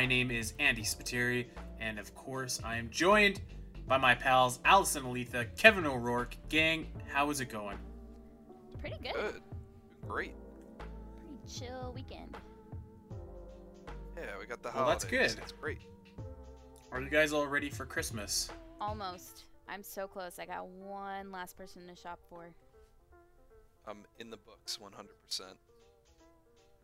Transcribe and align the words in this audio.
My 0.00 0.06
name 0.06 0.30
is 0.30 0.54
Andy 0.58 0.80
Spiteri, 0.80 1.44
and 1.78 1.98
of 1.98 2.14
course, 2.14 2.58
I 2.64 2.76
am 2.76 2.88
joined 2.88 3.42
by 3.86 3.98
my 3.98 4.14
pals 4.14 4.58
Allison 4.64 5.02
Aletha, 5.02 5.54
Kevin 5.58 5.84
O'Rourke. 5.84 6.38
Gang, 6.48 6.86
how 7.08 7.28
is 7.28 7.42
it 7.42 7.50
going? 7.50 7.76
Pretty 8.80 8.96
good. 9.02 9.12
Good. 9.12 9.42
Great. 10.08 10.32
Pretty 10.78 11.36
chill 11.46 11.92
weekend. 11.94 12.34
Yeah, 14.16 14.22
we 14.40 14.46
got 14.46 14.62
the 14.62 14.70
Well, 14.74 14.88
that's 14.88 15.04
good. 15.04 15.28
That's 15.32 15.52
great. 15.52 15.80
Are 16.92 17.02
you 17.02 17.10
guys 17.10 17.34
all 17.34 17.46
ready 17.46 17.68
for 17.68 17.84
Christmas? 17.84 18.48
Almost. 18.80 19.44
I'm 19.68 19.82
so 19.82 20.06
close. 20.06 20.38
I 20.38 20.46
got 20.46 20.66
one 20.66 21.30
last 21.30 21.58
person 21.58 21.86
to 21.88 21.94
shop 21.94 22.20
for. 22.30 22.46
I'm 23.86 23.98
in 24.18 24.30
the 24.30 24.38
books 24.38 24.78
100%. 24.82 25.40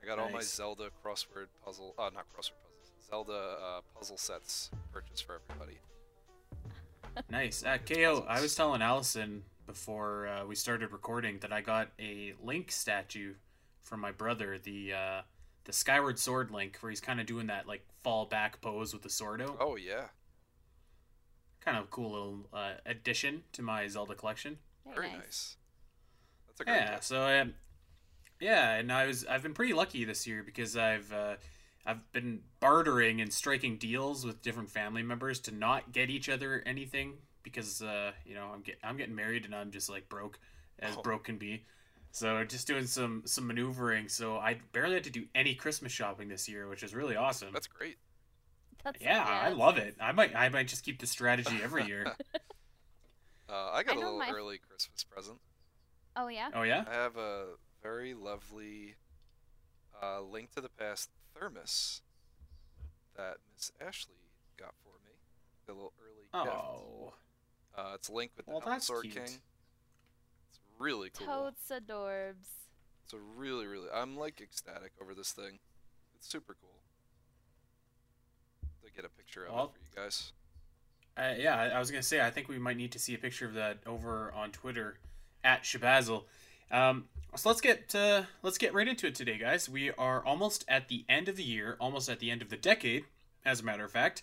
I 0.02 0.06
got 0.06 0.18
all 0.18 0.28
my 0.28 0.42
Zelda 0.42 0.90
crossword 1.02 1.46
puzzle, 1.64 1.94
uh, 1.98 2.10
not 2.14 2.26
crossword 2.28 2.60
puzzles, 2.62 2.65
Zelda 3.08 3.56
uh, 3.62 3.80
puzzle 3.94 4.16
sets 4.16 4.70
purchased 4.92 5.24
for 5.24 5.40
everybody. 5.50 5.78
Nice. 7.30 7.64
Uh, 7.64 7.78
KO, 7.78 8.24
I 8.28 8.40
was 8.40 8.54
telling 8.54 8.82
Allison 8.82 9.42
before 9.66 10.26
uh, 10.28 10.44
we 10.46 10.54
started 10.54 10.92
recording 10.92 11.38
that 11.40 11.52
I 11.52 11.60
got 11.60 11.88
a 11.98 12.34
Link 12.42 12.70
statue 12.70 13.34
from 13.82 14.00
my 14.00 14.12
brother, 14.12 14.58
the 14.58 14.92
uh, 14.92 15.20
the 15.64 15.72
Skyward 15.72 16.18
Sword 16.18 16.50
Link, 16.50 16.76
where 16.80 16.90
he's 16.90 17.00
kind 17.00 17.20
of 17.20 17.26
doing 17.26 17.46
that 17.46 17.66
like 17.66 17.84
fall 18.02 18.26
back 18.26 18.60
pose 18.60 18.92
with 18.92 19.02
the 19.02 19.10
sword 19.10 19.40
out. 19.40 19.56
Oh 19.60 19.76
yeah, 19.76 20.06
Kind 21.60 21.78
of 21.78 21.90
cool 21.90 22.10
little 22.12 22.38
uh, 22.52 22.72
addition 22.84 23.42
to 23.52 23.62
my 23.62 23.86
Zelda 23.88 24.14
collection. 24.14 24.58
very 24.94 25.10
nice. 25.12 25.56
That's 26.48 26.60
a 26.60 26.64
great 26.64 26.74
Yeah. 26.76 26.90
gift. 26.92 27.04
So 27.04 27.22
um, 27.40 27.54
yeah, 28.40 28.74
and 28.74 28.92
I 28.92 29.06
was 29.06 29.24
I've 29.24 29.42
been 29.42 29.54
pretty 29.54 29.72
lucky 29.72 30.04
this 30.04 30.26
year 30.26 30.42
because 30.42 30.76
I've 30.76 31.10
uh, 31.12 31.36
I've 31.86 32.10
been 32.12 32.40
bartering 32.60 33.20
and 33.20 33.32
striking 33.32 33.76
deals 33.78 34.26
with 34.26 34.42
different 34.42 34.70
family 34.70 35.02
members 35.02 35.38
to 35.40 35.54
not 35.54 35.92
get 35.92 36.10
each 36.10 36.28
other 36.28 36.62
anything 36.66 37.14
because 37.42 37.80
uh, 37.80 38.10
you 38.24 38.34
know 38.34 38.50
I'm 38.52 38.62
get 38.62 38.78
I'm 38.82 38.96
getting 38.96 39.14
married 39.14 39.44
and 39.44 39.54
I'm 39.54 39.70
just 39.70 39.88
like 39.88 40.08
broke 40.08 40.38
as 40.80 40.94
Oh. 40.96 41.02
broke 41.02 41.24
can 41.24 41.38
be. 41.38 41.64
So 42.10 42.42
just 42.44 42.66
doing 42.66 42.86
some 42.86 43.22
some 43.26 43.46
maneuvering. 43.46 44.08
So 44.08 44.36
I 44.38 44.58
barely 44.72 44.94
had 44.94 45.04
to 45.04 45.10
do 45.10 45.24
any 45.34 45.54
Christmas 45.54 45.92
shopping 45.92 46.28
this 46.28 46.48
year, 46.48 46.66
which 46.68 46.82
is 46.82 46.94
really 46.94 47.14
awesome. 47.16 47.50
That's 47.52 47.66
great. 47.68 47.98
That's, 48.84 49.00
yeah, 49.00 49.24
I 49.24 49.50
love 49.50 49.78
it. 49.78 49.96
I 50.00 50.12
might 50.12 50.34
I 50.34 50.48
might 50.48 50.68
just 50.68 50.84
keep 50.84 50.98
the 51.00 51.06
strategy 51.06 51.56
every 51.62 51.84
year. 51.86 52.14
Uh, 53.48 53.70
I 53.74 53.84
got 53.84 53.94
I 53.96 54.00
a 54.00 54.00
little 54.00 54.18
my- 54.18 54.30
early 54.30 54.58
Christmas 54.58 55.04
present. 55.04 55.38
Oh 56.16 56.26
yeah. 56.28 56.48
oh 56.52 56.62
yeah. 56.62 56.84
I 56.90 56.94
have 56.94 57.16
a 57.16 57.44
very 57.80 58.12
lovely 58.12 58.96
uh, 60.02 60.20
Link 60.20 60.50
to 60.56 60.60
the 60.60 60.68
Past 60.68 61.10
thermos 61.38 62.02
that 63.16 63.36
Miss 63.54 63.72
Ashley 63.80 64.14
got 64.58 64.74
for 64.82 64.90
me. 65.04 65.12
A 65.68 65.72
little 65.72 65.92
early 66.00 66.44
gift. 66.44 66.54
Oh. 66.56 67.14
Uh, 67.76 67.92
it's 67.94 68.08
linked 68.08 68.36
with 68.36 68.46
Well, 68.46 68.60
the 68.60 68.70
that's 68.70 68.86
Sword 68.86 69.02
cute. 69.02 69.14
King. 69.14 69.24
It's 70.50 70.60
really 70.78 71.10
cool. 71.10 71.26
Totes 71.26 71.70
adorbs. 71.70 72.48
It's 73.04 73.12
a 73.12 73.18
really, 73.18 73.66
really. 73.66 73.88
I'm 73.92 74.16
like 74.16 74.40
ecstatic 74.40 74.92
over 75.00 75.14
this 75.14 75.32
thing. 75.32 75.58
It's 76.16 76.28
super 76.28 76.56
cool. 76.60 76.70
To 78.84 78.90
get 78.92 79.04
a 79.04 79.08
picture 79.08 79.44
of 79.46 79.54
Well- 79.54 79.64
it 79.66 79.72
for 79.72 79.78
you 79.80 80.04
guys. 80.04 80.32
Uh, 81.16 81.34
yeah, 81.38 81.56
I- 81.56 81.68
I 81.70 81.78
was 81.78 81.90
gonna 81.90 82.02
say 82.02 82.20
I 82.20 82.30
think 82.30 82.48
we 82.48 82.58
might 82.58 82.76
need 82.76 82.92
to 82.92 82.98
see 82.98 83.14
a 83.14 83.18
picture 83.18 83.46
of 83.46 83.54
that 83.54 83.78
over 83.86 84.30
on 84.32 84.52
Twitter 84.52 84.98
at 85.42 85.62
Shabazzle. 85.62 86.26
Um, 86.70 87.08
so 87.36 87.50
let's 87.50 87.60
get 87.60 87.88
to, 87.90 88.26
let's 88.42 88.56
get 88.56 88.72
right 88.72 88.88
into 88.88 89.06
it 89.06 89.14
today, 89.14 89.36
guys. 89.36 89.68
We 89.68 89.90
are 89.92 90.24
almost 90.24 90.64
at 90.68 90.88
the 90.88 91.04
end 91.08 91.28
of 91.28 91.36
the 91.36 91.42
year, 91.42 91.76
almost 91.78 92.08
at 92.08 92.18
the 92.18 92.30
end 92.30 92.40
of 92.40 92.48
the 92.48 92.56
decade, 92.56 93.04
as 93.44 93.60
a 93.60 93.64
matter 93.64 93.84
of 93.84 93.90
fact, 93.90 94.22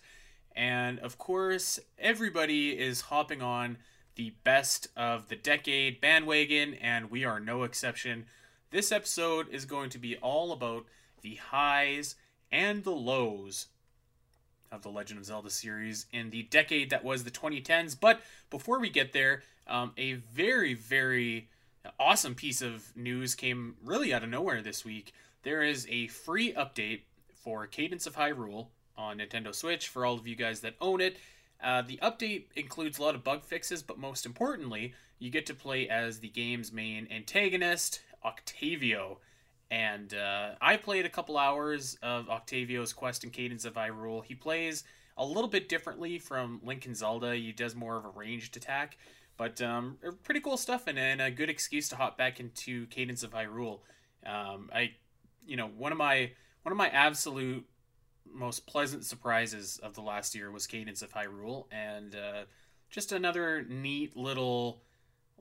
and 0.56 0.98
of 0.98 1.16
course 1.16 1.78
everybody 1.98 2.70
is 2.70 3.02
hopping 3.02 3.40
on 3.40 3.78
the 4.16 4.34
best 4.42 4.88
of 4.96 5.28
the 5.28 5.36
decade 5.36 6.00
bandwagon, 6.00 6.74
and 6.74 7.10
we 7.10 7.24
are 7.24 7.38
no 7.38 7.62
exception. 7.62 8.26
This 8.70 8.90
episode 8.90 9.48
is 9.48 9.64
going 9.64 9.90
to 9.90 9.98
be 9.98 10.16
all 10.16 10.50
about 10.50 10.86
the 11.22 11.36
highs 11.36 12.16
and 12.50 12.82
the 12.82 12.90
lows 12.90 13.68
of 14.72 14.82
the 14.82 14.88
Legend 14.88 15.20
of 15.20 15.26
Zelda 15.26 15.50
series 15.50 16.06
in 16.12 16.30
the 16.30 16.42
decade 16.42 16.90
that 16.90 17.04
was 17.04 17.22
the 17.22 17.30
2010s. 17.30 17.96
But 17.98 18.20
before 18.50 18.80
we 18.80 18.90
get 18.90 19.12
there, 19.12 19.42
um, 19.68 19.92
a 19.96 20.14
very, 20.14 20.74
very 20.74 21.48
awesome 21.98 22.34
piece 22.34 22.62
of 22.62 22.96
news 22.96 23.34
came 23.34 23.76
really 23.84 24.12
out 24.12 24.22
of 24.22 24.30
nowhere 24.30 24.62
this 24.62 24.84
week. 24.84 25.12
There 25.42 25.62
is 25.62 25.86
a 25.90 26.06
free 26.08 26.52
update 26.52 27.02
for 27.34 27.66
Cadence 27.66 28.06
of 28.06 28.16
Hyrule 28.16 28.68
on 28.96 29.18
Nintendo 29.18 29.54
Switch 29.54 29.88
for 29.88 30.06
all 30.06 30.14
of 30.14 30.26
you 30.26 30.36
guys 30.36 30.60
that 30.60 30.76
own 30.80 31.00
it. 31.00 31.18
Uh, 31.62 31.82
the 31.82 31.98
update 32.02 32.44
includes 32.56 32.98
a 32.98 33.02
lot 33.02 33.14
of 33.14 33.24
bug 33.24 33.44
fixes, 33.44 33.82
but 33.82 33.98
most 33.98 34.26
importantly, 34.26 34.94
you 35.18 35.30
get 35.30 35.46
to 35.46 35.54
play 35.54 35.88
as 35.88 36.20
the 36.20 36.28
game's 36.28 36.72
main 36.72 37.08
antagonist, 37.10 38.00
Octavio. 38.24 39.18
And 39.70 40.14
uh, 40.14 40.50
I 40.60 40.76
played 40.76 41.06
a 41.06 41.10
couple 41.10 41.38
hours 41.38 41.98
of 42.02 42.28
Octavio's 42.28 42.92
quest 42.92 43.24
in 43.24 43.30
Cadence 43.30 43.64
of 43.64 43.74
Hyrule. 43.74 44.24
He 44.24 44.34
plays 44.34 44.84
a 45.16 45.24
little 45.24 45.48
bit 45.48 45.68
differently 45.68 46.18
from 46.18 46.60
Link 46.62 46.86
and 46.86 46.96
Zelda. 46.96 47.34
He 47.34 47.52
does 47.52 47.74
more 47.74 47.96
of 47.96 48.04
a 48.04 48.10
ranged 48.10 48.56
attack, 48.56 48.98
but 49.36 49.60
um, 49.60 49.98
pretty 50.22 50.40
cool 50.40 50.56
stuff 50.56 50.86
and, 50.86 50.98
and 50.98 51.20
a 51.20 51.30
good 51.30 51.50
excuse 51.50 51.88
to 51.88 51.96
hop 51.96 52.16
back 52.16 52.40
into 52.40 52.86
Cadence 52.86 53.22
of 53.22 53.32
Hyrule. 53.32 53.80
Um, 54.24 54.70
I, 54.74 54.92
you 55.46 55.56
know, 55.56 55.66
one 55.66 55.92
of 55.92 55.98
my 55.98 56.30
one 56.62 56.72
of 56.72 56.78
my 56.78 56.88
absolute 56.88 57.66
most 58.32 58.66
pleasant 58.66 59.04
surprises 59.04 59.78
of 59.82 59.94
the 59.94 60.00
last 60.00 60.34
year 60.34 60.50
was 60.50 60.66
Cadence 60.66 61.02
of 61.02 61.12
Hyrule, 61.12 61.66
and 61.70 62.14
uh, 62.14 62.42
just 62.90 63.12
another 63.12 63.64
neat 63.68 64.16
little 64.16 64.82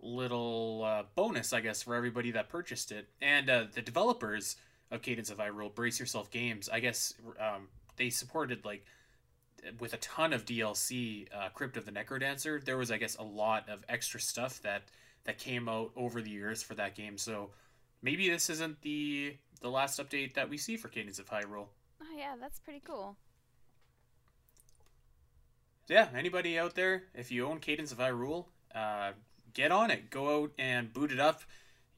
little 0.01 0.83
uh, 0.83 1.03
bonus, 1.15 1.53
I 1.53 1.61
guess, 1.61 1.83
for 1.83 1.95
everybody 1.95 2.31
that 2.31 2.49
purchased 2.49 2.91
it. 2.91 3.07
And 3.21 3.49
uh, 3.49 3.65
the 3.73 3.81
developers 3.81 4.57
of 4.91 5.01
Cadence 5.01 5.29
of 5.29 5.37
Hyrule, 5.37 5.73
Brace 5.73 5.99
Yourself 5.99 6.29
Games, 6.29 6.67
I 6.67 6.79
guess 6.79 7.13
um, 7.39 7.67
they 7.95 8.09
supported 8.09 8.65
like 8.65 8.85
with 9.79 9.93
a 9.93 9.97
ton 9.97 10.33
of 10.33 10.45
DLC, 10.45 11.27
uh, 11.33 11.49
Crypt 11.49 11.77
of 11.77 11.85
the 11.85 11.91
Necrodancer. 11.91 12.63
There 12.63 12.77
was, 12.77 12.91
I 12.91 12.97
guess, 12.97 13.15
a 13.17 13.23
lot 13.23 13.69
of 13.69 13.83
extra 13.89 14.19
stuff 14.19 14.61
that 14.61 14.83
that 15.25 15.37
came 15.37 15.69
out 15.69 15.91
over 15.95 16.21
the 16.21 16.29
years 16.29 16.61
for 16.61 16.75
that 16.75 16.95
game. 16.95 17.17
So 17.17 17.51
maybe 18.01 18.29
this 18.29 18.49
isn't 18.49 18.81
the 18.81 19.37
the 19.61 19.69
last 19.69 19.99
update 19.99 20.33
that 20.33 20.49
we 20.49 20.57
see 20.57 20.77
for 20.77 20.89
Cadence 20.89 21.19
of 21.19 21.29
Hyrule. 21.29 21.67
Oh 22.01 22.17
yeah, 22.17 22.35
that's 22.39 22.59
pretty 22.59 22.81
cool. 22.85 23.15
yeah, 25.87 26.07
anybody 26.15 26.57
out 26.57 26.75
there, 26.75 27.03
if 27.13 27.31
you 27.31 27.45
own 27.47 27.59
Cadence 27.59 27.91
of 27.91 27.97
Hyrule, 27.99 28.45
uh, 28.73 29.11
get 29.53 29.71
on 29.71 29.91
it. 29.91 30.09
Go 30.09 30.43
out 30.43 30.51
and 30.57 30.91
boot 30.93 31.11
it 31.11 31.19
up. 31.19 31.43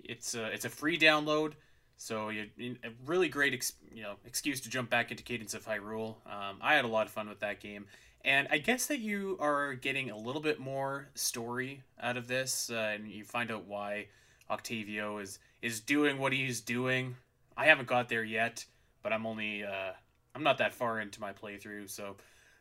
It's 0.04 0.36
a 0.36 0.46
it's 0.46 0.66
a 0.66 0.70
free 0.70 0.98
download, 1.00 1.54
so 1.98 2.30
you 2.30 2.48
a 2.84 2.90
really 3.06 3.30
great 3.30 3.54
ex, 3.54 3.74
you 3.94 4.04
know 4.04 4.16
excuse 4.26 4.60
to 4.62 4.70
jump 4.70 4.90
back 4.90 5.12
into 5.12 5.24
Cadence 5.24 5.54
of 5.54 5.66
Hyrule. 5.66 6.16
Um, 6.26 6.58
I 6.62 6.76
had 6.76 6.86
a 6.86 6.90
lot 6.90 7.08
of 7.08 7.14
fun 7.14 7.30
with 7.30 7.40
that 7.40 7.60
game, 7.60 7.86
and 8.24 8.48
I 8.52 8.58
guess 8.58 8.88
that 8.88 9.00
you 9.00 9.38
are 9.40 9.74
getting 9.76 10.10
a 10.10 10.18
little 10.18 10.42
bit 10.42 10.60
more 10.60 11.08
story 11.16 11.84
out 12.02 12.18
of 12.18 12.28
this, 12.28 12.70
uh, 12.70 12.94
and 12.96 13.08
you 13.08 13.24
find 13.24 13.52
out 13.52 13.66
why 13.66 14.08
Octavio 14.50 15.20
is 15.20 15.40
is 15.62 15.80
doing 15.80 16.18
what 16.18 16.34
he's 16.34 16.62
doing. 16.62 17.16
I 17.58 17.66
haven't 17.66 17.88
got 17.88 18.10
there 18.10 18.24
yet, 18.24 18.66
but 19.02 19.14
I'm 19.14 19.26
only 19.26 19.64
uh, 19.64 19.92
I'm 20.34 20.44
not 20.44 20.58
that 20.58 20.74
far 20.74 21.00
into 21.00 21.22
my 21.22 21.32
playthrough, 21.32 21.90
so 21.90 22.18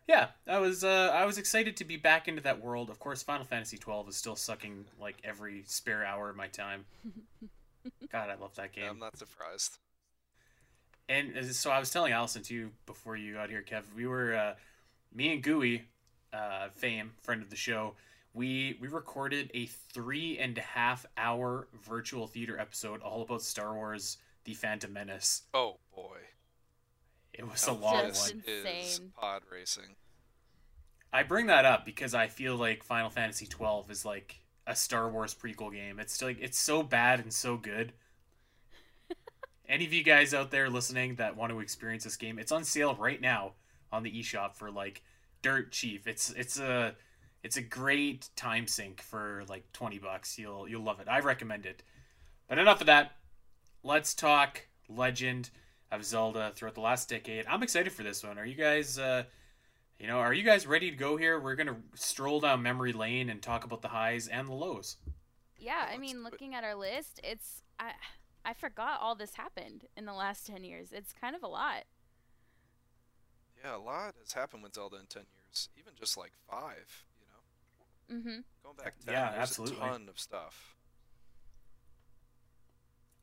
yeah, 0.06 0.28
I 0.46 0.58
was 0.58 0.84
uh, 0.84 1.10
I 1.14 1.24
was 1.24 1.38
excited 1.38 1.76
to 1.78 1.84
be 1.84 1.96
back 1.96 2.28
into 2.28 2.42
that 2.42 2.62
world. 2.62 2.90
Of 2.90 2.98
course, 2.98 3.22
Final 3.22 3.44
Fantasy 3.44 3.78
twelve 3.78 4.08
is 4.08 4.16
still 4.16 4.36
sucking 4.36 4.84
like 5.00 5.16
every 5.24 5.64
spare 5.66 6.04
hour 6.04 6.30
of 6.30 6.36
my 6.36 6.48
time. 6.48 6.84
God, 8.10 8.30
I 8.30 8.34
love 8.34 8.54
that 8.56 8.72
game. 8.72 8.86
I'm 8.88 8.98
not 8.98 9.16
surprised. 9.16 9.78
And 11.08 11.36
uh, 11.36 11.42
so 11.44 11.70
I 11.70 11.78
was 11.78 11.90
telling 11.90 12.12
Allison 12.12 12.42
too 12.42 12.70
before 12.86 13.16
you 13.16 13.34
got 13.34 13.50
here, 13.50 13.62
Kev. 13.68 13.82
We 13.96 14.06
were 14.06 14.34
uh, 14.34 14.54
me 15.14 15.32
and 15.32 15.42
Gooey, 15.42 15.84
uh, 16.32 16.68
Fame, 16.70 17.12
friend 17.22 17.42
of 17.42 17.50
the 17.50 17.56
show. 17.56 17.94
We 18.32 18.76
we 18.80 18.88
recorded 18.88 19.50
a 19.54 19.66
three 19.66 20.38
and 20.38 20.56
a 20.58 20.62
half 20.62 21.06
hour 21.16 21.68
virtual 21.86 22.26
theater 22.26 22.58
episode 22.58 23.00
all 23.02 23.22
about 23.22 23.42
Star 23.42 23.74
Wars: 23.74 24.16
The 24.44 24.54
Phantom 24.54 24.92
Menace. 24.92 25.42
Oh 25.52 25.76
boy. 25.94 26.18
It 27.32 27.50
was 27.50 27.66
a 27.66 27.72
long 27.72 27.96
one. 27.96 28.10
is 28.10 28.34
Insane. 28.64 29.12
pod 29.20 29.42
racing. 29.50 29.96
I 31.12 31.24
bring 31.24 31.46
that 31.46 31.64
up 31.64 31.84
because 31.84 32.14
I 32.14 32.28
feel 32.28 32.56
like 32.56 32.82
Final 32.82 33.10
Fantasy 33.10 33.46
twelve 33.46 33.90
is 33.90 34.04
like 34.04 34.36
a 34.66 34.74
Star 34.74 35.08
Wars 35.08 35.34
prequel 35.34 35.72
game. 35.72 35.98
It's 35.98 36.20
like 36.22 36.38
it's 36.40 36.58
so 36.58 36.82
bad 36.82 37.20
and 37.20 37.32
so 37.32 37.56
good. 37.56 37.92
Any 39.68 39.84
of 39.84 39.92
you 39.92 40.02
guys 40.02 40.34
out 40.34 40.50
there 40.50 40.70
listening 40.70 41.16
that 41.16 41.36
want 41.36 41.52
to 41.52 41.60
experience 41.60 42.04
this 42.04 42.16
game, 42.16 42.38
it's 42.38 42.52
on 42.52 42.64
sale 42.64 42.94
right 42.94 43.20
now 43.20 43.52
on 43.92 44.02
the 44.02 44.12
eShop 44.12 44.54
for 44.54 44.70
like 44.70 45.02
dirt 45.42 45.72
cheap. 45.72 46.06
It's 46.06 46.30
it's 46.30 46.58
a 46.58 46.94
it's 47.42 47.56
a 47.56 47.62
great 47.62 48.30
time 48.36 48.66
sink 48.66 49.02
for 49.02 49.44
like 49.48 49.70
20 49.72 49.98
bucks. 49.98 50.38
You'll 50.38 50.68
you'll 50.68 50.82
love 50.82 51.00
it. 51.00 51.08
I 51.08 51.20
recommend 51.20 51.66
it. 51.66 51.82
But 52.48 52.58
enough 52.58 52.80
of 52.80 52.86
that. 52.86 53.12
Let's 53.82 54.14
talk 54.14 54.66
Legend 54.88 55.50
of 55.92 56.04
Zelda 56.04 56.52
throughout 56.54 56.74
the 56.74 56.80
last 56.80 57.08
decade. 57.08 57.46
I'm 57.46 57.62
excited 57.62 57.92
for 57.92 58.02
this 58.02 58.24
one. 58.24 58.38
Are 58.38 58.46
you 58.46 58.54
guys, 58.54 58.98
uh, 58.98 59.24
you 59.98 60.06
know, 60.06 60.18
are 60.18 60.32
you 60.34 60.42
guys 60.42 60.66
ready 60.66 60.90
to 60.90 60.96
go 60.96 61.16
here? 61.16 61.38
We're 61.40 61.54
gonna 61.54 61.76
stroll 61.94 62.40
down 62.40 62.62
memory 62.62 62.92
lane 62.92 63.28
and 63.30 63.40
talk 63.42 63.64
about 63.64 63.82
the 63.82 63.88
highs 63.88 64.28
and 64.28 64.48
the 64.48 64.52
lows. 64.54 64.96
Yeah, 65.58 65.88
I 65.90 65.96
mean, 65.98 66.22
looking 66.22 66.54
at 66.54 66.64
our 66.64 66.74
list, 66.74 67.20
it's 67.24 67.62
I 67.78 67.92
I 68.44 68.52
forgot 68.52 69.00
all 69.00 69.14
this 69.14 69.34
happened 69.34 69.84
in 69.96 70.04
the 70.04 70.12
last 70.12 70.46
10 70.46 70.64
years. 70.64 70.92
It's 70.92 71.12
kind 71.12 71.34
of 71.34 71.42
a 71.42 71.46
lot. 71.48 71.84
Yeah, 73.64 73.76
a 73.76 73.78
lot 73.78 74.14
has 74.20 74.32
happened 74.32 74.62
with 74.62 74.74
Zelda 74.74 74.96
in 74.96 75.06
10 75.06 75.22
years. 75.32 75.70
Even 75.78 75.94
just 75.98 76.18
like 76.18 76.32
five, 76.50 77.04
you 77.18 77.26
know? 78.16 78.20
Mm 78.20 78.22
Mhm. 78.40 78.44
Going 78.62 78.76
back 78.76 78.98
10, 78.98 79.14
Yeah, 79.14 79.30
there's 79.30 79.42
absolutely. 79.42 79.76
a 79.78 79.80
ton 79.80 80.08
of 80.10 80.18
stuff. 80.20 80.76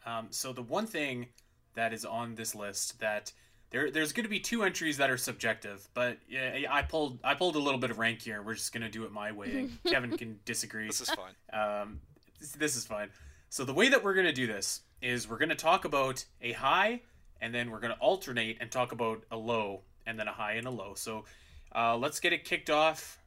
Um, 0.06 0.31
so 0.31 0.51
the 0.53 0.63
one 0.63 0.88
thing 0.88 1.27
that 1.75 1.94
is 1.94 2.03
on 2.06 2.33
this 2.33 2.56
list 2.56 3.00
that 3.00 3.31
there 3.71 3.89
there's 3.89 4.13
going 4.13 4.25
to 4.25 4.29
be 4.29 4.39
two 4.39 4.63
entries 4.63 4.97
that 4.97 5.09
are 5.09 5.18
subjective, 5.18 5.88
but 5.94 6.18
yeah, 6.27 6.65
I 6.69 6.81
pulled 6.81 7.19
I 7.23 7.33
pulled 7.33 7.56
a 7.56 7.59
little 7.59 7.79
bit 7.79 7.89
of 7.89 8.00
rank 8.00 8.21
here. 8.21 8.41
We're 8.41 8.56
just 8.56 8.73
going 8.73 8.83
to 8.83 8.89
do 8.89 9.06
it 9.06 9.12
my 9.12 9.31
way. 9.31 9.69
Kevin 9.88 10.18
can 10.18 10.39
disagree. 10.45 10.88
This 10.88 11.01
is 11.01 11.09
fine. 11.09 11.33
Um, 11.53 12.01
this, 12.39 12.51
this 12.51 12.75
is 12.75 12.85
fine. 12.85 13.09
So 13.50 13.63
the 13.65 13.73
way 13.73 13.89
that 13.89 14.03
we're 14.03 14.13
going 14.13 14.27
to 14.27 14.33
do 14.33 14.45
this 14.45 14.81
is 15.01 15.29
we're 15.29 15.38
going 15.38 15.50
to 15.50 15.56
talk 15.56 15.85
about 15.85 16.25
a 16.41 16.51
high, 16.51 17.01
and 17.39 17.56
then 17.56 17.71
we're 17.71 17.79
going 17.79 17.94
to 17.94 18.00
alternate 18.00 18.57
and 18.59 18.69
talk 18.69 18.91
about 18.91 19.23
a 19.31 19.38
low, 19.38 19.81
and 20.06 20.19
then 20.19 20.27
a 20.27 20.33
high 20.33 20.53
and 20.53 20.67
a 20.67 20.71
low. 20.71 20.94
So 20.95 21.25
uh, 21.74 21.97
let's 21.97 22.19
get 22.19 22.33
it 22.33 22.44
kicked 22.44 22.69
off 22.69 23.19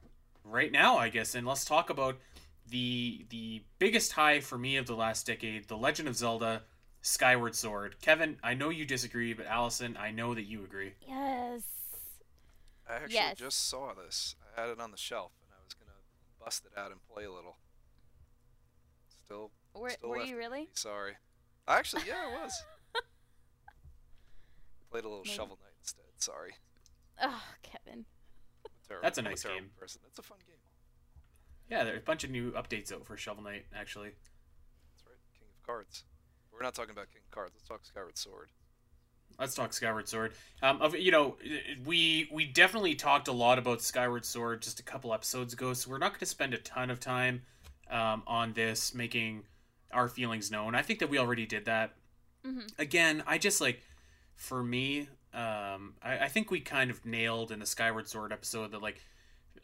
right 0.44 0.70
now, 0.70 0.98
I 0.98 1.08
guess, 1.08 1.34
and 1.34 1.46
let's 1.46 1.64
talk 1.64 1.88
about 1.88 2.18
the 2.68 3.24
the 3.30 3.62
biggest 3.78 4.12
high 4.12 4.40
for 4.40 4.58
me 4.58 4.76
of 4.76 4.86
the 4.86 4.94
last 4.94 5.26
decade, 5.26 5.68
The 5.68 5.76
Legend 5.76 6.08
of 6.08 6.16
Zelda: 6.16 6.62
Skyward 7.08 7.54
Sword. 7.54 7.96
Kevin, 8.00 8.38
I 8.42 8.54
know 8.54 8.70
you 8.70 8.86
disagree, 8.86 9.34
but 9.34 9.44
Allison, 9.46 9.94
I 10.00 10.10
know 10.10 10.34
that 10.34 10.44
you 10.44 10.64
agree. 10.64 10.94
Yes. 11.06 11.62
I 12.88 12.94
actually 12.94 13.14
Yes. 13.14 13.36
just 13.36 13.68
saw 13.68 13.92
this. 13.92 14.36
I 14.56 14.58
had 14.62 14.70
it 14.70 14.80
on 14.80 14.90
the 14.90 14.96
shelf, 14.96 15.32
and 15.42 15.50
I 15.52 15.62
was 15.62 15.74
going 15.74 15.88
to 15.88 16.42
bust 16.42 16.64
it 16.64 16.72
out 16.78 16.92
and 16.92 17.06
play 17.06 17.24
a 17.24 17.30
little. 17.30 17.58
Still, 19.22 19.50
Were, 19.74 19.90
still 19.90 20.08
were 20.08 20.22
you 20.22 20.38
really? 20.38 20.70
Sorry. 20.72 21.16
Actually, 21.68 22.04
yeah, 22.06 22.24
I 22.26 22.42
was. 22.42 22.62
Played 24.90 25.04
a 25.04 25.08
little 25.08 25.24
Maybe. 25.24 25.36
Shovel 25.36 25.58
Knight 25.62 25.74
instead. 25.80 26.04
Sorry. 26.16 26.52
Oh, 27.20 27.42
Kevin. 27.62 28.06
I'm 28.64 28.70
terrible- 28.88 29.02
That's 29.04 29.18
a 29.18 29.20
I'm 29.20 29.24
nice 29.26 29.42
terrible 29.42 29.60
game. 29.60 29.70
Person. 29.78 30.00
It's 30.06 30.18
a 30.18 30.22
fun 30.22 30.38
game. 30.46 30.56
Yeah, 31.70 31.84
there's 31.84 31.98
a 31.98 32.02
bunch 32.04 32.24
of 32.24 32.30
new 32.30 32.52
updates 32.52 32.90
out 32.92 33.04
for 33.04 33.16
Shovel 33.18 33.42
Knight, 33.44 33.66
actually. 33.74 34.10
That's 34.10 35.04
right. 35.06 35.18
King 35.38 35.48
of 35.54 35.66
Cards. 35.66 36.04
We're 36.54 36.62
not 36.62 36.74
talking 36.74 36.92
about 36.92 37.10
King 37.10 37.22
of 37.24 37.30
Cards. 37.30 37.52
Let's 37.56 37.68
talk 37.68 37.84
Skyward 37.84 38.16
Sword. 38.16 38.48
Let's 39.38 39.54
talk 39.54 39.72
Skyward 39.72 40.08
Sword. 40.08 40.32
Um, 40.62 40.80
of 40.80 40.96
you 40.96 41.10
know, 41.10 41.36
we 41.84 42.28
we 42.32 42.44
definitely 42.46 42.94
talked 42.94 43.26
a 43.26 43.32
lot 43.32 43.58
about 43.58 43.82
Skyward 43.82 44.24
Sword 44.24 44.62
just 44.62 44.78
a 44.78 44.84
couple 44.84 45.12
episodes 45.12 45.52
ago, 45.52 45.74
so 45.74 45.90
we're 45.90 45.98
not 45.98 46.12
going 46.12 46.20
to 46.20 46.26
spend 46.26 46.54
a 46.54 46.58
ton 46.58 46.90
of 46.90 47.00
time 47.00 47.42
um, 47.90 48.22
on 48.26 48.52
this, 48.52 48.94
making 48.94 49.42
our 49.92 50.08
feelings 50.08 50.50
known. 50.50 50.74
I 50.74 50.82
think 50.82 51.00
that 51.00 51.10
we 51.10 51.18
already 51.18 51.46
did 51.46 51.64
that. 51.64 51.94
Mhm. 52.46 52.70
Again, 52.78 53.24
I 53.26 53.38
just 53.38 53.60
like, 53.60 53.82
for 54.36 54.62
me, 54.62 55.08
um, 55.32 55.94
I, 56.02 56.18
I 56.22 56.28
think 56.28 56.50
we 56.50 56.60
kind 56.60 56.90
of 56.90 57.04
nailed 57.04 57.50
in 57.50 57.58
the 57.58 57.66
Skyward 57.66 58.06
Sword 58.08 58.32
episode 58.32 58.70
that 58.72 58.82
like, 58.82 59.00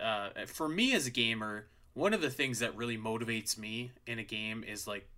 uh, 0.01 0.31
for 0.47 0.69
me 0.69 0.95
as 0.95 1.07
a 1.07 1.11
gamer, 1.11 1.67
one 1.95 2.15
of 2.15 2.21
the 2.21 2.31
things 2.31 2.59
that 2.59 2.75
really 2.77 2.97
motivates 2.99 3.57
me 3.59 3.93
in 4.07 4.19
a 4.19 4.25
game 4.25 4.65
is 4.65 4.87
like 4.87 5.09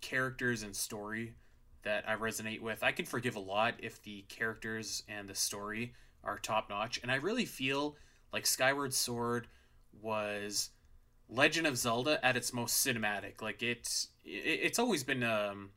characters 0.00 0.62
and 0.62 0.74
story 0.74 1.34
that 1.82 2.08
I 2.08 2.14
resonate 2.16 2.60
with. 2.60 2.82
I 2.82 2.92
can 2.92 3.04
forgive 3.04 3.36
a 3.36 3.40
lot 3.40 3.74
if 3.78 4.02
the 4.02 4.24
characters 4.28 5.02
and 5.08 5.28
the 5.28 5.34
story 5.34 5.94
are 6.22 6.38
top 6.38 6.68
notch, 6.68 7.00
and 7.02 7.10
I 7.10 7.16
really 7.16 7.46
feel 7.46 7.96
like 8.32 8.46
Skyward 8.46 8.92
Sword 8.92 9.46
was 10.02 10.70
Legend 11.28 11.66
of 11.66 11.76
Zelda 11.76 12.24
at 12.24 12.36
its 12.36 12.52
most 12.52 12.84
cinematic. 12.84 13.40
Like 13.40 13.62
it's 13.62 14.08
it's 14.24 14.78
always 14.78 15.02
been 15.02 15.22
um 15.22 15.70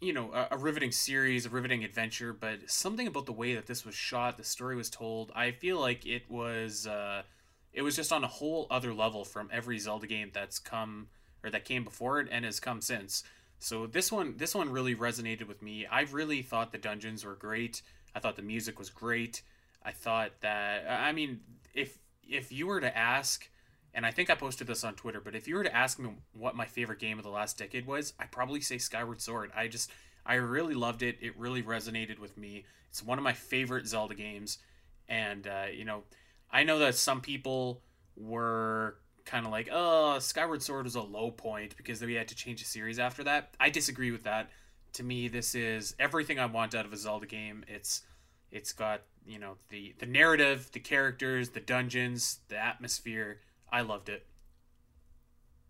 you 0.00 0.12
know 0.12 0.32
a, 0.32 0.48
a 0.52 0.56
riveting 0.58 0.92
series, 0.92 1.46
a 1.46 1.50
riveting 1.50 1.84
adventure, 1.84 2.32
but 2.32 2.68
something 2.70 3.06
about 3.06 3.26
the 3.26 3.32
way 3.32 3.54
that 3.54 3.66
this 3.66 3.84
was 3.84 3.94
shot, 3.94 4.36
the 4.36 4.44
story 4.44 4.76
was 4.76 4.90
told, 4.90 5.30
I 5.34 5.52
feel 5.52 5.80
like 5.80 6.06
it 6.06 6.30
was 6.30 6.86
uh 6.86 7.22
it 7.72 7.82
was 7.82 7.96
just 7.96 8.12
on 8.12 8.24
a 8.24 8.28
whole 8.28 8.66
other 8.70 8.94
level 8.94 9.24
from 9.24 9.50
every 9.52 9.78
Zelda 9.78 10.06
game 10.06 10.30
that's 10.32 10.58
come 10.58 11.08
or 11.46 11.50
that 11.50 11.64
came 11.64 11.84
before 11.84 12.20
it 12.20 12.28
and 12.30 12.44
has 12.44 12.60
come 12.60 12.80
since. 12.80 13.22
So 13.58 13.86
this 13.86 14.12
one 14.12 14.36
this 14.36 14.54
one 14.54 14.70
really 14.70 14.94
resonated 14.94 15.46
with 15.46 15.62
me. 15.62 15.86
I 15.86 16.02
really 16.02 16.42
thought 16.42 16.72
the 16.72 16.78
dungeons 16.78 17.24
were 17.24 17.34
great. 17.34 17.82
I 18.14 18.20
thought 18.20 18.36
the 18.36 18.42
music 18.42 18.78
was 18.78 18.90
great. 18.90 19.42
I 19.82 19.92
thought 19.92 20.32
that 20.40 20.84
I 20.88 21.12
mean 21.12 21.40
if 21.72 21.98
if 22.28 22.52
you 22.52 22.66
were 22.66 22.80
to 22.80 22.96
ask 22.96 23.48
and 23.94 24.04
I 24.04 24.10
think 24.10 24.28
I 24.28 24.34
posted 24.34 24.66
this 24.66 24.84
on 24.84 24.94
Twitter, 24.94 25.22
but 25.24 25.34
if 25.34 25.48
you 25.48 25.54
were 25.54 25.64
to 25.64 25.74
ask 25.74 25.98
me 25.98 26.10
what 26.34 26.54
my 26.54 26.66
favorite 26.66 26.98
game 26.98 27.16
of 27.16 27.24
the 27.24 27.30
last 27.30 27.56
decade 27.56 27.86
was, 27.86 28.12
I'd 28.18 28.30
probably 28.30 28.60
say 28.60 28.76
Skyward 28.76 29.22
Sword. 29.22 29.50
I 29.56 29.68
just 29.68 29.90
I 30.26 30.34
really 30.34 30.74
loved 30.74 31.02
it. 31.02 31.16
It 31.22 31.38
really 31.38 31.62
resonated 31.62 32.18
with 32.18 32.36
me. 32.36 32.64
It's 32.90 33.02
one 33.02 33.18
of 33.18 33.24
my 33.24 33.32
favorite 33.32 33.86
Zelda 33.86 34.14
games 34.14 34.58
and 35.08 35.46
uh, 35.46 35.66
you 35.72 35.84
know, 35.84 36.02
I 36.50 36.64
know 36.64 36.78
that 36.80 36.94
some 36.94 37.20
people 37.20 37.80
were 38.16 38.98
kind 39.26 39.44
of 39.44 39.52
like, 39.52 39.68
oh, 39.70 40.18
Skyward 40.18 40.62
Sword 40.62 40.84
was 40.84 40.94
a 40.94 41.02
low 41.02 41.30
point 41.30 41.76
because 41.76 42.00
we 42.00 42.14
had 42.14 42.28
to 42.28 42.34
change 42.34 42.60
the 42.60 42.66
series 42.66 42.98
after 42.98 43.24
that. 43.24 43.54
I 43.60 43.70
disagree 43.70 44.10
with 44.10 44.22
that. 44.22 44.50
To 44.94 45.02
me, 45.02 45.28
this 45.28 45.54
is 45.54 45.94
everything 45.98 46.38
I 46.38 46.46
want 46.46 46.74
out 46.74 46.86
of 46.86 46.92
a 46.92 46.96
Zelda 46.96 47.26
game. 47.26 47.64
It's 47.68 48.02
it's 48.50 48.72
got 48.72 49.02
you 49.26 49.38
know 49.38 49.56
the 49.68 49.94
the 49.98 50.06
narrative, 50.06 50.70
the 50.72 50.80
characters, 50.80 51.50
the 51.50 51.60
dungeons, 51.60 52.38
the 52.48 52.56
atmosphere. 52.56 53.40
I 53.70 53.82
loved 53.82 54.08
it. 54.08 54.24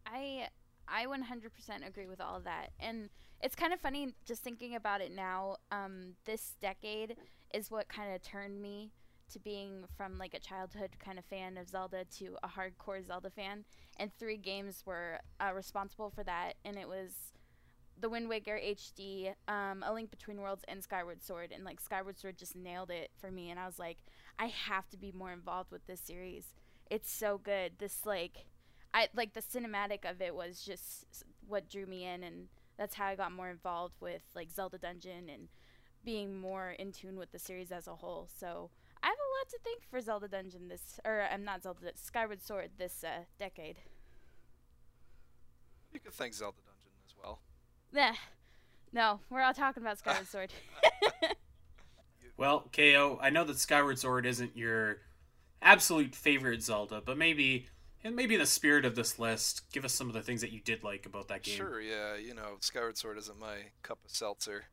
I 0.07 0.49
I 0.89 1.07
100% 1.07 1.87
agree 1.87 2.07
with 2.07 2.21
all 2.21 2.37
of 2.37 2.45
that. 2.45 2.71
And 2.79 3.09
it's 3.43 3.57
kind 3.57 3.73
of 3.73 3.81
funny 3.81 4.15
just 4.25 4.43
thinking 4.43 4.75
about 4.75 5.01
it 5.01 5.13
now. 5.15 5.57
Um, 5.73 6.15
this 6.25 6.55
decade 6.61 7.17
is 7.53 7.71
what 7.71 7.89
kind 7.89 8.15
of 8.15 8.23
turned 8.23 8.61
me 8.61 8.93
to 9.33 9.39
being 9.39 9.85
from 9.97 10.19
like 10.19 10.35
a 10.35 10.39
childhood 10.41 10.91
kind 10.99 11.19
of 11.19 11.25
fan 11.25 11.57
of 11.57 11.69
Zelda 11.69 12.05
to 12.19 12.37
a 12.43 12.49
hardcore 12.49 13.05
Zelda 13.05 13.31
fan. 13.31 13.65
And 13.99 14.13
three 14.13 14.37
games 14.37 14.83
were 14.87 15.21
uh, 15.41 15.53
responsible 15.55 16.11
for 16.11 16.25
that. 16.25 16.55
And 16.65 16.77
it 16.77 16.89
was 16.89 17.33
The 17.99 18.09
Wind 18.09 18.29
Waker 18.29 18.61
HD, 18.63 19.35
um, 19.49 19.83
A 19.87 19.93
Link 19.93 20.11
Between 20.11 20.41
Worlds, 20.41 20.65
and 20.69 20.83
Skyward 20.83 21.23
Sword. 21.23 21.53
And 21.53 21.65
like 21.65 21.81
Skyward 21.81 22.19
Sword 22.19 22.39
just 22.39 22.57
nailed 22.57 22.91
it 22.91 23.11
for 23.19 23.31
me. 23.31 23.51
And 23.51 23.59
I 23.59 23.67
was 23.67 23.79
like, 23.79 23.99
I 24.39 24.47
have 24.47 24.89
to 24.91 24.97
be 24.99 25.13
more 25.13 25.33
involved 25.33 25.71
with 25.71 25.87
this 25.87 26.01
series. 26.01 26.55
It's 26.91 27.11
so 27.11 27.39
good. 27.39 27.73
This 27.79 28.07
like 28.07 28.47
I 28.95 29.09
like 29.15 29.35
the 29.35 29.43
cinematic 29.43 30.09
of 30.09 30.23
it 30.23 30.35
was 30.35 30.63
just 30.63 31.05
what 31.47 31.69
drew 31.69 31.87
me 31.87 32.05
in, 32.05 32.23
and 32.23 32.49
that's 32.79 32.95
how 32.95 33.07
I 33.07 33.15
got 33.15 33.33
more 33.33 33.51
involved 33.51 33.97
with 34.01 34.23
like 34.35 34.51
Zelda 34.51 34.79
Dungeon 34.79 35.29
and 35.29 35.49
being 36.05 36.41
more 36.41 36.71
in 36.71 36.93
tune 36.93 37.19
with 37.19 37.33
the 37.33 37.39
series 37.39 37.73
as 37.73 37.87
a 37.87 37.97
whole. 37.97 38.29
So 38.39 38.71
lot 39.47 39.51
to 39.51 39.59
thank 39.65 39.89
for 39.91 40.01
Zelda 40.01 40.29
Dungeon 40.29 40.69
this, 40.69 40.99
or 41.05 41.23
I'm 41.31 41.45
not 41.45 41.63
Zelda, 41.63 41.93
Skyward 41.95 42.43
Sword 42.43 42.71
this 42.79 43.05
uh, 43.05 43.25
decade. 43.39 43.77
You 45.93 46.01
could 46.01 46.13
thank 46.13 46.35
Zelda 46.35 46.59
Dungeon 46.65 46.93
as 47.07 47.15
well. 47.23 47.41
Nah, 47.93 48.17
no, 48.93 49.21
we're 49.31 49.43
all 49.43 49.55
talking 49.55 49.83
about 49.83 49.99
Skyward 50.01 50.27
Sword. 50.27 50.53
Well, 52.39 52.69
KO, 52.71 53.19
I 53.23 53.31
know 53.31 53.45
that 53.45 53.59
Skyward 53.59 53.99
Sword 53.99 54.27
isn't 54.27 54.59
your 54.59 54.99
absolute 55.63 56.15
favorite 56.15 56.63
Zelda, 56.63 57.01
but 57.03 57.17
maybe 57.17 57.69
and 58.05 58.15
maybe 58.15 58.35
in 58.35 58.41
the 58.41 58.47
spirit 58.47 58.85
of 58.85 58.95
this 58.95 59.19
list, 59.19 59.63
give 59.73 59.87
us 59.87 59.95
some 59.95 60.09
of 60.09 60.13
the 60.13 60.21
things 60.21 60.43
that 60.43 60.53
you 60.53 60.61
did 60.61 60.85
like 60.85 61.07
about 61.07 61.29
that 61.29 61.45
game. 61.45 61.57
Sure, 61.57 61.81
yeah, 61.81 62.15
you 62.15 62.35
know, 62.35 62.59
Skyward 62.61 62.99
Sword 62.99 63.17
isn't 63.17 63.41
my 63.41 63.57
cup 63.83 64.01
of 64.05 64.11
seltzer. 64.11 64.65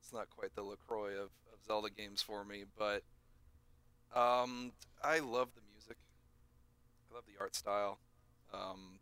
It's 0.00 0.12
not 0.12 0.30
quite 0.30 0.56
the 0.56 0.64
LaCroix 0.64 1.12
of, 1.12 1.30
of 1.52 1.64
Zelda 1.64 1.90
games 1.90 2.22
for 2.22 2.44
me, 2.44 2.64
but 2.76 3.04
um, 4.14 4.72
I 5.02 5.18
love 5.20 5.48
the 5.54 5.62
music. 5.72 5.96
I 7.10 7.14
love 7.14 7.24
the 7.26 7.40
art 7.40 7.54
style. 7.54 7.98
Um, 8.52 8.98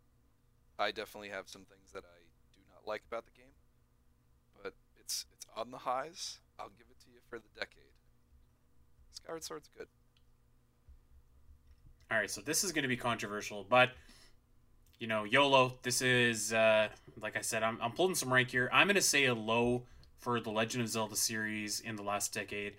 I 0.77 0.91
definitely 0.91 1.29
have 1.29 1.47
some 1.49 1.63
things 1.63 1.91
that 1.93 2.03
I 2.03 2.19
do 2.55 2.61
not 2.73 2.87
like 2.87 3.03
about 3.07 3.25
the 3.25 3.31
game, 3.31 3.51
but 4.61 4.73
it's 4.99 5.25
it's 5.33 5.45
on 5.55 5.71
the 5.71 5.79
highs. 5.79 6.39
I'll 6.59 6.71
give 6.77 6.87
it 6.89 6.99
to 7.05 7.11
you 7.11 7.19
for 7.29 7.39
the 7.39 7.47
decade. 7.59 7.83
Skyward 9.11 9.43
Sword's 9.43 9.69
good. 9.77 9.87
All 12.11 12.17
right, 12.17 12.29
so 12.29 12.41
this 12.41 12.63
is 12.63 12.71
going 12.71 12.83
to 12.83 12.89
be 12.89 12.97
controversial, 12.97 13.65
but 13.69 13.91
you 14.99 15.07
know, 15.07 15.23
YOLO. 15.23 15.77
This 15.83 16.01
is 16.01 16.53
uh, 16.53 16.89
like 17.21 17.37
I 17.37 17.41
said, 17.41 17.63
I'm 17.63 17.79
I'm 17.81 17.91
pulling 17.91 18.15
some 18.15 18.31
rank 18.31 18.49
here. 18.51 18.69
I'm 18.71 18.87
going 18.87 18.95
to 18.95 19.01
say 19.01 19.25
a 19.25 19.33
low 19.33 19.83
for 20.17 20.39
the 20.39 20.51
Legend 20.51 20.83
of 20.83 20.89
Zelda 20.89 21.15
series 21.15 21.79
in 21.79 21.95
the 21.95 22.03
last 22.03 22.33
decade 22.33 22.73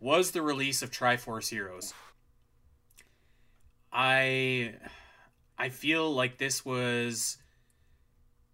was 0.00 0.30
the 0.30 0.42
release 0.42 0.82
of 0.82 0.90
Triforce 0.90 1.50
Heroes. 1.50 1.94
I 3.92 4.74
I 5.58 5.70
feel 5.70 6.12
like 6.12 6.38
this 6.38 6.64
was 6.64 7.38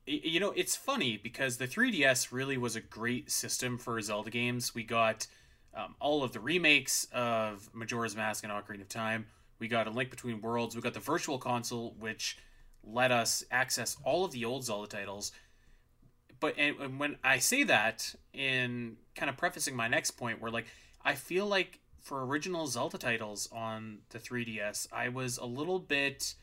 you 0.07 0.39
know, 0.39 0.53
it's 0.55 0.77
funny 0.77 1.17
because 1.17 1.57
the 1.57 1.67
3DS 1.67 2.31
really 2.31 2.59
was 2.59 2.77
a 2.77 2.81
great 2.81 3.31
system 3.31 3.79
for 3.79 3.99
Zelda 4.03 4.31
games. 4.31 4.75
We 4.75 4.85
got 4.85 5.27
um, 5.75 5.95
all 5.99 6.23
of 6.23 6.33
the 6.33 6.41
remakes 6.41 7.07
of 7.13 7.71
Majora's 7.73 8.15
Mask 8.15 8.45
and 8.45 8.53
Ocarina 8.53 8.83
of 8.83 8.89
Time. 8.89 9.27
We 9.59 9.69
got 9.69 9.87
A 9.87 9.91
Link 9.91 10.11
Between 10.11 10.43
Worlds. 10.43 10.77
We 10.77 10.83
got 10.83 10.93
the 10.93 11.01
Virtual 11.01 11.39
Console, 11.39 11.95
which 11.99 12.37
let 12.83 13.13
us 13.13 13.45
access 13.51 13.97
all 14.05 14.25
of 14.25 14.33
the 14.33 14.45
old 14.45 14.65
Zelda 14.65 14.89
titles. 14.89 15.33
But 16.39 16.55
and, 16.59 16.77
and 16.79 17.01
when 17.01 17.17
I 17.25 17.39
say 17.39 17.65
that, 17.65 18.15
in 18.35 18.97
kind 19.15 19.31
of 19.31 19.39
prefacing 19.39 19.75
my 19.75 19.89
next 19.89 20.13
point, 20.13 20.41
where 20.41 20.51
like 20.51 20.67
I 21.05 21.15
feel 21.15 21.47
like 21.47 21.81
for 22.01 22.25
original 22.25 22.67
Zelda 22.67 22.99
titles 22.99 23.49
on 23.53 23.99
the 24.11 24.19
3DS, 24.19 24.89
I 24.93 25.09
was 25.09 25.39
a 25.39 25.47
little 25.47 25.79
bit 25.79 26.35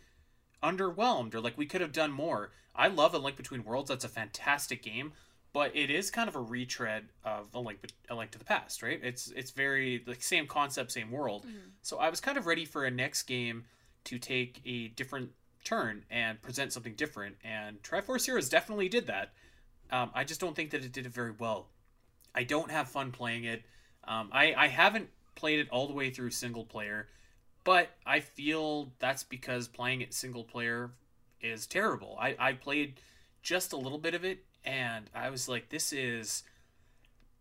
underwhelmed, 0.63 1.33
or 1.33 1.39
like 1.39 1.57
we 1.57 1.65
could 1.65 1.81
have 1.81 1.91
done 1.91 2.11
more. 2.11 2.51
I 2.75 2.87
love 2.87 3.13
A 3.13 3.17
Link 3.17 3.37
Between 3.37 3.63
Worlds. 3.63 3.89
That's 3.89 4.05
a 4.05 4.09
fantastic 4.09 4.81
game, 4.81 5.13
but 5.53 5.75
it 5.75 5.89
is 5.89 6.09
kind 6.09 6.29
of 6.29 6.35
a 6.35 6.41
retread 6.41 7.09
of 7.23 7.53
A 7.53 7.59
Link, 7.59 7.79
a 8.09 8.15
Link 8.15 8.31
to 8.31 8.39
the 8.39 8.45
Past, 8.45 8.81
right? 8.81 8.99
It's 9.03 9.27
it's 9.31 9.51
very 9.51 10.03
like 10.07 10.23
same 10.23 10.47
concept, 10.47 10.91
same 10.91 11.11
world. 11.11 11.45
Mm-hmm. 11.45 11.69
So 11.81 11.97
I 11.97 12.09
was 12.09 12.19
kind 12.19 12.37
of 12.37 12.45
ready 12.45 12.65
for 12.65 12.85
a 12.85 12.91
next 12.91 13.23
game 13.23 13.65
to 14.05 14.17
take 14.17 14.61
a 14.65 14.87
different 14.89 15.31
turn 15.63 16.05
and 16.09 16.41
present 16.41 16.73
something 16.73 16.95
different, 16.95 17.35
and 17.43 17.81
Triforce 17.83 18.25
Heroes 18.25 18.49
definitely 18.49 18.89
did 18.89 19.07
that. 19.07 19.33
Um, 19.91 20.09
I 20.15 20.23
just 20.23 20.39
don't 20.39 20.55
think 20.55 20.71
that 20.71 20.83
it 20.83 20.91
did 20.91 21.05
it 21.05 21.13
very 21.13 21.33
well. 21.37 21.67
I 22.33 22.43
don't 22.43 22.71
have 22.71 22.87
fun 22.87 23.11
playing 23.11 23.43
it. 23.43 23.63
Um, 24.05 24.29
I 24.31 24.53
I 24.55 24.67
haven't 24.67 25.09
played 25.35 25.59
it 25.59 25.69
all 25.69 25.87
the 25.87 25.93
way 25.93 26.09
through 26.09 26.31
single 26.31 26.65
player, 26.65 27.07
but 27.63 27.89
I 28.05 28.19
feel 28.19 28.91
that's 28.99 29.23
because 29.23 29.67
playing 29.67 30.01
it 30.01 30.13
single 30.13 30.43
player 30.43 30.91
is 31.41 31.67
terrible. 31.67 32.17
I, 32.19 32.35
I 32.37 32.53
played 32.53 32.99
just 33.41 33.73
a 33.73 33.77
little 33.77 33.97
bit 33.97 34.13
of 34.13 34.23
it 34.23 34.43
and 34.63 35.09
I 35.13 35.29
was 35.29 35.47
like, 35.47 35.69
this 35.69 35.91
is 35.91 36.43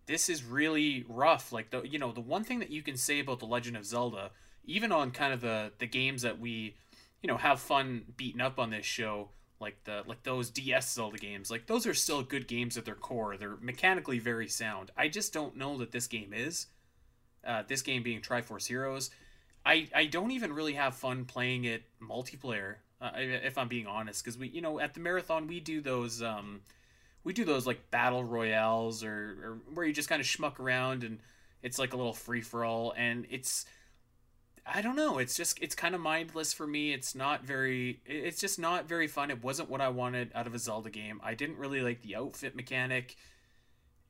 this 0.07 0.29
is 0.29 0.45
really 0.45 1.05
rough. 1.09 1.53
Like 1.53 1.71
the 1.71 1.83
you 1.83 1.99
know, 1.99 2.13
the 2.13 2.21
one 2.21 2.45
thing 2.45 2.59
that 2.61 2.71
you 2.71 2.83
can 2.83 2.97
say 2.97 3.21
about 3.21 3.41
the 3.41 3.47
Legend 3.47 3.77
of 3.77 3.85
Zelda, 3.85 4.31
even 4.65 4.93
on 4.93 5.11
kind 5.11 5.33
of 5.33 5.41
the 5.41 5.73
the 5.79 5.87
games 5.87 6.23
that 6.23 6.39
we, 6.39 6.77
you 7.23 7.29
know, 7.29 7.37
have 7.37 7.61
fun 7.61 8.05
beating 8.17 8.41
up 8.41 8.59
on 8.59 8.71
this 8.71 8.87
show, 8.87 9.29
like 9.61 9.85
the 9.85 10.03
like 10.07 10.23
those 10.23 10.51
DS 10.51 10.93
Zelda 10.93 11.19
games, 11.19 11.51
like 11.51 11.67
those 11.67 11.87
are 11.87 11.95
still 11.95 12.23
good 12.23 12.49
games 12.49 12.77
at 12.77 12.85
their 12.85 12.95
core. 12.95 13.37
They're 13.37 13.57
mechanically 13.61 14.19
very 14.19 14.49
sound. 14.49 14.91
I 14.97 15.09
just 15.09 15.33
don't 15.33 15.57
know 15.57 15.79
that 15.79 15.93
this 15.93 16.07
game 16.07 16.33
is. 16.35 16.67
Uh, 17.47 17.63
this 17.67 17.81
game 17.81 18.03
being 18.03 18.21
Triforce 18.21 18.67
Heroes. 18.67 19.11
I, 19.65 19.89
I 19.95 20.07
don't 20.07 20.31
even 20.31 20.53
really 20.53 20.75
have 20.75 20.95
fun 20.95 21.25
playing 21.25 21.65
it 21.65 21.83
multiplayer 22.03 22.77
uh, 23.01 23.11
if 23.17 23.59
I'm 23.59 23.69
being 23.69 23.87
honest 23.87 24.25
because 24.25 24.39
we 24.39 24.49
you 24.49 24.61
know 24.61 24.81
at 24.81 24.95
the 24.95 25.01
marathon 25.01 25.47
we 25.47 25.61
do 25.61 25.81
those 25.81 26.23
um 26.23 26.61
we 27.25 27.33
do 27.33 27.45
those 27.45 27.67
like 27.67 27.91
battle 27.91 28.25
royales 28.25 29.05
or, 29.05 29.37
or 29.43 29.59
where 29.75 29.87
you 29.87 29.93
just 29.93 30.09
kind 30.09 30.21
of 30.21 30.27
schmuck 30.27 30.59
around 30.59 31.05
and 31.05 31.19
it's 31.63 31.79
like 31.79 31.93
a 31.93 31.97
little 31.97 32.13
free 32.13 32.41
for 32.41 32.65
all 32.65 32.95
and 32.97 33.27
it's 33.31 33.67
I 34.67 34.83
don't 34.83 34.97
know. 34.97 35.19
It's 35.19 35.37
just 35.37 35.59
it's 35.61 35.75
kind 35.75 35.95
of 35.95 36.01
mindless 36.01 36.53
for 36.53 36.67
me. 36.67 36.93
It's 36.93 37.15
not 37.15 37.45
very 37.45 38.01
it's 38.07 38.41
just 38.41 38.59
not 38.59 38.89
very 38.89 39.07
fun. 39.07 39.31
It 39.31 39.43
wasn't 39.43 39.71
what 39.71 39.81
I 39.81 39.89
wanted 39.89 40.31
out 40.35 40.47
of 40.47 40.55
a 40.55 40.59
Zelda 40.59 40.91
game. 40.91 41.21
I 41.23 41.35
didn't 41.35 41.59
really 41.59 41.81
like 41.81 42.03
the 42.03 42.17
outfit 42.17 42.55
mechanic. 42.55 43.17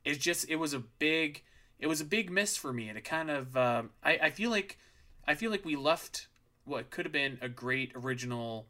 It's 0.04 0.18
just 0.18 0.48
it 0.48 0.56
was 0.56 0.74
a 0.74 0.80
big 0.80 1.42
it 1.78 1.86
was 1.86 2.00
a 2.00 2.04
big 2.04 2.30
miss 2.30 2.56
for 2.56 2.72
me 2.72 2.88
and 2.88 2.98
it 2.98 3.04
kind 3.04 3.30
of 3.30 3.56
uh, 3.56 3.82
I, 4.02 4.18
I 4.22 4.30
feel 4.30 4.50
like 4.50 4.78
I 5.26 5.34
feel 5.34 5.50
like 5.50 5.64
we 5.64 5.76
left 5.76 6.28
what 6.64 6.90
could 6.90 7.06
have 7.06 7.12
been 7.12 7.38
a 7.40 7.48
great 7.48 7.92
original 7.94 8.66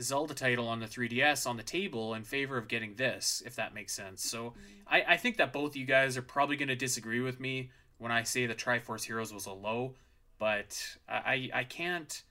Zelda 0.00 0.34
title 0.34 0.68
on 0.68 0.80
the 0.80 0.86
3DS 0.86 1.46
on 1.46 1.56
the 1.56 1.62
table 1.62 2.14
in 2.14 2.24
favor 2.24 2.56
of 2.56 2.68
getting 2.68 2.96
this, 2.96 3.42
if 3.46 3.56
that 3.56 3.74
makes 3.74 3.92
sense. 3.92 4.28
So 4.28 4.54
I, 4.86 5.02
I 5.08 5.16
think 5.16 5.36
that 5.36 5.52
both 5.52 5.76
you 5.76 5.86
guys 5.86 6.16
are 6.16 6.22
probably 6.22 6.56
going 6.56 6.68
to 6.68 6.76
disagree 6.76 7.20
with 7.20 7.38
me 7.38 7.70
when 7.98 8.10
I 8.10 8.24
say 8.24 8.46
the 8.46 8.54
Triforce 8.54 9.04
Heroes 9.04 9.32
was 9.32 9.46
a 9.46 9.52
low, 9.52 9.94
but 10.38 10.96
I, 11.08 11.50
I 11.52 11.64
can't 11.64 12.22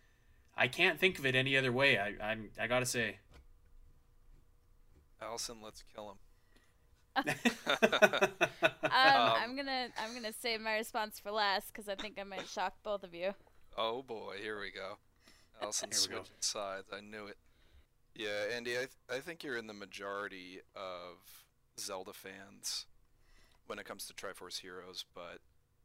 I 0.56 0.68
can't 0.68 1.00
think 1.00 1.20
of 1.20 1.26
it 1.26 1.36
any 1.36 1.58
other 1.58 1.72
way. 1.72 1.98
I 1.98 2.10
I, 2.22 2.38
I 2.60 2.68
gotta 2.68 2.86
say. 2.86 3.18
Allison, 5.22 5.58
let's 5.64 5.84
kill 5.94 6.12
him. 6.12 6.18
Um, 8.84 8.92
Um, 8.92 9.34
I'm 9.42 9.56
gonna 9.56 9.88
I'm 9.98 10.14
gonna 10.14 10.34
save 10.34 10.62
my 10.62 10.76
response 10.76 11.20
for 11.20 11.32
last 11.32 11.68
because 11.74 11.88
I 11.90 11.96
think 11.96 12.18
I 12.20 12.24
might 12.24 12.48
shock 12.48 12.74
both 12.84 13.04
of 13.04 13.14
you. 13.14 13.34
Oh 13.78 14.04
boy, 14.04 14.36
here 14.42 14.60
we 14.60 14.72
go. 14.72 14.98
Allison's 15.62 16.06
Here 16.06 16.12
we 16.12 16.18
go. 16.18 16.24
switching 16.24 16.42
sides. 16.42 16.88
I 16.96 17.02
knew 17.02 17.26
it. 17.28 17.38
Yeah, 18.16 18.56
Andy, 18.56 18.74
I, 18.74 18.80
th- 18.80 18.90
I 19.12 19.20
think 19.20 19.44
you're 19.44 19.58
in 19.58 19.66
the 19.68 19.74
majority 19.74 20.62
of 20.76 21.46
Zelda 21.80 22.14
fans 22.14 22.86
when 23.66 23.80
it 23.80 23.86
comes 23.86 24.06
to 24.08 24.14
Triforce 24.14 24.60
Heroes, 24.60 25.06
but 25.16 25.40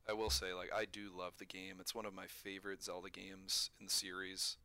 I 0.08 0.14
will 0.14 0.30
say, 0.30 0.54
like, 0.54 0.70
I 0.74 0.84
do 0.86 1.10
love 1.16 1.34
the 1.38 1.44
game. 1.44 1.76
It's 1.80 1.94
one 1.94 2.06
of 2.06 2.14
my 2.14 2.26
favorite 2.26 2.82
Zelda 2.82 3.10
games 3.10 3.70
in 3.78 3.86
the 3.86 3.92
series. 3.92 4.56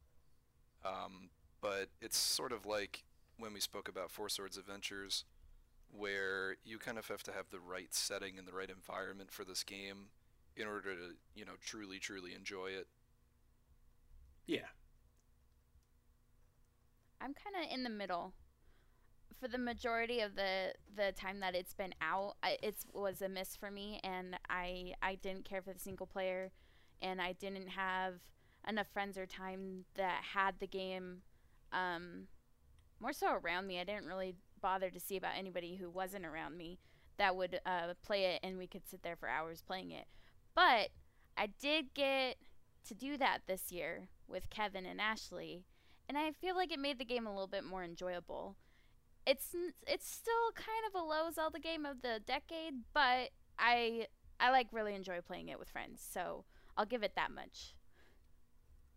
Um, 0.85 1.29
but 1.61 1.89
it's 2.01 2.17
sort 2.17 2.51
of 2.51 2.65
like 2.65 3.03
when 3.37 3.53
we 3.53 3.59
spoke 3.59 3.87
about 3.89 4.11
Four 4.11 4.29
Swords 4.29 4.57
Adventures, 4.57 5.25
where 5.91 6.55
you 6.63 6.77
kind 6.79 6.97
of 6.97 7.07
have 7.07 7.23
to 7.23 7.31
have 7.33 7.49
the 7.51 7.59
right 7.59 7.93
setting 7.93 8.37
and 8.37 8.47
the 8.47 8.53
right 8.53 8.69
environment 8.69 9.31
for 9.31 9.43
this 9.43 9.63
game 9.63 10.09
in 10.55 10.67
order 10.67 10.93
to, 10.95 11.15
you 11.35 11.45
know, 11.45 11.53
truly, 11.61 11.99
truly 11.99 12.33
enjoy 12.33 12.67
it. 12.67 12.87
yeah. 14.47 14.67
I'm 17.21 17.33
kind 17.33 17.55
of 17.65 17.71
in 17.73 17.83
the 17.83 17.89
middle. 17.89 18.33
For 19.39 19.47
the 19.47 19.57
majority 19.57 20.21
of 20.21 20.35
the 20.35 20.73
the 20.95 21.11
time 21.11 21.39
that 21.41 21.55
it's 21.55 21.73
been 21.73 21.93
out, 22.01 22.35
it 22.43 22.75
was 22.93 23.21
a 23.21 23.29
miss 23.29 23.55
for 23.55 23.71
me, 23.71 23.99
and 24.03 24.37
I 24.49 24.93
I 25.01 25.15
didn't 25.15 25.45
care 25.45 25.61
for 25.61 25.73
the 25.73 25.79
single 25.79 26.07
player, 26.07 26.51
and 27.01 27.21
I 27.21 27.33
didn't 27.33 27.69
have 27.69 28.15
enough 28.67 28.87
friends 28.93 29.17
or 29.17 29.25
time 29.25 29.85
that 29.95 30.21
had 30.33 30.55
the 30.59 30.67
game, 30.67 31.23
um, 31.71 32.27
more 32.99 33.13
so 33.13 33.33
around 33.33 33.67
me. 33.67 33.79
I 33.79 33.83
didn't 33.83 34.05
really 34.05 34.35
bother 34.61 34.89
to 34.89 34.99
see 34.99 35.17
about 35.17 35.37
anybody 35.37 35.75
who 35.75 35.89
wasn't 35.89 36.25
around 36.25 36.57
me 36.57 36.79
that 37.17 37.35
would 37.35 37.59
uh, 37.65 37.93
play 38.01 38.25
it, 38.25 38.39
and 38.43 38.57
we 38.57 38.67
could 38.67 38.87
sit 38.87 39.03
there 39.03 39.15
for 39.15 39.27
hours 39.27 39.61
playing 39.61 39.91
it. 39.91 40.05
But 40.55 40.89
I 41.37 41.47
did 41.47 41.93
get 41.93 42.37
to 42.87 42.93
do 42.93 43.17
that 43.17 43.39
this 43.47 43.71
year 43.71 44.07
with 44.27 44.49
Kevin 44.49 44.85
and 44.85 45.01
Ashley, 45.01 45.65
and 46.07 46.17
I 46.17 46.31
feel 46.31 46.55
like 46.55 46.71
it 46.71 46.79
made 46.79 46.99
the 46.99 47.05
game 47.05 47.27
a 47.27 47.31
little 47.31 47.47
bit 47.47 47.63
more 47.63 47.83
enjoyable. 47.83 48.55
It's 49.25 49.55
it's 49.87 50.09
still 50.09 50.51
kind 50.55 50.83
of 50.87 51.01
a 51.01 51.03
low 51.03 51.31
Zelda 51.31 51.59
game 51.59 51.85
of 51.85 52.01
the 52.01 52.21
decade, 52.25 52.73
but 52.93 53.29
I 53.57 54.07
I 54.39 54.49
like 54.51 54.67
really 54.71 54.95
enjoy 54.95 55.21
playing 55.21 55.49
it 55.49 55.59
with 55.59 55.69
friends, 55.69 56.05
so 56.11 56.43
I'll 56.77 56.85
give 56.85 57.03
it 57.03 57.13
that 57.15 57.31
much. 57.31 57.73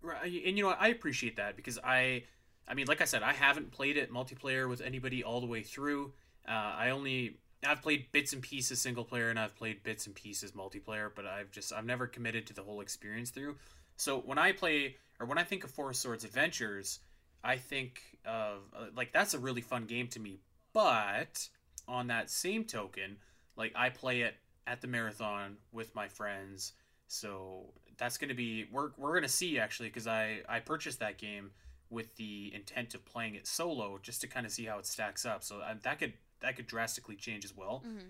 Right, 0.02 0.42
and 0.46 0.56
you 0.56 0.64
know? 0.64 0.70
I 0.70 0.88
appreciate 0.88 1.36
that 1.36 1.56
because 1.56 1.78
I, 1.82 2.24
I 2.68 2.74
mean, 2.74 2.86
like 2.86 3.00
I 3.00 3.04
said, 3.04 3.22
I 3.22 3.32
haven't 3.32 3.70
played 3.70 3.96
it 3.96 4.12
multiplayer 4.12 4.68
with 4.68 4.80
anybody 4.80 5.24
all 5.24 5.40
the 5.40 5.46
way 5.46 5.62
through. 5.62 6.12
Uh, 6.48 6.52
I 6.52 6.90
only 6.90 7.38
I've 7.66 7.82
played 7.82 8.12
bits 8.12 8.32
and 8.32 8.42
pieces 8.42 8.80
single 8.80 9.04
player, 9.04 9.30
and 9.30 9.38
I've 9.38 9.56
played 9.56 9.82
bits 9.82 10.06
and 10.06 10.14
pieces 10.14 10.52
multiplayer, 10.52 11.10
but 11.14 11.26
I've 11.26 11.50
just 11.50 11.72
I've 11.72 11.86
never 11.86 12.06
committed 12.06 12.46
to 12.48 12.54
the 12.54 12.62
whole 12.62 12.80
experience 12.80 13.30
through. 13.30 13.56
So 13.96 14.18
when 14.18 14.38
I 14.38 14.52
play 14.52 14.96
or 15.18 15.26
when 15.26 15.38
I 15.38 15.44
think 15.44 15.64
of 15.64 15.70
Four 15.70 15.92
Swords 15.92 16.24
Adventures, 16.24 17.00
I 17.46 17.56
think 17.56 18.02
of 18.26 18.58
uh, 18.76 18.86
like 18.96 19.12
that's 19.12 19.32
a 19.32 19.38
really 19.38 19.60
fun 19.60 19.84
game 19.84 20.08
to 20.08 20.20
me. 20.20 20.40
But 20.72 21.48
on 21.86 22.08
that 22.08 22.28
same 22.28 22.64
token, 22.64 23.18
like 23.56 23.72
I 23.76 23.88
play 23.88 24.22
it 24.22 24.34
at 24.66 24.80
the 24.80 24.88
marathon 24.88 25.56
with 25.72 25.94
my 25.94 26.08
friends, 26.08 26.72
so 27.06 27.72
that's 27.98 28.18
going 28.18 28.30
to 28.30 28.34
be 28.34 28.66
we're 28.72 28.90
we're 28.98 29.12
going 29.12 29.22
to 29.22 29.28
see 29.28 29.60
actually 29.60 29.88
because 29.88 30.08
I 30.08 30.40
I 30.48 30.58
purchased 30.58 30.98
that 30.98 31.18
game 31.18 31.52
with 31.88 32.16
the 32.16 32.52
intent 32.52 32.96
of 32.96 33.04
playing 33.06 33.36
it 33.36 33.46
solo 33.46 33.98
just 34.02 34.20
to 34.22 34.26
kind 34.26 34.44
of 34.44 34.50
see 34.50 34.64
how 34.64 34.78
it 34.78 34.86
stacks 34.86 35.24
up. 35.24 35.44
So 35.44 35.60
uh, 35.60 35.74
that 35.84 36.00
could 36.00 36.14
that 36.40 36.56
could 36.56 36.66
drastically 36.66 37.14
change 37.14 37.44
as 37.44 37.56
well. 37.56 37.84
Mm-hmm. 37.86 38.08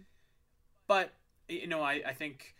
But 0.86 1.12
you 1.46 1.66
know, 1.66 1.82
I 1.82 2.00
I 2.06 2.12
think 2.14 2.54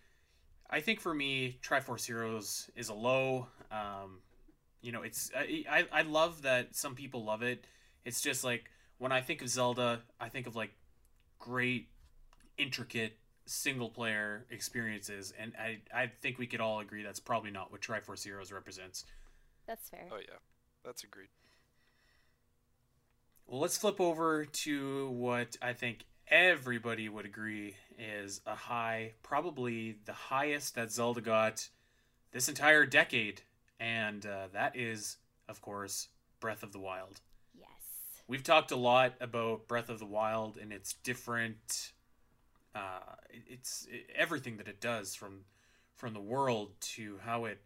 I 0.68 0.80
think 0.80 1.00
for 1.00 1.14
me, 1.14 1.58
Triforce 1.62 2.06
Heroes 2.06 2.70
is 2.76 2.90
a 2.90 2.94
low. 2.94 3.48
Um, 3.70 4.18
you 4.86 4.92
know, 4.92 5.02
it's 5.02 5.32
I, 5.36 5.64
I 5.68 5.84
I 5.92 6.02
love 6.02 6.42
that 6.42 6.76
some 6.76 6.94
people 6.94 7.24
love 7.24 7.42
it. 7.42 7.66
It's 8.04 8.20
just 8.20 8.44
like 8.44 8.70
when 8.98 9.10
I 9.10 9.20
think 9.20 9.42
of 9.42 9.48
Zelda, 9.48 10.00
I 10.20 10.28
think 10.28 10.46
of 10.46 10.54
like 10.54 10.70
great, 11.40 11.88
intricate 12.56 13.18
single 13.46 13.90
player 13.90 14.46
experiences, 14.48 15.32
and 15.38 15.52
I 15.58 15.78
I 15.92 16.06
think 16.06 16.38
we 16.38 16.46
could 16.46 16.60
all 16.60 16.78
agree 16.78 17.02
that's 17.02 17.18
probably 17.18 17.50
not 17.50 17.72
what 17.72 17.80
Triforce 17.80 18.22
Heroes 18.22 18.52
represents. 18.52 19.04
That's 19.66 19.88
fair. 19.88 20.06
Oh 20.12 20.18
yeah, 20.18 20.38
that's 20.84 21.02
agreed. 21.02 21.28
Well, 23.48 23.60
let's 23.60 23.76
flip 23.76 24.00
over 24.00 24.44
to 24.44 25.10
what 25.10 25.56
I 25.60 25.72
think 25.72 26.04
everybody 26.28 27.08
would 27.08 27.26
agree 27.26 27.76
is 27.98 28.40
a 28.46 28.54
high, 28.54 29.14
probably 29.24 29.96
the 30.04 30.12
highest 30.12 30.76
that 30.76 30.92
Zelda 30.92 31.20
got 31.20 31.68
this 32.32 32.48
entire 32.48 32.86
decade, 32.86 33.42
and 33.80 34.24
uh, 34.24 34.48
that 34.52 34.76
is, 34.76 35.16
of 35.48 35.60
course, 35.60 36.08
Breath 36.40 36.62
of 36.62 36.72
the 36.72 36.78
Wild. 36.78 37.20
Yes. 37.58 37.68
we've 38.28 38.42
talked 38.42 38.70
a 38.70 38.76
lot 38.76 39.14
about 39.20 39.68
Breath 39.68 39.88
of 39.88 39.98
the 39.98 40.06
Wild 40.06 40.56
and 40.56 40.72
its 40.72 40.94
different, 40.94 41.92
uh, 42.74 43.14
it's 43.30 43.86
it, 43.90 44.10
everything 44.14 44.56
that 44.58 44.68
it 44.68 44.80
does 44.80 45.14
from 45.14 45.44
from 45.94 46.12
the 46.12 46.20
world 46.20 46.72
to 46.80 47.18
how 47.24 47.46
it 47.46 47.58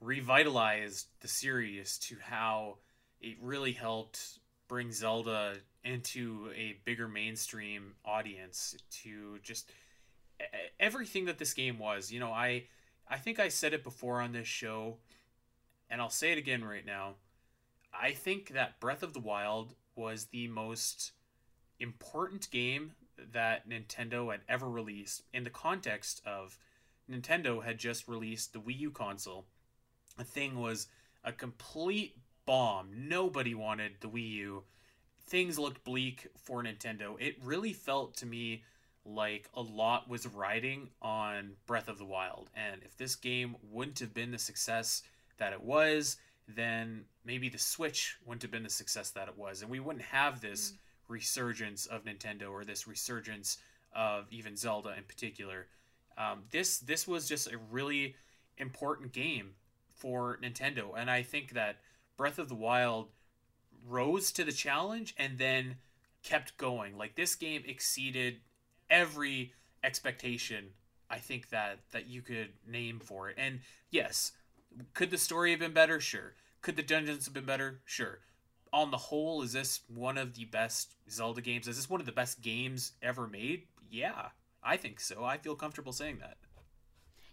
revitalized 0.00 1.06
the 1.20 1.28
series 1.28 1.98
to 1.98 2.16
how 2.20 2.76
it 3.20 3.36
really 3.40 3.72
helped 3.72 4.38
bring 4.68 4.92
Zelda 4.92 5.54
into 5.82 6.50
a 6.54 6.76
bigger 6.84 7.08
mainstream 7.08 7.94
audience 8.04 8.76
to 8.90 9.38
just 9.42 9.70
everything 10.78 11.24
that 11.24 11.38
this 11.38 11.54
game 11.54 11.78
was. 11.78 12.12
You 12.12 12.20
know, 12.20 12.32
I 12.32 12.64
I 13.08 13.16
think 13.16 13.40
I 13.40 13.48
said 13.48 13.72
it 13.72 13.82
before 13.82 14.20
on 14.20 14.32
this 14.32 14.46
show 14.46 14.98
and 15.90 16.00
I'll 16.00 16.10
say 16.10 16.32
it 16.32 16.38
again 16.38 16.64
right 16.64 16.84
now. 16.84 17.14
I 17.92 18.12
think 18.12 18.50
that 18.50 18.80
Breath 18.80 19.02
of 19.02 19.12
the 19.12 19.20
Wild 19.20 19.74
was 19.96 20.26
the 20.26 20.48
most 20.48 21.12
important 21.80 22.50
game 22.50 22.92
that 23.32 23.68
Nintendo 23.68 24.30
had 24.30 24.40
ever 24.48 24.68
released 24.68 25.22
in 25.32 25.44
the 25.44 25.50
context 25.50 26.22
of 26.24 26.58
Nintendo 27.10 27.64
had 27.64 27.78
just 27.78 28.06
released 28.06 28.52
the 28.52 28.60
Wii 28.60 28.78
U 28.80 28.90
console. 28.90 29.46
The 30.16 30.24
thing 30.24 30.60
was 30.60 30.88
a 31.24 31.32
complete 31.32 32.16
bomb. 32.46 32.90
Nobody 32.94 33.54
wanted 33.54 33.92
the 34.00 34.08
Wii 34.08 34.30
U. 34.30 34.62
Things 35.26 35.58
looked 35.58 35.84
bleak 35.84 36.28
for 36.36 36.62
Nintendo. 36.62 37.16
It 37.20 37.36
really 37.42 37.72
felt 37.72 38.16
to 38.16 38.26
me 38.26 38.62
like 39.04 39.48
a 39.54 39.62
lot 39.62 40.08
was 40.08 40.26
riding 40.26 40.90
on 41.00 41.52
Breath 41.66 41.88
of 41.88 41.98
the 41.98 42.04
Wild. 42.04 42.50
And 42.54 42.82
if 42.84 42.96
this 42.96 43.16
game 43.16 43.56
wouldn't 43.70 43.98
have 44.00 44.14
been 44.14 44.30
the 44.30 44.38
success 44.38 45.02
that 45.38 45.52
it 45.52 45.62
was, 45.62 46.16
then 46.46 47.04
maybe 47.24 47.48
the 47.48 47.58
Switch 47.58 48.16
wouldn't 48.24 48.42
have 48.42 48.50
been 48.50 48.62
the 48.62 48.70
success 48.70 49.10
that 49.10 49.28
it 49.28 49.36
was. 49.36 49.62
And 49.62 49.70
we 49.70 49.80
wouldn't 49.80 50.04
have 50.04 50.40
this 50.40 50.72
mm. 50.72 50.76
resurgence 51.08 51.86
of 51.86 52.04
Nintendo 52.04 52.50
or 52.50 52.64
this 52.64 52.86
resurgence 52.86 53.58
of 53.94 54.26
even 54.30 54.56
Zelda 54.56 54.94
in 54.96 55.04
particular. 55.04 55.66
Um, 56.16 56.44
this 56.50 56.78
this 56.78 57.06
was 57.06 57.28
just 57.28 57.52
a 57.52 57.58
really 57.70 58.16
important 58.56 59.12
game 59.12 59.52
for 59.94 60.38
Nintendo, 60.42 60.90
and 60.96 61.10
I 61.10 61.22
think 61.22 61.52
that 61.52 61.76
Breath 62.16 62.38
of 62.38 62.48
the 62.48 62.54
Wild 62.54 63.08
rose 63.86 64.32
to 64.32 64.44
the 64.44 64.52
challenge 64.52 65.14
and 65.16 65.38
then 65.38 65.76
kept 66.22 66.56
going. 66.56 66.98
Like 66.98 67.14
this 67.14 67.36
game 67.36 67.62
exceeded 67.66 68.40
every 68.90 69.52
expectation 69.84 70.70
I 71.10 71.18
think 71.18 71.50
that 71.50 71.78
that 71.92 72.06
you 72.06 72.22
could 72.22 72.50
name 72.66 73.00
for 73.00 73.30
it. 73.30 73.36
And 73.38 73.60
yes, 73.90 74.32
could 74.94 75.10
the 75.10 75.18
story 75.18 75.50
have 75.50 75.60
been 75.60 75.72
better? 75.72 76.00
Sure. 76.00 76.34
Could 76.62 76.76
the 76.76 76.82
dungeons 76.82 77.24
have 77.24 77.34
been 77.34 77.44
better? 77.44 77.80
Sure. 77.84 78.20
On 78.72 78.90
the 78.90 78.96
whole, 78.96 79.42
is 79.42 79.52
this 79.52 79.80
one 79.88 80.18
of 80.18 80.34
the 80.34 80.44
best 80.44 80.94
Zelda 81.10 81.40
games? 81.40 81.68
Is 81.68 81.76
this 81.76 81.88
one 81.88 82.00
of 82.00 82.06
the 82.06 82.12
best 82.12 82.40
games 82.42 82.92
ever 83.02 83.26
made? 83.26 83.62
Yeah, 83.90 84.28
I 84.62 84.76
think 84.76 85.00
so. 85.00 85.24
I 85.24 85.38
feel 85.38 85.54
comfortable 85.54 85.92
saying 85.92 86.18
that. 86.20 86.36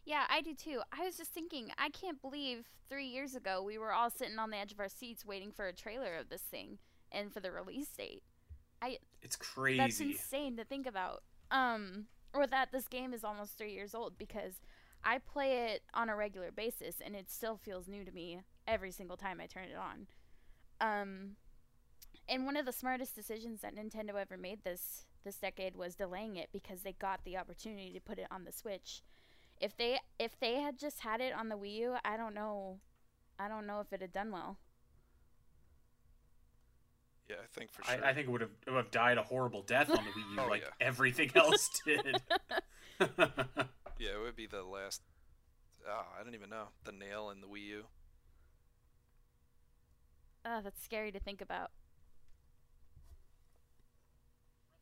Yeah, 0.05 0.25
I 0.29 0.41
do 0.41 0.53
too. 0.53 0.81
I 0.97 1.03
was 1.03 1.17
just 1.17 1.31
thinking, 1.31 1.71
I 1.77 1.89
can't 1.89 2.21
believe 2.21 2.65
three 2.87 3.07
years 3.07 3.35
ago 3.35 3.63
we 3.63 3.77
were 3.77 3.91
all 3.91 4.09
sitting 4.11 4.37
on 4.37 4.51
the 4.51 4.57
edge 4.57 4.71
of 4.71 4.79
our 4.79 4.87
seats 4.87 5.25
waiting 5.25 5.51
for 5.51 5.67
a 5.67 5.73
trailer 5.73 6.15
of 6.15 6.29
this 6.29 6.43
thing 6.43 6.77
and 7.11 7.33
for 7.33 7.39
the 7.39 7.51
release 7.51 7.89
date. 7.89 8.23
I 8.81 8.99
It's 9.21 9.35
crazy. 9.35 9.77
That's 9.77 9.99
insane 9.99 10.57
to 10.57 10.63
think 10.63 10.85
about. 10.85 11.23
Um 11.49 12.05
or 12.33 12.45
that 12.47 12.71
this 12.71 12.87
game 12.87 13.13
is 13.13 13.23
almost 13.23 13.57
3 13.57 13.71
years 13.71 13.95
old 13.95 14.17
because 14.17 14.59
I 15.05 15.19
play 15.19 15.73
it 15.73 15.83
on 15.93 16.09
a 16.09 16.15
regular 16.15 16.51
basis 16.51 16.95
and 17.03 17.15
it 17.15 17.29
still 17.29 17.55
feels 17.55 17.87
new 17.87 18.03
to 18.03 18.11
me 18.11 18.41
every 18.67 18.91
single 18.91 19.15
time 19.15 19.39
I 19.39 19.45
turn 19.45 19.65
it 19.65 19.77
on. 19.77 20.07
Um 20.81 21.35
and 22.27 22.45
one 22.45 22.57
of 22.57 22.65
the 22.65 22.71
smartest 22.73 23.15
decisions 23.15 23.61
that 23.61 23.75
Nintendo 23.75 24.15
ever 24.19 24.35
made 24.37 24.63
this 24.63 25.05
this 25.23 25.37
decade 25.37 25.75
was 25.75 25.95
delaying 25.95 26.35
it 26.35 26.49
because 26.51 26.81
they 26.81 26.93
got 26.93 27.23
the 27.23 27.37
opportunity 27.37 27.91
to 27.93 27.99
put 27.99 28.19
it 28.19 28.27
on 28.29 28.43
the 28.43 28.51
Switch 28.51 29.01
if 29.59 29.75
they 29.77 29.99
if 30.19 30.39
they 30.39 30.55
had 30.55 30.77
just 30.77 31.01
had 31.01 31.21
it 31.21 31.33
on 31.33 31.49
the 31.49 31.55
Wii 31.55 31.75
U, 31.77 31.95
I 32.03 32.17
don't 32.17 32.33
know, 32.33 32.79
I 33.39 33.47
don't 33.47 33.65
know 33.65 33.79
if 33.79 33.91
it 33.93 34.01
had 34.01 34.11
done 34.11 34.31
well. 34.31 34.57
Yeah, 37.29 37.37
I 37.41 37.47
think 37.57 37.71
for 37.71 37.83
sure. 37.83 38.03
I, 38.03 38.09
I 38.09 38.13
think 38.13 38.27
it 38.27 38.31
would 38.31 38.41
have, 38.41 38.51
it 38.67 38.69
would 38.69 38.77
have 38.77 38.91
died 38.91 39.17
a 39.17 39.23
horrible 39.23 39.63
death 39.63 39.89
on 39.89 39.97
the 40.03 40.11
Wii 40.11 40.35
U, 40.35 40.39
oh, 40.45 40.47
like 40.47 40.61
yeah. 40.61 40.85
everything 40.85 41.31
else 41.35 41.69
did. 41.85 42.21
yeah, 43.97 44.09
it 44.11 44.21
would 44.21 44.35
be 44.35 44.47
the 44.47 44.63
last. 44.63 45.01
Oh, 45.87 46.05
I 46.19 46.23
don't 46.23 46.35
even 46.35 46.49
know 46.49 46.69
the 46.83 46.91
nail 46.91 47.29
in 47.29 47.41
the 47.41 47.47
Wii 47.47 47.65
U. 47.67 47.83
Oh, 50.45 50.61
that's 50.63 50.83
scary 50.83 51.11
to 51.11 51.19
think 51.19 51.41
about. 51.41 51.71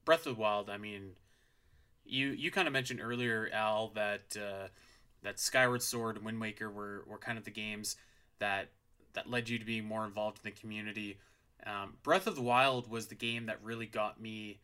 Breath 0.06 0.26
of 0.26 0.36
the 0.36 0.42
Wild. 0.42 0.70
I 0.70 0.78
mean, 0.78 1.12
you 2.06 2.30
you 2.30 2.52
kind 2.52 2.68
of 2.68 2.74
mentioned 2.74 3.00
earlier, 3.02 3.50
Al, 3.54 3.90
that 3.96 4.36
uh, 4.38 4.68
that 5.24 5.40
Skyward 5.40 5.82
Sword 5.82 6.18
and 6.18 6.26
Wind 6.26 6.42
Waker 6.42 6.70
were, 6.70 7.04
were 7.08 7.18
kind 7.18 7.38
of 7.38 7.46
the 7.46 7.52
games 7.52 7.96
that 8.40 8.70
that 9.14 9.30
led 9.30 9.48
you 9.50 9.60
to 9.60 9.66
be 9.66 9.82
more 9.82 10.06
involved 10.06 10.40
in 10.44 10.52
the 10.52 10.60
community. 10.60 11.20
Um, 11.66 11.94
Breath 12.04 12.28
of 12.28 12.36
the 12.36 12.42
Wild 12.42 12.90
was 12.90 13.08
the 13.08 13.16
game 13.16 13.46
that 13.46 13.64
really 13.64 13.86
got 13.86 14.20
me 14.20 14.60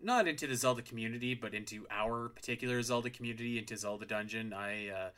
not 0.00 0.28
into 0.28 0.46
the 0.46 0.56
Zelda 0.56 0.82
community, 0.82 1.34
but 1.34 1.54
into 1.54 1.86
our 1.90 2.28
particular 2.28 2.82
Zelda 2.82 3.10
community, 3.10 3.58
into 3.58 3.76
Zelda 3.76 4.06
Dungeon. 4.06 4.52
I 4.52 4.88
uh, 4.88 5.08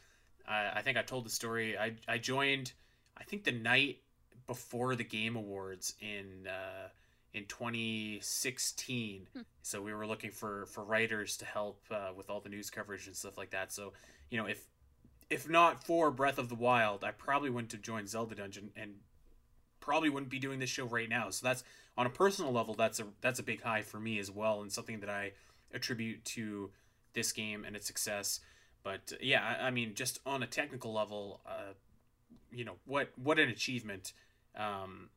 I, 0.48 0.78
I 0.78 0.82
think 0.82 0.96
I 0.96 1.02
told 1.02 1.26
the 1.26 1.30
story. 1.30 1.76
I 1.76 1.92
I 2.06 2.18
joined 2.18 2.72
I 3.16 3.24
think 3.24 3.44
the 3.44 3.52
night 3.52 3.98
before 4.46 4.94
the 4.96 5.04
Game 5.04 5.36
Awards 5.36 5.94
in 6.00 6.46
uh, 6.46 6.88
in 7.34 7.44
2016. 7.46 9.28
Hmm. 9.32 9.40
So 9.62 9.82
we 9.82 9.92
were 9.92 10.06
looking 10.06 10.30
for 10.30 10.66
for 10.66 10.84
writers 10.84 11.36
to 11.38 11.44
help 11.44 11.80
uh, 11.90 12.10
with 12.16 12.30
all 12.30 12.40
the 12.40 12.48
news 12.48 12.70
coverage 12.70 13.06
and 13.06 13.16
stuff 13.16 13.36
like 13.36 13.50
that. 13.50 13.72
So 13.72 13.92
you 14.30 14.38
know, 14.38 14.46
if 14.46 14.64
if 15.30 15.48
not 15.48 15.84
for 15.84 16.10
Breath 16.10 16.38
of 16.38 16.48
the 16.48 16.54
Wild, 16.54 17.04
I 17.04 17.10
probably 17.10 17.50
wouldn't 17.50 17.72
have 17.72 17.82
joined 17.82 18.08
Zelda 18.08 18.34
Dungeon 18.34 18.70
and 18.76 18.94
probably 19.88 20.10
wouldn't 20.10 20.30
be 20.30 20.38
doing 20.38 20.58
this 20.58 20.68
show 20.68 20.84
right 20.84 21.08
now. 21.08 21.30
So 21.30 21.46
that's 21.46 21.64
on 21.96 22.04
a 22.04 22.10
personal 22.10 22.52
level, 22.52 22.74
that's 22.74 23.00
a 23.00 23.06
that's 23.22 23.38
a 23.38 23.42
big 23.42 23.62
high 23.62 23.80
for 23.80 23.98
me 23.98 24.18
as 24.18 24.30
well, 24.30 24.60
and 24.60 24.70
something 24.70 25.00
that 25.00 25.08
I 25.08 25.32
attribute 25.72 26.22
to 26.26 26.70
this 27.14 27.32
game 27.32 27.64
and 27.64 27.74
its 27.74 27.86
success. 27.86 28.40
But 28.84 29.12
uh, 29.14 29.16
yeah, 29.22 29.42
I, 29.42 29.68
I 29.68 29.70
mean, 29.70 29.94
just 29.94 30.20
on 30.26 30.42
a 30.42 30.46
technical 30.46 30.92
level, 30.92 31.40
uh, 31.46 31.72
you 32.52 32.66
know, 32.66 32.74
what 32.84 33.08
what 33.16 33.38
an 33.38 33.48
achievement. 33.48 34.12
Um, 34.54 35.08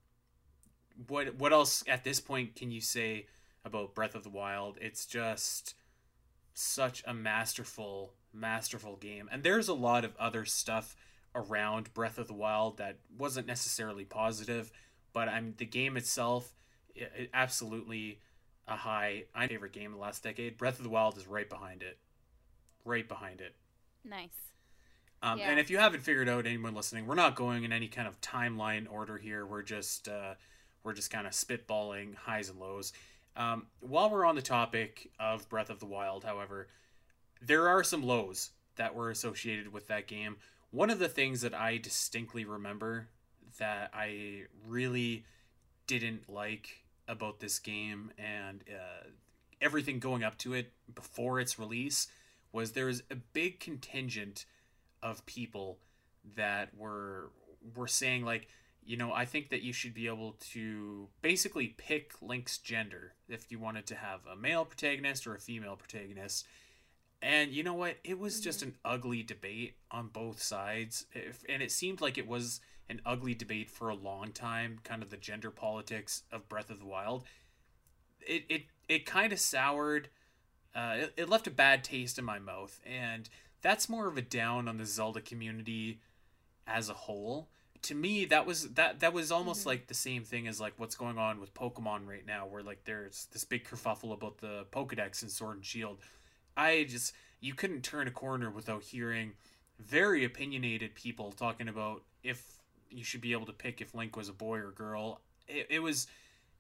what 1.08 1.36
what 1.36 1.52
else 1.52 1.84
at 1.86 2.06
this 2.06 2.22
point 2.22 2.56
can 2.56 2.72
you 2.72 2.80
say 2.80 3.28
about 3.66 3.94
Breath 3.94 4.16
of 4.16 4.24
the 4.24 4.30
Wild? 4.30 4.78
It's 4.80 5.06
just 5.06 5.76
such 6.54 7.04
a 7.06 7.14
masterful 7.14 8.14
masterful 8.34 8.96
game. 8.96 9.28
And 9.34 9.44
there's 9.44 9.68
a 9.68 9.74
lot 9.74 10.06
of 10.06 10.16
other 10.18 10.46
stuff 10.46 10.96
around 11.36 11.94
Breath 11.94 12.17
of 12.17 12.28
the 12.28 12.34
Wild 12.34 12.78
that 12.78 12.98
wasn't 13.17 13.48
necessarily 13.48 14.06
positive, 14.06 14.72
but 15.13 15.28
I'm 15.28 15.54
the 15.58 15.65
game 15.65 15.98
itself 15.98 16.54
it, 16.96 17.12
it 17.17 17.30
absolutely 17.34 18.20
a 18.67 18.76
high 18.76 19.26
my 19.36 19.48
favorite 19.48 19.74
game 19.74 19.91
of 19.91 19.98
the 19.98 20.02
last 20.02 20.24
decade. 20.24 20.58
Breath 20.58 20.78
of 20.78 20.84
the 20.84 20.89
Wild 20.89 21.17
is 21.17 21.28
right 21.28 21.50
behind 21.50 21.82
it. 21.82 21.98
Right 22.86 23.08
behind 23.08 23.41
it. 23.41 23.56
Nice. 24.04 24.30
Um, 25.24 25.38
yeah. 25.38 25.52
And 25.52 25.60
if 25.60 25.70
you 25.70 25.78
haven't 25.78 26.02
figured 26.02 26.28
out, 26.28 26.48
anyone 26.48 26.74
listening, 26.74 27.06
we're 27.06 27.15
not 27.15 27.36
going 27.36 27.63
in 27.63 27.72
any 27.72 27.88
kind 27.88 28.08
of 28.08 28.20
timeline 28.22 28.91
order 28.91 29.17
here. 29.17 29.46
We're 29.46 29.62
just 29.62 30.08
uh, 30.08 30.34
we're 30.84 30.94
just 30.94 31.12
kind 31.12 31.28
of 31.28 31.34
spitballing 31.34 32.15
highs 32.15 32.50
and 32.50 32.60
lows. 32.60 32.94
Um, 33.36 33.67
while 33.80 34.10
we're 34.10 34.26
on 34.26 34.36
the 34.36 34.41
topic 34.41 35.10
of 35.20 35.48
Breath 35.48 35.70
of 35.70 35.80
the 35.80 35.86
Wild, 35.86 36.24
however, 36.24 36.67
there 37.41 37.70
are 37.70 37.84
some 37.84 38.04
lows 38.04 38.50
that 38.76 38.96
were 38.96 39.10
associated 39.10 39.72
with 39.72 39.88
that 39.88 40.08
game. 40.08 40.38
One 40.72 40.90
of 40.90 41.00
the 41.00 41.10
things 41.10 41.42
that 41.42 41.54
I 41.54 41.78
distinctly 41.78 42.46
remember 42.46 43.08
that 43.60 43.92
I 43.94 44.44
really 44.66 45.26
didn't 45.86 46.30
like 46.30 46.84
about 47.08 47.40
this 47.40 47.60
game 47.60 48.12
and 48.18 48.64
uh, 48.70 49.10
everything 49.62 50.00
going 50.00 50.24
up 50.24 50.38
to 50.40 50.54
it 50.54 50.72
before 50.94 51.40
its 51.40 51.60
release 51.60 52.08
was 52.54 52.72
there 52.72 52.86
was 52.86 53.04
a 53.12 53.16
big 53.16 53.60
contingent 53.60 54.46
of 55.04 55.26
people 55.26 55.80
that 56.36 56.70
were 56.78 57.32
were 57.76 57.88
saying 57.88 58.24
like 58.24 58.48
you 58.84 58.98
know, 58.98 59.14
I 59.14 59.26
think 59.26 59.50
that 59.50 59.62
you 59.62 59.74
should 59.74 59.94
be 59.94 60.08
able 60.08 60.36
to 60.52 61.08
basically 61.22 61.68
pick 61.78 62.14
Link's 62.22 62.58
gender 62.58 63.14
if 63.30 63.52
you 63.52 63.60
wanted 63.60 63.86
to 63.88 63.96
have 63.96 64.22
a 64.26 64.36
male 64.36 64.66
protagonist 64.66 65.28
or 65.28 65.36
a 65.36 65.40
female 65.40 65.76
protagonist. 65.76 66.48
And 67.22 67.52
you 67.52 67.64
know 67.64 67.74
what? 67.74 67.98
It 68.04 68.18
was 68.18 68.36
mm-hmm. 68.36 68.44
just 68.44 68.64
an 68.64 68.76
ugly 68.84 69.24
debate 69.24 69.76
on 69.92 70.08
both 70.08 70.42
sides. 70.42 71.06
And 71.48 71.62
it 71.62 71.72
seemed 71.72 72.02
like 72.02 72.18
it 72.18 72.28
was 72.28 72.62
an 72.90 73.02
ugly 73.06 73.36
debate 73.36 73.70
for 73.70 73.90
a 73.90 73.96
long 73.96 74.32
time, 74.32 74.80
kind 74.84 75.04
of 75.04 75.10
the 75.10 75.18
gender 75.18 75.52
politics 75.52 76.24
of 76.32 76.50
Breath 76.50 76.70
of 76.70 76.80
the 76.80 76.86
Wild. 76.86 77.24
It 78.22 78.46
it, 78.50 78.64
it 78.90 79.06
kind 79.06 79.32
of 79.32 79.40
soured, 79.40 80.10
uh, 80.76 80.96
it, 80.98 81.14
it 81.18 81.30
left 81.30 81.48
a 81.48 81.52
bad 81.52 81.84
taste 81.84 82.18
in 82.18 82.26
my 82.26 82.40
mouth. 82.40 82.80
And 82.86 83.30
that's 83.62 83.88
more 83.88 84.08
of 84.08 84.18
a 84.18 84.22
down 84.22 84.68
on 84.68 84.78
the 84.78 84.86
Zelda 84.86 85.22
community 85.22 86.02
as 86.66 86.90
a 86.90 86.94
whole 86.94 87.50
to 87.84 87.96
me 87.96 88.26
that 88.26 88.46
was 88.46 88.70
that 88.74 89.00
that 89.00 89.14
was 89.14 89.32
almost 89.32 89.64
Mhm. 89.64 89.68
like 89.68 89.88
the 89.88 89.94
same 89.94 90.24
thing 90.24 90.48
as 90.48 90.60
like 90.60 90.74
what's 90.78 90.96
going 90.96 91.18
on 91.18 91.40
with 91.40 91.54
Pokemon 91.54 92.08
right 92.08 92.26
now, 92.26 92.46
where 92.46 92.64
like 92.64 92.84
there's 92.86 93.26
this 93.32 93.44
big 93.44 93.66
kerfuffle 93.66 94.14
about 94.14 94.38
the 94.38 94.66
Pokedex 94.72 95.22
and 95.22 95.32
Sword 95.32 95.58
and 95.58 95.66
Shield. 95.66 96.00
I 96.58 96.86
just 96.90 97.14
you 97.40 97.54
couldn't 97.54 97.82
turn 97.84 98.08
a 98.08 98.12
corner 98.12 98.50
without 98.50 98.84
hearing 98.84 99.34
very 99.80 100.24
opinionated 100.24 100.96
people 100.96 101.32
talking 101.32 101.68
about 101.68 102.04
if 102.24 102.44
you 102.90 103.04
should 103.04 103.22
be 103.22 103.32
able 103.34 103.46
to 103.48 103.54
pick 103.54 103.82
if 103.82 103.96
Link 103.96 104.16
was 104.16 104.30
a 104.30 104.34
boy 104.34 104.60
or 104.60 104.72
girl. 104.72 105.22
It, 105.48 105.68
it 105.70 105.80
was 105.80 106.08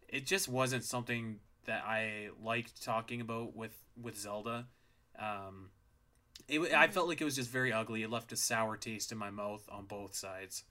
it 0.07 0.25
just 0.25 0.47
wasn't 0.47 0.83
something 0.83 1.39
that 1.65 1.83
I 1.85 2.29
liked 2.41 2.83
talking 2.83 3.21
about 3.21 3.55
with 3.55 3.77
with 4.01 4.17
Zelda. 4.17 4.67
Um, 5.19 5.71
it, 6.47 6.61
I 6.73 6.87
Mhm. 6.87 6.89
felt 6.89 7.07
like 7.07 7.21
it 7.21 7.25
was 7.25 7.35
just 7.35 7.49
very 7.51 7.73
ugly. 7.73 8.03
It 8.03 8.09
left 8.11 8.31
a 8.31 8.37
sour 8.37 8.77
taste 8.77 9.11
in 9.11 9.17
my 9.17 9.31
mouth 9.31 9.67
on 9.71 9.85
both 9.85 10.15
sides. 10.15 10.63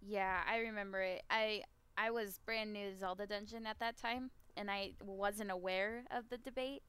Yeah, 0.00 0.42
I 0.46 0.58
remember 0.58 1.00
it. 1.02 1.22
I 1.30 1.62
I 1.96 2.10
was 2.10 2.38
brand 2.38 2.72
new 2.72 2.90
to 2.92 2.96
Zelda 2.98 3.26
Dungeon 3.26 3.66
at 3.66 3.78
that 3.80 3.96
time, 3.96 4.30
and 4.58 4.70
I 4.70 4.92
wasn't 5.02 5.50
aware 5.50 6.04
of 6.10 6.28
the 6.28 6.36
debate. 6.36 6.82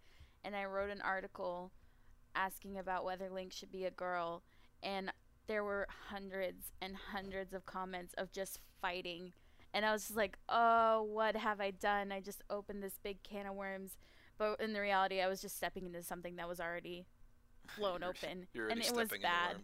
And 0.43 0.55
I 0.55 0.65
wrote 0.65 0.89
an 0.89 1.01
article 1.01 1.71
asking 2.35 2.77
about 2.77 3.03
whether 3.05 3.29
Link 3.29 3.51
should 3.53 3.71
be 3.71 3.85
a 3.85 3.91
girl, 3.91 4.43
and 4.83 5.11
there 5.47 5.63
were 5.63 5.87
hundreds 6.09 6.71
and 6.81 6.95
hundreds 6.95 7.53
of 7.53 7.65
comments 7.65 8.13
of 8.17 8.31
just 8.31 8.59
fighting. 8.81 9.33
And 9.73 9.85
I 9.85 9.91
was 9.91 10.03
just 10.03 10.15
like, 10.17 10.37
"Oh, 10.47 11.03
what 11.03 11.35
have 11.35 11.59
I 11.59 11.71
done? 11.71 12.11
I 12.11 12.21
just 12.21 12.41
opened 12.49 12.81
this 12.81 12.97
big 13.03 13.21
can 13.23 13.45
of 13.45 13.55
worms." 13.55 13.97
But 14.37 14.61
in 14.61 14.73
the 14.73 14.79
reality, 14.81 15.21
I 15.21 15.27
was 15.27 15.41
just 15.41 15.57
stepping 15.57 15.85
into 15.85 16.01
something 16.03 16.37
that 16.37 16.47
was 16.47 16.59
already 16.61 17.05
blown 17.77 18.01
You're- 18.01 18.09
open, 18.09 18.47
You're 18.53 18.69
and 18.69 18.81
it 18.81 18.93
was 18.95 19.09
bad. 19.21 19.57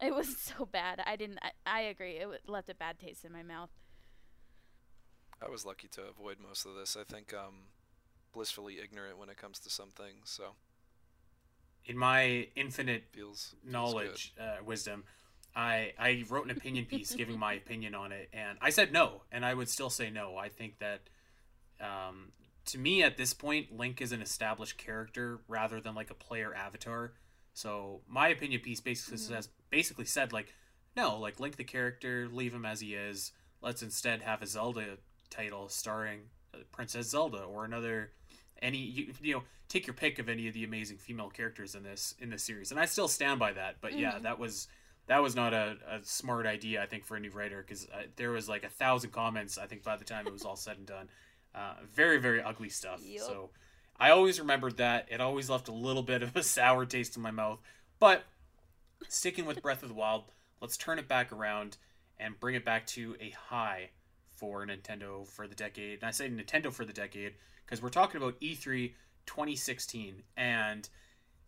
It 0.00 0.14
was 0.14 0.38
so 0.40 0.64
bad. 0.64 1.02
I 1.04 1.16
didn't. 1.16 1.40
I, 1.42 1.50
I 1.66 1.80
agree. 1.82 2.12
It 2.18 2.28
left 2.48 2.70
a 2.70 2.74
bad 2.74 2.98
taste 2.98 3.24
in 3.24 3.32
my 3.32 3.42
mouth. 3.42 3.70
I 5.44 5.48
was 5.48 5.64
lucky 5.64 5.88
to 5.88 6.02
avoid 6.02 6.38
most 6.40 6.66
of 6.66 6.74
this. 6.74 6.96
I 6.96 7.04
think 7.04 7.32
um 7.34 7.68
blissfully 8.32 8.78
ignorant 8.82 9.18
when 9.18 9.28
it 9.28 9.36
comes 9.36 9.58
to 9.60 9.70
some 9.70 9.90
things, 9.90 10.30
so 10.30 10.54
In 11.86 11.96
my 11.96 12.48
infinite 12.54 13.04
feels, 13.12 13.54
feels 13.62 13.72
knowledge, 13.72 14.34
uh, 14.38 14.62
wisdom, 14.64 15.04
I 15.56 15.92
I 15.98 16.24
wrote 16.28 16.44
an 16.44 16.50
opinion 16.50 16.84
piece 16.84 17.14
giving 17.14 17.38
my 17.38 17.52
opinion 17.62 17.94
on 17.94 18.12
it, 18.12 18.28
and 18.32 18.58
I 18.60 18.70
said 18.70 18.92
no, 18.92 19.22
and 19.32 19.44
I 19.44 19.54
would 19.54 19.68
still 19.68 19.90
say 19.90 20.10
no. 20.10 20.36
I 20.36 20.48
think 20.48 20.78
that, 20.78 21.00
um, 21.80 22.32
to 22.66 22.78
me 22.78 23.02
at 23.02 23.16
this 23.16 23.32
point, 23.32 23.72
Link 23.76 24.00
is 24.02 24.12
an 24.12 24.20
established 24.20 24.76
character 24.76 25.40
rather 25.48 25.80
than 25.80 25.94
like 25.94 26.10
a 26.10 26.14
player 26.14 26.54
avatar. 26.54 27.14
So 27.54 28.02
my 28.06 28.28
opinion 28.28 28.60
piece 28.60 28.80
basically 28.80 29.16
Mhm. 29.18 29.20
says 29.20 29.48
basically 29.70 30.04
said 30.04 30.32
like, 30.32 30.54
no, 30.94 31.16
like 31.18 31.40
Link 31.40 31.56
the 31.56 31.64
character, 31.64 32.28
leave 32.28 32.52
him 32.52 32.66
as 32.66 32.80
he 32.80 32.94
is. 32.94 33.32
Let's 33.62 33.82
instead 33.82 34.22
have 34.22 34.42
a 34.42 34.46
Zelda 34.46 34.98
title 35.30 35.68
starring 35.68 36.20
uh, 36.54 36.58
Princess 36.72 37.08
Zelda 37.10 37.42
or 37.42 37.64
another 37.64 38.10
any 38.62 38.78
you, 38.78 39.12
you 39.22 39.34
know 39.34 39.42
take 39.68 39.86
your 39.86 39.94
pick 39.94 40.18
of 40.18 40.28
any 40.28 40.48
of 40.48 40.54
the 40.54 40.64
amazing 40.64 40.96
female 40.96 41.28
characters 41.30 41.74
in 41.74 41.82
this 41.82 42.14
in 42.18 42.30
this 42.30 42.42
series. 42.42 42.70
And 42.70 42.80
i 42.80 42.84
still 42.86 43.08
stand 43.08 43.38
by 43.38 43.52
that 43.52 43.76
but 43.80 43.96
yeah 43.98 44.12
Mhm. 44.14 44.22
that 44.22 44.38
was 44.38 44.68
that 45.06 45.22
was 45.22 45.34
not 45.36 45.54
a, 45.54 45.76
a 45.90 46.00
smart 46.02 46.44
idea 46.46 46.82
i 46.82 46.86
think 46.86 47.04
for 47.04 47.16
a 47.16 47.20
new 47.20 47.30
writer 47.30 47.62
because 47.66 47.86
uh, 47.86 48.02
there 48.16 48.30
was 48.30 48.48
like 48.48 48.64
a 48.64 48.68
thousand 48.68 49.10
comments 49.10 49.56
i 49.58 49.66
think 49.66 49.82
by 49.82 49.96
the 49.96 50.04
time 50.04 50.26
it 50.26 50.32
was 50.32 50.44
all 50.44 50.56
said 50.56 50.76
and 50.78 50.86
done. 50.86 51.08
Uh, 51.54 51.74
very 51.94 52.18
very 52.18 52.42
ugly 52.42 52.68
stuff. 52.68 53.00
Yup. 53.02 53.24
so 53.26 53.50
i 53.98 54.10
always 54.10 54.38
remembered 54.38 54.76
that. 54.76 55.06
It 55.10 55.20
always 55.20 55.48
left 55.50 55.68
a 55.68 55.72
little 55.72 56.02
bit 56.02 56.22
of 56.22 56.36
a 56.36 56.42
sour 56.56 56.84
taste 56.86 57.16
in 57.16 57.22
my 57.22 57.30
mouth. 57.30 57.58
But 57.98 58.24
sticking 59.08 59.44
with 59.46 59.62
breath 59.62 59.82
of 59.82 59.88
the 59.88 59.94
wild 59.94 60.24
let's 60.60 60.76
turn 60.76 60.98
it 60.98 61.08
back 61.08 61.32
around 61.32 61.76
and 62.18 62.38
bring 62.40 62.54
it 62.54 62.64
back 62.64 62.86
to 62.86 63.16
a 63.20 63.30
high 63.30 63.90
for 64.38 64.64
nintendo 64.66 65.26
for 65.26 65.46
the 65.46 65.54
decade 65.54 65.98
and 66.00 66.04
i 66.08 66.10
say 66.10 66.28
nintendo 66.28 66.72
for 66.72 66.84
the 66.84 66.92
decade 66.92 67.34
because 67.68 67.82
we're 67.82 67.90
talking 67.90 68.16
about 68.16 68.34
E 68.40 68.54
E3 68.54 68.92
2016, 69.28 70.22
and 70.36 70.88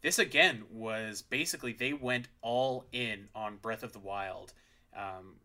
this 0.02 0.18
again 0.18 0.64
was 0.70 1.22
basically 1.22 1.72
they 1.72 1.94
went 1.94 2.28
all 2.42 2.84
in 2.92 3.28
on 3.34 3.56
Breath 3.56 3.82
of 3.82 3.92
the 3.92 3.98
Wild. 3.98 4.52
Um, 4.94 5.36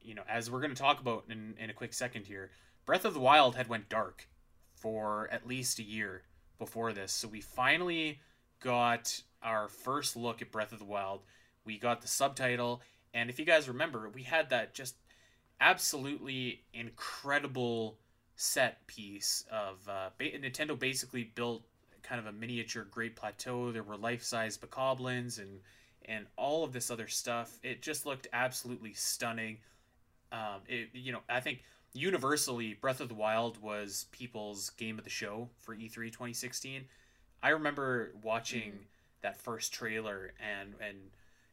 you 0.00 0.14
know, 0.14 0.22
as 0.28 0.50
we're 0.50 0.60
going 0.60 0.74
to 0.74 0.82
talk 0.82 1.00
about 1.00 1.24
in, 1.28 1.54
in 1.58 1.70
a 1.70 1.74
quick 1.74 1.92
second 1.92 2.26
here, 2.26 2.50
Breath 2.86 3.04
of 3.04 3.14
the 3.14 3.20
Wild 3.20 3.56
had 3.56 3.68
went 3.68 3.88
dark 3.88 4.26
for 4.74 5.28
at 5.30 5.46
least 5.46 5.78
a 5.78 5.84
year 5.84 6.22
before 6.58 6.92
this, 6.92 7.12
so 7.12 7.28
we 7.28 7.40
finally 7.40 8.20
got 8.60 9.22
our 9.42 9.68
first 9.68 10.16
look 10.16 10.40
at 10.40 10.50
Breath 10.50 10.72
of 10.72 10.78
the 10.78 10.84
Wild. 10.84 11.20
We 11.64 11.78
got 11.78 12.00
the 12.00 12.08
subtitle, 12.08 12.80
and 13.12 13.28
if 13.28 13.38
you 13.38 13.44
guys 13.44 13.68
remember, 13.68 14.08
we 14.08 14.22
had 14.22 14.48
that 14.50 14.72
just 14.74 14.96
absolutely 15.62 16.62
incredible 16.74 17.98
set 18.36 18.86
piece 18.88 19.44
of 19.50 19.88
uh, 19.88 20.10
Nintendo 20.20 20.78
basically 20.78 21.24
built 21.24 21.62
kind 22.02 22.20
of 22.20 22.26
a 22.26 22.32
miniature 22.32 22.84
Great 22.90 23.16
Plateau. 23.16 23.72
There 23.72 23.84
were 23.84 23.96
life-size 23.96 24.58
bokoblins 24.58 25.38
and 25.40 25.60
and 26.06 26.26
all 26.36 26.64
of 26.64 26.72
this 26.72 26.90
other 26.90 27.08
stuff. 27.08 27.58
It 27.62 27.80
just 27.82 28.06
looked 28.06 28.26
absolutely 28.32 28.92
stunning. 28.92 29.58
Um, 30.32 30.62
it, 30.68 30.90
you 30.94 31.12
know, 31.12 31.20
I 31.28 31.40
think 31.40 31.62
universally, 31.92 32.74
Breath 32.74 33.00
of 33.00 33.08
the 33.08 33.14
Wild 33.14 33.60
was 33.62 34.06
people's 34.12 34.70
game 34.70 34.98
of 34.98 35.04
the 35.04 35.10
show 35.10 35.48
for 35.60 35.74
E 35.74 35.84
E3 35.86 36.10
2016. 36.10 36.84
I 37.42 37.50
remember 37.50 38.12
watching 38.22 38.72
Mhm. 38.72 38.86
that 39.22 39.36
first 39.36 39.72
trailer 39.74 40.32
and 40.40 40.74
and 40.80 40.98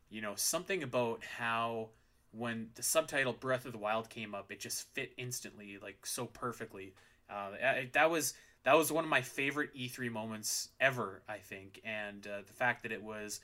you 0.10 0.22
know 0.22 0.36
something 0.36 0.84
about 0.84 1.24
how 1.38 1.90
when 2.32 2.70
the 2.76 2.84
subtitle 2.84 3.34
Breath 3.34 3.66
of 3.66 3.72
the 3.72 3.78
Wild 3.78 4.10
came 4.10 4.36
up, 4.36 4.52
it 4.52 4.60
just 4.60 4.88
fit 4.94 5.14
instantly, 5.18 5.78
like 5.82 6.06
so 6.06 6.26
perfectly. 6.26 6.94
Uh, 7.30 7.52
I- 7.64 7.90
that 7.94 8.10
was 8.10 8.34
that 8.64 8.76
was 8.78 8.92
one 8.92 9.04
of 9.06 9.10
my 9.10 9.22
favorite 9.22 9.74
E3 9.74 10.10
moments 10.12 10.70
ever, 10.82 11.22
I 11.28 11.38
think, 11.38 11.80
and 11.86 12.26
uh, 12.28 12.42
the 12.46 12.54
fact 12.54 12.84
that 12.84 12.92
it 12.92 13.02
was, 13.02 13.40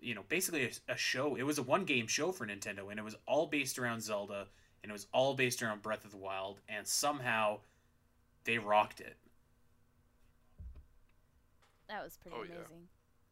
you 0.00 0.14
know, 0.14 0.22
basically 0.28 0.64
a, 0.64 0.92
a 0.92 0.96
show. 0.96 1.34
It 1.34 1.42
was 1.42 1.58
a 1.58 1.62
one 1.62 1.84
game 1.84 2.06
show 2.06 2.30
for 2.32 2.46
Nintendo, 2.46 2.88
and 2.90 2.98
it 2.98 3.02
was 3.02 3.16
all 3.26 3.46
based 3.46 3.78
around 3.78 4.02
Zelda, 4.02 4.46
and 4.82 4.90
it 4.90 4.92
was 4.92 5.06
all 5.12 5.34
based 5.34 5.62
around 5.62 5.82
Breath 5.82 6.04
of 6.04 6.12
the 6.12 6.16
Wild, 6.16 6.60
and 6.68 6.86
somehow 6.86 7.58
they 8.44 8.58
rocked 8.58 9.00
it. 9.00 9.16
That 11.88 12.04
was 12.04 12.16
pretty 12.16 12.36
Oh, 12.38 12.44
yeah. 12.44 12.54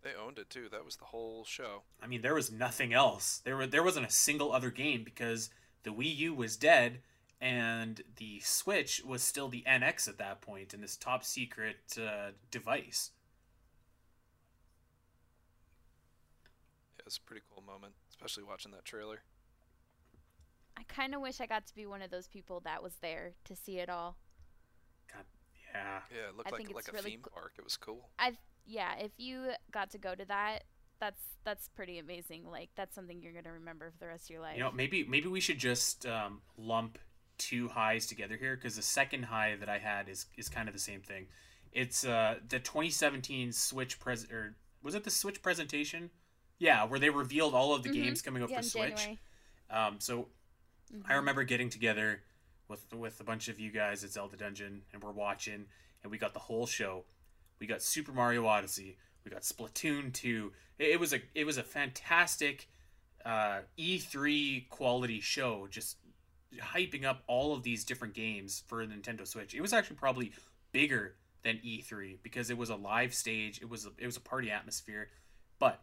Amazing. 0.03 0.17
They 0.17 0.23
owned 0.23 0.39
it 0.39 0.51
too. 0.51 0.69
That 0.71 0.85
was 0.85 0.97
the 0.97 1.07
whole 1.07 1.45
show. 1.45 1.83
I 2.03 2.07
mean, 2.07 2.23
there 2.23 2.35
was 2.35 2.51
nothing 2.51 2.93
else. 2.93 3.41
There 3.45 3.57
were 3.57 3.67
there 3.67 3.83
wasn't 3.83 4.07
a 4.07 4.11
single 4.11 4.53
other 4.53 4.71
game 4.71 5.05
because 5.05 5.51
the 5.83 5.91
Wii 5.91 6.17
U 6.17 6.35
was 6.35 6.57
dead 6.57 7.01
and 7.41 8.03
the 8.17 8.41
Switch 8.41 9.03
was 9.05 9.23
still 9.23 9.49
the 9.49 9.65
NX 9.67 10.09
at 10.09 10.19
that 10.19 10.41
point 10.41 10.75
and 10.75 10.83
this 10.83 10.97
top 10.97 11.25
secret 11.25 11.97
uh, 11.99 12.33
device. 12.51 13.13
Yeah, 16.99 17.05
it's 17.07 17.17
a 17.17 17.23
pretty 17.23 17.43
cool 17.53 17.63
moment, 17.63 17.95
especially 18.11 18.45
watching 18.45 18.73
that 18.73 18.85
trailer. 18.85 19.23
I 20.77 20.83
kind 20.85 21.15
of 21.15 21.21
wish 21.21 21.41
I 21.41 21.47
got 21.47 21.67
to 21.67 21.75
be 21.75 21.87
one 21.87 22.03
of 22.03 22.11
those 22.11 22.29
people 22.29 22.61
that 22.61 22.83
was 22.83 22.95
there 23.01 23.33
to 23.45 23.57
see 23.57 23.79
it 23.79 23.89
all. 23.89 24.17
God, 25.13 25.25
Yeah. 25.75 26.01
Yeah, 26.11 26.29
it 26.29 26.37
looked 26.37 26.49
I 26.49 26.53
like 26.53 26.75
like 26.75 26.89
a 26.89 26.93
really 26.93 27.11
theme 27.13 27.21
co- 27.23 27.31
park. 27.31 27.53
It 27.59 27.65
was 27.65 27.77
cool. 27.77 28.09
Yeah, 28.71 28.95
if 29.01 29.11
you 29.19 29.51
got 29.73 29.91
to 29.91 29.99
go 29.99 30.15
to 30.15 30.25
that, 30.27 30.61
that's 31.01 31.23
that's 31.45 31.69
pretty 31.69 31.99
amazing. 31.99 32.45
Like 32.49 32.71
that's 32.77 32.95
something 32.95 33.21
you're 33.21 33.33
gonna 33.33 33.53
remember 33.55 33.91
for 33.91 33.99
the 33.99 34.07
rest 34.07 34.27
of 34.27 34.31
your 34.31 34.43
life. 34.43 34.57
You 34.57 34.63
know, 34.63 34.71
maybe 34.71 35.05
maybe 35.05 35.29
we 35.29 35.41
should 35.41 35.59
just 35.59 36.07
um, 36.07 36.41
lump 36.57 36.99
two 37.37 37.69
highs 37.69 38.07
together 38.07 38.37
here 38.37 38.55
because 38.55 38.77
the 38.77 38.83
second 38.83 39.25
high 39.25 39.57
that 39.57 39.69
I 39.69 39.79
had 39.79 40.09
is 40.09 40.27
is 40.37 40.49
kind 40.49 40.69
of 40.69 40.75
the 40.75 40.81
same 40.81 41.01
thing. 41.01 41.27
It's 41.73 42.05
uh, 42.05 42.37
the 42.49 42.61
2017 42.61 43.53
Switch 43.53 43.99
pres 43.99 44.31
or 44.31 44.55
was 44.83 44.95
it 44.95 45.05
the 45.05 45.11
Switch 45.11 45.43
presentation? 45.43 46.11
Yeah, 46.59 46.85
where 46.85 47.01
they 47.01 47.11
revealed 47.11 47.55
all 47.55 47.75
of 47.75 47.83
the 47.83 47.89
Mhm. 47.89 47.95
games 47.95 48.23
coming 48.23 48.43
up 48.43 48.51
yeah, 48.51 48.59
for 48.59 48.63
Switch. 48.63 49.09
Um, 49.71 49.99
so 49.99 50.29
I 50.93 51.13
Mhm. 51.13 51.17
remember 51.17 51.45
getting 51.45 51.71
together 51.71 52.23
with 52.69 52.93
with 52.93 53.19
a 53.21 53.25
bunch 53.25 53.49
of 53.49 53.59
you 53.59 53.71
guys 53.71 54.05
at 54.05 54.11
Zelda 54.11 54.37
Dungeon, 54.37 54.83
and 54.93 55.03
we're 55.03 55.13
watching, 55.13 55.67
and 56.03 56.13
we 56.13 56.19
got 56.19 56.35
the 56.35 56.41
whole 56.41 56.67
show. 56.67 57.05
We 57.61 57.67
got 57.67 57.83
Super 57.83 58.13
Mario 58.13 58.47
Odyssey. 58.47 58.97
We 59.25 59.31
got 59.31 59.43
Splatoon 59.43 60.13
two. 60.13 60.53
It, 60.79 60.91
it 60.93 61.01
was 61.01 61.13
a 61.13 61.21
it 61.35 61.45
was 61.45 61.59
a 61.59 61.63
fantastic 61.63 62.69
uh, 63.25 63.61
E3 63.79 64.69
quality 64.71 65.21
show, 65.21 65.69
just 65.71 65.99
hyping 66.59 67.05
up 67.05 67.23
all 67.27 67.55
of 67.55 67.63
these 67.63 67.85
different 67.85 68.15
games 68.15 68.63
for 68.67 68.85
Nintendo 68.85 69.27
Switch. 69.27 69.55
It 69.55 69.61
was 69.61 69.73
actually 69.73 69.97
probably 69.97 70.33
bigger 70.73 71.15
than 71.43 71.57
E3 71.57 72.19
because 72.23 72.51
it 72.51 72.59
was 72.59 72.71
a 72.71 72.77
live 72.77 73.15
stage. 73.15 73.61
It 73.61 73.69
was 73.69 73.87
a, 73.87 73.91
it 73.99 74.07
was 74.07 74.17
a 74.17 74.21
party 74.21 74.51
atmosphere. 74.51 75.09
But 75.59 75.81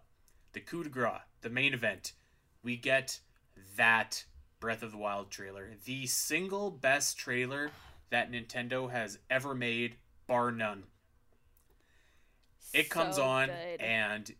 the 0.53 0.59
coup 0.59 0.83
de 0.83 0.89
grace, 0.89 1.21
the 1.41 1.49
main 1.49 1.73
event, 1.73 2.13
we 2.63 2.75
get 2.75 3.19
that 3.75 4.25
Breath 4.59 4.83
of 4.83 4.91
the 4.91 4.97
Wild 4.97 5.29
trailer, 5.29 5.69
the 5.85 6.07
single 6.07 6.71
best 6.71 7.17
trailer 7.17 7.71
that 8.09 8.31
Nintendo 8.31 8.89
has 8.89 9.19
ever 9.29 9.53
made, 9.53 9.97
bar 10.25 10.51
none. 10.51 10.83
It 12.77 12.89
comes 12.89 13.15
So 13.15 13.23
on, 13.23 13.47
good. 13.49 13.81
and 13.81 14.31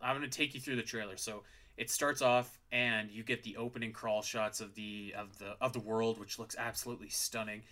I'm 0.00 0.16
going 0.16 0.28
to 0.28 0.36
take 0.36 0.54
you 0.54 0.60
through 0.60 0.76
the 0.76 0.82
trailer. 0.82 1.16
So 1.16 1.42
it 1.76 1.90
starts 1.90 2.22
off 2.22 2.58
and 2.72 3.10
you 3.10 3.22
get 3.22 3.42
the 3.42 3.56
opening 3.56 3.92
crawl 3.92 4.22
shots 4.22 4.60
of 4.60 4.74
the 4.74 5.14
of 5.16 5.38
the 5.38 5.56
of 5.60 5.72
the 5.72 5.80
world 5.80 6.18
which 6.18 6.38
looks 6.38 6.54
absolutely 6.58 7.08
stunning 7.08 7.62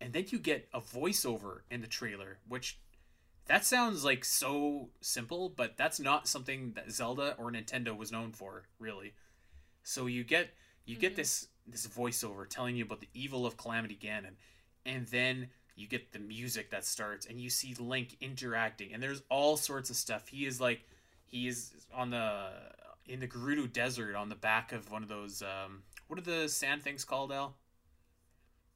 and 0.00 0.12
then 0.12 0.24
you 0.28 0.38
get 0.38 0.68
a 0.72 0.80
voiceover 0.80 1.60
in 1.70 1.80
the 1.80 1.88
trailer 1.88 2.38
which 2.46 2.78
that 3.46 3.64
sounds 3.64 4.04
like 4.04 4.24
so 4.24 4.90
simple 5.00 5.48
but 5.48 5.76
that's 5.76 6.00
not 6.00 6.28
something 6.28 6.72
that 6.74 6.90
zelda 6.90 7.34
or 7.38 7.50
nintendo 7.50 7.96
was 7.96 8.12
known 8.12 8.32
for 8.32 8.64
really 8.78 9.12
so 9.82 10.06
you 10.06 10.24
get 10.24 10.50
you 10.86 10.96
get 10.96 11.12
Mhm. 11.12 11.16
this 11.16 11.48
this 11.66 11.86
voiceover 11.86 12.48
telling 12.48 12.76
you 12.76 12.84
about 12.84 13.00
the 13.00 13.08
evil 13.14 13.46
of 13.46 13.56
calamity 13.56 13.96
ganon 14.00 14.36
and 14.86 15.06
then 15.08 15.48
you 15.78 15.86
get 15.86 16.12
the 16.12 16.18
music 16.18 16.70
that 16.70 16.84
starts 16.84 17.26
and 17.26 17.40
you 17.40 17.48
see 17.50 17.74
link 17.78 18.16
interacting 18.20 18.92
and 18.92 19.02
there's 19.02 19.22
all 19.28 19.56
sorts 19.56 19.90
of 19.90 19.96
stuff 19.96 20.28
he 20.28 20.46
is 20.46 20.60
like 20.60 20.80
he 21.24 21.46
is 21.46 21.72
on 21.94 22.10
the 22.10 22.48
in 23.06 23.20
the 23.20 23.26
Gerudo 23.26 23.72
Desert 23.72 24.14
on 24.14 24.28
the 24.28 24.34
back 24.34 24.72
of 24.72 24.90
one 24.90 25.02
of 25.02 25.08
those 25.08 25.42
um 25.42 25.82
what 26.08 26.18
are 26.18 26.22
the 26.22 26.48
sand 26.48 26.82
things 26.82 27.04
called 27.04 27.30
Al? 27.30 27.54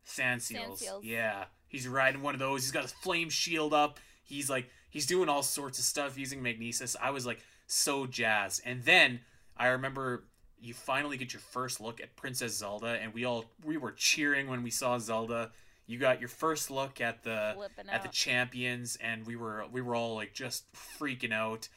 Sand 0.05 0.43
seals. 0.43 0.61
sand 0.61 0.79
seals. 0.79 1.05
Yeah. 1.05 1.45
He's 1.67 1.88
riding 1.88 2.23
one 2.23 2.35
of 2.35 2.41
those. 2.41 2.62
He's 2.62 2.73
got 2.73 2.83
his 2.83 2.93
flame 2.93 3.31
shield 3.31 3.75
up. 3.75 3.99
He's 4.23 4.49
like 4.49 4.69
he's 4.91 5.07
doing 5.07 5.29
all 5.29 5.43
sorts 5.43 5.79
of 5.79 5.85
stuff 5.85 6.19
using 6.19 6.43
magnesis. 6.43 6.95
I 7.01 7.11
was 7.11 7.27
like 7.27 7.41
so 7.67 8.07
jazzed. 8.07 8.62
And 8.65 8.85
then 8.85 9.21
I 9.57 9.69
remember 9.69 10.25
you 10.61 10.75
finally 10.75 11.17
get 11.17 11.33
your 11.33 11.41
first 11.41 11.81
look 11.81 12.01
at 12.01 12.15
Princess 12.15 12.57
Zelda 12.57 12.99
and 13.03 13.15
we 13.15 13.25
all 13.25 13.47
we 13.65 13.79
were 13.79 13.93
cheering 13.93 14.47
when 14.49 14.62
we 14.62 14.71
saw 14.71 14.99
Zelda. 14.99 15.51
You 15.93 15.99
got 15.99 16.21
your 16.21 16.31
first 16.31 16.71
look 16.71 17.03
at 17.03 17.23
the 17.23 17.53
Flipping 17.55 17.91
at 17.91 18.03
the 18.03 18.09
champions 18.09 18.97
and 18.97 19.27
we 19.27 19.37
were 19.37 19.67
we 19.71 19.83
were 19.83 19.95
all 19.95 20.15
like 20.15 20.33
just 20.33 20.65
freaking 20.99 21.33
out. 21.33 21.69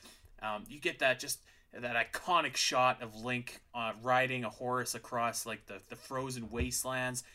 Um, 0.41 0.63
you 0.69 0.79
get 0.79 0.99
that 0.99 1.19
just 1.19 1.39
that 1.77 1.97
iconic 1.97 2.55
shot 2.55 3.01
of 3.01 3.13
link 3.13 3.59
uh, 3.73 3.91
riding 4.01 4.45
a 4.45 4.49
horse 4.49 4.95
across 4.95 5.45
like 5.45 5.65
the, 5.65 5.81
the 5.89 5.97
frozen 5.97 6.49
wastelands. 6.49 7.25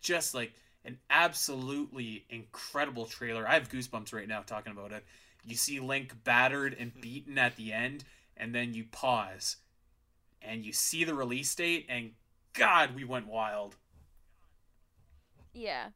Just 0.00 0.34
like 0.34 0.54
an 0.86 0.96
absolutely 1.10 2.24
incredible 2.30 3.04
trailer. 3.04 3.46
I 3.46 3.52
have 3.52 3.68
goosebumps 3.68 4.14
right 4.14 4.26
now 4.26 4.40
talking 4.40 4.72
about 4.72 4.92
it. 4.92 5.04
You 5.44 5.56
see 5.56 5.78
link 5.78 6.24
battered 6.24 6.74
and 6.78 6.90
beaten 7.02 7.36
at 7.36 7.56
the 7.56 7.70
end 7.70 8.02
and 8.34 8.54
then 8.54 8.72
you 8.72 8.84
pause 8.90 9.56
and 10.40 10.64
you 10.64 10.72
see 10.72 11.04
the 11.04 11.14
release 11.14 11.54
date 11.54 11.84
and 11.90 12.12
god 12.54 12.94
we 12.94 13.04
went 13.04 13.26
wild. 13.26 13.76
Yeah. 15.52 15.88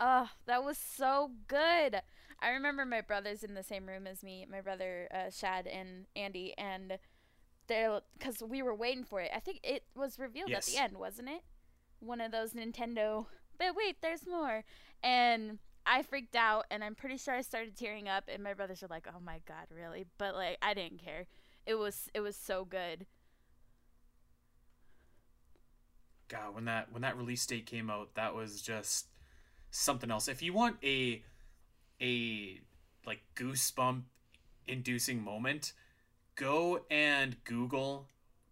Oh, 0.00 0.30
that 0.46 0.62
was 0.64 0.78
so 0.78 1.32
good. 1.48 2.02
I 2.40 2.50
remember 2.50 2.84
my 2.84 3.00
brother's 3.00 3.42
in 3.42 3.54
the 3.54 3.62
same 3.64 3.86
room 3.86 4.06
as 4.06 4.22
me, 4.22 4.46
my 4.48 4.60
brother 4.60 5.08
uh, 5.12 5.30
Shad 5.30 5.66
and 5.66 6.06
Andy, 6.14 6.54
and 6.56 6.98
they're 7.66 8.00
because 8.16 8.42
we 8.42 8.62
were 8.62 8.74
waiting 8.74 9.04
for 9.04 9.20
it. 9.20 9.30
I 9.34 9.40
think 9.40 9.60
it 9.64 9.84
was 9.96 10.18
revealed 10.18 10.50
at 10.52 10.64
the 10.64 10.78
end, 10.78 10.96
wasn't 10.96 11.28
it? 11.28 11.42
One 12.00 12.20
of 12.20 12.30
those 12.30 12.52
Nintendo. 12.52 13.26
But 13.58 13.74
wait, 13.74 14.00
there's 14.00 14.24
more. 14.24 14.62
And 15.02 15.58
I 15.84 16.02
freaked 16.02 16.36
out, 16.36 16.66
and 16.70 16.84
I'm 16.84 16.94
pretty 16.94 17.16
sure 17.16 17.34
I 17.34 17.40
started 17.40 17.76
tearing 17.76 18.08
up. 18.08 18.24
And 18.32 18.42
my 18.42 18.54
brothers 18.54 18.82
were 18.82 18.88
like, 18.88 19.08
"Oh 19.12 19.20
my 19.20 19.40
god, 19.46 19.66
really?" 19.74 20.06
But 20.16 20.36
like, 20.36 20.58
I 20.62 20.74
didn't 20.74 21.02
care. 21.04 21.26
It 21.66 21.74
was 21.74 22.08
it 22.14 22.20
was 22.20 22.36
so 22.36 22.64
good. 22.64 23.06
God, 26.28 26.54
when 26.54 26.66
that 26.66 26.92
when 26.92 27.02
that 27.02 27.16
release 27.16 27.44
date 27.46 27.66
came 27.66 27.90
out, 27.90 28.14
that 28.14 28.34
was 28.34 28.62
just 28.62 29.06
something 29.70 30.10
else. 30.10 30.28
If 30.28 30.42
you 30.42 30.52
want 30.52 30.76
a 30.82 31.22
a 32.00 32.60
like 33.06 33.20
goosebump 33.36 34.02
inducing 34.66 35.22
moment, 35.22 35.72
go 36.36 36.84
and 36.90 37.42
Google 37.44 38.08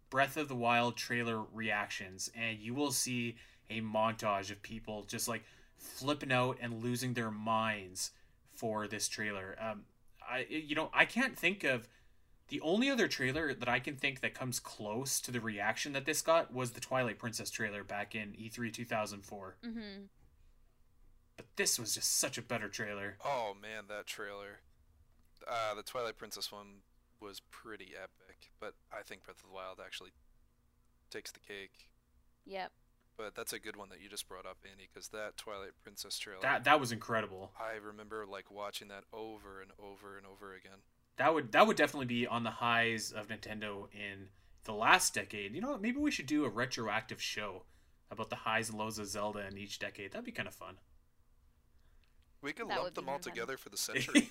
Breath 0.09 0.37
of 0.37 0.47
the 0.47 0.55
Wild 0.55 0.97
trailer 0.97 1.41
reactions 1.53 2.31
and 2.35 2.59
you 2.59 2.73
will 2.73 2.91
see 2.91 3.35
a 3.69 3.81
montage 3.81 4.51
of 4.51 4.61
people 4.61 5.03
just 5.03 5.27
like 5.27 5.43
flipping 5.77 6.31
out 6.31 6.57
and 6.61 6.83
losing 6.83 7.13
their 7.13 7.31
minds 7.31 8.11
for 8.55 8.87
this 8.87 9.07
trailer. 9.07 9.55
Um 9.59 9.83
I 10.29 10.45
you 10.49 10.75
know, 10.75 10.89
I 10.93 11.05
can't 11.05 11.37
think 11.37 11.63
of 11.63 11.87
the 12.49 12.61
only 12.61 12.89
other 12.89 13.07
trailer 13.07 13.53
that 13.53 13.67
I 13.67 13.79
can 13.79 13.95
think 13.95 14.21
that 14.21 14.33
comes 14.33 14.59
close 14.59 15.19
to 15.21 15.31
the 15.31 15.41
reaction 15.41 15.91
that 15.93 16.05
this 16.05 16.21
got 16.21 16.53
was 16.53 16.71
the 16.71 16.79
Twilight 16.79 17.19
Princess 17.19 17.49
trailer 17.49 17.83
back 17.83 18.15
in 18.15 18.33
E 18.37 18.49
E3 18.49 18.71
2004. 18.73 19.57
Mm-hmm. 19.65 19.79
But 21.37 21.45
this 21.55 21.79
was 21.79 21.93
just 21.93 22.19
such 22.19 22.37
a 22.37 22.41
better 22.41 22.67
trailer. 22.67 23.17
Oh 23.23 23.53
man, 23.59 23.85
that 23.89 24.07
trailer. 24.07 24.61
Uh, 25.47 25.75
the 25.75 25.83
Twilight 25.83 26.17
Princess 26.17 26.51
one 26.51 26.81
was 27.21 27.41
pretty 27.51 27.93
epic, 27.95 28.51
but 28.59 28.73
I 28.91 29.03
think 29.03 29.23
Breath 29.23 29.37
of 29.37 29.49
the 29.49 29.55
Wild 29.55 29.79
actually 29.83 30.11
takes 31.09 31.31
the 31.31 31.39
cake. 31.39 31.89
Yep. 32.45 32.71
But 33.17 33.35
that's 33.35 33.53
a 33.53 33.59
good 33.59 33.75
one 33.75 33.89
that 33.89 33.99
you 34.01 34.09
just 34.09 34.27
brought 34.27 34.45
up, 34.45 34.57
Andy, 34.69 34.87
because 34.93 35.09
that 35.09 35.37
Twilight 35.37 35.71
Princess 35.83 36.17
trailer. 36.17 36.41
That 36.41 36.63
that 36.65 36.79
was 36.79 36.91
incredible. 36.91 37.51
I 37.59 37.77
remember 37.77 38.25
like 38.29 38.51
watching 38.51 38.89
that 38.89 39.03
over 39.11 39.61
and 39.61 39.71
over 39.79 40.17
and 40.17 40.25
over 40.25 40.53
again. 40.53 40.79
That 41.17 41.33
would 41.33 41.51
that 41.51 41.65
would 41.65 41.77
definitely 41.77 42.05
be 42.05 42.27
on 42.27 42.43
the 42.43 42.51
highs 42.51 43.11
of 43.11 43.27
Nintendo 43.27 43.87
in 43.91 44.27
the 44.65 44.73
last 44.73 45.15
decade. 45.15 45.55
You 45.55 45.61
know, 45.61 45.71
what? 45.71 45.81
maybe 45.81 45.97
we 45.97 46.11
should 46.11 46.27
do 46.27 46.45
a 46.45 46.49
retroactive 46.49 47.21
show 47.21 47.63
about 48.11 48.29
the 48.29 48.35
highs 48.35 48.69
and 48.69 48.77
lows 48.77 48.99
of 48.99 49.07
Zelda 49.07 49.47
in 49.47 49.57
each 49.57 49.79
decade. 49.79 50.11
That'd 50.11 50.25
be 50.25 50.31
kind 50.31 50.47
of 50.47 50.53
fun. 50.53 50.77
We 52.41 52.53
could 52.53 52.69
That 52.69 52.79
lump 52.81 52.93
them 52.93 53.09
all 53.09 53.19
together 53.19 53.57
for 53.57 53.69
the 53.69 53.77
century. 53.87 54.29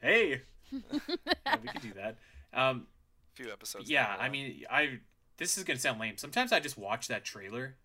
hey, 0.00 0.42
yeah, 0.72 1.56
we 1.62 1.68
could 1.68 1.82
do 1.82 1.92
that. 1.94 2.16
Um, 2.52 2.86
A 3.34 3.34
few 3.42 3.52
episodes. 3.52 3.88
yeah, 3.90 4.16
I 4.18 4.28
mean, 4.28 4.64
I 4.70 4.98
this 5.36 5.56
is 5.56 5.64
gonna 5.64 5.78
sound 5.78 6.00
lame. 6.00 6.16
Sometimes 6.16 6.52
I 6.52 6.60
just 6.60 6.76
watch 6.76 7.08
that 7.08 7.24
trailer, 7.24 7.76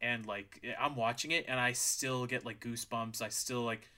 and 0.00 0.26
like 0.26 0.62
I'm 0.78 0.94
watching 0.96 1.30
it, 1.30 1.46
and 1.48 1.58
I 1.58 1.72
still 1.72 2.26
get 2.26 2.44
like 2.44 2.60
goosebumps. 2.60 3.22
I 3.22 3.28
still 3.30 3.62
like, 3.62 3.88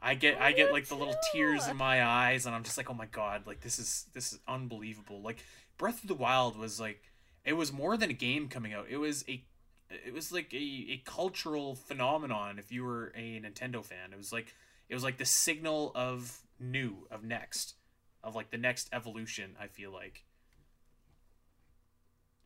I 0.00 0.14
get 0.14 0.40
I 0.40 0.52
get 0.52 0.72
like 0.72 0.86
the 0.86 0.94
little 0.94 1.16
tears 1.32 1.66
in 1.66 1.76
my 1.76 2.04
eyes, 2.04 2.46
and 2.46 2.54
I'm 2.54 2.62
just 2.62 2.76
like, 2.76 2.88
oh 2.90 2.94
my 2.94 3.06
god, 3.06 3.46
like 3.46 3.60
this 3.60 3.78
is 3.78 4.06
this 4.14 4.32
is 4.32 4.38
unbelievable. 4.46 5.20
Like 5.20 5.38
Breath 5.78 6.02
of 6.02 6.08
the 6.08 6.14
Wild 6.14 6.56
was 6.56 6.78
like, 6.78 7.02
it 7.44 7.54
was 7.54 7.72
more 7.72 7.96
than 7.96 8.10
a 8.10 8.14
game 8.14 8.48
coming 8.48 8.72
out. 8.72 8.86
It 8.88 8.98
was 8.98 9.24
a 9.28 9.42
it 10.06 10.12
was 10.12 10.32
like 10.32 10.52
a, 10.52 10.56
a 10.56 11.02
cultural 11.04 11.74
phenomenon 11.74 12.58
if 12.58 12.72
you 12.72 12.84
were 12.84 13.12
a 13.16 13.40
Nintendo 13.40 13.84
fan. 13.84 14.12
It 14.12 14.16
was 14.16 14.32
like 14.32 14.54
it 14.88 14.94
was 14.94 15.04
like 15.04 15.18
the 15.18 15.24
signal 15.24 15.92
of 15.94 16.40
new, 16.60 17.06
of 17.10 17.24
next, 17.24 17.74
of 18.22 18.34
like 18.34 18.50
the 18.50 18.58
next 18.58 18.88
evolution, 18.92 19.56
I 19.60 19.66
feel 19.66 19.92
like. 19.92 20.24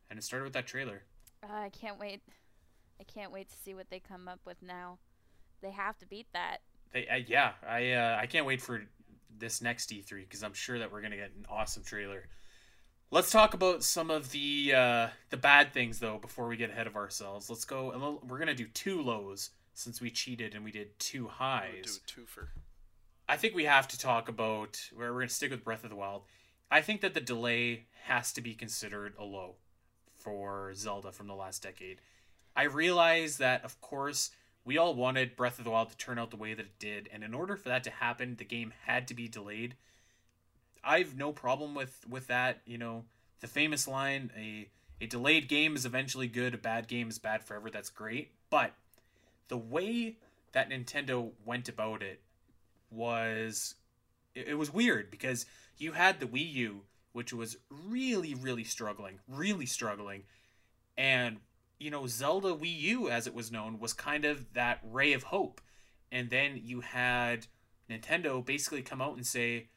And 0.09 0.17
it 0.17 0.23
started 0.23 0.45
with 0.45 0.53
that 0.53 0.67
trailer. 0.67 1.03
Uh, 1.43 1.53
I 1.53 1.69
can't 1.69 1.99
wait. 1.99 2.21
I 2.99 3.03
can't 3.03 3.31
wait 3.31 3.49
to 3.49 3.55
see 3.63 3.73
what 3.73 3.89
they 3.89 3.99
come 3.99 4.27
up 4.27 4.39
with 4.45 4.61
now. 4.61 4.97
They 5.61 5.71
have 5.71 5.97
to 5.99 6.05
beat 6.05 6.27
that. 6.33 6.57
They, 6.91 7.07
uh, 7.07 7.19
yeah, 7.27 7.51
I 7.67 7.91
uh, 7.91 8.17
I 8.19 8.25
can't 8.25 8.45
wait 8.45 8.61
for 8.61 8.81
this 9.37 9.61
next 9.61 9.91
E3 9.91 10.21
because 10.21 10.43
I'm 10.43 10.53
sure 10.53 10.79
that 10.79 10.91
we're 10.91 11.01
gonna 11.01 11.15
get 11.17 11.31
an 11.37 11.45
awesome 11.49 11.83
trailer. 11.83 12.27
Let's 13.11 13.31
talk 13.31 13.53
about 13.55 13.83
some 13.83 14.11
of 14.11 14.31
the 14.31 14.73
uh, 14.75 15.07
the 15.29 15.37
bad 15.37 15.73
things 15.73 15.99
though 15.99 16.17
before 16.19 16.47
we 16.47 16.57
get 16.57 16.69
ahead 16.69 16.85
of 16.87 16.95
ourselves. 16.95 17.49
Let's 17.49 17.65
go. 17.65 17.89
a 17.91 17.93
little- 17.93 18.21
We're 18.27 18.37
gonna 18.37 18.53
do 18.53 18.67
two 18.67 19.01
lows 19.01 19.49
since 19.73 19.99
we 19.99 20.11
cheated 20.11 20.53
and 20.53 20.63
we 20.63 20.71
did 20.71 20.97
two 20.99 21.27
highs. 21.27 21.99
do 22.05 22.21
a 22.21 22.21
twofer. 22.25 22.47
I 23.27 23.37
think 23.37 23.55
we 23.55 23.65
have 23.65 23.87
to 23.89 23.97
talk 23.97 24.27
about 24.27 24.79
where 24.93 25.11
we're 25.11 25.19
going 25.19 25.27
to 25.27 25.33
stick 25.33 25.51
with 25.51 25.63
Breath 25.63 25.83
of 25.83 25.91
the 25.91 25.95
Wild. 25.95 26.23
I 26.71 26.81
think 26.81 27.01
that 27.01 27.13
the 27.13 27.21
delay 27.21 27.85
has 28.05 28.33
to 28.33 28.41
be 28.41 28.55
considered 28.55 29.13
a 29.19 29.23
low 29.23 29.57
for 30.15 30.73
Zelda 30.73 31.11
from 31.11 31.27
the 31.27 31.35
last 31.35 31.61
decade. 31.61 32.01
I 32.55 32.63
realize 32.63 33.37
that, 33.37 33.63
of 33.63 33.79
course, 33.81 34.31
we 34.65 34.79
all 34.79 34.95
wanted 34.95 35.35
Breath 35.35 35.59
of 35.59 35.63
the 35.65 35.69
Wild 35.69 35.91
to 35.91 35.97
turn 35.97 36.17
out 36.17 36.31
the 36.31 36.37
way 36.37 36.55
that 36.55 36.65
it 36.65 36.79
did, 36.79 37.07
and 37.13 37.23
in 37.23 37.35
order 37.35 37.55
for 37.55 37.69
that 37.69 37.83
to 37.83 37.91
happen, 37.91 38.35
the 38.35 38.43
game 38.45 38.73
had 38.87 39.07
to 39.09 39.13
be 39.13 39.27
delayed. 39.27 39.75
I've 40.83 41.15
no 41.15 41.31
problem 41.31 41.75
with 41.75 42.05
with 42.07 42.27
that. 42.27 42.61
You 42.65 42.77
know, 42.77 43.05
the 43.39 43.47
famous 43.47 43.87
line: 43.87 44.31
"a 44.37 44.69
a 45.01 45.07
delayed 45.07 45.47
game 45.47 45.75
is 45.75 45.85
eventually 45.85 46.27
good. 46.27 46.53
A 46.53 46.57
bad 46.57 46.87
game 46.87 47.09
is 47.09 47.19
bad 47.19 47.43
forever." 47.43 47.69
That's 47.69 47.89
great, 47.89 48.31
but 48.49 48.73
the 49.47 49.57
way 49.57 50.17
that 50.51 50.69
Nintendo 50.69 51.31
went 51.45 51.69
about 51.69 52.01
it 52.01 52.21
was 52.89 53.75
it, 54.33 54.49
it 54.49 54.55
was 54.55 54.73
weird 54.73 55.11
because 55.11 55.45
you 55.77 55.93
had 55.93 56.19
the 56.19 56.25
Wii 56.25 56.53
U, 56.53 56.81
which 57.13 57.33
was 57.33 57.57
really, 57.69 58.33
really 58.33 58.63
struggling, 58.63 59.19
really 59.27 59.65
struggling, 59.65 60.23
and 60.97 61.37
you 61.79 61.91
know 61.91 62.07
Zelda 62.07 62.49
Wii 62.49 62.79
U, 62.79 63.09
as 63.09 63.27
it 63.27 63.33
was 63.33 63.51
known, 63.51 63.79
was 63.79 63.93
kind 63.93 64.25
of 64.25 64.53
that 64.53 64.79
ray 64.83 65.13
of 65.13 65.23
hope, 65.23 65.61
and 66.11 66.29
then 66.29 66.59
you 66.63 66.81
had 66.81 67.47
Nintendo 67.89 68.45
basically 68.45 68.81
come 68.81 69.01
out 69.01 69.15
and 69.15 69.25
say, 69.25 69.67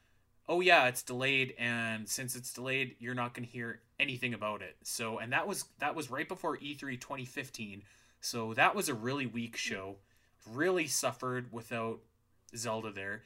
"Oh 0.48 0.60
yeah, 0.60 0.86
it's 0.86 1.02
delayed, 1.02 1.54
and 1.58 2.08
since 2.08 2.36
it's 2.36 2.52
delayed, 2.52 2.96
you're 2.98 3.14
not 3.14 3.34
going 3.34 3.46
to 3.46 3.52
hear 3.52 3.80
anything 3.98 4.34
about 4.34 4.62
it." 4.62 4.76
So, 4.82 5.18
and 5.18 5.32
that 5.32 5.46
was 5.46 5.66
that 5.78 5.94
was 5.94 6.10
right 6.10 6.28
before 6.28 6.56
E 6.56 6.76
E3 6.76 7.00
2015, 7.00 7.82
so 8.20 8.54
that 8.54 8.74
was 8.74 8.88
a 8.88 8.94
really 8.94 9.26
weak 9.26 9.56
show. 9.56 9.96
Really 10.50 10.86
suffered 10.86 11.52
without 11.52 12.00
Zelda 12.56 12.90
there. 12.90 13.22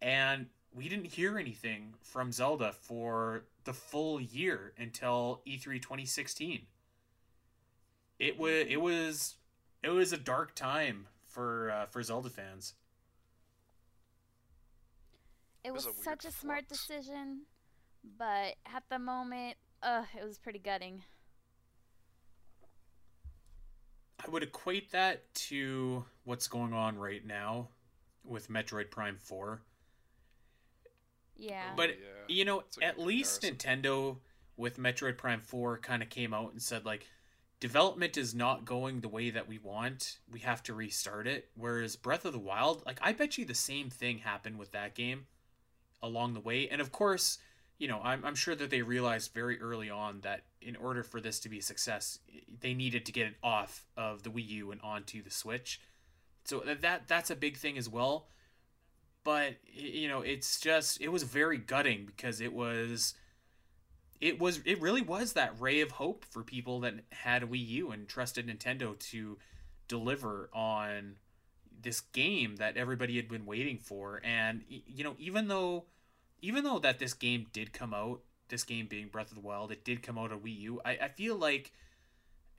And 0.00 0.46
we 0.72 0.88
didn't 0.88 1.06
hear 1.06 1.38
anything 1.38 1.94
from 2.02 2.32
Zelda 2.32 2.72
for 2.72 3.44
the 3.64 3.72
full 3.72 4.20
year 4.20 4.72
until 4.78 5.42
E3 5.46 5.80
2016. 5.80 6.62
It 8.18 8.38
was 8.38 8.66
it 8.68 8.80
was 8.80 9.36
it 9.82 9.90
was 9.90 10.12
a 10.12 10.16
dark 10.16 10.54
time 10.54 11.06
for 11.26 11.70
uh, 11.70 11.86
for 11.86 12.02
Zelda 12.02 12.30
fans. 12.30 12.74
It 15.64 15.68
It 15.68 15.72
was 15.72 15.86
was, 15.86 15.98
a 15.98 16.02
such 16.02 16.24
a 16.24 16.28
weird 16.28 16.34
smart 16.34 16.68
decision, 16.68 17.42
but 18.18 18.54
at 18.66 18.84
the 18.90 18.98
moment, 18.98 19.56
uh, 19.82 20.04
it 20.20 20.24
was 20.24 20.38
pretty 20.38 20.58
gutting. 20.58 21.02
I 24.24 24.30
would 24.30 24.42
equate 24.42 24.90
that 24.92 25.32
to 25.34 26.04
what's 26.24 26.48
going 26.48 26.72
on 26.72 26.98
right 26.98 27.24
now 27.24 27.68
with 28.24 28.50
Metroid 28.50 28.90
Prime 28.90 29.16
4. 29.16 29.62
Yeah. 31.36 31.62
But 31.76 31.90
yeah. 31.90 31.94
you 32.26 32.44
know, 32.44 32.64
at 32.82 32.96
good 32.96 33.06
least 33.06 33.42
Nintendo 33.42 34.16
with 34.56 34.78
Metroid 34.78 35.16
Prime 35.16 35.40
4 35.40 35.78
kind 35.78 36.02
of 36.02 36.10
came 36.10 36.34
out 36.34 36.50
and 36.50 36.60
said 36.60 36.84
like 36.84 37.06
development 37.60 38.16
is 38.16 38.34
not 38.34 38.64
going 38.64 39.00
the 39.00 39.08
way 39.08 39.30
that 39.30 39.48
we 39.48 39.58
want. 39.58 40.18
We 40.30 40.40
have 40.40 40.62
to 40.64 40.74
restart 40.74 41.28
it. 41.28 41.48
Whereas 41.54 41.94
Breath 41.94 42.24
of 42.24 42.32
the 42.32 42.38
Wild, 42.40 42.84
like 42.84 42.98
I 43.00 43.12
bet 43.12 43.38
you 43.38 43.44
the 43.44 43.54
same 43.54 43.88
thing 43.88 44.18
happened 44.18 44.58
with 44.58 44.72
that 44.72 44.96
game 44.96 45.26
along 46.02 46.34
the 46.34 46.40
way. 46.40 46.68
And 46.68 46.80
of 46.80 46.92
course, 46.92 47.38
you 47.78 47.88
know, 47.88 48.00
I'm, 48.02 48.24
I'm 48.24 48.34
sure 48.34 48.54
that 48.54 48.70
they 48.70 48.82
realized 48.82 49.32
very 49.32 49.60
early 49.60 49.88
on 49.88 50.20
that 50.22 50.42
in 50.60 50.76
order 50.76 51.02
for 51.02 51.20
this 51.20 51.38
to 51.40 51.48
be 51.48 51.58
a 51.58 51.62
success, 51.62 52.18
they 52.60 52.74
needed 52.74 53.06
to 53.06 53.12
get 53.12 53.28
it 53.28 53.34
off 53.42 53.86
of 53.96 54.24
the 54.24 54.30
Wii 54.30 54.48
U 54.48 54.70
and 54.72 54.80
onto 54.82 55.22
the 55.22 55.30
Switch. 55.30 55.80
So 56.44 56.60
that, 56.60 56.80
that 56.80 57.08
that's 57.08 57.30
a 57.30 57.36
big 57.36 57.56
thing 57.56 57.78
as 57.78 57.88
well. 57.88 58.28
But 59.22 59.56
you 59.72 60.08
know, 60.08 60.22
it's 60.22 60.60
just 60.60 61.00
it 61.00 61.08
was 61.08 61.22
very 61.22 61.58
gutting 61.58 62.06
because 62.06 62.40
it 62.40 62.52
was 62.52 63.14
it 64.20 64.40
was 64.40 64.60
it 64.64 64.80
really 64.80 65.02
was 65.02 65.34
that 65.34 65.54
ray 65.60 65.80
of 65.80 65.92
hope 65.92 66.24
for 66.24 66.42
people 66.42 66.80
that 66.80 66.94
had 67.12 67.42
Wii 67.42 67.66
U 67.68 67.90
and 67.90 68.08
trusted 68.08 68.48
Nintendo 68.48 68.98
to 69.10 69.38
deliver 69.86 70.50
on 70.52 71.16
this 71.80 72.00
game 72.00 72.56
that 72.56 72.76
everybody 72.76 73.16
had 73.16 73.28
been 73.28 73.46
waiting 73.46 73.78
for 73.78 74.20
and 74.24 74.62
you 74.68 75.04
know 75.04 75.14
even 75.18 75.48
though 75.48 75.84
even 76.40 76.64
though 76.64 76.78
that 76.78 76.98
this 76.98 77.14
game 77.14 77.46
did 77.52 77.72
come 77.72 77.94
out 77.94 78.20
this 78.48 78.64
game 78.64 78.86
being 78.86 79.08
Breath 79.08 79.28
of 79.28 79.34
the 79.34 79.40
Wild 79.40 79.70
it 79.70 79.84
did 79.84 80.02
come 80.02 80.18
out 80.18 80.32
on 80.32 80.40
Wii 80.40 80.60
U 80.60 80.80
I, 80.84 80.98
I 81.02 81.08
feel 81.08 81.36
like 81.36 81.72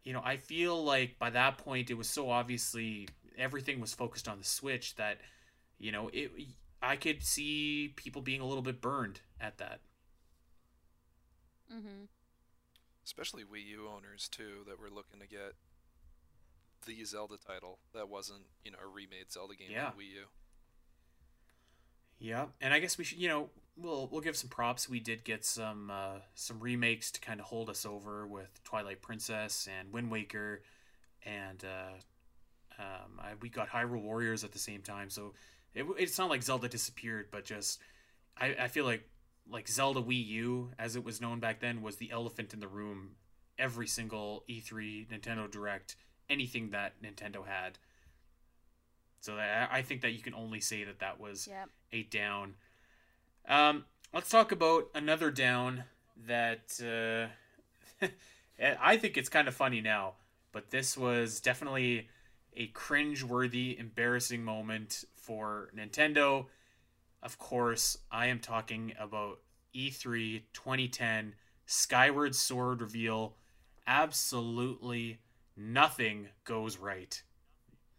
you 0.03 0.13
know 0.13 0.21
I 0.23 0.37
feel 0.37 0.83
like 0.83 1.19
by 1.19 1.29
that 1.31 1.57
point 1.57 1.89
it 1.89 1.95
was 1.95 2.09
so 2.09 2.29
obviously 2.29 3.07
everything 3.37 3.79
was 3.79 3.93
focused 3.93 4.27
on 4.27 4.37
the 4.37 4.43
Switch 4.43 4.95
that 4.95 5.19
you 5.77 5.91
know 5.91 6.09
it 6.13 6.31
I 6.81 6.95
could 6.95 7.23
see 7.23 7.93
people 7.95 8.21
being 8.21 8.41
a 8.41 8.45
little 8.45 8.63
bit 8.63 8.81
burned 8.81 9.21
at 9.41 9.57
that 9.57 9.81
mm-hmm. 11.73 12.05
especially 13.05 13.43
Wii 13.43 13.65
U 13.67 13.89
owners 13.93 14.29
too 14.29 14.63
that 14.67 14.79
were 14.79 14.89
looking 14.89 15.19
to 15.19 15.27
get 15.27 15.55
the 16.85 17.03
Zelda 17.05 17.35
title 17.37 17.79
that 17.93 18.09
wasn't 18.09 18.41
you 18.63 18.71
know 18.71 18.77
a 18.83 18.87
remade 18.87 19.31
Zelda 19.31 19.55
game 19.55 19.69
Yeah. 19.71 19.87
on 19.87 19.91
Wii 19.93 20.11
U. 20.15 20.25
Yeah, 22.21 22.47
and 22.59 22.73
I 22.73 22.79
guess 22.79 22.97
we 22.97 23.05
should, 23.05 23.17
you 23.17 23.29
know, 23.29 23.49
we'll 23.77 24.09
we'll 24.11 24.19
give 24.21 24.35
some 24.35 24.49
props. 24.49 24.89
We 24.89 24.99
did 24.99 25.23
get 25.23 25.45
some 25.45 25.89
uh, 25.89 26.19
some 26.35 26.59
remakes 26.59 27.11
to 27.11 27.21
kind 27.21 27.39
of 27.39 27.45
hold 27.45 27.69
us 27.69 27.85
over 27.85 28.27
with 28.27 28.61
Twilight 28.65 29.01
Princess 29.01 29.67
and 29.79 29.93
Wind 29.93 30.11
Waker, 30.11 30.61
and 31.25 31.63
uh, 31.63 32.81
um, 32.83 33.19
I, 33.19 33.29
we 33.41 33.47
got 33.49 33.69
Hyrule 33.69 34.01
Warriors 34.01 34.43
at 34.43 34.51
the 34.51 34.59
same 34.59 34.81
time. 34.81 35.09
So 35.09 35.33
it, 35.73 35.85
it's 35.97 36.17
not 36.17 36.29
like 36.29 36.43
Zelda 36.43 36.67
disappeared, 36.67 37.27
but 37.31 37.45
just 37.45 37.79
I, 38.37 38.53
I 38.59 38.67
feel 38.67 38.83
like 38.83 39.07
like 39.49 39.69
Zelda 39.69 40.01
Wii 40.01 40.27
U, 40.27 40.71
as 40.77 40.97
it 40.97 41.05
was 41.05 41.21
known 41.21 41.39
back 41.39 41.61
then, 41.61 41.81
was 41.81 41.95
the 41.95 42.11
elephant 42.11 42.53
in 42.53 42.59
the 42.59 42.67
room. 42.67 43.11
Every 43.57 43.87
single 43.87 44.43
E3 44.49 45.07
Nintendo 45.09 45.49
Direct, 45.49 45.95
anything 46.29 46.69
that 46.71 47.01
Nintendo 47.01 47.45
had. 47.45 47.77
So 49.21 49.35
I, 49.37 49.67
I 49.71 49.81
think 49.81 50.01
that 50.01 50.11
you 50.11 50.19
can 50.19 50.33
only 50.33 50.61
say 50.61 50.83
that 50.83 50.99
that 50.99 51.19
was 51.19 51.47
Yep. 51.47 51.69
a 51.91 52.03
down. 52.03 52.55
Um, 53.47 53.85
let's 54.13 54.29
talk 54.29 54.51
about 54.51 54.89
another 54.95 55.31
down 55.31 55.83
that 56.27 56.79
uh, 56.81 58.05
I 58.81 58.97
think 58.97 59.17
it's 59.17 59.29
kind 59.29 59.47
of 59.47 59.55
funny 59.55 59.81
now, 59.81 60.13
but 60.51 60.69
this 60.69 60.97
was 60.97 61.39
definitely 61.39 62.09
a 62.55 62.67
cringe-worthy, 62.67 63.77
embarrassing 63.77 64.43
moment 64.43 65.05
for 65.15 65.69
Nintendo. 65.75 66.47
Of 67.21 67.37
course, 67.37 67.97
I 68.11 68.27
am 68.27 68.39
talking 68.39 68.93
about 68.99 69.39
E 69.73 69.89
E3 69.89 70.41
2010 70.53 71.35
Skyward 71.65 72.35
Sword 72.35 72.81
reveal. 72.81 73.35
Absolutely 73.85 75.19
nothing 75.59 76.29
goes 76.45 76.77
right. 76.77 77.21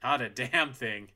Not 0.03 0.21
a 0.23 0.29
damn 0.29 0.73
thing. 0.73 1.09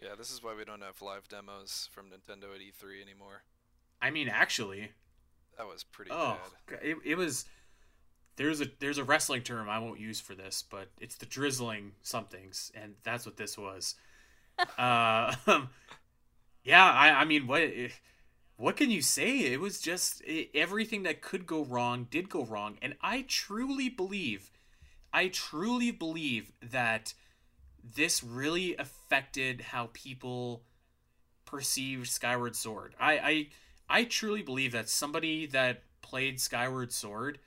Yeah, 0.00 0.14
this 0.16 0.30
is 0.30 0.42
why 0.42 0.54
we 0.54 0.64
don't 0.64 0.82
have 0.82 1.02
live 1.02 1.28
demos 1.28 1.88
from 1.92 2.06
Nintendo 2.06 2.54
at 2.54 2.60
E3 2.60 3.02
anymore. 3.02 3.42
I 4.00 4.10
mean, 4.10 4.28
actually, 4.28 4.92
That 5.56 5.66
was 5.66 5.82
pretty 5.84 6.12
Oh, 6.12 6.38
bad. 6.68 6.78
it, 6.82 6.96
it 7.04 7.14
was. 7.16 7.44
There's 8.36 8.60
a 8.60 8.66
there's 8.78 8.98
a 8.98 9.04
wrestling 9.04 9.42
term 9.42 9.68
I 9.68 9.80
won't 9.80 9.98
use 9.98 10.20
for 10.20 10.36
this, 10.36 10.62
but 10.62 10.88
it's 11.00 11.16
the 11.16 11.26
drizzling 11.26 11.92
somethings, 12.02 12.70
and 12.74 12.94
that's 13.02 13.26
what 13.26 13.36
this 13.36 13.58
was. 13.58 13.96
uh, 14.78 15.34
yeah, 16.62 16.84
I 16.84 17.10
I 17.20 17.24
mean, 17.24 17.48
what 17.48 17.62
what 18.58 18.76
can 18.76 18.90
you 18.90 19.02
say? 19.02 19.38
It 19.38 19.60
was 19.60 19.80
just 19.80 20.20
it, 20.22 20.50
everything 20.52 21.04
that 21.04 21.22
could 21.22 21.46
go 21.46 21.64
wrong 21.64 22.08
did 22.10 22.28
go 22.28 22.44
wrong, 22.44 22.76
and 22.82 22.96
I 23.00 23.24
truly 23.26 23.88
believe, 23.88 24.50
I 25.12 25.28
truly 25.28 25.92
believe 25.92 26.52
that 26.60 27.14
this 27.82 28.22
really 28.22 28.76
affected 28.76 29.60
how 29.60 29.90
people 29.92 30.64
perceived 31.46 32.08
Skyward 32.08 32.56
Sword. 32.56 32.96
I 32.98 33.18
I 33.88 34.00
I 34.00 34.04
truly 34.04 34.42
believe 34.42 34.72
that 34.72 34.88
somebody 34.88 35.46
that 35.46 35.84
played 36.02 36.40
Skyward 36.40 36.92
Sword, 36.92 37.38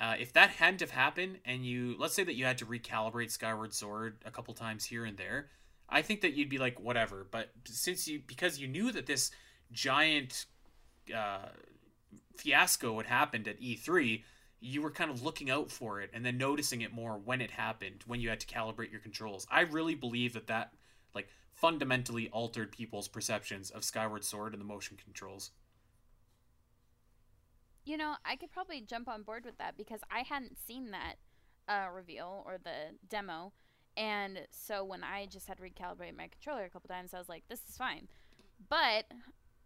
uh, 0.00 0.14
if 0.18 0.32
that 0.32 0.50
hadn't 0.52 0.80
have 0.80 0.90
happened, 0.90 1.40
and 1.44 1.66
you 1.66 1.96
let's 1.98 2.14
say 2.14 2.24
that 2.24 2.34
you 2.34 2.46
had 2.46 2.56
to 2.58 2.66
recalibrate 2.66 3.30
Skyward 3.30 3.74
Sword 3.74 4.16
a 4.24 4.30
couple 4.30 4.54
times 4.54 4.86
here 4.86 5.04
and 5.04 5.18
there, 5.18 5.50
I 5.86 6.00
think 6.00 6.22
that 6.22 6.32
you'd 6.32 6.48
be 6.48 6.56
like 6.56 6.80
whatever. 6.80 7.26
But 7.30 7.50
since 7.66 8.08
you 8.08 8.22
because 8.26 8.58
you 8.58 8.68
knew 8.68 8.90
that 8.92 9.04
this 9.04 9.30
giant 9.72 10.46
uh, 11.14 11.48
fiasco 12.36 12.96
had 12.96 13.06
happened 13.06 13.48
at 13.48 13.60
E3, 13.60 14.22
you 14.60 14.82
were 14.82 14.90
kind 14.90 15.10
of 15.10 15.22
looking 15.22 15.50
out 15.50 15.70
for 15.70 16.00
it 16.00 16.10
and 16.12 16.24
then 16.24 16.36
noticing 16.36 16.82
it 16.82 16.92
more 16.92 17.18
when 17.18 17.40
it 17.40 17.50
happened, 17.50 18.04
when 18.06 18.20
you 18.20 18.28
had 18.28 18.40
to 18.40 18.46
calibrate 18.46 18.90
your 18.90 19.00
controls. 19.00 19.46
I 19.50 19.62
really 19.62 19.94
believe 19.94 20.34
that 20.34 20.46
that 20.48 20.72
like 21.14 21.28
fundamentally 21.54 22.28
altered 22.28 22.72
people's 22.72 23.08
perceptions 23.08 23.70
of 23.70 23.84
Skyward 23.84 24.24
Sword 24.24 24.52
and 24.52 24.60
the 24.60 24.66
motion 24.66 24.96
controls. 25.02 25.50
You 27.84 27.96
know, 27.96 28.14
I 28.24 28.36
could 28.36 28.52
probably 28.52 28.82
jump 28.82 29.08
on 29.08 29.22
board 29.22 29.44
with 29.44 29.56
that 29.58 29.76
because 29.76 30.00
I 30.10 30.20
hadn't 30.20 30.58
seen 30.58 30.90
that 30.90 31.14
uh, 31.66 31.88
reveal 31.90 32.42
or 32.46 32.58
the 32.62 32.96
demo. 33.08 33.52
And 33.96 34.40
so 34.50 34.84
when 34.84 35.02
I 35.02 35.26
just 35.26 35.48
had 35.48 35.56
to 35.56 35.62
recalibrate 35.62 36.16
my 36.16 36.28
controller 36.28 36.64
a 36.64 36.70
couple 36.70 36.88
times, 36.88 37.14
I 37.14 37.18
was 37.18 37.28
like, 37.28 37.44
this 37.48 37.60
is 37.68 37.76
fine. 37.76 38.08
But 38.68 39.06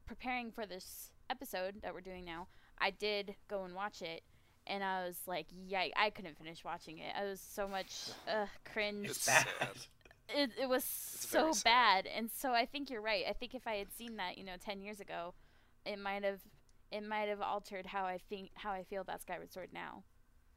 preparing 0.06 0.50
for 0.50 0.66
this 0.66 1.10
episode 1.30 1.82
that 1.82 1.94
we're 1.94 2.00
doing 2.00 2.24
now, 2.24 2.48
I 2.78 2.90
did 2.90 3.34
go 3.48 3.64
and 3.64 3.74
watch 3.74 4.02
it. 4.02 4.22
And 4.66 4.82
I 4.82 5.04
was 5.04 5.16
like, 5.26 5.46
yike, 5.68 5.92
I 5.96 6.10
couldn't 6.10 6.38
finish 6.38 6.64
watching 6.64 6.98
it. 6.98 7.12
I 7.18 7.24
was 7.24 7.40
so 7.40 7.68
much 7.68 8.10
uh, 8.28 8.46
cringe. 8.64 9.06
It's 9.06 9.26
bad. 9.26 9.46
it, 10.28 10.50
it 10.60 10.68
was 10.68 10.84
very 11.30 11.52
so 11.52 11.60
bad 11.64 12.06
and 12.06 12.30
so 12.34 12.52
i 12.52 12.64
think 12.64 12.88
you're 12.88 13.02
right 13.02 13.26
i 13.28 13.34
think 13.34 13.54
if 13.54 13.66
i 13.66 13.74
had 13.74 13.92
seen 13.92 14.16
that 14.16 14.38
you 14.38 14.44
know 14.44 14.54
10 14.58 14.80
years 14.80 14.98
ago 14.98 15.34
it 15.84 15.98
might 15.98 16.24
have 16.24 16.40
it 16.90 17.06
might 17.06 17.28
have 17.28 17.42
altered 17.42 17.84
how 17.84 18.06
i 18.06 18.16
think 18.30 18.48
how 18.54 18.72
i 18.72 18.82
feel 18.82 19.02
about 19.02 19.20
skyward 19.20 19.52
sword 19.52 19.68
now 19.74 20.02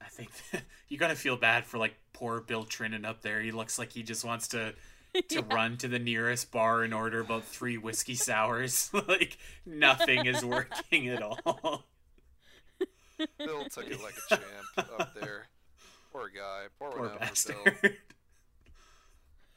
I 0.02 0.10
think 0.10 0.30
you 0.90 0.98
gotta 0.98 1.16
feel 1.16 1.38
bad 1.38 1.66
for 1.66 1.78
like 1.78 1.96
poor 2.14 2.42
Bill 2.42 2.64
Trinen 2.64 3.06
up 3.06 3.22
there. 3.22 3.42
He 3.42 3.52
looks 3.52 3.80
like 3.80 3.92
he 3.92 4.04
just 4.04 4.24
wants 4.24 4.48
to 4.50 4.74
to 5.30 5.42
run 5.42 5.78
to 5.78 5.88
the 5.88 6.00
nearest 6.00 6.52
bar 6.52 6.84
and 6.84 6.94
order 6.94 7.20
about 7.20 7.46
three 7.46 7.78
whiskey 7.78 8.16
sours. 8.16 8.90
like 9.08 9.38
nothing 9.66 10.26
is 10.26 10.44
working 10.46 11.08
at 11.10 11.22
all. 11.22 11.86
Bill 13.40 13.66
took 13.66 13.90
it 13.90 14.02
like 14.02 14.16
a 14.32 14.36
champ 14.36 14.90
up 15.00 15.14
there. 15.14 15.48
Poor 16.12 16.30
guy. 16.30 16.66
Poor, 16.80 16.92
Poor 16.92 17.10
bastard. 17.20 17.98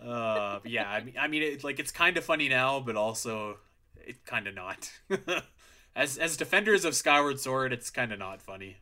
uh, 0.05 0.61
yeah, 0.64 0.88
I 0.88 1.03
mean, 1.03 1.14
I 1.18 1.28
mean, 1.28 1.42
it, 1.42 1.64
like 1.64 1.78
it's 1.78 1.90
kind 1.92 2.16
of 2.16 2.24
funny 2.24 2.48
now, 2.48 2.80
but 2.80 2.96
also 2.96 3.59
it 3.96 4.24
kind 4.24 4.46
of 4.46 4.55
not. 4.55 4.90
as 5.96 6.16
as 6.16 6.36
defenders 6.36 6.84
of 6.84 6.94
Skyward 6.94 7.38
Sword, 7.38 7.72
it's 7.72 7.90
kind 7.90 8.12
of 8.12 8.18
not 8.18 8.40
funny. 8.40 8.78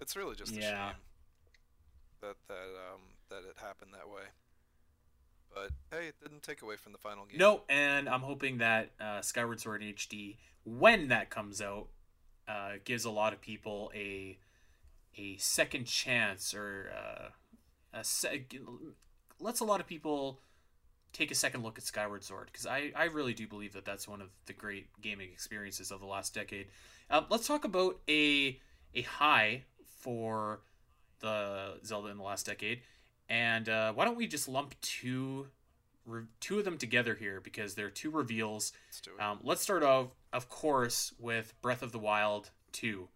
It's 0.00 0.16
really 0.16 0.34
just 0.36 0.56
a 0.56 0.60
Yeah. 0.60 0.88
shame 0.90 0.96
that 2.22 2.36
that 2.48 2.68
um 2.92 3.00
that 3.30 3.38
it 3.48 3.56
happened 3.60 3.92
that 3.94 4.08
way. 4.08 4.22
but 5.54 5.70
hey, 5.90 6.08
it 6.08 6.14
didn't 6.22 6.42
take 6.42 6.62
away 6.62 6.76
from 6.76 6.92
the 6.92 6.98
final 6.98 7.24
game. 7.24 7.38
No, 7.38 7.62
and 7.68 8.08
I'm 8.08 8.20
hoping 8.22 8.58
that 8.58 8.90
uh, 9.00 9.20
Skyward 9.22 9.60
Sword 9.60 9.82
HD, 9.82 10.36
when 10.64 11.08
that 11.08 11.30
comes 11.30 11.60
out, 11.62 11.88
uh, 12.48 12.72
gives 12.84 13.04
a 13.04 13.10
lot 13.10 13.32
of 13.32 13.40
people 13.40 13.90
a 13.94 14.38
a 15.16 15.36
second 15.38 15.86
chance 15.86 16.54
or 16.54 16.92
uh, 16.96 17.28
a 17.98 18.04
se- 18.04 18.46
lets 19.40 19.60
a 19.60 19.64
lot 19.64 19.80
of 19.80 19.86
people 19.86 20.40
take 21.12 21.32
a 21.32 21.34
second 21.34 21.64
look 21.64 21.76
at 21.78 21.84
Skyward 21.84 22.22
Sword 22.22 22.46
because 22.52 22.66
I, 22.66 22.92
I 22.94 23.04
really 23.04 23.34
do 23.34 23.48
believe 23.48 23.72
that 23.72 23.84
that's 23.84 24.06
one 24.06 24.20
of 24.20 24.28
the 24.46 24.52
great 24.52 24.86
gaming 25.00 25.30
experiences 25.32 25.90
of 25.90 25.98
the 26.00 26.06
last 26.06 26.32
decade. 26.34 26.68
Uh, 27.10 27.22
let's 27.28 27.46
talk 27.48 27.64
about 27.64 27.98
a 28.08 28.58
a 28.94 29.02
high 29.02 29.64
for 30.00 30.60
the 31.20 31.78
Zelda 31.84 32.08
in 32.08 32.16
the 32.16 32.22
last 32.22 32.46
decade, 32.46 32.80
and 33.30 33.66
uh, 33.70 33.92
why 33.94 34.04
don't 34.04 34.16
we 34.18 34.26
just 34.26 34.46
lump 34.48 34.74
two 34.82 35.46
re- 36.04 36.24
two 36.40 36.58
of 36.58 36.64
them 36.66 36.76
together 36.76 37.14
here 37.14 37.40
because 37.40 37.74
they're 37.74 37.88
two 37.88 38.10
reveals. 38.10 38.72
Let's 38.88 39.00
do 39.00 39.12
it. 39.18 39.22
Um, 39.22 39.38
let's 39.42 39.62
start 39.62 39.82
off, 39.82 40.08
of 40.32 40.48
course, 40.50 41.14
with 41.18 41.54
Breath 41.62 41.82
of 41.82 41.92
the 41.92 41.98
Wild 41.98 42.50
two. 42.72 43.08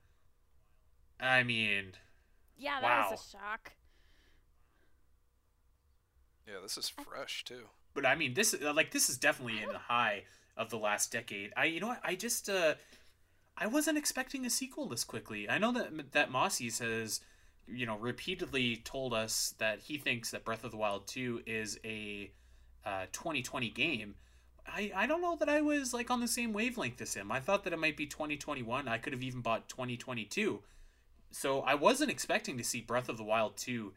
I 1.20 1.42
mean, 1.42 1.92
Yeah, 2.56 2.80
that 2.80 2.82
Wow. 3.06 3.08
was 3.10 3.20
a 3.26 3.30
shock. 3.38 3.72
yeah, 6.46 6.54
this 6.62 6.76
is 6.78 6.88
fresh 6.88 7.44
too. 7.44 7.64
but 7.94 8.04
I 8.04 8.14
mean 8.14 8.34
this 8.34 8.54
like 8.60 8.90
this 8.90 9.08
is 9.08 9.16
definitely 9.18 9.62
in 9.62 9.68
the 9.68 9.78
high 9.78 10.24
of 10.56 10.70
the 10.70 10.78
last 10.78 11.10
decade. 11.12 11.52
I 11.56 11.64
you 11.66 11.80
know 11.80 11.88
what 11.88 12.00
I 12.04 12.14
just 12.14 12.48
uh 12.48 12.74
I 13.56 13.66
wasn't 13.68 13.98
expecting 13.98 14.44
a 14.44 14.50
sequel 14.50 14.86
this 14.86 15.04
quickly. 15.04 15.48
I 15.48 15.58
know 15.58 15.72
that 15.72 16.12
that 16.12 16.30
Mossies 16.30 16.80
has 16.80 17.20
you 17.68 17.86
know 17.86 17.96
repeatedly 17.96 18.76
told 18.76 19.14
us 19.14 19.54
that 19.58 19.80
he 19.80 19.98
thinks 19.98 20.30
that 20.30 20.44
Breath 20.44 20.64
of 20.64 20.70
the 20.70 20.76
Wild 20.76 21.06
2 21.06 21.42
is 21.46 21.78
a 21.84 22.30
uh 22.84 23.06
2020 23.12 23.70
game. 23.70 24.14
I, 24.66 24.92
I 24.96 25.06
don't 25.06 25.20
know 25.20 25.36
that 25.36 25.48
I 25.48 25.60
was 25.60 25.92
like 25.92 26.10
on 26.10 26.20
the 26.20 26.28
same 26.28 26.52
wavelength 26.52 27.00
as 27.00 27.14
him. 27.14 27.30
I 27.30 27.40
thought 27.40 27.64
that 27.64 27.72
it 27.72 27.78
might 27.78 27.96
be 27.96 28.06
2021. 28.06 28.88
I 28.88 28.98
could 28.98 29.12
have 29.12 29.22
even 29.22 29.40
bought 29.40 29.68
2022. 29.68 30.62
So 31.30 31.60
I 31.60 31.74
wasn't 31.74 32.10
expecting 32.10 32.56
to 32.58 32.64
see 32.64 32.80
Breath 32.80 33.08
of 33.08 33.16
the 33.16 33.24
Wild 33.24 33.56
2 33.56 33.92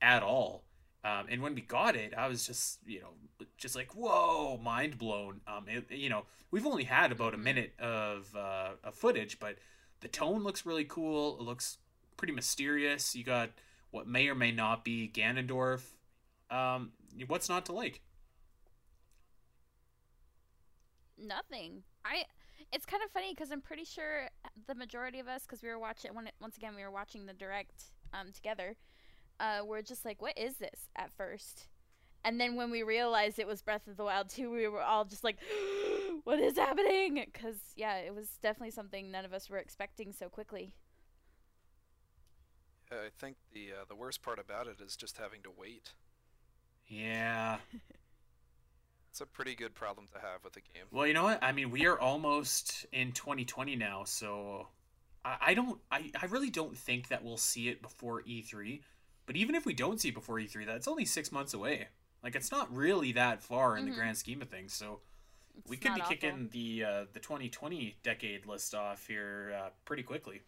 at 0.00 0.22
all. 0.22 0.64
Um, 1.04 1.26
and 1.28 1.42
when 1.42 1.54
we 1.54 1.60
got 1.60 1.96
it, 1.96 2.14
I 2.16 2.28
was 2.28 2.46
just, 2.46 2.80
you 2.86 3.00
know, 3.00 3.46
just 3.58 3.76
like, 3.76 3.94
whoa, 3.94 4.58
mind 4.58 4.98
blown. 4.98 5.40
Um, 5.46 5.66
it, 5.68 5.90
you 5.90 6.08
know, 6.08 6.24
we've 6.50 6.66
only 6.66 6.84
had 6.84 7.12
about 7.12 7.34
a 7.34 7.38
minute 7.38 7.74
of, 7.78 8.34
uh, 8.34 8.70
of 8.82 8.94
footage, 8.94 9.38
but 9.38 9.56
the 10.00 10.08
tone 10.08 10.42
looks 10.42 10.66
really 10.66 10.84
cool. 10.84 11.36
It 11.38 11.42
looks 11.42 11.78
pretty 12.16 12.32
mysterious. 12.32 13.14
You 13.14 13.24
got 13.24 13.50
what 13.90 14.06
may 14.06 14.28
or 14.28 14.34
may 14.34 14.52
not 14.52 14.84
be 14.84 15.10
Ganondorf. 15.12 15.82
Um, 16.50 16.92
what's 17.26 17.48
not 17.48 17.66
to 17.66 17.72
like? 17.72 18.00
Nothing. 21.18 21.82
I. 22.04 22.24
It's 22.72 22.84
kind 22.84 23.02
of 23.04 23.10
funny 23.12 23.32
because 23.32 23.52
I'm 23.52 23.60
pretty 23.60 23.84
sure 23.84 24.28
the 24.66 24.74
majority 24.74 25.20
of 25.20 25.28
us, 25.28 25.42
because 25.42 25.62
we 25.62 25.68
were 25.68 25.78
watching 25.78 26.14
when 26.14 26.28
once 26.40 26.56
again 26.56 26.74
we 26.74 26.82
were 26.82 26.90
watching 26.90 27.26
the 27.26 27.32
direct 27.32 27.84
um 28.12 28.32
together, 28.32 28.76
uh, 29.38 29.60
we're 29.64 29.82
just 29.82 30.04
like, 30.04 30.20
what 30.20 30.36
is 30.36 30.56
this 30.56 30.88
at 30.96 31.12
first, 31.16 31.68
and 32.26 32.40
then 32.40 32.56
when 32.56 32.72
we 32.72 32.82
realized 32.82 33.38
it 33.38 33.46
was 33.46 33.62
Breath 33.62 33.86
of 33.86 33.96
the 33.96 34.02
Wild 34.02 34.28
2, 34.30 34.50
we 34.50 34.66
were 34.66 34.82
all 34.82 35.04
just 35.04 35.22
like, 35.22 35.36
what 36.24 36.40
is 36.40 36.56
happening? 36.56 37.24
Because 37.32 37.54
yeah, 37.76 37.98
it 37.98 38.12
was 38.12 38.26
definitely 38.42 38.72
something 38.72 39.12
none 39.12 39.24
of 39.24 39.32
us 39.32 39.48
were 39.48 39.58
expecting 39.58 40.12
so 40.12 40.28
quickly. 40.28 40.72
Yeah, 42.90 42.98
I 42.98 43.10
think 43.18 43.36
the 43.52 43.72
uh, 43.72 43.84
the 43.88 43.94
worst 43.96 44.22
part 44.22 44.38
about 44.38 44.66
it 44.66 44.80
is 44.80 44.96
just 44.96 45.18
having 45.18 45.42
to 45.42 45.50
wait. 45.56 45.92
Yeah. 46.88 47.58
It's 49.10 49.22
a 49.22 49.24
pretty 49.24 49.54
good 49.54 49.74
problem 49.74 50.08
to 50.12 50.18
have 50.20 50.44
with 50.44 50.58
a 50.58 50.60
game. 50.60 50.84
Well, 50.92 51.06
you 51.06 51.14
know 51.14 51.22
what? 51.22 51.42
I 51.42 51.50
mean, 51.50 51.70
we 51.70 51.86
are 51.86 51.98
almost 51.98 52.84
in 52.92 53.12
2020 53.12 53.74
now, 53.74 54.04
so 54.04 54.68
I, 55.24 55.36
I 55.40 55.54
don't, 55.54 55.80
I, 55.90 56.10
I 56.20 56.26
really 56.26 56.50
don't 56.50 56.76
think 56.76 57.08
that 57.08 57.24
we'll 57.24 57.38
see 57.38 57.70
it 57.70 57.80
before 57.80 58.20
E3. 58.24 58.82
But 59.24 59.36
even 59.36 59.54
if 59.54 59.64
we 59.64 59.72
don't 59.72 59.98
see 59.98 60.08
it 60.10 60.14
before 60.14 60.36
E3, 60.36 60.66
that's 60.66 60.86
only 60.86 61.06
six 61.06 61.32
months 61.32 61.54
away. 61.54 61.88
Like, 62.22 62.34
it's 62.36 62.52
not 62.52 62.70
really 62.76 63.10
that 63.12 63.42
far 63.42 63.78
in 63.78 63.86
the 63.86 63.90
Mhm. 63.90 63.94
grand 63.94 64.18
scheme 64.18 64.42
of 64.42 64.50
things. 64.50 64.74
So 64.74 65.00
we 65.66 65.78
could 65.78 65.94
be 65.94 66.02
awful. 66.02 66.14
kicking 66.14 66.50
the 66.52 66.84
uh, 66.84 67.04
the 67.14 67.20
2020 67.20 67.96
decade 68.02 68.44
list 68.44 68.74
off 68.74 69.06
here 69.06 69.58
uh, 69.58 69.70
pretty 69.86 70.02
quickly. 70.02 70.42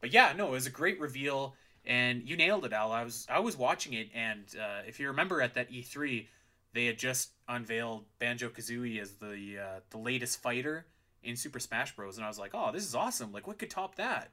But 0.00 0.12
yeah, 0.12 0.32
no, 0.36 0.48
it 0.48 0.50
was 0.52 0.66
a 0.66 0.70
great 0.70 1.00
reveal, 1.00 1.54
and 1.84 2.28
you 2.28 2.36
nailed 2.36 2.64
it, 2.64 2.72
Al. 2.72 2.92
I 2.92 3.02
was 3.04 3.26
I 3.28 3.40
was 3.40 3.56
watching 3.56 3.94
it, 3.94 4.08
and 4.14 4.44
uh, 4.60 4.82
if 4.86 5.00
you 5.00 5.08
remember 5.08 5.40
at 5.42 5.54
that 5.54 5.70
E3, 5.70 6.26
they 6.72 6.86
had 6.86 6.98
just 6.98 7.30
unveiled 7.48 8.04
Banjo 8.18 8.48
Kazooie 8.50 9.00
as 9.00 9.12
the 9.14 9.58
uh, 9.58 9.80
the 9.90 9.98
latest 9.98 10.40
fighter 10.40 10.86
in 11.22 11.34
Super 11.36 11.58
Smash 11.58 11.94
Bros. 11.96 12.16
And 12.16 12.24
I 12.24 12.28
was 12.28 12.38
like, 12.38 12.52
oh, 12.54 12.70
this 12.72 12.84
is 12.84 12.94
awesome! 12.94 13.32
Like, 13.32 13.46
what 13.46 13.58
could 13.58 13.70
top 13.70 13.96
that? 13.96 14.30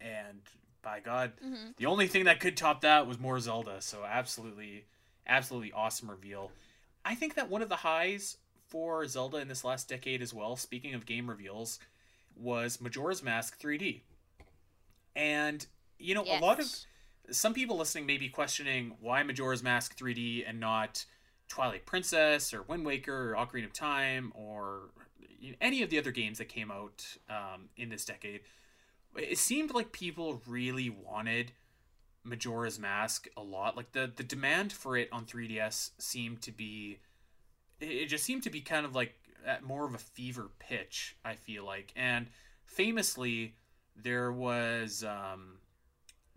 And 0.00 0.40
by 0.82 1.00
God, 1.00 1.32
Mhm. 1.44 1.74
the 1.76 1.86
only 1.86 2.06
thing 2.06 2.24
that 2.24 2.38
could 2.40 2.56
top 2.56 2.82
that 2.82 3.06
was 3.06 3.18
more 3.18 3.40
Zelda. 3.40 3.80
So 3.80 4.04
absolutely, 4.04 4.84
absolutely 5.26 5.72
awesome 5.72 6.10
reveal. 6.10 6.52
I 7.04 7.14
think 7.14 7.34
that 7.34 7.48
one 7.48 7.62
of 7.62 7.68
the 7.68 7.76
highs 7.76 8.36
for 8.68 9.06
Zelda 9.06 9.38
in 9.38 9.48
this 9.48 9.64
last 9.64 9.88
decade 9.88 10.20
as 10.20 10.34
well, 10.34 10.56
speaking 10.56 10.92
of 10.94 11.06
game 11.06 11.28
reveals, 11.30 11.78
was 12.36 12.80
Majora's 12.80 13.22
Mask 13.22 13.58
3D. 13.58 14.02
And 15.16 15.66
you 15.98 16.14
know, 16.14 16.24
a 16.24 16.38
lot 16.38 16.60
of 16.60 16.66
some 17.30 17.54
people 17.54 17.76
listening 17.76 18.06
may 18.06 18.18
be 18.18 18.28
questioning 18.28 18.96
why 19.00 19.22
Majora's 19.22 19.62
Mask 19.62 19.98
3D 19.98 20.44
and 20.46 20.60
not 20.60 21.04
Twilight 21.48 21.86
Princess 21.86 22.52
or 22.52 22.62
Wind 22.62 22.84
Waker 22.84 23.34
or 23.34 23.36
Ocarina 23.36 23.64
of 23.64 23.72
Time 23.72 24.32
or 24.34 24.90
any 25.60 25.82
of 25.82 25.90
the 25.90 25.98
other 25.98 26.10
games 26.10 26.38
that 26.38 26.48
came 26.48 26.70
out 26.70 27.04
um, 27.28 27.68
in 27.76 27.88
this 27.88 28.04
decade. 28.04 28.40
It 29.16 29.38
seemed 29.38 29.72
like 29.72 29.92
people 29.92 30.42
really 30.46 30.90
wanted 30.90 31.52
Majora's 32.22 32.78
Mask 32.78 33.28
a 33.36 33.42
lot. 33.42 33.76
Like 33.76 33.92
the 33.92 34.10
the 34.14 34.22
demand 34.22 34.72
for 34.72 34.96
it 34.96 35.08
on 35.12 35.24
3DS 35.24 35.92
seemed 35.98 36.42
to 36.42 36.52
be, 36.52 36.98
it 37.80 37.86
it 37.86 38.06
just 38.06 38.24
seemed 38.24 38.42
to 38.42 38.50
be 38.50 38.60
kind 38.60 38.84
of 38.84 38.94
like 38.94 39.14
at 39.46 39.62
more 39.62 39.86
of 39.86 39.94
a 39.94 39.98
fever 39.98 40.50
pitch. 40.58 41.16
I 41.24 41.34
feel 41.34 41.64
like, 41.64 41.92
and 41.96 42.26
famously, 42.66 43.54
there 44.02 44.32
was 44.32 45.04
um, 45.04 45.58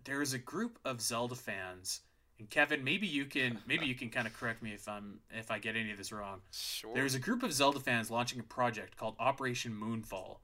there 0.04 0.18
was 0.18 0.32
a 0.32 0.38
group 0.38 0.78
of 0.84 1.00
Zelda 1.00 1.34
fans. 1.34 2.00
And 2.38 2.48
Kevin, 2.48 2.82
maybe 2.82 3.06
you 3.06 3.26
can 3.26 3.58
maybe 3.66 3.86
you 3.86 3.94
can 3.94 4.10
kind 4.10 4.26
of 4.26 4.34
correct 4.34 4.62
me 4.62 4.72
if 4.72 4.88
I'm 4.88 5.20
if 5.30 5.50
I 5.50 5.58
get 5.58 5.76
any 5.76 5.90
of 5.90 5.98
this 5.98 6.12
wrong. 6.12 6.40
Sure. 6.50 6.94
There 6.94 7.04
was 7.04 7.14
a 7.14 7.18
group 7.18 7.42
of 7.42 7.52
Zelda 7.52 7.80
fans 7.80 8.10
launching 8.10 8.40
a 8.40 8.44
project 8.44 8.96
called 8.96 9.14
Operation 9.18 9.72
Moonfall, 9.72 10.38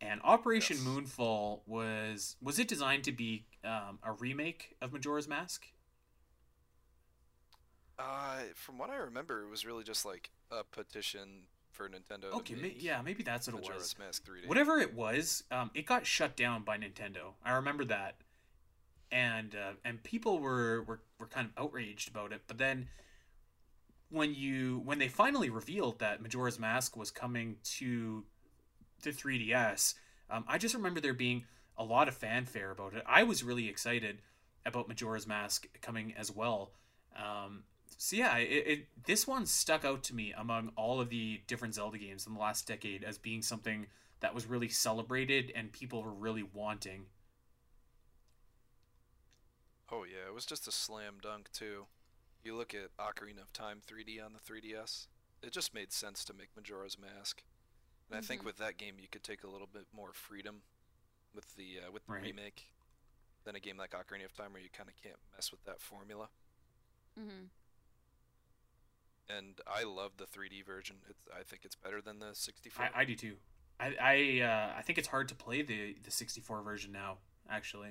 and 0.00 0.20
Operation 0.22 0.76
Yes. 0.76 0.86
Moonfall 0.86 1.60
was 1.66 2.36
was 2.42 2.58
it 2.58 2.68
designed 2.68 3.04
to 3.04 3.12
be 3.12 3.46
um, 3.64 3.98
a 4.02 4.12
remake 4.12 4.76
of 4.80 4.92
Majora's 4.92 5.28
Mask? 5.28 5.66
Uh, 7.98 8.40
from 8.54 8.76
what 8.76 8.90
I 8.90 8.96
remember, 8.96 9.42
it 9.42 9.50
was 9.50 9.64
really 9.64 9.82
just 9.82 10.04
like 10.04 10.30
a 10.50 10.64
petition 10.64 11.46
for 11.76 11.88
Nintendo. 11.88 12.32
Okay, 12.32 12.54
ma- 12.54 12.68
yeah, 12.76 13.02
maybe 13.02 13.22
that's 13.22 13.46
what 13.46 13.62
it 13.62 13.72
was. 13.72 13.94
Mask 13.98 14.24
3D. 14.26 14.48
Whatever 14.48 14.78
it 14.78 14.94
was, 14.94 15.44
um, 15.50 15.70
it 15.74 15.86
got 15.86 16.06
shut 16.06 16.36
down 16.36 16.62
by 16.62 16.78
Nintendo. 16.78 17.34
I 17.44 17.52
remember 17.52 17.84
that, 17.84 18.16
and 19.12 19.54
uh, 19.54 19.72
and 19.84 20.02
people 20.02 20.38
were, 20.38 20.82
were 20.82 21.00
were 21.20 21.26
kind 21.26 21.48
of 21.54 21.64
outraged 21.64 22.08
about 22.08 22.32
it. 22.32 22.42
But 22.46 22.58
then, 22.58 22.88
when 24.10 24.34
you 24.34 24.80
when 24.84 24.98
they 24.98 25.08
finally 25.08 25.50
revealed 25.50 25.98
that 25.98 26.22
Majora's 26.22 26.58
Mask 26.58 26.96
was 26.96 27.10
coming 27.10 27.56
to 27.76 28.24
the 29.02 29.10
3DS, 29.10 29.94
um, 30.30 30.44
I 30.48 30.58
just 30.58 30.74
remember 30.74 31.00
there 31.00 31.14
being 31.14 31.44
a 31.76 31.84
lot 31.84 32.08
of 32.08 32.16
fanfare 32.16 32.70
about 32.70 32.94
it. 32.94 33.02
I 33.06 33.22
was 33.22 33.44
really 33.44 33.68
excited 33.68 34.22
about 34.64 34.88
Majora's 34.88 35.26
Mask 35.26 35.66
coming 35.80 36.14
as 36.16 36.34
well. 36.34 36.72
Um, 37.16 37.64
so 37.98 38.16
yeah, 38.16 38.36
it, 38.38 38.66
it 38.66 38.86
this 39.06 39.26
one 39.26 39.46
stuck 39.46 39.84
out 39.84 40.02
to 40.04 40.14
me 40.14 40.32
among 40.36 40.72
all 40.76 41.00
of 41.00 41.08
the 41.10 41.42
different 41.46 41.74
Zelda 41.74 41.98
games 41.98 42.26
in 42.26 42.34
the 42.34 42.40
last 42.40 42.66
decade 42.66 43.04
as 43.04 43.18
being 43.18 43.42
something 43.42 43.86
that 44.20 44.34
was 44.34 44.46
really 44.46 44.68
celebrated 44.68 45.52
and 45.54 45.72
people 45.72 46.02
were 46.02 46.12
really 46.12 46.42
wanting. 46.42 47.06
Oh 49.90 50.04
yeah, 50.04 50.26
it 50.28 50.34
was 50.34 50.46
just 50.46 50.66
a 50.68 50.72
slam 50.72 51.18
dunk 51.20 51.50
too. 51.52 51.86
You 52.44 52.56
look 52.56 52.74
at 52.74 52.96
Ocarina 52.98 53.42
of 53.42 53.52
Time 53.52 53.80
3D 53.86 54.20
on 54.20 54.32
the 54.32 54.38
3DS, 54.38 55.08
it 55.42 55.52
just 55.52 55.74
made 55.74 55.92
sense 55.92 56.24
to 56.24 56.34
make 56.34 56.54
Majora's 56.56 56.98
Mask. 56.98 57.42
And 58.08 58.16
I 58.18 58.20
think 58.20 58.42
Mhm. 58.42 58.44
with 58.44 58.58
that 58.58 58.78
game, 58.78 58.98
you 59.00 59.08
could 59.08 59.24
take 59.24 59.44
a 59.44 59.48
little 59.48 59.66
bit 59.66 59.86
more 59.92 60.12
freedom 60.12 60.62
with 61.34 61.56
the 61.56 61.80
uh, 61.86 61.92
with 61.92 62.06
the 62.06 62.14
Right. 62.14 62.22
remake 62.22 62.72
than 63.44 63.56
a 63.56 63.60
game 63.60 63.76
like 63.78 63.92
Ocarina 63.92 64.26
of 64.26 64.34
Time, 64.34 64.52
where 64.52 64.62
you 64.62 64.70
kind 64.70 64.88
of 64.88 64.96
can't 64.96 65.20
mess 65.34 65.50
with 65.52 65.64
that 65.64 65.80
formula. 65.80 66.30
Mhm. 67.16 67.50
And 69.28 69.60
I 69.66 69.82
love 69.84 70.12
the 70.18 70.24
3D 70.24 70.64
version. 70.64 70.96
It's 71.08 71.24
I 71.36 71.42
think 71.42 71.62
it's 71.64 71.74
better 71.74 72.00
than 72.00 72.18
the 72.20 72.34
64. 72.34 72.84
I, 72.94 73.00
I 73.00 73.04
do 73.04 73.14
too. 73.16 73.34
I 73.80 73.94
I, 74.00 74.44
uh, 74.44 74.78
I 74.78 74.82
think 74.82 74.98
it's 74.98 75.08
hard 75.08 75.28
to 75.28 75.34
play 75.34 75.62
the 75.62 75.96
the 76.02 76.10
64 76.10 76.62
version 76.62 76.92
now. 76.92 77.18
Actually, 77.48 77.90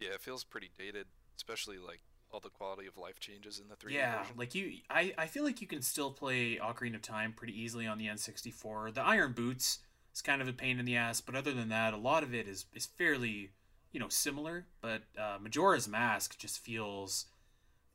Yeah, 0.00 0.10
it 0.14 0.20
feels 0.20 0.44
pretty 0.44 0.70
dated, 0.78 1.06
especially 1.36 1.78
like 1.78 2.00
all 2.30 2.40
the 2.40 2.48
quality 2.50 2.86
of 2.86 2.96
life 2.96 3.20
changes 3.20 3.60
in 3.60 3.68
the 3.68 3.76
3D 3.76 3.92
yeah, 3.94 4.18
version. 4.20 4.36
like 4.36 4.54
you, 4.54 4.72
I, 4.90 5.14
I 5.16 5.26
feel 5.26 5.44
like 5.44 5.60
you 5.60 5.66
can 5.68 5.82
still 5.82 6.10
play 6.10 6.56
Ocarina 6.56 6.96
of 6.96 7.02
Time 7.02 7.32
pretty 7.32 7.58
easily 7.60 7.86
on 7.86 7.96
the 7.96 8.06
N64. 8.06 8.92
The 8.94 9.02
Iron 9.02 9.32
Boots 9.32 9.78
is 10.12 10.20
kind 10.20 10.42
of 10.42 10.48
a 10.48 10.52
pain 10.52 10.78
in 10.80 10.84
the 10.84 10.96
ass, 10.96 11.20
but 11.20 11.36
other 11.36 11.52
than 11.52 11.68
that, 11.68 11.94
a 11.94 11.96
lot 11.96 12.22
of 12.24 12.34
it 12.34 12.48
is 12.48 12.66
is 12.74 12.86
fairly, 12.86 13.50
you 13.92 14.00
know, 14.00 14.08
similar. 14.08 14.66
But 14.80 15.02
uh, 15.18 15.38
Majora's 15.40 15.86
Mask 15.88 16.36
just 16.38 16.58
feels, 16.58 17.26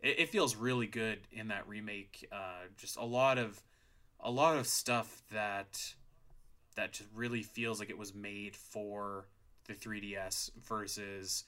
it, 0.02 0.20
it 0.20 0.30
feels 0.30 0.56
really 0.56 0.88
good 0.88 1.20
in 1.32 1.50
that 1.50 1.68
remake. 1.68 2.28
Uh, 2.32 2.68
just 2.78 2.97
a 2.97 3.06
lot 3.06 3.38
of, 3.38 3.62
a 4.20 4.32
lot 4.32 4.58
of 4.58 4.68
stuff 4.68 5.22
that, 5.32 5.78
that 6.76 6.93
just 6.93 7.10
really 7.14 7.43
feels 7.43 7.80
like 7.80 7.89
it 7.89 7.97
was 7.97 8.14
made 8.14 8.56
for 8.56 9.28
the 9.68 9.74
3DS 9.74 10.52
versus 10.68 11.45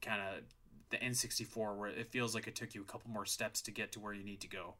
kind 0.00 0.20
of 0.20 0.44
the 0.90 0.98
N64 0.98 1.76
where 1.76 1.88
it 1.88 2.10
feels 2.10 2.34
like 2.34 2.46
it 2.46 2.54
took 2.54 2.74
you 2.74 2.82
a 2.82 2.84
couple 2.84 3.10
more 3.10 3.24
steps 3.24 3.62
to 3.62 3.70
get 3.70 3.92
to 3.92 4.00
where 4.00 4.12
you 4.12 4.22
need 4.22 4.40
to 4.40 4.48
go. 4.48 4.74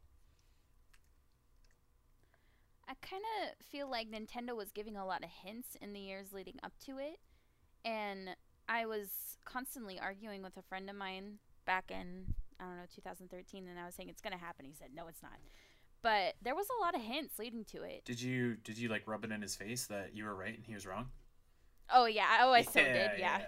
I 2.88 2.94
kind 3.00 3.22
of 3.42 3.64
feel 3.64 3.90
like 3.90 4.10
Nintendo 4.10 4.54
was 4.54 4.70
giving 4.70 4.96
a 4.96 5.06
lot 5.06 5.24
of 5.24 5.30
hints 5.30 5.76
in 5.80 5.94
the 5.94 6.00
years 6.00 6.32
leading 6.32 6.56
up 6.62 6.72
to 6.84 6.98
it. 6.98 7.18
And 7.84 8.36
I 8.68 8.84
was 8.84 9.08
constantly 9.44 9.98
arguing 9.98 10.42
with 10.42 10.56
a 10.58 10.62
friend 10.62 10.90
of 10.90 10.96
mine 10.96 11.38
back 11.64 11.90
in, 11.90 12.34
I 12.60 12.64
don't 12.64 12.76
know, 12.76 12.82
2013. 12.94 13.66
And 13.68 13.78
I 13.78 13.86
was 13.86 13.94
saying, 13.94 14.08
it's 14.08 14.20
going 14.20 14.36
to 14.36 14.42
happen. 14.42 14.64
He 14.64 14.72
said, 14.72 14.88
no, 14.94 15.08
it's 15.08 15.22
not. 15.22 15.32
But 16.02 16.34
there 16.42 16.54
was 16.54 16.66
a 16.78 16.80
lot 16.82 16.94
of 16.94 17.00
hints 17.00 17.38
leading 17.38 17.64
to 17.66 17.82
it. 17.82 18.04
Did 18.04 18.20
you 18.20 18.56
did 18.56 18.76
you 18.76 18.88
like 18.88 19.06
rub 19.06 19.24
it 19.24 19.30
in 19.30 19.40
his 19.40 19.54
face 19.54 19.86
that 19.86 20.16
you 20.16 20.24
were 20.24 20.34
right 20.34 20.54
and 20.54 20.64
he 20.66 20.74
was 20.74 20.84
wrong? 20.84 21.06
Oh, 21.94 22.06
yeah. 22.06 22.38
Oh, 22.40 22.52
I 22.52 22.62
so 22.62 22.80
did. 22.80 23.12
Yeah. 23.18 23.42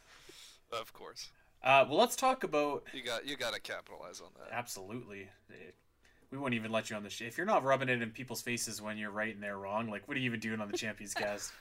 of 0.72 0.92
course. 0.92 1.30
Uh, 1.62 1.86
well, 1.88 1.98
let's 1.98 2.14
talk 2.14 2.44
about. 2.44 2.84
You 2.92 3.02
got 3.02 3.26
you 3.26 3.36
got 3.36 3.54
to 3.54 3.60
capitalize 3.60 4.20
on 4.20 4.28
that. 4.38 4.54
Absolutely. 4.54 5.28
We 6.30 6.36
won't 6.36 6.54
even 6.54 6.70
let 6.70 6.90
you 6.90 6.96
on 6.96 7.02
the 7.02 7.10
show 7.10 7.24
if 7.24 7.38
you're 7.38 7.46
not 7.46 7.64
rubbing 7.64 7.88
it 7.88 8.02
in 8.02 8.10
people's 8.10 8.42
faces 8.42 8.82
when 8.82 8.98
you're 8.98 9.10
right 9.10 9.34
and 9.34 9.42
they're 9.42 9.56
wrong. 9.56 9.88
Like, 9.88 10.06
what 10.06 10.16
are 10.16 10.20
you 10.20 10.26
even 10.26 10.40
doing 10.40 10.60
on 10.60 10.70
the 10.70 10.76
Champions 10.76 11.14
Cast? 11.14 11.52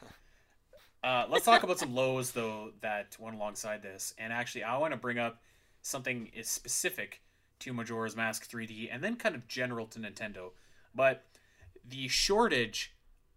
Uh, 1.03 1.25
let's 1.29 1.45
talk 1.45 1.63
about 1.63 1.79
some 1.79 1.95
lows 1.95 2.31
though 2.31 2.71
that 2.81 3.15
went 3.17 3.35
alongside 3.35 3.81
this, 3.81 4.13
and 4.17 4.33
actually, 4.33 4.63
I 4.63 4.77
want 4.77 4.91
to 4.91 4.97
bring 4.97 5.19
up 5.19 5.41
something 5.87 6.29
is 6.33 6.47
specific 6.47 7.21
to 7.59 7.73
Majora's 7.73 8.15
Mask 8.15 8.49
3D, 8.49 8.89
and 8.91 9.03
then 9.03 9.15
kind 9.15 9.35
of 9.35 9.47
general 9.47 9.87
to 9.87 9.99
Nintendo. 9.99 10.51
But 10.93 11.23
the 11.87 12.07
shortage 12.07 12.93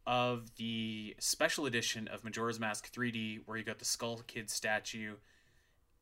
of 0.06 0.56
the 0.56 1.14
special 1.18 1.66
edition 1.66 2.08
of 2.08 2.24
Majora's 2.24 2.58
Mask 2.58 2.92
3D, 2.92 3.40
where 3.46 3.56
you 3.56 3.64
got 3.64 3.78
the 3.78 3.84
Skull 3.84 4.22
Kid 4.26 4.50
statue. 4.50 5.14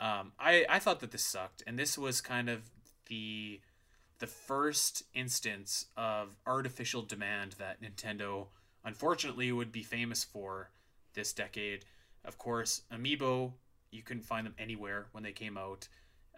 Um, 0.00 0.32
I 0.38 0.64
I 0.68 0.78
thought 0.78 1.00
that 1.00 1.10
this 1.10 1.24
sucked, 1.24 1.62
and 1.66 1.78
this 1.78 1.98
was 1.98 2.20
kind 2.20 2.48
of 2.48 2.70
the 3.08 3.60
the 4.18 4.26
first 4.26 5.04
instance 5.14 5.86
of 5.96 6.36
artificial 6.46 7.02
demand 7.02 7.56
that 7.58 7.82
Nintendo 7.82 8.46
unfortunately 8.84 9.52
would 9.52 9.70
be 9.70 9.82
famous 9.82 10.24
for 10.24 10.70
this 11.14 11.32
decade. 11.32 11.84
Of 12.24 12.38
course, 12.38 12.82
Amiibo, 12.92 13.52
you 13.90 14.02
couldn't 14.02 14.24
find 14.24 14.46
them 14.46 14.54
anywhere 14.58 15.06
when 15.12 15.22
they 15.22 15.32
came 15.32 15.56
out. 15.56 15.88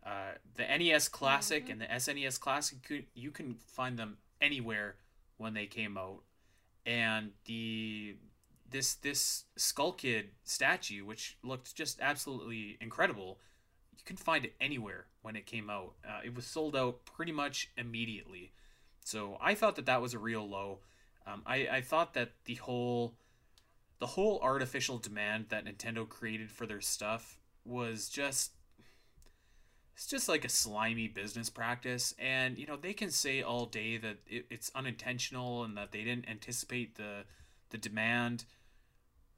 Uh, 0.04 0.32
the 0.54 0.64
NES 0.64 1.08
Classic 1.08 1.66
Mhm. 1.66 1.70
and 1.72 1.80
the 1.80 1.92
SNES 1.92 2.38
Classic, 2.38 3.06
you 3.14 3.30
can 3.30 3.54
find 3.56 3.98
them 3.98 4.18
anywhere 4.40 4.96
when 5.36 5.54
they 5.54 5.66
came 5.66 5.98
out. 5.98 6.22
And 6.86 7.32
the 7.44 8.16
this 8.68 8.94
this 8.94 9.44
Skull 9.56 9.92
Kid 9.92 10.30
statue, 10.44 11.04
which 11.04 11.36
looked 11.42 11.74
just 11.74 12.00
absolutely 12.00 12.78
incredible, 12.80 13.40
you 13.96 14.04
can 14.04 14.16
find 14.16 14.44
it 14.44 14.54
anywhere 14.60 15.06
when 15.22 15.36
it 15.36 15.44
came 15.44 15.68
out. 15.68 15.96
Uh, 16.08 16.20
it 16.24 16.34
was 16.34 16.46
sold 16.46 16.76
out 16.76 17.04
pretty 17.04 17.32
much 17.32 17.70
immediately. 17.76 18.52
So 19.04 19.36
I 19.40 19.54
thought 19.54 19.76
that 19.76 19.86
that 19.86 20.00
was 20.00 20.14
a 20.14 20.18
real 20.18 20.48
low. 20.48 20.80
Um, 21.26 21.42
I, 21.44 21.68
I 21.68 21.80
thought 21.82 22.14
that 22.14 22.32
the 22.44 22.54
whole 22.56 23.16
the 23.98 24.06
whole 24.06 24.40
artificial 24.40 24.96
demand 24.98 25.50
that 25.50 25.66
Nintendo 25.66 26.08
created 26.08 26.50
for 26.50 26.64
their 26.66 26.80
stuff 26.80 27.38
was 27.64 28.08
just 28.08 28.52
it's 30.00 30.06
just 30.06 30.30
like 30.30 30.46
a 30.46 30.48
slimy 30.48 31.08
business 31.08 31.50
practice 31.50 32.14
and 32.18 32.56
you 32.56 32.66
know 32.66 32.74
they 32.74 32.94
can 32.94 33.10
say 33.10 33.42
all 33.42 33.66
day 33.66 33.98
that 33.98 34.16
it, 34.26 34.46
it's 34.48 34.72
unintentional 34.74 35.62
and 35.62 35.76
that 35.76 35.92
they 35.92 36.02
didn't 36.02 36.26
anticipate 36.26 36.96
the 36.96 37.24
the 37.68 37.76
demand 37.76 38.46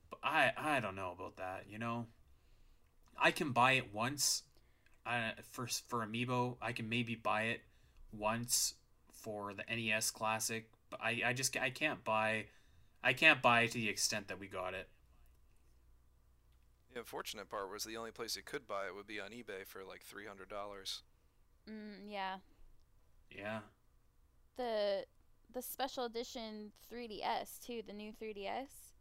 but 0.08 0.20
i 0.22 0.52
i 0.56 0.78
don't 0.78 0.94
know 0.94 1.12
about 1.12 1.36
that 1.36 1.64
you 1.68 1.78
know? 1.78 2.06
I 3.20 3.32
can 3.32 3.50
buy 3.50 3.72
it 3.72 3.92
once 3.92 4.44
I, 5.04 5.32
for 5.50 5.66
for 5.66 6.06
amiibo 6.06 6.58
i 6.62 6.70
can 6.70 6.88
maybe 6.88 7.16
buy 7.16 7.42
it 7.46 7.62
once 8.16 8.74
for 9.10 9.52
the 9.54 9.64
nes 9.74 10.12
classic 10.12 10.70
but 10.90 11.00
i 11.02 11.22
i 11.26 11.32
just 11.32 11.56
i 11.56 11.70
can't 11.70 12.04
buy 12.04 12.44
i 13.02 13.12
can't 13.12 13.42
buy 13.42 13.66
to 13.66 13.74
the 13.74 13.88
extent 13.88 14.28
that 14.28 14.38
we 14.38 14.46
got 14.46 14.74
it 14.74 14.88
The 16.92 17.00
unfortunate 17.00 17.48
part 17.48 17.70
was 17.70 17.84
the 17.84 17.96
only 17.96 18.10
place 18.12 18.36
you 18.36 18.42
could 18.42 18.66
buy 18.66 18.86
it 18.86 18.94
would 18.94 19.06
be 19.06 19.20
on 19.20 19.30
eBay 19.30 19.66
for 19.66 19.84
like 19.84 20.02
three 20.02 20.26
hundred 20.26 20.48
dollars. 20.48 21.02
Mm, 21.68 22.08
yeah. 22.10 22.38
yeah 23.30 23.60
The 24.56 25.06
the 25.52 25.62
special 25.62 26.04
edition 26.04 26.72
3DS 26.90 27.58
too, 27.60 27.82
the 27.86 27.92
new 27.92 28.12
3DS. 28.12 28.92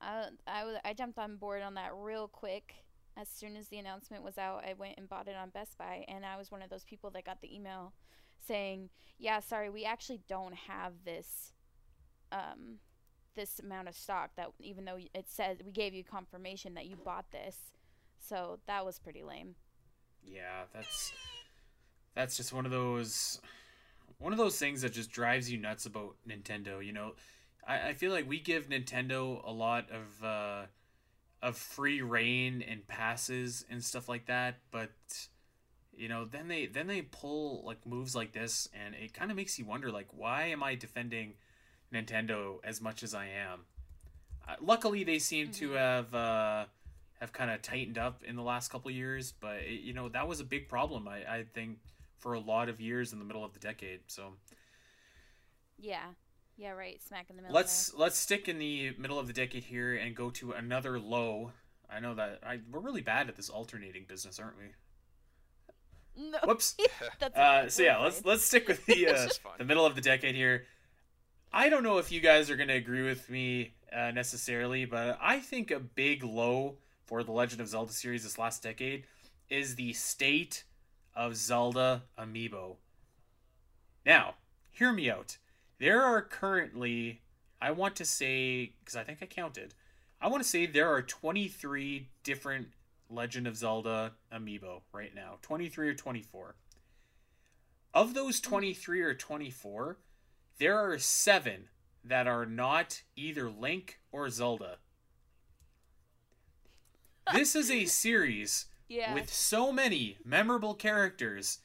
I 0.00 0.28
I 0.46 0.64
wa- 0.64 0.80
I 0.84 0.92
jumped 0.94 1.18
on 1.18 1.36
board 1.36 1.62
on 1.62 1.74
that 1.74 1.92
real 1.94 2.28
quick. 2.28 2.74
As 3.16 3.28
soon 3.28 3.56
as 3.56 3.68
the 3.68 3.78
announcement 3.78 4.22
was 4.22 4.38
out, 4.38 4.64
I 4.64 4.74
went 4.74 4.96
and 4.98 5.08
bought 5.08 5.26
it 5.28 5.34
on 5.36 5.50
Best 5.50 5.76
Buy, 5.76 6.04
and 6.08 6.24
I 6.24 6.36
was 6.36 6.50
one 6.52 6.62
of 6.62 6.70
those 6.70 6.84
people 6.84 7.10
that 7.10 7.24
got 7.24 7.40
the 7.40 7.54
email 7.54 7.92
saying, 8.46 8.90
"Yeah, 9.18 9.40
sorry, 9.40 9.70
we 9.70 9.84
actually 9.84 10.20
don't 10.28 10.54
have 10.54 11.04
this 11.04 11.52
um 12.30 12.78
this 13.38 13.60
amount 13.60 13.88
of 13.88 13.94
stock 13.94 14.30
that 14.36 14.48
even 14.60 14.84
though 14.84 14.98
it 15.14 15.28
says 15.28 15.58
we 15.64 15.72
gave 15.72 15.94
you 15.94 16.04
confirmation 16.04 16.74
that 16.74 16.86
you 16.86 16.96
bought 16.96 17.30
this." 17.30 17.56
So 18.20 18.58
that 18.66 18.84
was 18.84 18.98
pretty 18.98 19.22
lame. 19.22 19.54
Yeah, 20.22 20.64
that's 20.74 21.12
that's 22.14 22.36
just 22.36 22.52
one 22.52 22.66
of 22.66 22.72
those 22.72 23.40
one 24.18 24.32
of 24.32 24.38
those 24.38 24.58
things 24.58 24.82
that 24.82 24.92
just 24.92 25.10
drives 25.10 25.50
you 25.50 25.58
nuts 25.58 25.86
about 25.86 26.16
Nintendo. 26.28 26.84
You 26.84 26.92
know, 26.92 27.12
I, 27.66 27.88
I 27.88 27.92
feel 27.94 28.12
like 28.12 28.28
we 28.28 28.40
give 28.40 28.68
Nintendo 28.68 29.40
a 29.46 29.52
lot 29.52 29.86
of 29.90 30.24
uh, 30.24 30.62
of 31.40 31.56
free 31.56 32.02
reign 32.02 32.62
and 32.68 32.86
passes 32.86 33.64
and 33.70 33.82
stuff 33.82 34.08
like 34.08 34.26
that, 34.26 34.56
but 34.70 34.90
you 35.96 36.08
know, 36.08 36.24
then 36.24 36.48
they 36.48 36.66
then 36.66 36.86
they 36.86 37.02
pull 37.02 37.62
like 37.64 37.86
moves 37.86 38.14
like 38.14 38.32
this, 38.32 38.68
and 38.72 38.94
it 38.94 39.12
kind 39.12 39.30
of 39.30 39.36
makes 39.36 39.58
you 39.58 39.64
wonder, 39.64 39.90
like, 39.90 40.08
why 40.12 40.46
am 40.46 40.62
I 40.62 40.74
defending 40.74 41.34
Nintendo 41.92 42.56
as 42.64 42.80
much 42.80 43.02
as 43.02 43.14
I 43.14 43.26
am? 43.26 43.60
Uh, 44.46 44.56
luckily, 44.60 45.04
they 45.04 45.18
seem 45.18 45.50
to 45.52 45.70
Mhm. 45.70 45.76
have. 45.76 46.14
Uh, 46.14 46.66
have 47.20 47.32
kind 47.32 47.50
of 47.50 47.60
tightened 47.62 47.98
up 47.98 48.22
in 48.22 48.36
the 48.36 48.42
last 48.42 48.70
couple 48.70 48.88
years, 48.92 49.32
but 49.32 49.56
it, 49.56 49.80
you 49.80 49.92
know 49.92 50.08
that 50.08 50.28
was 50.28 50.38
a 50.38 50.44
big 50.44 50.68
problem. 50.68 51.08
I, 51.08 51.16
I 51.38 51.44
think 51.52 51.78
for 52.18 52.34
a 52.34 52.38
lot 52.38 52.68
of 52.68 52.80
years 52.80 53.12
in 53.12 53.18
the 53.18 53.24
middle 53.24 53.44
of 53.44 53.52
the 53.54 53.58
decade. 53.58 54.02
So 54.06 54.34
Yeah. 55.80 56.04
Yeah, 56.56 56.70
right. 56.70 57.02
Smack 57.02 57.28
in 57.28 57.34
the 57.34 57.42
middle. 57.42 57.54
let's 57.56 57.92
let's 57.94 58.16
stick 58.16 58.48
in 58.48 58.58
the 58.60 58.92
middle 58.98 59.18
of 59.18 59.26
the 59.26 59.32
decade 59.32 59.64
here 59.64 59.96
and 59.96 60.14
go 60.14 60.30
to 60.30 60.52
another 60.52 61.00
low. 61.00 61.50
I 61.90 61.98
know 61.98 62.14
that 62.14 62.38
I 62.44 62.60
we're 62.70 62.78
really 62.78 63.00
bad 63.02 63.28
at 63.28 63.34
this 63.34 63.50
alternating 63.50 64.04
business, 64.04 64.38
aren't 64.38 64.56
we? 64.56 64.66
No. 66.30 66.38
Whoops. 66.44 66.76
Uh, 67.34 67.68
so 67.68 67.82
yeah, 67.82 67.98
let's 67.98 68.24
let's 68.24 68.44
stick 68.44 68.68
with 68.68 68.86
the 68.86 69.08
uh, 69.08 69.28
the 69.58 69.64
middle 69.64 69.84
of 69.84 69.96
the 69.96 70.00
decade 70.00 70.36
here. 70.36 70.66
I 71.52 71.70
don't 71.70 71.82
know 71.82 71.98
if 71.98 72.12
you 72.12 72.20
guys 72.20 72.50
are 72.50 72.56
gonna 72.56 72.74
agree 72.74 73.02
with 73.02 73.30
me 73.30 73.72
uh, 73.92 74.10
necessarily, 74.10 74.84
but 74.84 75.18
I 75.20 75.40
think 75.40 75.70
a 75.70 75.80
big 75.80 76.22
low 76.22 76.76
for 77.06 77.22
the 77.22 77.32
Legend 77.32 77.62
of 77.62 77.68
Zelda 77.68 77.92
series 77.92 78.22
this 78.22 78.38
last 78.38 78.62
decade 78.62 79.04
is 79.48 79.74
the 79.74 79.94
state 79.94 80.64
of 81.16 81.36
Zelda 81.36 82.02
amiibo. 82.18 82.76
Now, 84.04 84.34
hear 84.70 84.92
me 84.92 85.10
out. 85.10 85.38
There 85.78 86.02
are 86.02 86.20
currently, 86.20 87.22
I 87.62 87.70
want 87.70 87.96
to 87.96 88.04
say, 88.04 88.72
because 88.80 88.96
I 88.96 89.04
think 89.04 89.20
I 89.22 89.26
counted, 89.26 89.74
I 90.20 90.28
want 90.28 90.42
to 90.42 90.48
say 90.48 90.66
there 90.66 90.92
are 90.92 91.00
23 91.00 92.08
different 92.24 92.68
Legend 93.08 93.46
of 93.46 93.56
Zelda 93.56 94.12
amiibo 94.30 94.82
right 94.92 95.14
now 95.14 95.38
23 95.40 95.88
or 95.88 95.94
24. 95.94 96.56
Of 97.94 98.12
those 98.12 98.38
23 98.38 99.00
or 99.00 99.14
24, 99.14 99.96
there 100.58 100.78
are 100.78 100.98
seven 100.98 101.68
that 102.04 102.26
are 102.26 102.46
not 102.46 103.02
either 103.16 103.50
Link 103.50 104.00
or 104.12 104.28
Zelda. 104.28 104.78
This 107.32 107.54
is 107.54 107.70
a 107.70 107.84
series 107.86 108.66
yeah. 108.88 109.14
with 109.14 109.32
so 109.32 109.72
many 109.72 110.18
memorable 110.24 110.74
characters, 110.74 111.58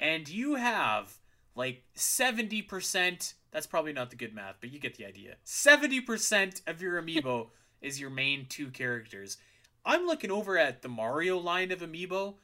and 0.00 0.28
you 0.28 0.56
have 0.56 1.18
like 1.54 1.82
70%. 1.96 3.34
That's 3.50 3.66
probably 3.66 3.92
not 3.92 4.10
the 4.10 4.16
good 4.16 4.34
math, 4.34 4.56
but 4.60 4.72
you 4.72 4.78
get 4.78 4.96
the 4.96 5.06
idea. 5.06 5.36
70% 5.46 6.62
of 6.66 6.82
your 6.82 7.00
amiibo 7.00 7.48
is 7.80 8.00
your 8.00 8.10
main 8.10 8.46
two 8.48 8.68
characters. 8.68 9.38
I'm 9.84 10.06
looking 10.06 10.30
over 10.30 10.58
at 10.58 10.82
the 10.82 10.88
Mario 10.88 11.38
line 11.38 11.70
of 11.70 11.80
amiibo. 11.80 12.34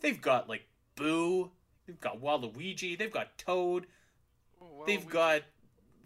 They've 0.00 0.20
got 0.20 0.48
like 0.48 0.66
Boo. 0.96 1.50
They've 1.86 2.00
got 2.00 2.22
Waluigi. 2.22 2.96
They've 2.96 3.12
got 3.12 3.36
Toad. 3.36 3.86
Oh, 4.84 4.86
They've 4.86 5.00
Waluigi. 5.06 5.10
got 5.10 5.42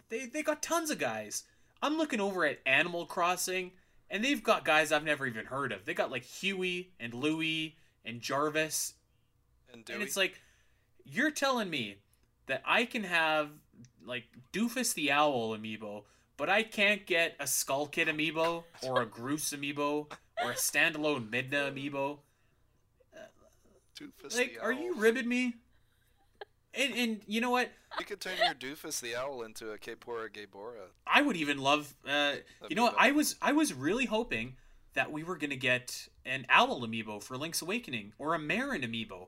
they 0.09 0.27
they 0.27 0.43
got 0.43 0.63
tons 0.63 0.91
of 0.91 0.99
guys. 0.99 1.45
I'm 1.83 1.97
looking 1.97 2.21
over 2.21 2.45
at 2.45 2.59
Animal 2.67 3.07
Crossing, 3.07 3.73
and 4.11 4.25
they've 4.25 4.43
got 4.43 4.65
guys 4.65 4.91
I've 4.93 5.05
never 5.05 5.27
even 5.27 5.47
heard 5.47 5.73
of. 5.73 5.85
They 5.85 5.95
got 5.95 6.11
like 6.11 6.25
Huey 6.25 6.91
and 6.99 7.15
Louie 7.15 7.77
and 8.05 8.21
Jarvis, 8.21 8.95
and 9.73 9.85
Dewey. 9.85 9.95
and 9.95 10.03
it's 10.03 10.17
like 10.17 10.41
you're 11.05 11.31
telling 11.31 11.71
me 11.71 11.99
that 12.47 12.63
I 12.67 12.85
can 12.85 13.05
have 13.05 13.51
like 14.05 14.25
Doofus 14.53 14.95
the 14.95 15.13
Owl 15.13 15.57
amiibo, 15.57 16.05
but 16.37 16.49
I 16.49 16.63
can't 16.63 17.05
get 17.07 17.35
a 17.39 17.47
Skull 17.47 17.87
Kid 17.87 18.09
oh 18.09 18.13
amiibo 18.13 18.65
or 18.83 19.03
a 19.03 19.07
Groose 19.07 19.55
amiibo 19.57 20.11
or 20.45 20.53
a 20.53 20.55
standalone 20.55 21.29
Midna 21.29 21.71
amiibo. 21.73 22.19
Doofus 23.99 24.37
Like, 24.37 24.59
are 24.63 24.73
you 24.73 24.95
ribbing 24.95 25.29
me? 25.29 25.57
And 26.79 26.95
and 26.95 27.21
you 27.27 27.41
know 27.41 27.51
what? 27.51 27.71
You 27.99 28.05
could 28.05 28.21
turn 28.21 28.35
your 28.43 28.55
Doofus 28.55 29.01
the 29.01 29.17
Owl 29.17 29.43
into 29.43 29.71
a 29.73 29.79
Kaepora 29.79 30.29
Gaebora. 30.31 30.91
I 31.07 31.23
would 31.23 31.37
even 31.37 31.59
love. 31.59 31.95
Uh, 32.07 32.35
you 32.69 32.77
know, 32.77 32.85
what? 32.85 32.95
I 32.99 33.11
was 33.13 33.37
I 33.43 33.53
was 33.53 33.75
really 33.75 34.05
hoping 34.07 34.57
that 34.95 35.11
we 35.11 35.25
were 35.25 35.37
gonna 35.37 35.57
get 35.57 36.09
an 36.25 36.47
owl 36.49 36.87
amiibo 36.87 37.23
for 37.23 37.37
Link's 37.37 37.63
Awakening 37.63 38.13
or 38.19 38.35
a 38.35 38.39
Marin 38.39 38.83
amiibo. 38.83 39.27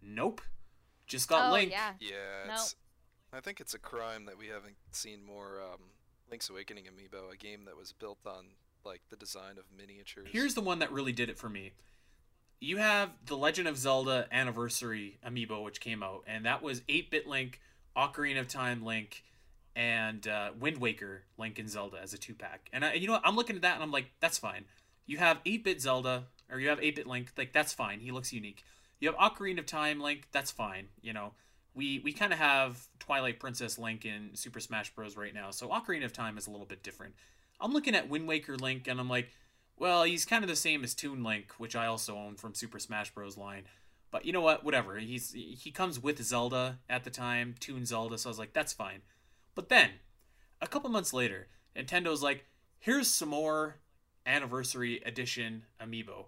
Nope, 0.00 0.40
just 1.06 1.28
got 1.28 1.50
oh 1.50 1.52
Link. 1.52 1.72
yeah. 1.72 1.92
Yeah, 2.00 2.16
Nope. 2.46 2.54
it's. 2.54 2.76
I 3.32 3.40
think 3.40 3.60
it's 3.60 3.72
a 3.74 3.78
crime 3.78 4.26
that 4.26 4.38
we 4.38 4.48
haven't 4.48 4.76
seen 4.90 5.24
more 5.24 5.60
um, 5.62 5.80
Link's 6.30 6.50
Awakening 6.50 6.84
amiibo, 6.84 7.32
a 7.32 7.36
game 7.36 7.64
that 7.64 7.76
was 7.76 7.92
built 7.92 8.18
on 8.26 8.44
like 8.84 9.00
the 9.10 9.16
design 9.16 9.58
of 9.58 9.64
miniatures. 9.76 10.28
Here's 10.30 10.54
the 10.54 10.60
one 10.60 10.78
that 10.80 10.92
really 10.92 11.12
did 11.12 11.30
it 11.30 11.38
for 11.38 11.48
me. 11.48 11.72
You 12.62 12.76
have 12.76 13.10
the 13.26 13.36
Legend 13.36 13.66
of 13.66 13.76
Zelda 13.76 14.28
Anniversary 14.30 15.18
amiibo, 15.26 15.64
which 15.64 15.80
came 15.80 16.00
out, 16.00 16.22
and 16.28 16.46
that 16.46 16.62
was 16.62 16.82
8-bit 16.82 17.26
Link, 17.26 17.60
Ocarina 17.96 18.38
of 18.38 18.46
Time 18.46 18.84
Link, 18.84 19.24
and 19.74 20.24
uh, 20.28 20.50
Wind 20.60 20.78
Waker 20.78 21.24
Link 21.36 21.58
and 21.58 21.68
Zelda 21.68 21.98
as 22.00 22.14
a 22.14 22.18
two-pack. 22.18 22.70
And 22.72 22.84
I, 22.84 22.92
you 22.92 23.08
know 23.08 23.14
what? 23.14 23.22
I'm 23.24 23.34
looking 23.34 23.56
at 23.56 23.62
that 23.62 23.74
and 23.74 23.82
I'm 23.82 23.90
like, 23.90 24.12
that's 24.20 24.38
fine. 24.38 24.66
You 25.06 25.18
have 25.18 25.42
8-bit 25.42 25.80
Zelda, 25.80 26.26
or 26.48 26.60
you 26.60 26.68
have 26.68 26.78
8-bit 26.78 27.04
Link, 27.04 27.32
like 27.36 27.52
that's 27.52 27.72
fine. 27.72 27.98
He 27.98 28.12
looks 28.12 28.32
unique. 28.32 28.62
You 29.00 29.10
have 29.10 29.18
Ocarina 29.18 29.58
of 29.58 29.66
Time 29.66 29.98
Link, 29.98 30.28
that's 30.30 30.52
fine. 30.52 30.86
You 31.00 31.14
know, 31.14 31.32
we 31.74 31.98
we 32.04 32.12
kind 32.12 32.32
of 32.32 32.38
have 32.38 32.86
Twilight 33.00 33.40
Princess 33.40 33.76
Link 33.76 34.04
in 34.04 34.30
Super 34.34 34.60
Smash 34.60 34.94
Bros. 34.94 35.16
right 35.16 35.34
now, 35.34 35.50
so 35.50 35.66
Ocarina 35.66 36.04
of 36.04 36.12
Time 36.12 36.38
is 36.38 36.46
a 36.46 36.52
little 36.52 36.66
bit 36.66 36.84
different. 36.84 37.14
I'm 37.60 37.72
looking 37.72 37.96
at 37.96 38.08
Wind 38.08 38.28
Waker 38.28 38.56
Link, 38.56 38.86
and 38.86 39.00
I'm 39.00 39.08
like, 39.08 39.30
well, 39.78 40.04
he's 40.04 40.24
kind 40.24 40.44
of 40.44 40.50
the 40.50 40.56
same 40.56 40.84
as 40.84 40.94
Toon 40.94 41.22
Link, 41.24 41.52
which 41.58 41.76
I 41.76 41.86
also 41.86 42.16
own 42.16 42.36
from 42.36 42.54
Super 42.54 42.78
Smash 42.78 43.12
Bros. 43.12 43.36
line. 43.36 43.64
But 44.10 44.26
you 44.26 44.32
know 44.32 44.40
what? 44.40 44.64
Whatever. 44.64 44.98
He's 44.98 45.32
he 45.32 45.70
comes 45.70 45.98
with 45.98 46.22
Zelda 46.22 46.78
at 46.88 47.04
the 47.04 47.10
time, 47.10 47.54
Toon 47.58 47.86
Zelda, 47.86 48.18
so 48.18 48.28
I 48.28 48.30
was 48.30 48.38
like, 48.38 48.52
that's 48.52 48.72
fine. 48.72 49.00
But 49.54 49.68
then, 49.68 49.90
a 50.60 50.66
couple 50.66 50.90
months 50.90 51.12
later, 51.12 51.48
Nintendo's 51.76 52.22
like, 52.22 52.44
here's 52.78 53.08
some 53.08 53.30
more 53.30 53.76
anniversary 54.26 55.00
edition 55.04 55.64
amiibo. 55.80 56.26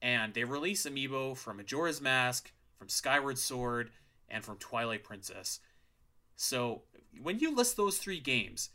And 0.00 0.34
they 0.34 0.44
release 0.44 0.86
amiibo 0.86 1.36
from 1.36 1.56
Majora's 1.56 2.00
Mask, 2.00 2.52
from 2.78 2.88
Skyward 2.88 3.38
Sword, 3.38 3.90
and 4.28 4.44
from 4.44 4.56
Twilight 4.56 5.04
Princess. 5.04 5.60
So 6.36 6.82
when 7.22 7.38
you 7.38 7.54
list 7.54 7.76
those 7.76 7.98
three 7.98 8.20
games, 8.20 8.70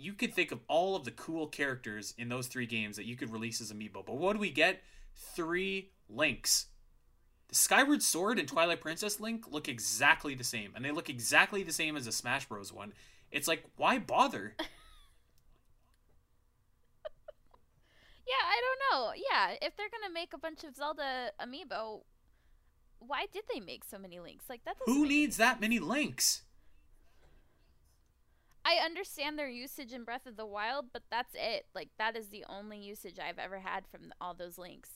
you 0.00 0.14
could 0.14 0.32
think 0.32 0.50
of 0.50 0.60
all 0.66 0.96
of 0.96 1.04
the 1.04 1.10
cool 1.10 1.46
characters 1.46 2.14
in 2.16 2.28
those 2.28 2.46
three 2.46 2.66
games 2.66 2.96
that 2.96 3.04
you 3.04 3.16
could 3.16 3.30
release 3.30 3.60
as 3.60 3.72
amiibo. 3.72 4.04
But 4.04 4.16
what 4.16 4.32
do 4.32 4.38
we 4.38 4.50
get? 4.50 4.82
Three 5.14 5.90
links. 6.08 6.66
The 7.48 7.54
Skyward 7.54 8.02
Sword 8.02 8.38
and 8.38 8.48
Twilight 8.48 8.80
Princess 8.80 9.20
Link 9.20 9.44
look 9.50 9.68
exactly 9.68 10.34
the 10.34 10.44
same, 10.44 10.72
and 10.74 10.84
they 10.84 10.90
look 10.90 11.10
exactly 11.10 11.62
the 11.62 11.72
same 11.72 11.96
as 11.96 12.06
the 12.06 12.12
Smash 12.12 12.46
Bros. 12.46 12.72
one. 12.72 12.94
It's 13.30 13.46
like, 13.46 13.64
why 13.76 13.98
bother? 13.98 14.54
Yeah, 18.26 18.46
I 18.46 18.60
don't 18.60 18.80
know. 18.92 19.12
Yeah, 19.16 19.56
if 19.60 19.76
they're 19.76 19.88
gonna 19.88 20.12
make 20.12 20.32
a 20.32 20.38
bunch 20.38 20.62
of 20.62 20.76
Zelda 20.76 21.32
amiibo, 21.40 22.02
why 23.00 23.26
did 23.32 23.42
they 23.52 23.58
make 23.58 23.82
so 23.84 23.98
many 23.98 24.20
links? 24.20 24.44
Like 24.48 24.64
that 24.64 24.76
Who 24.86 25.04
needs 25.04 25.36
that 25.38 25.60
many 25.60 25.80
links? 25.80 26.42
I 28.64 28.84
understand 28.84 29.38
their 29.38 29.48
usage 29.48 29.92
in 29.92 30.04
Breath 30.04 30.26
of 30.26 30.36
the 30.36 30.46
Wild, 30.46 30.86
but 30.92 31.02
that's 31.10 31.34
it. 31.34 31.66
Like 31.74 31.88
that 31.98 32.16
is 32.16 32.28
the 32.28 32.44
only 32.48 32.78
usage 32.78 33.18
I've 33.18 33.38
ever 33.38 33.60
had 33.60 33.84
from 33.90 34.12
all 34.20 34.34
those 34.34 34.58
links. 34.58 34.90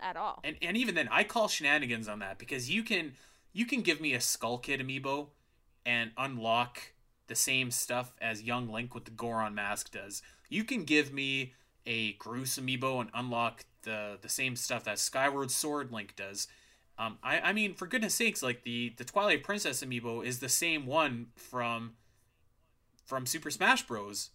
At, 0.00 0.16
all. 0.16 0.40
And 0.42 0.56
and 0.62 0.74
even 0.76 0.94
then, 0.94 1.08
I 1.10 1.22
call 1.22 1.48
shenanigans 1.48 2.08
on 2.08 2.20
that 2.20 2.38
because 2.38 2.70
you 2.70 2.82
can 2.82 3.12
you 3.52 3.66
can 3.66 3.82
give 3.82 4.00
me 4.00 4.14
a 4.14 4.20
Skull 4.20 4.56
Kid 4.56 4.80
amiibo 4.80 5.28
and 5.84 6.12
unlock 6.16 6.92
the 7.26 7.34
same 7.34 7.70
stuff 7.70 8.14
as 8.20 8.42
Young 8.42 8.70
Link 8.70 8.94
with 8.94 9.04
the 9.04 9.10
Goron 9.10 9.54
mask 9.54 9.90
does. 9.90 10.22
You 10.48 10.64
can 10.64 10.84
give 10.84 11.12
me 11.12 11.52
a 11.84 12.14
Groose 12.14 12.58
amiibo 12.58 13.00
and 13.00 13.10
unlock 13.12 13.64
the 13.82 14.18
the 14.20 14.28
same 14.28 14.56
stuff 14.56 14.84
that 14.84 14.98
Skyward 14.98 15.50
Sword 15.50 15.92
Link 15.92 16.16
does. 16.16 16.48
Um, 16.98 17.18
I, 17.22 17.40
I 17.40 17.52
mean, 17.52 17.74
for 17.74 17.86
goodness 17.86 18.14
sakes, 18.14 18.42
like 18.42 18.62
the 18.62 18.94
the 18.96 19.04
Twilight 19.04 19.42
Princess 19.44 19.82
amiibo 19.84 20.24
is 20.24 20.38
the 20.38 20.48
same 20.48 20.86
one 20.86 21.26
from 21.36 21.92
from 23.04 23.26
Super 23.26 23.50
Smash 23.50 23.86
Bros. 23.86 24.30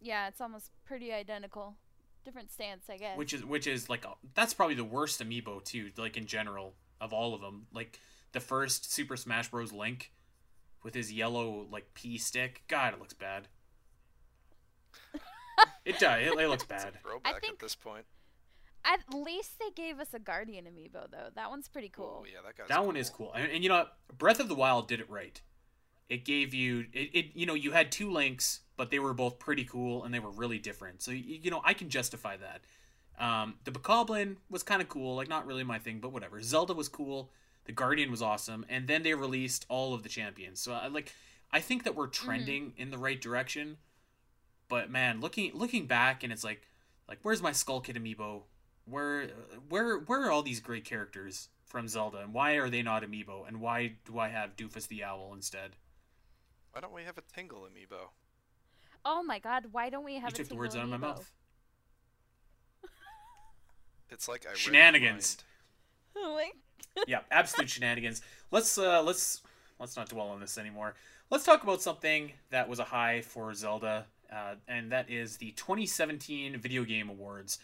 Yeah, 0.00 0.28
it's 0.28 0.40
almost 0.40 0.70
pretty 0.84 1.12
identical. 1.12 1.76
Different 2.24 2.50
stance, 2.50 2.88
I 2.90 2.96
guess. 2.96 3.16
which 3.18 3.32
is 3.34 3.44
which 3.44 3.66
is 3.66 3.88
like 3.90 4.04
a- 4.04 4.14
that's 4.34 4.54
probably 4.54 4.74
the 4.74 4.82
worst 4.84 5.22
amiibo 5.22 5.62
too 5.62 5.90
like 5.98 6.16
in 6.16 6.26
general 6.26 6.74
of 7.00 7.12
all 7.12 7.34
of 7.34 7.40
them 7.42 7.66
like 7.72 8.00
the 8.32 8.40
first 8.40 8.90
super 8.90 9.14
smash 9.16 9.50
bros 9.50 9.72
link 9.72 10.10
with 10.82 10.94
his 10.94 11.12
yellow 11.12 11.66
like 11.70 11.92
pea 11.92 12.16
stick 12.16 12.62
god 12.66 12.94
it 12.94 12.98
looks 12.98 13.12
bad 13.12 13.48
it 15.84 15.98
does 15.98 16.20
it, 16.22 16.28
it 16.38 16.48
looks 16.48 16.62
It's 16.62 16.64
a 16.64 16.86
bad 16.86 17.00
throwback 17.02 17.40
think- 17.40 17.52
at 17.54 17.58
this 17.58 17.74
point. 17.74 18.04
At 18.84 19.14
least 19.14 19.58
they 19.58 19.70
gave 19.74 19.98
us 19.98 20.08
a 20.12 20.18
Guardian 20.18 20.66
amiibo 20.66 21.10
though. 21.10 21.30
That 21.34 21.50
one's 21.50 21.68
pretty 21.68 21.88
cool. 21.88 22.22
Oh 22.22 22.26
yeah, 22.26 22.40
that 22.44 22.56
guy's 22.56 22.68
that 22.68 22.84
one 22.84 22.96
is 22.96 23.08
cool. 23.08 23.32
and, 23.32 23.50
and 23.50 23.62
you 23.62 23.70
know 23.70 23.86
breath 24.18 24.40
of 24.40 24.48
the 24.48 24.54
wild 24.54 24.88
did 24.88 25.00
it 25.00 25.08
right. 25.08 25.40
It 26.08 26.24
gave 26.24 26.52
you 26.52 26.86
it, 26.92 27.10
it 27.14 27.26
you 27.34 27.46
know 27.46 27.54
you 27.54 27.72
had 27.72 27.90
two 27.90 28.10
links 28.10 28.60
but 28.76 28.90
they 28.90 28.98
were 28.98 29.14
both 29.14 29.38
pretty 29.38 29.64
cool 29.64 30.04
and 30.04 30.12
they 30.12 30.18
were 30.18 30.30
really 30.30 30.58
different. 30.58 31.02
So 31.02 31.12
you, 31.12 31.38
you 31.42 31.50
know 31.50 31.62
i 31.64 31.72
can 31.72 31.88
justify 31.88 32.36
that. 32.36 32.60
Um, 33.16 33.54
the 33.64 33.70
bokoblin 33.70 34.36
was 34.50 34.62
kind 34.62 34.82
of 34.82 34.88
cool 34.88 35.16
like 35.16 35.28
not 35.28 35.46
really 35.46 35.64
my 35.64 35.78
thing 35.78 36.00
but 36.00 36.12
whatever. 36.12 36.42
Zelda 36.42 36.74
was 36.74 36.88
cool. 36.88 37.30
The 37.64 37.72
guardian 37.72 38.10
was 38.10 38.20
awesome. 38.20 38.66
And 38.68 38.86
then 38.86 39.02
they 39.02 39.14
released 39.14 39.64
all 39.70 39.94
of 39.94 40.02
the 40.02 40.08
champions. 40.10 40.60
So 40.60 40.72
i 40.74 40.88
like 40.88 41.12
i 41.52 41.60
think 41.60 41.84
that 41.84 41.94
we're 41.94 42.08
trending 42.08 42.74
in 42.76 42.90
the 42.90 42.98
right 42.98 43.20
direction. 43.20 43.78
But 44.68 44.90
man 44.90 45.22
looking 45.22 45.52
looking 45.54 45.86
back 45.86 46.22
and 46.22 46.30
it's 46.30 46.44
like 46.44 46.68
like 47.08 47.20
where's 47.22 47.40
my 47.40 47.52
skull 47.52 47.80
kid 47.80 47.96
amiibo 47.96 48.42
where 48.86 49.28
where 49.68 49.98
where 49.98 50.22
are 50.24 50.30
all 50.30 50.42
these 50.42 50.60
great 50.60 50.84
characters 50.84 51.48
from 51.64 51.88
zelda 51.88 52.18
and 52.18 52.32
why 52.34 52.52
are 52.54 52.70
they 52.70 52.82
not 52.82 53.02
amiibo 53.02 53.46
and 53.46 53.60
why 53.60 53.92
do 54.04 54.18
i 54.18 54.28
have 54.28 54.56
doofus 54.56 54.86
the 54.88 55.02
owl 55.04 55.32
instead 55.34 55.76
Why 56.72 56.80
don't 56.82 56.92
we 56.92 57.04
have 57.04 57.16
a 57.16 57.22
Tingle 57.22 57.62
amiibo? 57.62 58.10
Oh 59.04 59.22
my 59.22 59.38
god, 59.38 59.66
why 59.72 59.88
don't 59.90 60.04
we 60.04 60.16
have 60.16 60.32
you 60.32 60.34
a 60.34 60.36
took 60.36 60.48
the 60.48 60.54
Tingle 60.54 60.56
words 60.56 60.76
out 60.76 60.84
of 60.84 60.90
my 60.90 60.98
amiibo? 60.98 60.98
mouth 60.98 61.32
It's 64.10 64.28
like 64.28 64.46
I 64.46 64.54
read 64.54 64.76
your 64.76 64.88
Shenanigans. 64.94 65.38
mind. 66.16 66.34
like, 66.34 66.56
yeah, 67.06 67.20
absolute 67.30 67.68
shenanigans. 67.70 68.22
Let's 68.50 68.78
uh 68.78 69.02
let's 69.02 69.42
let's 69.78 69.96
not 69.96 70.08
dwell 70.08 70.28
on 70.28 70.40
this 70.40 70.58
anymore. 70.58 70.94
Let's 71.30 71.44
talk 71.44 71.62
about 71.62 71.82
something 71.82 72.32
that 72.50 72.68
was 72.68 72.78
a 72.78 72.84
high 72.84 73.22
for 73.22 73.52
Zelda, 73.54 74.06
uh, 74.32 74.56
and 74.68 74.92
that 74.92 75.10
is 75.10 75.38
the 75.38 75.52
2017 75.52 76.58
Video 76.58 76.84
Game 76.84 77.08
Awards. 77.08 77.58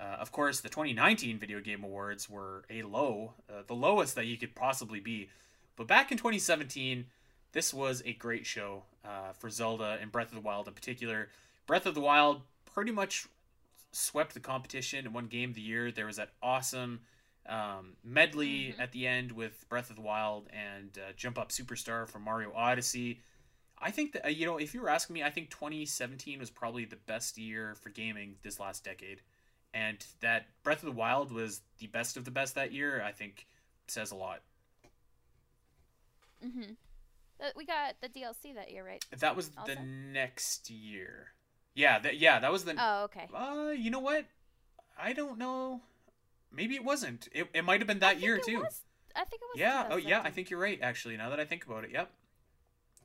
Uh, 0.00 0.16
of 0.18 0.32
course, 0.32 0.60
the 0.60 0.68
2019 0.70 1.38
Video 1.38 1.60
Game 1.60 1.84
Awards 1.84 2.28
were 2.30 2.64
a 2.70 2.82
low, 2.82 3.34
uh, 3.50 3.62
the 3.66 3.74
lowest 3.74 4.14
that 4.14 4.24
you 4.26 4.38
could 4.38 4.54
possibly 4.54 4.98
be. 5.00 5.28
But 5.76 5.86
back 5.86 6.10
in 6.10 6.16
2017, 6.16 7.04
this 7.52 7.74
was 7.74 8.02
a 8.06 8.14
great 8.14 8.46
show 8.46 8.84
uh, 9.04 9.32
for 9.38 9.50
Zelda 9.50 9.98
and 10.00 10.10
Breath 10.10 10.28
of 10.28 10.34
the 10.34 10.40
Wild 10.40 10.68
in 10.68 10.74
particular. 10.74 11.28
Breath 11.66 11.84
of 11.84 11.94
the 11.94 12.00
Wild 12.00 12.42
pretty 12.64 12.92
much 12.92 13.26
swept 13.92 14.34
the 14.34 14.40
competition 14.40 15.04
and 15.04 15.14
won 15.14 15.26
Game 15.26 15.50
of 15.50 15.56
the 15.56 15.60
Year. 15.62 15.90
There 15.90 16.06
was 16.06 16.16
that 16.16 16.30
awesome 16.42 17.00
um, 17.46 17.96
medley 18.04 18.74
Mhm. 18.76 18.80
at 18.80 18.92
the 18.92 19.06
end 19.06 19.32
with 19.32 19.68
Breath 19.68 19.90
of 19.90 19.96
the 19.96 20.02
Wild 20.02 20.48
and 20.52 20.96
uh, 20.98 21.12
Jump 21.16 21.38
Up 21.38 21.48
Superstar 21.50 22.08
from 22.08 22.22
Mario 22.22 22.52
Odyssey. 22.54 23.20
I 23.78 23.90
think 23.90 24.12
that 24.12 24.26
uh, 24.26 24.28
you 24.28 24.46
know, 24.46 24.58
if 24.58 24.72
you 24.74 24.80
were 24.82 24.90
asking 24.90 25.14
me, 25.14 25.22
I 25.22 25.30
think 25.30 25.50
2017 25.50 26.38
was 26.38 26.50
probably 26.50 26.84
the 26.84 26.96
best 26.96 27.36
year 27.38 27.74
for 27.74 27.88
gaming 27.88 28.36
this 28.42 28.60
last 28.60 28.84
decade, 28.84 29.22
and 29.74 30.04
that 30.20 30.46
Breath 30.62 30.78
of 30.82 30.86
the 30.86 30.92
Wild 30.98 31.32
was 31.32 31.60
the 31.78 31.86
best 31.86 32.16
of 32.16 32.24
the 32.24 32.30
best 32.30 32.54
that 32.54 32.72
year. 32.72 33.02
I 33.02 33.12
think 33.12 33.46
says 33.86 34.10
a 34.10 34.16
lot. 34.16 34.40
mm-hmm. 36.44 36.72
we 37.56 37.64
got 37.66 37.94
the 38.00 38.08
DLC 38.08 38.54
that 38.54 38.70
year, 38.70 38.84
right? 38.86 39.04
That 39.18 39.36
was 39.36 39.50
Also? 39.56 39.74
the 39.74 39.80
next 39.80 40.70
year. 40.70 41.32
Yeah, 41.74 41.98
that 42.00 42.18
yeah, 42.18 42.38
that 42.40 42.52
was 42.52 42.64
the. 42.64 42.74
Oh, 42.78 43.04
okay. 43.04 43.28
Uh, 43.34 43.70
you 43.70 43.90
know 43.90 44.00
what? 44.00 44.26
I 44.98 45.12
don't 45.12 45.38
know. 45.38 45.82
maybe 46.52 46.74
it 46.74 46.84
wasn't. 46.84 47.28
It, 47.32 47.48
it 47.54 47.64
might 47.64 47.80
have 47.80 47.86
been 47.86 48.00
that 48.00 48.20
year 48.20 48.38
too. 48.38 48.60
was- 48.60 48.82
I 49.14 49.24
think 49.24 49.42
it 49.42 49.48
was. 49.54 49.60
Yeah. 49.60 49.88
Oh, 49.90 49.96
yeah. 49.96 50.20
I 50.22 50.30
think 50.30 50.50
you're 50.50 50.60
right. 50.60 50.78
Actually, 50.80 51.16
now 51.16 51.30
that 51.30 51.40
I 51.40 51.44
think 51.44 51.66
about 51.66 51.82
it, 51.82 51.90
yep. 51.90 52.10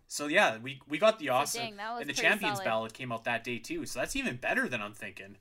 So 0.07 0.27
yeah, 0.27 0.57
we 0.59 0.79
we 0.87 0.97
got 0.99 1.17
the 1.19 1.27
So 1.27 1.33
awesome 1.33 1.61
dang, 1.61 1.75
that 1.77 1.93
was 1.93 2.01
and 2.01 2.09
the 2.09 2.13
champions 2.13 2.57
solid. 2.57 2.65
ballad 2.65 2.93
came 2.93 3.11
out 3.11 3.23
that 3.23 3.43
day 3.43 3.57
too. 3.57 3.85
So 3.87 3.99
that's 3.99 4.15
even 4.15 4.35
better 4.35 4.67
than 4.69 4.81
I'm 4.81 4.93
thinking. 4.93 5.37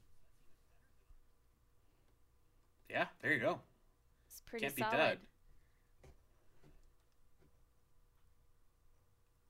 Yeah, 2.91 3.07
there 3.22 3.32
you 3.32 3.41
go. 3.41 3.61
It's 4.28 4.41
pretty 4.41 4.64
Can't 4.64 4.76
beat 4.76 4.85
solid. 4.85 4.99
that. 4.99 5.18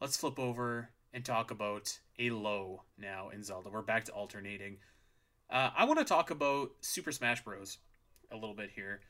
Let's 0.00 0.16
flip 0.16 0.38
over 0.38 0.90
and 1.12 1.24
talk 1.24 1.50
about 1.50 1.98
a 2.18 2.30
low 2.30 2.82
now 2.98 3.30
in 3.30 3.42
Zelda. 3.42 3.70
We're 3.70 3.82
back 3.82 4.04
to 4.04 4.12
alternating. 4.12 4.78
Uh, 5.50 5.70
I 5.76 5.84
want 5.84 5.98
to 5.98 6.04
talk 6.04 6.30
about 6.30 6.70
Super 6.80 7.12
Smash 7.12 7.44
Bros. 7.44 7.78
a 8.30 8.34
little 8.36 8.54
bit 8.54 8.70
here, 8.74 9.00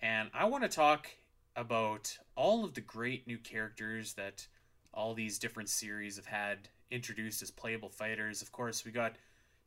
and 0.00 0.30
I 0.34 0.46
want 0.46 0.64
to 0.64 0.68
talk 0.68 1.08
about 1.54 2.18
all 2.34 2.64
of 2.64 2.74
the 2.74 2.80
great 2.80 3.26
new 3.26 3.38
characters 3.38 4.14
that 4.14 4.46
all 4.92 5.14
these 5.14 5.38
different 5.38 5.68
series 5.68 6.16
have 6.16 6.26
had 6.26 6.68
introduced 6.90 7.42
as 7.42 7.50
playable 7.50 7.88
fighters. 7.88 8.42
Of 8.42 8.52
course, 8.52 8.84
we 8.84 8.90
got 8.90 9.16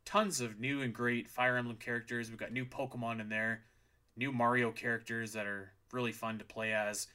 tons 0.04 0.42
of 0.42 0.60
new 0.60 0.82
and 0.82 0.94
great 0.94 1.28
Fire 1.28 1.58
Emblem 1.58 1.78
characters. 1.78 2.30
We've 2.30 2.40
got 2.40 2.52
new 2.52 2.66
Pokemon 2.66 3.22
in 3.22 3.30
there, 3.30 3.64
new 4.16 4.32
Mario 4.32 4.72
characters 4.72 5.34
that 5.34 5.46
are 5.46 5.72
really 5.92 6.12
fun 6.12 6.38
to 6.40 6.46
play 6.46 6.74
as. 6.74 7.08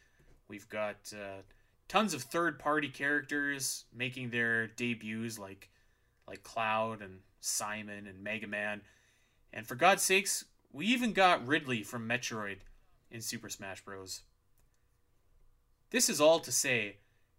We've 0.48 0.68
got 0.68 1.12
uh, 1.12 1.42
tons 1.88 2.14
of 2.14 2.22
third-party 2.22 2.88
characters 2.88 3.84
making 3.94 4.30
their 4.30 4.66
debuts, 4.66 5.38
like 5.38 5.70
like 6.26 6.42
Cloud 6.42 7.02
and 7.02 7.20
Simon 7.40 8.06
and 8.06 8.22
Mega 8.22 8.46
Man. 8.46 8.82
And 9.52 9.66
for 9.66 9.74
God's 9.74 10.02
sakes, 10.02 10.44
we 10.72 10.86
even 10.86 11.12
got 11.12 11.46
Ridley 11.46 11.82
from 11.82 12.08
Metroid 12.08 12.58
in 13.10 13.20
Super 13.20 13.48
Smash 13.48 13.84
Bros. 13.84 14.22
This 15.90 16.08
is 16.08 16.20
all 16.20 16.38
to 16.40 16.52
say, 16.52 16.98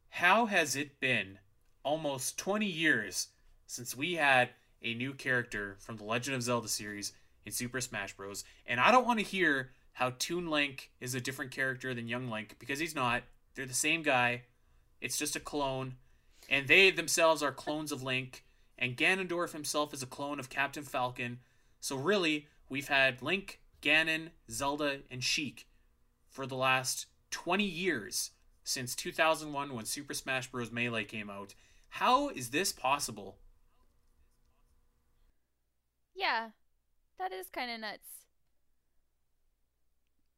how 0.09 0.47
has 0.47 0.75
it 0.75 0.99
been 0.99 1.39
almost 1.83 2.37
20 2.37 2.65
years 2.65 3.29
since 3.65 3.95
we 3.95 4.15
had 4.15 4.49
a 4.83 4.93
new 4.93 5.13
character 5.13 5.77
from 5.79 5.95
the 5.95 6.03
Legend 6.03 6.35
of 6.35 6.43
Zelda 6.43 6.67
series 6.67 7.13
in 7.45 7.51
Super 7.51 7.81
Smash 7.81 8.15
Bros. 8.15 8.43
And 8.65 8.79
I 8.79 8.91
don't 8.91 9.05
want 9.05 9.19
to 9.19 9.25
hear 9.25 9.71
how 9.93 10.13
Toon 10.19 10.49
Link 10.49 10.91
is 10.99 11.15
a 11.15 11.21
different 11.21 11.51
character 11.51 11.93
than 11.93 12.07
Young 12.07 12.29
Link 12.29 12.55
because 12.59 12.79
he's 12.79 12.95
not. 12.95 13.23
They're 13.55 13.65
the 13.65 13.73
same 13.73 14.03
guy. 14.03 14.43
It's 14.99 15.17
just 15.17 15.35
a 15.35 15.39
clone. 15.39 15.95
And 16.49 16.67
they 16.67 16.91
themselves 16.91 17.43
are 17.43 17.51
clones 17.51 17.91
of 17.91 18.03
Link. 18.03 18.45
And 18.77 18.97
Ganondorf 18.97 19.51
himself 19.51 19.93
is 19.93 20.01
a 20.01 20.07
clone 20.07 20.39
of 20.39 20.49
Captain 20.49 20.83
Falcon. 20.83 21.39
So 21.79 21.95
really, 21.95 22.47
we've 22.69 22.87
had 22.87 23.21
Link, 23.21 23.59
Ganon, 23.81 24.29
Zelda, 24.49 24.99
and 25.09 25.23
Sheik 25.23 25.67
for 26.29 26.45
the 26.45 26.55
last 26.55 27.07
20 27.31 27.63
years 27.63 28.31
since 28.63 28.95
2001 28.95 29.73
when 29.73 29.85
Super 29.85 30.13
Smash 30.13 30.51
Bros. 30.51 30.71
Melee 30.71 31.03
came 31.03 31.29
out. 31.29 31.53
How 31.89 32.29
is 32.29 32.49
this 32.49 32.71
possible? 32.71 33.37
Yeah, 36.15 36.49
that 37.21 37.31
is 37.31 37.47
kind 37.53 37.71
of 37.71 37.79
nuts. 37.79 38.07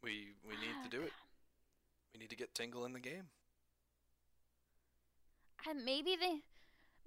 We 0.03 0.33
we 0.47 0.53
need 0.55 0.83
to 0.83 0.89
do 0.89 1.01
it. 1.03 1.13
We 2.13 2.19
need 2.19 2.29
to 2.29 2.35
get 2.35 2.53
Tingle 2.53 2.85
in 2.85 2.93
the 2.93 2.99
game. 2.99 3.23
And 5.67 5.85
maybe 5.85 6.17
they, 6.19 6.41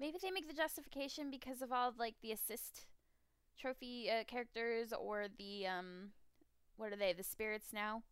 maybe 0.00 0.16
they 0.20 0.30
make 0.30 0.48
the 0.48 0.54
justification 0.54 1.30
because 1.30 1.60
of 1.60 1.72
all 1.72 1.92
like 1.98 2.14
the 2.22 2.32
assist 2.32 2.86
trophy 3.60 4.08
uh, 4.10 4.24
characters 4.24 4.94
or 4.98 5.26
the 5.38 5.66
um, 5.66 6.10
what 6.78 6.92
are 6.92 6.96
they? 6.96 7.12
The 7.12 7.22
spirits 7.22 7.68
now. 7.72 8.02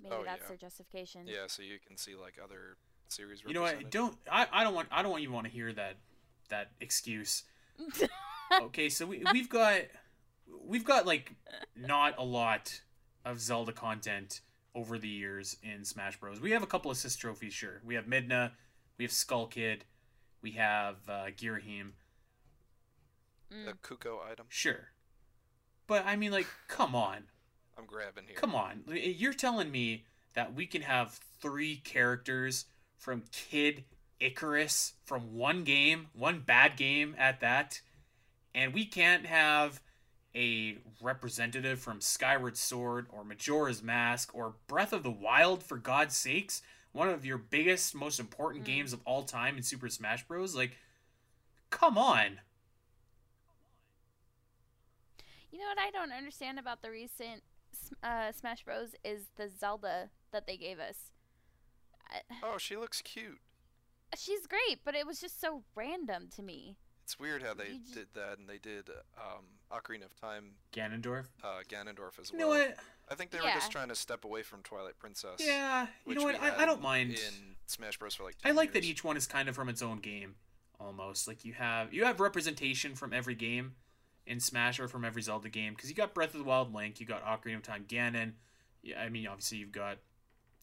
Maybe 0.00 0.14
Oh, 0.14 0.22
that's 0.24 0.42
yeah. 0.42 0.48
their 0.48 0.56
justification. 0.56 1.22
Yeah, 1.26 1.48
so 1.48 1.62
you 1.62 1.78
can 1.84 1.96
see 1.96 2.14
like 2.14 2.34
other 2.42 2.76
series. 3.08 3.42
You 3.44 3.52
know 3.52 3.62
what? 3.62 3.90
Don't 3.90 4.16
I, 4.30 4.46
I 4.52 4.62
don't 4.62 4.74
want 4.74 4.88
I 4.92 5.02
don't 5.02 5.10
want 5.10 5.24
you 5.24 5.32
want 5.32 5.46
to 5.46 5.52
hear 5.52 5.72
that 5.72 5.96
that 6.50 6.70
excuse. 6.80 7.42
Okay, 8.62 8.88
so 8.88 9.04
we 9.04 9.22
we've 9.30 9.50
got 9.50 9.82
we've 10.64 10.84
got 10.84 11.06
like 11.06 11.32
not 11.76 12.14
a 12.18 12.24
lot 12.24 12.80
of 13.24 13.40
Zelda 13.40 13.72
content 13.72 14.40
over 14.74 14.98
the 14.98 15.08
years 15.08 15.56
in 15.62 15.84
Smash 15.84 16.18
Bros. 16.20 16.40
We 16.40 16.50
have 16.52 16.62
a 16.62 16.66
couple 16.66 16.90
assist 16.90 17.20
trophies, 17.20 17.52
sure. 17.54 17.80
We 17.84 17.94
have 17.94 18.06
Midna, 18.06 18.52
we 18.96 19.04
have 19.04 19.12
Skull 19.12 19.46
Kid, 19.46 19.84
we 20.42 20.52
have 20.52 20.96
uh, 21.08 21.26
Girahim, 21.36 21.92
Mm. 23.52 23.64
the 23.64 23.72
Cucco 23.72 24.18
item. 24.30 24.46
sure. 24.48 24.90
But 25.86 26.04
I 26.04 26.16
mean, 26.16 26.32
like, 26.32 26.46
come 26.68 26.94
on, 26.94 27.24
I'm 27.78 27.86
grabbing 27.86 28.24
here. 28.26 28.36
come 28.36 28.54
on. 28.54 28.84
You're 28.88 29.32
telling 29.32 29.70
me 29.70 30.04
that 30.34 30.54
we 30.54 30.66
can 30.66 30.82
have 30.82 31.18
three 31.40 31.76
characters 31.76 32.66
from 32.96 33.24
Kid 33.32 33.84
Icarus 34.20 34.94
from 35.04 35.34
one 35.34 35.64
game, 35.64 36.08
one 36.12 36.40
bad 36.40 36.76
game 36.76 37.14
at 37.18 37.40
that, 37.40 37.80
and 38.54 38.74
we 38.74 38.84
can't 38.84 39.24
have 39.26 39.80
a 40.34 40.78
representative 41.00 41.80
from 41.80 42.00
Skyward 42.00 42.56
Sword 42.56 43.06
or 43.10 43.24
Majora's 43.24 43.82
Mask 43.82 44.34
or 44.34 44.54
Breath 44.66 44.92
of 44.92 45.02
the 45.02 45.10
Wild 45.10 45.62
for 45.62 45.76
God's 45.78 46.16
sakes, 46.16 46.62
one 46.92 47.08
of 47.08 47.24
your 47.24 47.38
biggest, 47.38 47.94
most 47.94 48.20
important 48.20 48.62
Mm. 48.64 48.66
games 48.66 48.92
of 48.92 49.00
all 49.04 49.22
time 49.22 49.56
in 49.56 49.62
Super 49.62 49.88
Smash 49.88 50.26
Bros. 50.26 50.54
Like, 50.54 50.76
come 51.70 51.96
on. 51.98 52.40
You 55.50 55.58
know 55.58 55.66
what 55.66 55.78
I 55.78 55.90
don't 55.90 56.12
understand 56.12 56.58
about 56.58 56.82
the 56.82 56.90
recent 56.90 57.42
uh, 58.02 58.32
Smash 58.32 58.64
Bros 58.64 58.90
is 59.04 59.26
the 59.36 59.48
Zelda 59.48 60.10
that 60.32 60.46
they 60.46 60.56
gave 60.56 60.78
us. 60.78 61.10
I, 62.10 62.20
Oh, 62.42 62.58
she 62.58 62.76
looks 62.76 63.00
cute. 63.02 63.38
she's 64.16 64.46
great, 64.46 64.80
but 64.84 64.94
it 64.94 65.06
was 65.06 65.20
just 65.20 65.40
so 65.40 65.62
random 65.74 66.28
to 66.36 66.42
me. 66.42 66.76
It's 67.08 67.18
weird 67.18 67.42
how 67.42 67.54
they 67.54 67.68
You 67.68 67.80
did 67.94 68.08
that, 68.16 68.36
and 68.38 68.46
they 68.46 68.58
did 68.58 68.90
um, 69.16 69.44
Ocarina 69.72 70.04
of 70.04 70.14
Time, 70.20 70.50
Ganondorf. 70.74 71.24
uh, 71.42 71.60
Ganondorf 71.66 72.18
as 72.20 72.30
You 72.30 72.36
well. 72.36 72.48
know 72.50 72.58
what? 72.58 72.76
I 73.10 73.14
think 73.14 73.30
they 73.30 73.38
were 73.38 73.44
just 73.44 73.72
trying 73.72 73.88
to 73.88 73.94
step 73.94 74.26
away 74.26 74.42
from 74.42 74.60
Twilight 74.62 74.98
Princess. 74.98 75.40
Yeah, 75.40 75.86
you 76.06 76.14
know 76.14 76.22
what? 76.24 76.38
I, 76.38 76.64
I 76.64 76.66
don't 76.66 76.82
mind. 76.82 77.12
in 77.12 77.56
Smash 77.66 77.96
Bros. 77.96 78.14
for 78.14 78.24
like. 78.24 78.36
I 78.44 78.48
10 78.48 78.56
like 78.56 78.74
that 78.74 78.84
each 78.84 79.04
one 79.04 79.16
is 79.16 79.26
kind 79.26 79.48
of 79.48 79.54
from 79.54 79.70
its 79.70 79.80
own 79.80 80.00
game, 80.00 80.34
almost. 80.78 81.26
Like 81.26 81.46
you 81.46 81.54
have 81.54 81.94
you 81.94 82.04
have 82.04 82.20
representation 82.20 82.94
from 82.94 83.14
every 83.14 83.34
game 83.34 83.76
in 84.26 84.38
Smash 84.38 84.78
or 84.78 84.86
from 84.86 85.02
every 85.06 85.22
Zelda 85.22 85.48
game 85.48 85.72
because 85.72 85.88
you 85.88 85.96
got 85.96 86.12
Breath 86.12 86.34
of 86.34 86.40
the 86.40 86.44
Wild 86.46 86.74
Link, 86.74 87.00
you 87.00 87.06
got 87.06 87.24
Ocarina 87.24 87.56
of 87.56 87.62
Time 87.62 87.86
Ganon. 87.88 88.32
Yeah, 88.82 89.00
I 89.00 89.08
mean 89.08 89.26
obviously 89.26 89.56
you've 89.56 89.72
got 89.72 89.96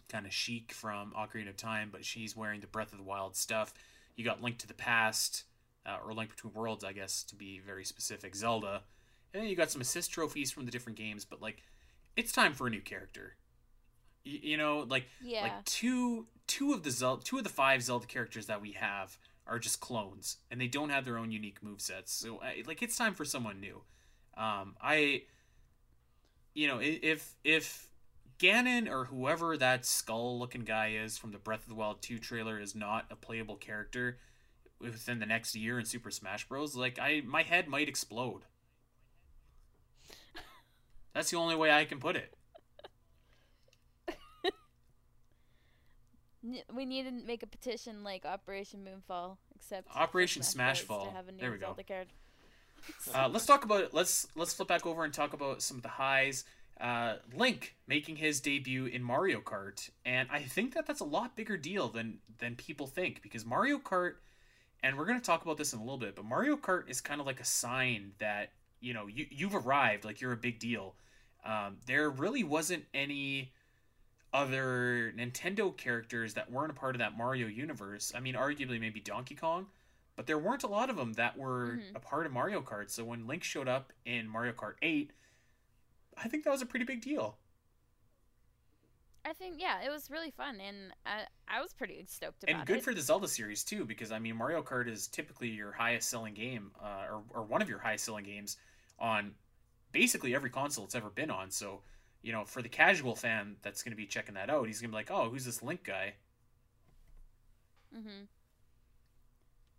kind 0.10 0.28
of 0.28 0.32
Sheik 0.32 0.74
from 0.74 1.12
Ocarina 1.18 1.50
of 1.50 1.58
Time, 1.58 1.90
but 1.92 2.06
she's 2.06 2.38
wearing 2.38 2.62
the 2.62 2.68
Breath 2.68 2.92
of 2.92 3.00
the 3.00 3.04
Wild 3.04 3.36
stuff. 3.36 3.74
You 4.16 4.24
got 4.24 4.44
Link 4.44 4.60
to 4.60 4.68
the 4.68 4.76
Past 4.76 5.46
uh, 5.86 5.98
or 6.06 6.14
Link 6.14 6.32
Between 6.32 6.54
Worlds, 6.54 6.84
I 6.84 6.94
guess 6.94 7.24
to 7.24 7.36
be 7.36 7.60
very 7.60 7.86
specific, 7.86 8.36
Zelda. 8.36 8.82
And 9.34 9.44
then 9.44 9.50
you 9.50 9.56
got 9.56 9.72
some 9.72 9.82
assist 9.82 10.12
trophies 10.12 10.52
from 10.52 10.66
the 10.66 10.72
different 10.72 10.98
games, 10.98 11.26
but 11.26 11.42
like 11.42 11.64
it's 12.16 12.32
time 12.32 12.54
for 12.54 12.68
a 12.68 12.70
new 12.70 12.82
character. 12.82 13.36
Y- 14.26 14.40
you 14.42 14.58
know, 14.58 14.80
like 14.90 15.06
Yeah. 15.22 15.42
like 15.44 15.66
two 15.66 16.28
two 16.48 16.74
of 16.74 16.84
the 16.84 16.92
Zelda, 16.92 17.24
two 17.24 17.38
of 17.38 17.44
the 17.44 17.50
five 17.50 17.82
Zelda 17.84 18.06
characters 18.08 18.46
that 18.48 18.62
we 18.62 18.72
have 18.74 19.18
are 19.48 19.60
just 19.60 19.80
clones, 19.80 20.38
and 20.50 20.60
they 20.60 20.68
don't 20.68 20.90
have 20.90 21.06
their 21.06 21.18
own 21.18 21.32
unique 21.32 21.62
movesets. 21.62 22.10
So 22.10 22.40
I, 22.42 22.64
like 22.66 22.82
it's 22.82 22.96
time 22.98 23.14
for 23.14 23.26
someone 23.26 23.60
new. 23.60 23.82
Um, 24.38 24.76
I, 24.82 25.24
you 26.54 26.68
know, 26.68 26.80
if 26.82 27.36
if 27.44 27.90
Ganon 28.40 28.90
or 28.90 29.06
whoever 29.06 29.58
that 29.58 29.86
skull 29.86 30.38
looking 30.40 30.64
guy 30.64 30.90
is 30.92 31.18
from 31.18 31.32
the 31.32 31.38
Breath 31.38 31.62
of 31.64 31.70
the 31.70 31.76
Wild 31.76 32.02
2 32.02 32.20
trailer 32.20 32.60
is 32.60 32.76
not 32.76 33.06
a 33.10 33.16
playable 33.16 33.56
character 33.56 34.18
within 34.80 35.20
the 35.20 35.26
next 35.26 35.56
year 35.56 35.80
in 35.80 35.86
Super 35.86 36.12
Smash 36.12 36.48
Bros, 36.48 36.76
like 36.76 37.00
I 37.00 37.22
my 37.26 37.44
head 37.44 37.68
might 37.68 37.90
explode. 37.90 38.42
That's 41.14 41.32
the 41.32 41.38
only 41.38 41.56
way 41.56 41.72
I 41.72 41.86
can 41.86 42.00
put 42.00 42.16
it. 42.16 42.34
We 46.72 46.86
need 46.86 47.06
to 47.06 47.12
make 47.12 47.42
a 47.42 47.48
petition 47.48 48.04
like 48.04 48.24
Operation 48.24 48.86
Moonfall, 48.86 49.38
except 49.56 49.88
Operation 49.96 50.44
Smash 50.44 50.84
Smashfall. 50.84 51.06
Bros. 51.06 51.14
Have 51.14 51.28
a 51.28 51.32
new 51.32 51.40
There 51.40 51.52
we 51.52 51.58
go. 51.58 51.76
Uh, 53.16 53.28
let's 53.32 53.48
talk 53.48 53.66
about 53.66 53.96
let's 53.96 54.28
let's 54.36 54.54
flip 54.54 54.68
back 54.68 54.86
over 54.86 55.04
and 55.04 55.12
talk 55.12 55.34
about 55.34 55.64
some 55.64 55.78
of 55.78 55.82
the 55.82 55.90
highs. 55.90 56.44
Uh, 56.80 57.16
Link 57.34 57.76
making 57.88 58.18
his 58.18 58.40
debut 58.42 58.86
in 58.86 59.02
Mario 59.02 59.40
Kart, 59.40 59.90
and 60.06 60.30
I 60.32 60.42
think 60.44 60.76
that 60.76 60.86
that's 60.86 61.00
a 61.00 61.06
lot 61.06 61.36
bigger 61.36 61.58
deal 61.58 61.88
than 61.88 62.20
than 62.38 62.56
people 62.56 62.86
think 62.86 63.24
because 63.24 63.44
Mario 63.44 63.80
Kart, 63.80 64.16
and 64.84 64.98
we're 64.98 65.06
gonna 65.06 65.20
talk 65.22 65.44
about 65.44 65.58
this 65.58 65.74
in 65.74 65.80
a 65.80 65.84
little 65.84 65.98
bit, 65.98 66.16
but 66.16 66.26
Mario 66.26 66.56
Kart 66.58 66.90
is 66.90 67.02
kind 67.02 67.20
of 67.20 67.28
like 67.28 67.40
a 67.40 67.46
sign 67.46 68.14
that 68.20 68.52
you 68.80 68.94
know 68.94 69.08
you 69.08 69.26
you've 69.30 69.56
arrived, 69.56 70.06
like 70.06 70.22
you're 70.22 70.32
a 70.34 70.38
big 70.38 70.60
deal. 70.60 70.96
Um, 71.44 71.78
there 71.86 72.10
really 72.10 72.44
wasn't 72.44 72.86
any 72.94 73.52
other 74.34 75.14
Nintendo 75.16 75.76
characters 75.76 76.34
that 76.34 76.52
weren't 76.52 76.72
a 76.72 76.74
part 76.74 76.96
of 76.96 77.00
that 77.00 77.18
Mario 77.18 77.48
universe. 77.48 78.12
I 78.16 78.20
mean, 78.20 78.36
arguably 78.36 78.80
maybe 78.80 79.00
Donkey 79.00 79.36
Kong, 79.36 79.68
but 80.16 80.28
there 80.28 80.38
weren't 80.38 80.64
a 80.64 80.68
lot 80.68 80.90
of 80.90 80.98
them 80.98 81.14
that 81.14 81.38
were 81.38 81.78
Mhm. 81.78 81.96
a 81.96 82.00
part 82.00 82.26
of 82.26 82.32
Mario 82.34 82.62
Kart. 82.62 82.90
So 82.90 83.06
when 83.06 83.28
Link 83.28 83.44
showed 83.44 83.68
up 83.68 83.94
in 84.04 84.28
Mario 84.28 84.52
Kart 84.54 84.76
8, 84.82 85.12
I 86.18 86.28
think 86.28 86.44
that 86.44 86.50
was 86.50 86.62
a 86.62 86.66
pretty 86.66 86.86
big 86.86 87.02
deal. 87.02 87.38
I 89.26 89.34
think 89.34 89.56
yeah, 89.60 89.82
it 89.84 89.90
was 89.90 90.12
really 90.12 90.32
fun, 90.32 90.60
and 90.60 90.94
I 91.06 91.24
I 91.48 91.62
was 91.62 91.74
pretty 91.74 92.06
stoked 92.08 92.44
about 92.44 92.52
it. 92.52 92.58
and 92.60 92.68
good 92.68 92.84
for 92.84 92.94
the 92.94 93.02
Zelda 93.02 93.28
series 93.28 93.64
too, 93.64 93.84
because 93.84 94.12
I 94.12 94.20
mean 94.20 94.36
Mario 94.36 94.62
Kart 94.62 94.88
is 94.88 95.08
typically 95.08 95.50
your 95.50 95.72
highest 95.72 96.10
selling 96.10 96.36
game, 96.36 96.72
uh, 96.82 97.06
or 97.10 97.24
or 97.32 97.44
one 97.44 97.62
of 97.62 97.70
your 97.70 97.80
highest 97.80 98.06
selling 98.06 98.24
games 98.24 98.58
on 99.00 99.34
basically 99.92 100.36
every 100.36 100.50
console 100.50 100.86
it's 100.86 100.96
ever 100.96 101.10
been 101.10 101.32
on. 101.32 101.50
So 101.50 101.82
you 102.22 102.32
know, 102.32 102.46
for 102.46 102.62
the 102.62 102.70
casual 102.70 103.16
fan 103.16 103.56
that's 103.62 103.84
going 103.84 103.92
to 103.92 103.98
be 103.98 104.06
checking 104.06 104.36
that 104.36 104.50
out, 104.50 104.66
he's 104.68 104.82
going 104.82 104.90
to 104.90 104.94
be 104.94 104.98
like, 104.98 105.12
oh, 105.12 105.30
who's 105.30 105.46
this 105.46 105.62
Link 105.62 105.84
guy? 105.84 106.14
Mm-hmm. 107.96 108.26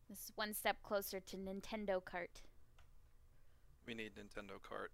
This 0.08 0.18
is 0.18 0.32
one 0.36 0.54
step 0.54 0.76
closer 0.82 1.18
to 1.18 1.36
Nintendo 1.36 2.00
Kart. 2.00 2.42
We 3.86 3.94
need 3.94 4.12
Nintendo 4.14 4.60
Kart. 4.62 4.88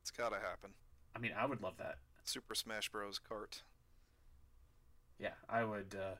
It's 0.00 0.10
gotta 0.10 0.36
happen. 0.36 0.70
I 1.14 1.18
mean, 1.18 1.32
I 1.38 1.46
would 1.46 1.62
love 1.62 1.76
that. 1.78 1.98
Super 2.24 2.54
Smash 2.54 2.90
Bros. 2.90 3.18
cart. 3.18 3.62
Yeah, 5.18 5.34
I 5.48 5.64
would. 5.64 5.96
Uh, 5.98 6.14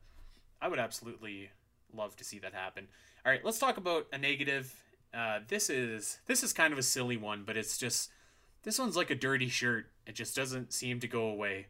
I 0.60 0.68
would 0.68 0.78
absolutely 0.78 1.50
love 1.92 2.16
to 2.16 2.24
see 2.24 2.38
that 2.40 2.54
happen. 2.54 2.88
All 3.24 3.32
right, 3.32 3.44
let's 3.44 3.58
talk 3.58 3.76
about 3.76 4.06
a 4.12 4.18
negative. 4.18 4.74
Uh, 5.12 5.40
this 5.48 5.70
is 5.70 6.18
this 6.26 6.42
is 6.42 6.52
kind 6.52 6.72
of 6.72 6.78
a 6.78 6.82
silly 6.82 7.16
one, 7.16 7.44
but 7.44 7.56
it's 7.56 7.78
just 7.78 8.10
this 8.62 8.78
one's 8.78 8.96
like 8.96 9.10
a 9.10 9.14
dirty 9.14 9.48
shirt. 9.48 9.86
It 10.06 10.14
just 10.14 10.34
doesn't 10.34 10.72
seem 10.72 11.00
to 11.00 11.08
go 11.08 11.26
away. 11.26 11.66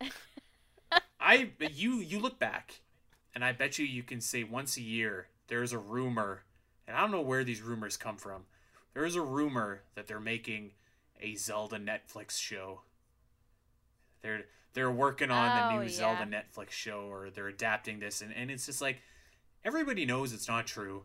I 1.20 1.50
you 1.72 1.94
you 1.96 2.18
look 2.18 2.38
back, 2.38 2.80
and 3.34 3.44
I 3.44 3.52
bet 3.52 3.78
you 3.78 3.86
you 3.86 4.02
can 4.02 4.20
say 4.20 4.44
once 4.44 4.76
a 4.76 4.82
year 4.82 5.28
there's 5.48 5.72
a 5.72 5.78
rumor, 5.78 6.42
and 6.86 6.96
I 6.96 7.00
don't 7.00 7.10
know 7.10 7.20
where 7.20 7.44
these 7.44 7.62
rumors 7.62 7.96
come 7.96 8.16
from. 8.16 8.44
There 8.92 9.04
is 9.04 9.16
a 9.16 9.22
rumor 9.22 9.82
that 9.94 10.06
they're 10.06 10.20
making 10.20 10.72
a 11.20 11.34
Zelda 11.34 11.78
Netflix 11.78 12.38
show. 12.38 12.82
They're 14.24 14.44
they're 14.72 14.90
working 14.90 15.30
on 15.30 15.56
the 15.56 15.76
Oh, 15.76 15.82
new 15.82 15.88
Zelda. 15.88 16.24
Netflix 16.24 16.70
show, 16.70 17.02
or 17.12 17.30
they're 17.30 17.46
adapting 17.48 18.00
this, 18.00 18.22
and, 18.22 18.32
and 18.34 18.50
it's 18.50 18.66
just 18.66 18.80
like 18.80 19.02
everybody 19.64 20.06
knows 20.06 20.32
it's 20.32 20.48
not 20.48 20.66
true, 20.66 21.04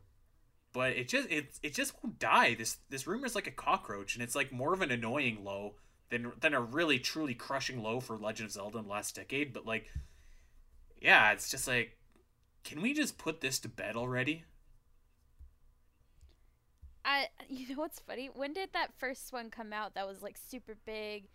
but 0.73 0.93
it 0.93 1.09
just 1.09 1.29
it 1.29 1.59
it 1.61 1.73
just 1.75 1.93
won't 2.01 2.17
die. 2.17 2.55
This 2.55 2.77
this 2.89 3.05
rumor 3.05 3.25
is 3.25 3.35
like 3.35 3.47
a 3.47 3.51
cockroach, 3.51 4.15
and 4.15 4.23
it's 4.23 4.35
like 4.35 4.51
more 4.53 4.73
of 4.73 4.81
an 4.81 4.91
annoying 4.91 5.43
low 5.43 5.75
than 6.09 6.31
than 6.39 6.53
a 6.53 6.61
really 6.61 6.97
truly 6.97 7.35
crushing 7.35 7.83
low 7.83 7.99
for 7.99 8.17
Legend 8.17 8.47
of 8.47 8.53
Zelda 8.53 8.77
in 8.79 8.85
the 8.85 8.89
last 8.91 9.15
decade. 9.15 9.53
But 9.53 9.65
like, 9.65 9.91
yeah, 11.01 11.31
it's 11.33 11.49
just 11.51 11.67
like, 11.67 11.97
can 12.63 12.81
we 12.81 12.93
just 12.93 13.17
put 13.17 13.41
this 13.41 13.59
to 13.59 13.69
bed 13.69 13.97
already? 13.97 14.45
I 17.05 17.27
you 17.49 17.67
know 17.75 17.81
what's 17.81 17.99
funny? 17.99 18.29
When 18.33 18.53
did 18.53 18.73
that 18.73 18.93
first 18.97 19.33
one 19.33 19.49
come 19.49 19.73
out? 19.73 19.95
That 19.95 20.07
was 20.07 20.21
like 20.21 20.37
super 20.37 20.75
big. 20.85 21.25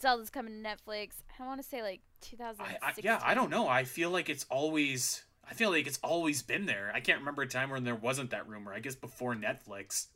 Zelda's 0.00 0.30
coming 0.30 0.62
to 0.62 0.68
Netflix. 0.68 1.10
I 1.38 1.46
want 1.46 1.60
to 1.60 1.66
say 1.66 1.82
like 1.82 2.00
I, 2.22 2.26
2016. 2.26 2.82
I, 2.82 2.92
yeah, 3.02 3.20
I 3.24 3.34
don't 3.34 3.50
know. 3.50 3.68
I 3.68 3.84
feel 3.84 4.10
like 4.10 4.28
it's 4.28 4.46
always. 4.50 5.22
I 5.48 5.54
feel 5.54 5.70
like 5.70 5.86
it's 5.86 5.98
always 6.02 6.40
been 6.42 6.66
there. 6.66 6.92
I 6.94 7.00
can't 7.00 7.18
remember 7.18 7.42
a 7.42 7.48
time 7.48 7.70
when 7.70 7.84
there 7.84 7.96
wasn't 7.96 8.30
that 8.30 8.48
rumor. 8.48 8.72
I 8.72 8.78
guess 8.78 8.94
before 8.94 9.34
Netflix. 9.34 10.06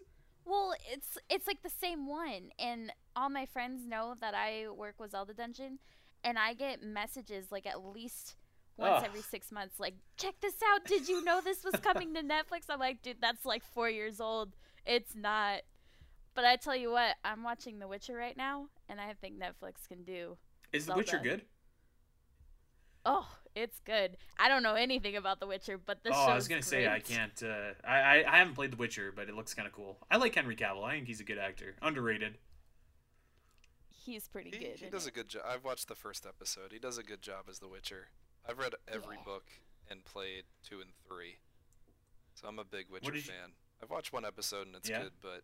Well, 0.44 0.74
it's 0.92 1.18
it's 1.28 1.46
like 1.46 1.62
the 1.62 1.70
same 1.70 2.06
one, 2.06 2.50
and 2.58 2.92
all 3.16 3.28
my 3.28 3.46
friends 3.46 3.86
know 3.86 4.14
that 4.20 4.34
I 4.34 4.68
work 4.68 4.94
with 5.00 5.10
Zelda 5.10 5.34
Dungeon, 5.34 5.80
and 6.22 6.38
I 6.38 6.54
get 6.54 6.82
messages 6.82 7.50
like 7.50 7.66
at 7.66 7.84
least 7.84 8.36
once 8.76 8.98
Ugh. 8.98 9.04
every 9.06 9.22
six 9.22 9.50
months, 9.50 9.80
like, 9.80 9.94
"Check 10.16 10.36
this 10.40 10.56
out! 10.72 10.84
Did 10.84 11.08
you 11.08 11.24
know 11.24 11.40
this 11.40 11.64
was 11.64 11.74
coming 11.80 12.14
to 12.14 12.22
Netflix?" 12.22 12.66
I'm 12.68 12.78
like, 12.78 13.02
"Dude, 13.02 13.16
that's 13.20 13.44
like 13.44 13.64
four 13.64 13.90
years 13.90 14.20
old. 14.20 14.54
It's 14.86 15.14
not." 15.16 15.62
But 16.34 16.44
I 16.44 16.56
tell 16.56 16.76
you 16.76 16.90
what, 16.92 17.16
I'm 17.24 17.42
watching 17.42 17.78
The 17.78 17.88
Witcher 17.88 18.14
right 18.14 18.36
now, 18.36 18.68
and 18.88 19.00
I 19.00 19.12
think 19.20 19.38
Netflix 19.38 19.88
can 19.88 20.04
do. 20.04 20.36
Is 20.72 20.86
The 20.86 20.94
Witcher 20.94 21.18
good? 21.22 21.42
Oh, 23.04 23.28
it's 23.54 23.78
good. 23.80 24.16
I 24.38 24.48
don't 24.48 24.62
know 24.64 24.74
anything 24.74 25.16
about 25.16 25.38
The 25.38 25.46
Witcher, 25.46 25.78
but 25.78 26.02
the 26.02 26.10
oh, 26.10 26.12
show's 26.12 26.28
I 26.28 26.34
was 26.34 26.48
gonna 26.48 26.62
say 26.62 26.88
I 26.88 26.98
can't. 26.98 27.40
Uh, 27.42 27.74
I, 27.86 27.98
I 28.24 28.24
I 28.34 28.38
haven't 28.38 28.54
played 28.54 28.72
The 28.72 28.76
Witcher, 28.76 29.12
but 29.14 29.28
it 29.28 29.34
looks 29.36 29.54
kind 29.54 29.66
of 29.68 29.72
cool. 29.72 29.98
I 30.10 30.16
like 30.16 30.34
Henry 30.34 30.56
Cavill. 30.56 30.82
I 30.84 30.92
think 30.92 31.06
he's 31.06 31.20
a 31.20 31.24
good 31.24 31.38
actor. 31.38 31.76
Underrated. 31.82 32.38
He's 33.88 34.28
pretty 34.28 34.50
He, 34.50 34.58
good. 34.58 34.78
he 34.78 34.90
does 34.90 35.06
it. 35.06 35.10
a 35.10 35.12
good 35.12 35.28
job. 35.28 35.42
I've 35.48 35.64
watched 35.64 35.88
the 35.88 35.94
first 35.94 36.26
episode. 36.26 36.72
He 36.72 36.78
does 36.78 36.98
a 36.98 37.02
good 37.02 37.22
job 37.22 37.46
as 37.48 37.58
The 37.58 37.68
Witcher. 37.68 38.08
I've 38.48 38.58
read 38.58 38.74
every 38.88 39.16
Yeah. 39.16 39.24
book 39.24 39.44
and 39.90 40.04
played 40.04 40.44
two 40.64 40.80
and 40.80 40.90
three, 41.06 41.36
so 42.34 42.46
I'm 42.48 42.58
a 42.58 42.64
big 42.64 42.86
Witcher 42.90 43.10
did 43.12 43.26
you- 43.26 43.32
fan. 43.32 43.52
I've 43.82 43.90
watched 43.90 44.12
one 44.12 44.24
episode 44.24 44.66
and 44.66 44.74
it's 44.76 44.88
Yeah? 44.88 45.02
good, 45.02 45.12
but 45.20 45.42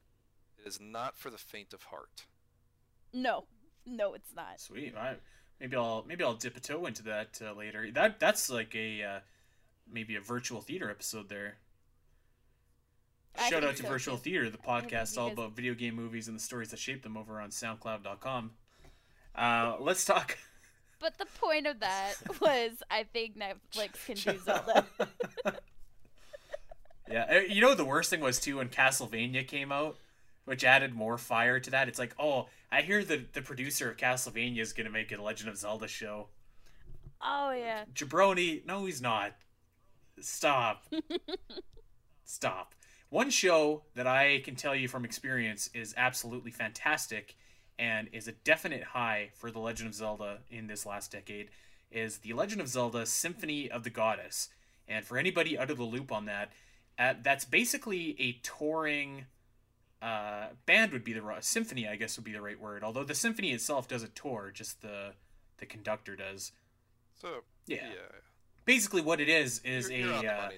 it 0.59 0.67
is 0.67 0.81
not 0.81 1.17
for 1.19 1.29
the 1.31 1.39
faint 1.39 1.73
of 1.75 1.85
heart. 1.85 2.27
No, 3.13 3.45
no, 3.87 4.15
it's 4.15 4.35
not. 4.35 4.61
Sweet. 4.61 4.95
I, 4.97 5.17
maybe 5.61 5.77
I'll 5.77 6.05
maybe 6.07 6.25
I'll 6.25 6.35
dip 6.35 6.57
a 6.57 6.61
toe 6.61 6.87
into 6.87 7.03
that 7.05 7.41
uh, 7.45 7.53
later. 7.53 7.91
That 7.91 8.19
that's 8.19 8.51
like 8.51 8.75
a 8.75 9.03
uh, 9.03 9.19
maybe 9.91 10.17
a 10.17 10.21
virtual 10.21 10.61
theater 10.61 10.91
episode 10.91 11.29
there. 11.29 11.57
I 13.37 13.49
Shout 13.49 13.65
out 13.65 13.77
to 13.77 13.83
so, 13.83 13.89
Virtual 13.89 14.17
too. 14.17 14.25
Theater, 14.25 14.51
the 14.51 14.59
podcast 14.59 15.17
all 15.17 15.31
about 15.31 15.57
video 15.57 15.75
game 15.75 15.95
movies 15.95 16.29
and 16.29 16.39
the 16.39 16.43
stories 16.43 16.71
that 16.71 16.79
shape 16.79 17.03
them 17.03 17.17
over 17.17 17.41
on 17.41 17.51
SoundCloud.com. 17.51 18.51
Uh, 19.35 19.77
let's 19.81 20.05
talk. 20.05 20.37
But 21.01 21.19
the 21.19 21.27
point 21.41 21.67
of 21.67 21.81
that 21.81 22.15
was, 22.41 22.73
I 22.91 23.05
think 23.05 23.37
Netflix 23.39 24.05
can 24.07 24.17
do 24.35 24.39
Zelda. 24.45 24.87
yeah, 27.11 27.27
uh, 27.31 27.39
you 27.39 27.61
know 27.63 27.75
the 27.75 27.85
worst 27.85 28.11
thing 28.11 28.21
was 28.21 28.39
too 28.39 28.59
when 28.59 28.69
Castlevania 28.69 29.47
came 29.47 29.73
out, 29.73 29.97
which 30.45 30.65
added 30.65 30.95
more 30.95 31.19
fire 31.19 31.61
to 31.61 31.71
that. 31.71 31.89
It's 31.89 31.99
like, 31.99 32.15
oh, 32.19 32.49
I 32.71 32.83
hear 32.83 33.05
the 33.05 33.25
the 33.33 33.43
producer 33.43 33.91
of 33.91 33.97
Castlevania 33.97 34.61
is 34.61 34.73
gonna 34.73 34.91
make 34.91 35.13
a 35.13 35.23
Legend 35.23 35.51
of 35.51 35.57
Zelda 35.57 35.89
show. 35.89 36.29
Oh 37.21 37.53
yeah. 37.53 37.85
Jabroni, 37.95 38.67
no, 38.67 38.85
he's 38.85 39.01
not. 39.01 39.35
Stop. 40.21 40.87
Stop. 42.25 42.75
One 43.09 43.31
show 43.31 43.83
that 43.95 44.07
I 44.07 44.41
can 44.45 44.57
tell 44.57 44.75
you 44.75 44.89
from 44.89 45.05
experience 45.05 45.69
is 45.75 45.95
absolutely 45.97 46.51
fantastic 46.51 47.37
and 47.79 48.09
is 48.13 48.27
a 48.27 48.33
definite 48.33 48.83
high 48.83 49.31
for 49.35 49.51
The 49.51 49.59
Legend 49.59 49.91
of 49.91 49.95
Zelda 49.95 50.39
in 50.51 50.67
this 50.67 50.87
last 50.87 51.13
decade 51.13 51.51
is 51.91 52.19
The 52.19 52.33
Legend 52.33 52.61
of 52.61 52.69
Zelda 52.69 53.05
Symphony 53.05 53.71
of 53.71 53.85
the 53.85 53.91
Goddess. 53.91 54.49
And 54.89 55.05
for 55.05 55.19
anybody 55.19 55.59
out 55.59 55.71
of 55.71 55.77
the 55.77 55.85
loop 55.85 56.11
on 56.11 56.25
that, 56.27 56.53
uh, 56.99 57.15
that's 57.23 57.45
basically 57.45 58.17
a 58.19 58.41
touring 58.43 59.27
uh, 60.03 60.49
band 60.67 60.93
would 60.93 61.05
be 61.05 61.13
the 61.13 61.23
symphony, 61.41 61.87
I 61.87 61.97
guess 61.97 62.17
would 62.19 62.25
be 62.25 62.33
the 62.33 62.43
right 62.43 62.61
word. 62.61 62.83
Although 62.83 63.05
the 63.05 63.15
symphony 63.15 63.53
itself 63.53 63.87
does 63.87 64.03
a 64.03 64.09
tour, 64.09 64.51
just 64.53 64.83
the 64.83 65.13
the 65.59 65.67
conductor 65.67 66.17
does. 66.17 66.53
So 67.21 67.45
Yeah. 67.69 67.87
yeah, 67.87 68.19
Basically, 68.65 69.01
what 69.01 69.21
it 69.21 69.29
is 69.29 69.61
is 69.65 69.89
you're, 69.89 69.99
you're 70.01 70.13
a 70.15 70.17
uh, 70.19 70.51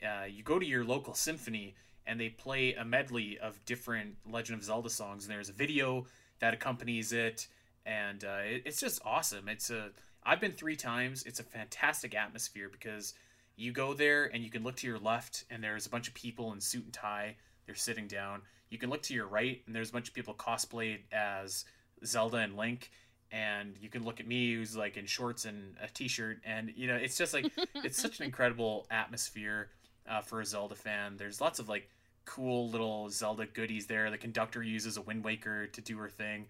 there. 0.00 0.22
uh, 0.22 0.24
you 0.26 0.44
go 0.44 0.58
to 0.60 0.66
your 0.66 0.84
local 0.84 1.14
symphony 1.14 1.74
and 2.06 2.20
they 2.20 2.28
play 2.28 2.74
a 2.74 2.84
medley 2.84 3.38
of 3.38 3.64
different 3.64 4.16
Legend 4.30 4.58
of 4.58 4.64
Zelda 4.64 4.90
songs, 4.90 5.24
and 5.24 5.32
there's 5.32 5.48
a 5.48 5.52
video 5.54 6.06
that 6.38 6.54
accompanies 6.54 7.12
it, 7.12 7.48
and 7.86 8.24
uh, 8.24 8.42
it, 8.44 8.62
it's 8.66 8.78
just 8.78 9.00
awesome. 9.04 9.48
It's 9.48 9.70
a 9.70 9.90
I've 10.22 10.40
been 10.40 10.52
three 10.52 10.76
times. 10.76 11.24
It's 11.24 11.40
a 11.40 11.44
fantastic 11.44 12.14
atmosphere 12.14 12.68
because 12.70 13.14
you 13.56 13.72
go 13.72 13.92
there 13.94 14.24
and 14.32 14.42
you 14.44 14.50
can 14.50 14.62
look 14.62 14.76
to 14.76 14.86
your 14.86 14.98
left, 14.98 15.44
and 15.50 15.62
there's 15.64 15.86
a 15.86 15.90
bunch 15.90 16.06
of 16.06 16.14
people 16.14 16.52
in 16.52 16.60
suit 16.60 16.84
and 16.84 16.92
tie. 16.92 17.36
They're 17.66 17.74
sitting 17.74 18.06
down. 18.06 18.42
You 18.70 18.78
can 18.78 18.90
look 18.90 19.02
to 19.04 19.14
your 19.14 19.26
right, 19.26 19.62
and 19.66 19.74
there's 19.74 19.90
a 19.90 19.92
bunch 19.92 20.08
of 20.08 20.14
people 20.14 20.34
cosplayed 20.34 21.00
as 21.12 21.64
Zelda 22.04 22.38
and 22.38 22.56
Link. 22.56 22.90
And 23.32 23.76
you 23.80 23.88
can 23.88 24.04
look 24.04 24.20
at 24.20 24.26
me, 24.28 24.54
who's 24.54 24.76
like 24.76 24.96
in 24.96 25.06
shorts 25.06 25.44
and 25.44 25.74
a 25.82 25.88
t-shirt, 25.88 26.38
and 26.44 26.72
you 26.76 26.86
know 26.86 26.94
it's 26.94 27.16
just 27.18 27.34
like 27.34 27.50
it's 27.74 28.00
such 28.00 28.20
an 28.20 28.26
incredible 28.26 28.86
atmosphere 28.90 29.70
uh, 30.08 30.20
for 30.20 30.40
a 30.40 30.46
Zelda 30.46 30.74
fan. 30.76 31.16
There's 31.16 31.40
lots 31.40 31.58
of 31.58 31.68
like 31.68 31.88
cool 32.26 32.68
little 32.70 33.10
Zelda 33.10 33.46
goodies 33.46 33.86
there. 33.86 34.10
The 34.10 34.18
conductor 34.18 34.62
uses 34.62 34.96
a 34.96 35.02
Wind 35.02 35.24
Waker 35.24 35.66
to 35.66 35.80
do 35.80 35.98
her 35.98 36.08
thing. 36.08 36.46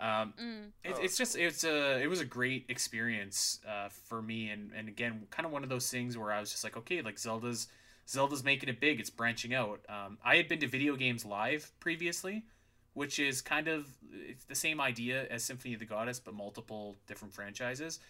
Um, 0.00 0.34
Mm. 0.40 0.66
it, 0.82 0.96
Oh. 0.96 1.02
it's 1.02 1.16
just 1.16 1.36
it's 1.36 1.62
a 1.62 2.00
it 2.02 2.08
was 2.08 2.20
a 2.20 2.24
great 2.24 2.66
experience 2.68 3.60
uh, 3.68 3.88
for 3.88 4.20
me, 4.20 4.50
and 4.50 4.72
and 4.74 4.88
again, 4.88 5.26
kind 5.30 5.46
of 5.46 5.52
one 5.52 5.62
of 5.62 5.68
those 5.68 5.88
things 5.88 6.18
where 6.18 6.32
I 6.32 6.40
was 6.40 6.50
just 6.50 6.64
like, 6.64 6.76
okay, 6.78 7.00
like 7.00 7.18
Zelda's 7.18 7.68
Zelda's 8.08 8.44
making 8.44 8.68
it 8.68 8.80
big. 8.80 9.00
It's 9.00 9.10
branching 9.10 9.54
out. 9.54 9.80
Um, 9.88 10.18
I 10.24 10.36
had 10.36 10.48
been 10.48 10.60
to 10.60 10.68
video 10.68 10.96
games 10.96 11.24
live 11.24 11.70
previously, 11.80 12.44
which 12.92 13.18
is 13.18 13.40
kind 13.40 13.68
of 13.68 13.86
it's 14.12 14.44
the 14.44 14.54
same 14.54 14.80
idea 14.80 15.26
as 15.30 15.42
Symphony 15.42 15.74
of 15.74 15.80
the 15.80 15.86
Goddess, 15.86 16.20
but 16.20 16.34
multiple 16.34 16.96
different 17.06 17.34
franchises. 17.34 18.00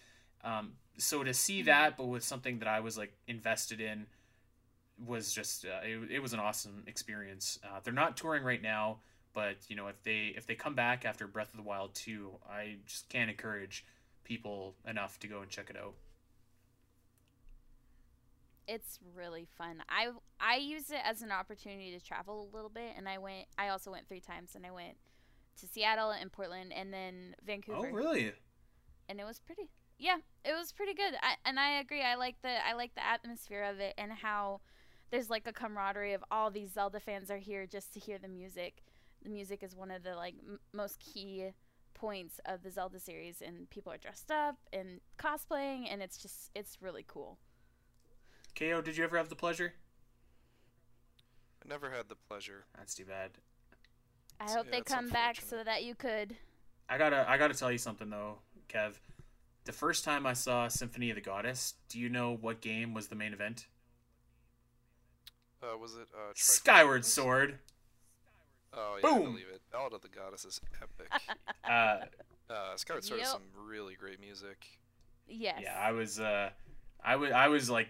Um, 0.42 0.72
so 0.98 1.24
to 1.24 1.32
see 1.32 1.62
that, 1.62 1.96
but 1.96 2.06
with 2.06 2.22
something 2.22 2.58
that 2.58 2.68
I 2.68 2.80
was 2.80 2.98
like 2.98 3.12
invested 3.26 3.80
in, 3.80 4.06
was 5.04 5.32
just 5.32 5.64
uh, 5.64 5.80
it, 5.84 6.10
it 6.10 6.18
was 6.20 6.32
an 6.32 6.40
awesome 6.40 6.84
experience. 6.86 7.58
Uh, 7.64 7.80
they're 7.82 7.92
not 7.92 8.16
touring 8.16 8.44
right 8.44 8.62
now, 8.62 8.98
but 9.32 9.56
you 9.68 9.76
know 9.76 9.88
if 9.88 10.02
they 10.02 10.32
if 10.36 10.46
they 10.46 10.54
come 10.54 10.74
back 10.74 11.04
after 11.04 11.26
Breath 11.26 11.50
of 11.50 11.56
the 11.56 11.62
Wild 11.62 11.94
2, 11.94 12.30
I 12.48 12.76
just 12.86 13.08
can't 13.08 13.30
encourage 13.30 13.84
people 14.24 14.74
enough 14.88 15.18
to 15.20 15.26
go 15.26 15.40
and 15.40 15.50
check 15.50 15.70
it 15.70 15.76
out. 15.76 15.94
It's 18.66 18.98
really 19.14 19.46
fun. 19.58 19.82
I 19.88 20.08
I 20.40 20.56
use 20.56 20.90
it 20.90 21.00
as 21.04 21.22
an 21.22 21.30
opportunity 21.32 21.90
to 21.98 22.04
travel 22.04 22.48
a 22.50 22.54
little 22.56 22.70
bit, 22.70 22.92
and 22.96 23.08
I 23.08 23.18
went. 23.18 23.46
I 23.58 23.68
also 23.68 23.90
went 23.90 24.08
three 24.08 24.20
times, 24.20 24.54
and 24.54 24.64
I 24.64 24.70
went 24.70 24.96
to 25.60 25.66
Seattle 25.66 26.10
and 26.10 26.32
Portland, 26.32 26.72
and 26.72 26.92
then 26.92 27.34
oh, 27.38 27.42
Vancouver, 27.46 27.88
Oh, 27.90 27.92
really? 27.92 28.32
and 29.08 29.20
it 29.20 29.24
was 29.24 29.38
pretty. 29.40 29.68
yeah, 29.98 30.16
it 30.44 30.52
was 30.54 30.72
pretty 30.72 30.94
good. 30.94 31.14
I, 31.22 31.34
and 31.44 31.60
I 31.60 31.78
agree. 31.78 32.02
I 32.02 32.14
like 32.16 32.36
the 32.42 32.66
I 32.66 32.72
like 32.74 32.94
the 32.94 33.06
atmosphere 33.06 33.62
of 33.64 33.80
it 33.80 33.94
and 33.98 34.10
how 34.12 34.60
there's 35.10 35.28
like 35.30 35.46
a 35.46 35.52
camaraderie 35.52 36.14
of 36.14 36.24
all 36.30 36.50
these 36.50 36.72
Zelda 36.72 36.98
fans 37.00 37.30
are 37.30 37.38
here 37.38 37.66
just 37.66 37.92
to 37.94 38.00
hear 38.00 38.18
the 38.18 38.28
music. 38.28 38.82
The 39.22 39.30
music 39.30 39.62
is 39.62 39.76
one 39.76 39.90
of 39.90 40.02
the 40.02 40.14
like 40.16 40.34
m- 40.46 40.58
most 40.72 40.98
key 40.98 41.50
points 41.92 42.40
of 42.46 42.62
the 42.62 42.70
Zelda 42.70 42.98
series, 42.98 43.40
and 43.40 43.68
people 43.70 43.92
are 43.92 43.98
dressed 43.98 44.30
up 44.30 44.56
and 44.72 45.00
cosplaying, 45.18 45.86
and 45.90 46.02
it's 46.02 46.16
just 46.18 46.50
it's 46.54 46.78
really 46.80 47.04
cool. 47.06 47.38
Ko, 48.58 48.80
did 48.80 48.96
you 48.96 49.04
ever 49.04 49.16
have 49.16 49.28
the 49.28 49.34
pleasure? 49.34 49.74
I 51.64 51.68
never 51.68 51.90
had 51.90 52.08
the 52.08 52.14
pleasure. 52.14 52.64
That's 52.76 52.94
too 52.94 53.04
bad. 53.04 53.30
I 54.40 54.50
hope 54.50 54.66
yeah, 54.66 54.72
they 54.72 54.80
come 54.82 55.08
back 55.08 55.40
so 55.40 55.64
that 55.64 55.84
you 55.84 55.94
could. 55.94 56.36
I 56.88 56.98
gotta 56.98 57.24
I 57.28 57.38
gotta 57.38 57.54
tell 57.54 57.72
you 57.72 57.78
something 57.78 58.10
though, 58.10 58.38
Kev. 58.68 58.94
The 59.64 59.72
first 59.72 60.04
time 60.04 60.26
I 60.26 60.34
saw 60.34 60.68
Symphony 60.68 61.10
of 61.10 61.14
the 61.14 61.22
Goddess, 61.22 61.74
do 61.88 61.98
you 61.98 62.08
know 62.08 62.36
what 62.38 62.60
game 62.60 62.92
was 62.92 63.08
the 63.08 63.14
main 63.14 63.32
event? 63.32 63.66
Uh, 65.62 65.78
was 65.78 65.94
it 65.94 66.08
uh, 66.14 66.32
Skyward 66.34 67.04
Sword. 67.04 67.58
Oh 68.74 68.98
yeah, 69.02 69.08
I 69.08 69.12
Boom. 69.12 69.24
believe 69.32 69.46
it. 69.52 69.62
Ballad 69.72 69.94
of 69.94 70.02
the 70.02 70.08
Goddess 70.08 70.44
is 70.44 70.60
epic. 70.82 71.10
Uh, 71.64 72.00
uh, 72.50 72.76
Skyward 72.76 73.02
Sword 73.02 73.20
has 73.20 73.30
some 73.30 73.40
really 73.66 73.94
great 73.94 74.20
music. 74.20 74.66
Yes. 75.26 75.60
Yeah, 75.62 75.78
I 75.80 75.92
was 75.92 76.20
uh 76.20 76.50
I 77.02 77.16
was 77.16 77.32
I 77.32 77.48
was 77.48 77.70
like 77.70 77.88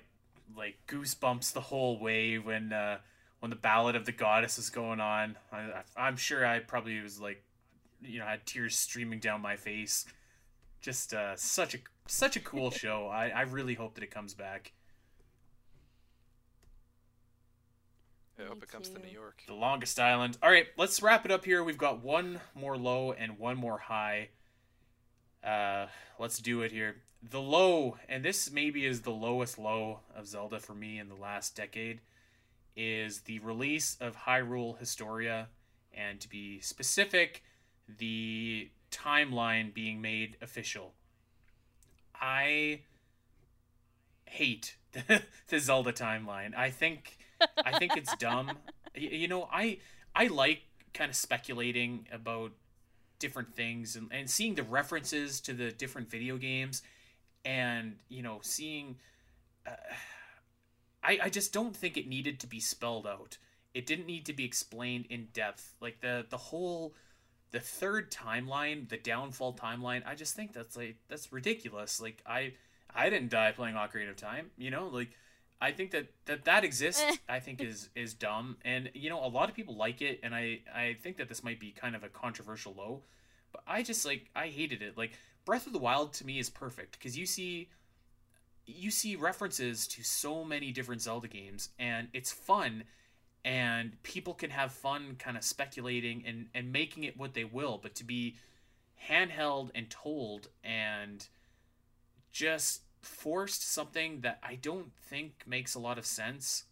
like 0.57 0.77
goosebumps 0.87 1.53
the 1.53 1.61
whole 1.61 1.99
way 1.99 2.39
when 2.39 2.73
uh 2.73 2.99
when 3.41 3.51
the 3.51 3.57
ballad 3.57 3.97
of 3.97 4.07
the 4.07 4.13
goddess 4.13 4.59
is 4.59 4.71
going 4.71 5.01
on. 5.01 5.37
I, 5.53 5.59
I 5.59 5.83
I'm 5.97 6.17
sure 6.17 6.47
I 6.47 6.61
probably 6.61 7.01
was 7.01 7.21
like 7.21 7.43
you 8.03 8.19
know 8.19 8.27
had 8.27 8.47
tears 8.47 8.77
streaming 8.77 9.21
down 9.21 9.41
my 9.41 9.57
face. 9.57 10.07
Just 10.81 11.15
uh 11.15 11.37
such 11.37 11.75
a 11.75 11.79
such 12.07 12.37
a 12.37 12.41
cool 12.41 12.71
show. 12.83 13.09
I 13.09 13.29
I 13.29 13.43
really 13.43 13.75
hope 13.75 13.95
that 13.95 14.05
it 14.05 14.11
comes 14.11 14.35
back. 14.35 14.73
I 18.39 18.49
hope 18.49 18.63
it 18.63 18.69
comes 18.69 18.89
to. 18.89 18.99
New 18.99 19.13
York. 19.13 19.43
The 19.47 19.55
longest 19.55 20.01
island. 20.01 20.39
All 20.43 20.51
right, 20.51 20.67
let's 20.77 21.01
wrap 21.03 21.25
it 21.25 21.31
up 21.31 21.45
here. 21.45 21.63
We've 21.63 21.79
got 21.79 22.03
one 22.03 22.41
more 22.55 22.77
low 22.77 23.13
and 23.13 23.39
one 23.39 23.57
more 23.57 23.79
high. 23.79 24.31
Uh, 25.45 25.87
let's 26.19 26.39
do 26.39 26.63
it 26.63 26.73
here. 26.73 26.97
The 27.31 27.41
low, 27.41 27.97
and 28.09 28.23
this 28.23 28.51
maybe 28.51 28.85
is 28.85 29.01
the 29.01 29.11
lowest 29.11 29.59
low 29.59 30.01
of 30.15 30.27
Zelda 30.27 30.61
for 30.61 30.75
me 30.75 30.99
in 30.99 31.09
the 31.09 31.15
last 31.15 31.57
decade, 31.57 32.01
is 32.77 33.23
the 33.23 33.39
release 33.39 33.97
of 34.01 34.17
Hyrule 34.17 34.79
Historia, 34.79 35.49
and 35.93 36.21
to 36.21 36.29
be 36.29 36.61
specific, 36.61 37.43
the 37.89 38.69
timeline 38.91 39.73
being 39.73 40.03
made 40.03 40.37
official. 40.43 40.93
I 42.15 42.81
hate 44.27 44.77
the 45.49 45.59
Zelda 45.59 45.93
timeline. 45.93 46.55
I 46.55 46.71
think 46.71 47.17
I 47.65 47.79
think 47.79 47.97
it's 47.97 48.15
dumb. 48.17 48.59
You 48.97 49.27
know, 49.27 49.49
I 49.53 49.79
I 50.15 50.29
like 50.29 50.63
kind 50.93 51.11
of 51.11 51.17
speculating 51.17 52.07
about 52.13 52.53
different 53.19 53.53
things 53.53 53.97
and, 53.97 54.07
and 54.13 54.31
seeing 54.31 54.55
the 54.55 54.63
references 54.63 55.41
to 55.41 55.53
the 55.53 55.73
different 55.73 56.09
video 56.09 56.37
games 56.37 56.81
and 57.45 57.97
you 58.09 58.23
know 58.23 58.39
seeing 58.43 58.97
uh, 59.67 59.73
I, 61.05 61.19
I 61.25 61.29
just 61.29 61.53
don't 61.53 61.77
think 61.77 61.97
it 61.97 62.09
needed 62.09 62.41
to 62.41 62.47
be 62.47 62.61
spelled 62.61 63.07
out. 63.07 63.37
It 63.75 63.87
didn't 63.87 64.07
need 64.07 64.27
to 64.27 64.33
be 64.33 64.45
explained 64.45 65.07
in 65.11 65.29
depth. 65.33 65.75
Like 65.81 66.01
the 66.01 66.25
the 66.29 66.37
whole 66.37 66.95
the 67.51 67.61
third 67.61 68.11
timeline 68.11 68.89
the 68.89 68.97
downfall 68.97 69.55
timeline 69.55 70.03
i 70.05 70.17
just 70.17 70.35
think 70.35 70.53
that's 70.53 70.77
like 70.77 70.97
that's 71.09 71.33
ridiculous. 71.33 72.01
Like 72.01 72.23
i 72.27 72.53
i 72.95 73.11
didn't 73.11 73.31
die 73.31 73.53
playing 73.53 73.77
ocarina 73.77 74.11
of 74.11 74.17
time 74.17 74.51
you 74.57 74.71
know? 74.71 74.89
Like 74.89 75.11
i 75.61 75.71
think 75.71 75.91
that 75.93 76.07
that 76.27 76.45
that 76.47 76.65
exists 76.65 77.05
i 77.29 77.41
think 77.41 77.63
is 77.63 77.91
is 77.95 78.15
dumb. 78.15 78.57
And 78.65 78.91
you 78.95 79.11
know 79.11 79.25
a 79.25 79.29
lot 79.29 79.49
of 79.49 79.55
people 79.55 79.77
like 79.77 80.03
it 80.03 80.21
and 80.23 80.35
i 80.35 80.61
i 80.75 80.97
think 81.03 81.17
that 81.19 81.29
this 81.29 81.45
might 81.45 81.61
be 81.61 81.71
kind 81.71 81.95
of 81.95 82.03
a 82.03 82.09
controversial 82.09 82.75
low 82.77 83.03
but 83.53 83.63
i 83.67 83.83
just 83.83 84.05
like 84.05 84.31
i 84.35 84.47
hated 84.47 84.83
it. 84.83 84.97
Like 84.97 85.13
breath 85.45 85.67
of 85.67 85.73
the 85.73 85.79
wild 85.79 86.13
to 86.15 86.27
me 86.27 86.39
is 86.39 86.51
perfect 86.51 86.99
because 86.99 87.17
you 87.19 87.27
see 87.27 87.69
you 88.67 88.91
see 88.91 89.15
references 89.15 89.87
to 89.87 90.03
so 90.03 90.45
many 90.45 90.73
different 90.73 91.03
zelda 91.03 91.29
games 91.29 91.69
and 91.79 92.09
it's 92.13 92.33
fun 92.33 92.85
and 93.45 94.03
people 94.03 94.33
can 94.33 94.51
have 94.51 94.73
fun 94.73 95.17
kind 95.19 95.37
of 95.37 95.45
speculating 95.45 96.25
and 96.27 96.47
and 96.55 96.73
making 96.73 97.05
it 97.05 97.17
what 97.17 97.35
they 97.35 97.45
will 97.45 97.79
but 97.83 97.95
to 97.95 98.05
be 98.05 98.37
handheld 99.09 99.71
and 99.75 99.91
told 99.91 100.49
and 100.63 101.29
just 102.33 102.81
forced 103.03 103.71
something 103.71 104.21
that 104.23 104.39
i 104.43 104.55
don't 104.55 104.93
think 104.95 105.43
makes 105.47 105.75
a 105.75 105.79
lot 105.79 105.99
of 105.99 106.07
sense 106.07 106.65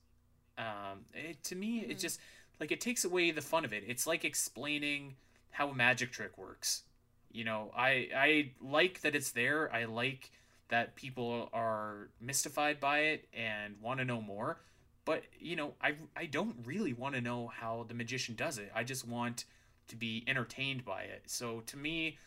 um 0.57 1.05
it, 1.15 1.43
to 1.45 1.55
me 1.55 1.81
it 1.81 1.97
Mhm. 1.97 2.01
just 2.01 2.21
like 2.59 2.73
it 2.73 2.81
takes 2.81 3.05
away 3.05 3.31
the 3.31 3.43
fun 3.43 3.65
of 3.65 3.73
it 3.73 3.85
it's 3.87 4.07
like 4.07 4.25
explaining 4.25 5.17
how 5.51 5.69
a 5.69 5.75
magic 5.75 6.11
trick 6.11 6.39
works 6.39 6.85
you 7.33 7.45
know 7.45 7.71
i 7.77 8.09
i 8.17 8.51
like 8.61 9.01
that 9.03 9.15
it's 9.15 9.31
there. 9.33 9.73
I 9.75 9.85
like 9.85 10.31
that 10.69 10.97
people 10.97 11.51
are 11.53 12.09
mystified 12.21 12.81
by 12.81 12.99
it 13.01 13.29
and 13.35 13.75
want 13.83 13.99
to 14.01 14.05
know 14.07 14.21
more. 14.23 14.61
But 15.05 15.25
you 15.39 15.57
know 15.57 15.75
i 15.83 15.95
i 16.17 16.27
don't 16.27 16.57
really 16.65 16.93
want 16.93 17.15
to 17.15 17.21
know 17.21 17.49
how 17.49 17.85
the 17.89 17.95
magician 17.95 18.35
does 18.35 18.59
it. 18.59 18.71
I 18.75 18.85
just 18.85 19.07
want 19.07 19.45
to 19.89 19.97
be 19.97 20.25
entertained 20.27 20.85
by 20.85 21.03
it. 21.03 21.23
So 21.27 21.63
to 21.67 21.77
me 21.77 22.19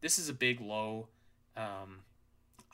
this 0.00 0.18
is 0.18 0.28
a 0.28 0.32
big 0.34 0.60
low. 0.60 1.08
Um 1.56 2.00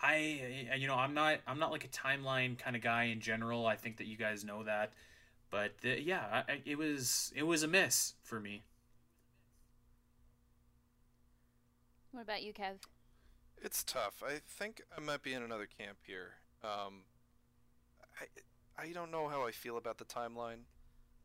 i 0.00 0.40
you 0.76 0.86
know 0.86 0.94
i'm 0.94 1.12
not 1.14 1.40
i'm 1.46 1.58
not 1.58 1.72
like 1.72 1.84
a 1.84 1.88
timeline 1.88 2.56
kind 2.58 2.76
of 2.76 2.82
guy 2.82 3.04
in 3.04 3.20
general. 3.20 3.66
I 3.66 3.76
think 3.76 3.96
that 3.98 4.06
you 4.06 4.16
guys 4.16 4.44
know 4.44 4.62
that. 4.64 4.92
But 5.50 5.78
the, 5.82 6.00
yeah 6.00 6.44
I, 6.48 6.52
I- 6.52 6.62
it 6.64 6.78
was 6.78 7.32
it 7.36 7.42
was 7.44 7.62
a 7.62 7.68
miss 7.68 8.14
for 8.22 8.40
me 8.40 8.62
What 12.12 12.22
about 12.22 12.42
you, 12.42 12.52
Kev? 12.52 12.78
It's 13.60 13.82
tough. 13.82 14.22
I 14.24 14.40
think 14.46 14.82
I 14.96 15.00
might 15.00 15.22
be 15.22 15.34
in 15.34 15.42
another 15.42 15.66
camp 15.66 15.98
here. 16.06 16.34
Um, 16.62 17.02
I 18.20 18.26
I 18.80 18.92
don't 18.92 19.10
know 19.10 19.28
how 19.28 19.46
I 19.46 19.50
feel 19.50 19.76
about 19.76 19.98
the 19.98 20.04
timeline, 20.04 20.62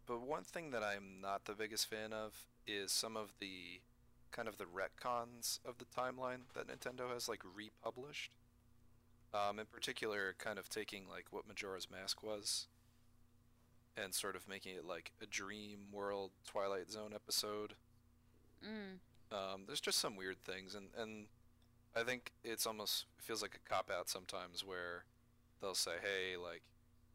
but 0.08 0.22
one 0.22 0.44
thing 0.44 0.72
that 0.72 0.84
I'm 0.84 1.22
not 1.22 1.46
the 1.46 1.54
biggest 1.54 1.88
fan 1.88 2.12
of 2.12 2.48
is 2.66 2.92
some 2.92 3.16
of 3.16 3.34
the 3.40 3.82
kind 4.32 4.48
of 4.48 4.58
the 4.58 4.66
retcons 4.66 5.60
of 5.64 5.78
the 5.78 5.86
timeline 5.86 6.42
that 6.56 6.68
Nintendo 6.68 7.14
has 7.14 7.30
like 7.30 7.42
republished. 7.56 8.32
Um, 9.34 9.58
in 9.60 9.66
particular, 9.66 10.36
kind 10.38 10.60
of 10.60 10.70
taking 10.70 11.08
like 11.08 11.28
what 11.32 11.48
Majora's 11.48 11.90
Mask 11.90 12.22
was, 12.22 12.68
and 13.96 14.14
sort 14.14 14.36
of 14.36 14.48
making 14.48 14.76
it 14.76 14.86
like 14.86 15.12
a 15.22 15.26
dream 15.26 15.88
world 15.92 16.32
Twilight 16.46 16.92
Zone 16.92 17.12
episode. 17.16 17.74
Mm. 18.64 19.00
Um, 19.34 19.64
there's 19.66 19.82
just 19.82 19.98
some 19.98 20.16
weird 20.16 20.38
things, 20.44 20.76
and, 20.76 20.90
and 20.98 21.26
I 21.96 22.04
think 22.04 22.32
it's 22.44 22.68
almost 22.68 23.06
feels 23.18 23.42
like 23.42 23.56
a 23.56 23.70
cop 23.70 23.90
out 23.90 24.08
sometimes 24.08 24.64
where 24.64 25.06
they'll 25.60 25.74
say, 25.74 25.94
"Hey, 26.02 26.38
like, 26.38 26.62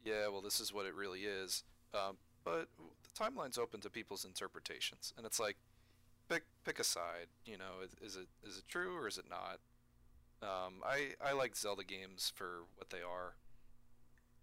yeah, 0.05 0.27
well, 0.29 0.41
this 0.41 0.59
is 0.59 0.73
what 0.73 0.85
it 0.85 0.95
really 0.95 1.21
is," 1.21 1.63
um, 1.95 2.17
but 2.45 2.69
the 2.77 3.25
timeline's 3.25 3.57
open 3.57 3.81
to 3.83 3.91
people's 3.91 4.25
interpretations, 4.25 5.15
and 5.17 5.25
it's 5.25 5.39
like, 5.39 5.57
pick 6.29 6.43
pick 6.65 6.81
a 6.81 6.85
side. 6.85 7.29
You 7.47 7.57
know, 7.57 7.85
is, 7.85 7.95
is 8.03 8.17
it 8.17 8.27
is 8.45 8.59
it 8.59 8.65
true 8.69 8.97
or 8.97 9.07
is 9.07 9.19
it 9.19 9.27
not? 9.31 9.61
Um, 10.43 10.83
I 10.85 11.11
I 11.25 11.33
like 11.33 11.55
Zelda 11.55 11.85
games 11.85 12.33
for 12.35 12.65
what 12.75 12.91
they 12.91 13.03
are, 13.03 13.35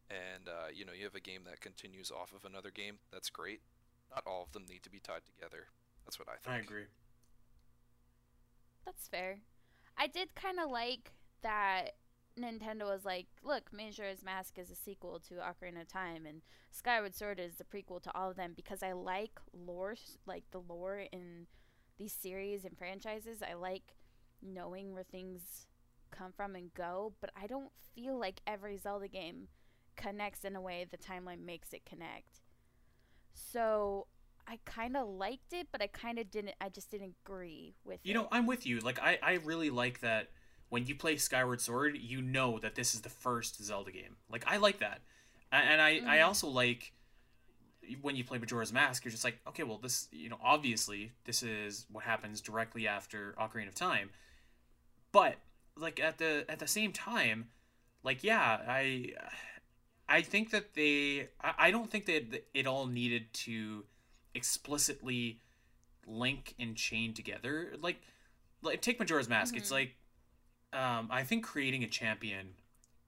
and 0.10 0.48
uh, 0.48 0.68
you 0.74 0.86
know, 0.86 0.94
you 0.94 1.04
have 1.04 1.16
a 1.16 1.20
game 1.20 1.42
that 1.46 1.60
continues 1.60 2.10
off 2.10 2.34
of 2.34 2.50
another 2.50 2.72
game. 2.72 3.00
That's 3.12 3.30
great. 3.30 3.60
Not 4.14 4.24
all 4.26 4.44
of 4.44 4.54
them 4.54 4.66
need 4.70 4.84
to 4.84 4.90
be 4.90 5.00
tied 5.00 5.26
together. 5.26 5.68
That's 6.06 6.20
what 6.20 6.30
I 6.30 6.38
think. 6.38 6.56
i 6.56 6.60
agree 6.60 6.86
That's 8.86 9.08
fair. 9.08 9.40
I 9.98 10.08
did 10.08 10.36
kind 10.36 10.60
of 10.60 10.70
like 10.70 11.14
that 11.42 11.92
Nintendo 12.40 12.86
was 12.86 13.06
like, 13.06 13.28
look, 13.44 13.72
Majora's 13.72 14.24
Mask 14.24 14.58
is 14.58 14.70
a 14.70 14.76
sequel 14.76 15.20
to 15.28 15.36
Ocarina 15.36 15.82
of 15.82 15.88
Time, 15.88 16.26
and 16.26 16.42
Skyward 16.72 17.16
Sword 17.16 17.40
is 17.40 17.56
the 17.56 17.64
prequel 17.64 18.02
to 18.04 18.16
all 18.16 18.32
of 18.32 18.36
them 18.36 18.54
because 18.56 18.84
I 18.84 18.92
like 18.92 19.40
lore, 19.54 19.96
like 20.26 20.44
the 20.52 20.62
lore 20.68 21.06
in 21.12 21.48
these 21.98 22.14
series 22.14 22.66
and 22.66 22.78
franchises. 22.78 23.42
I 23.42 23.54
like 23.54 23.96
knowing 24.42 24.94
where 24.94 25.04
things 25.04 25.68
come 26.12 26.34
from 26.36 26.56
and 26.56 26.74
go, 26.74 27.14
but 27.22 27.32
I 27.42 27.48
don't 27.48 27.72
feel 27.94 28.20
like 28.20 28.42
every 28.46 28.78
Zelda 28.78 29.08
game 29.08 29.48
connects 29.96 30.44
in 30.44 30.56
a 30.56 30.62
way 30.62 30.86
the 30.90 30.98
timeline 30.98 31.46
makes 31.46 31.72
it 31.72 31.86
connect. 31.86 32.42
So 33.34 34.08
I 34.48 34.60
kind 34.66 34.96
of 34.96 35.08
liked 35.08 35.54
it, 35.54 35.68
but 35.72 35.82
I 35.82 35.88
kind 35.88 36.20
of 36.20 36.30
didn't. 36.30 36.56
I 36.62 36.70
just 36.70 36.92
didn't 36.92 37.16
agree 37.26 37.76
with 37.84 38.00
You 38.04 38.12
it. 38.12 38.14
know, 38.14 38.28
I'm 38.32 38.46
with 38.46 38.66
you. 38.66 38.80
Like, 38.80 39.00
I, 39.02 39.18
I 39.22 39.34
really 39.44 39.70
like 39.70 40.02
that 40.02 40.30
when 40.70 40.86
you 40.86 40.96
play 40.96 41.18
Skyward 41.18 41.62
Sword, 41.62 41.98
you 41.98 42.22
know 42.22 42.60
that 42.60 42.76
this 42.76 42.94
is 42.94 43.02
the 43.02 43.10
first 43.10 43.64
Zelda 43.64 43.92
game. 43.92 44.18
Like, 44.30 44.44
I 44.48 44.58
like 44.58 44.80
that. 44.80 45.02
And 45.52 45.82
I, 45.82 46.02
I 46.06 46.18
Mhm. 46.18 46.26
also 46.26 46.48
like 46.48 46.92
when 48.02 48.16
you 48.16 48.24
play 48.24 48.38
Majora's 48.40 48.74
Mask, 48.74 49.06
you're 49.06 49.12
just 49.12 49.24
like, 49.24 49.40
okay, 49.48 49.64
well, 49.64 49.78
this, 49.78 50.08
you 50.12 50.30
know, 50.30 50.40
obviously, 50.44 51.12
this 51.26 51.44
is 51.44 51.86
what 51.92 52.04
happens 52.04 52.42
directly 52.42 52.88
after 52.88 53.34
Ocarina 53.40 53.70
of 53.70 53.76
Time. 53.76 54.10
But 55.12 55.36
like 55.78 56.00
at 56.00 56.18
the 56.18 56.46
at 56.50 56.60
the 56.60 56.68
same 56.68 56.92
time, 56.92 57.50
like 58.04 58.24
yeah, 58.24 58.60
I 58.68 59.14
I 60.08 60.22
think 60.22 60.52
that 60.52 60.74
they 60.74 61.30
I, 61.42 61.54
I 61.58 61.72
don't 61.72 61.90
think 61.90 62.06
that 62.06 62.46
it 62.54 62.68
all 62.68 62.86
needed 62.88 63.34
to 63.46 63.86
explicitly 64.36 65.40
link 66.06 66.54
and 66.60 66.76
chain 66.76 67.14
together. 67.14 67.74
Like 67.82 68.02
like 68.62 68.82
take 68.82 69.00
Majora's 69.00 69.30
Mask. 69.30 69.54
Mm-hmm. 69.54 69.62
It's 69.62 69.72
like 69.72 69.96
um 70.74 71.08
I 71.10 71.24
think 71.24 71.44
creating 71.44 71.84
a 71.84 71.88
champion 71.88 72.50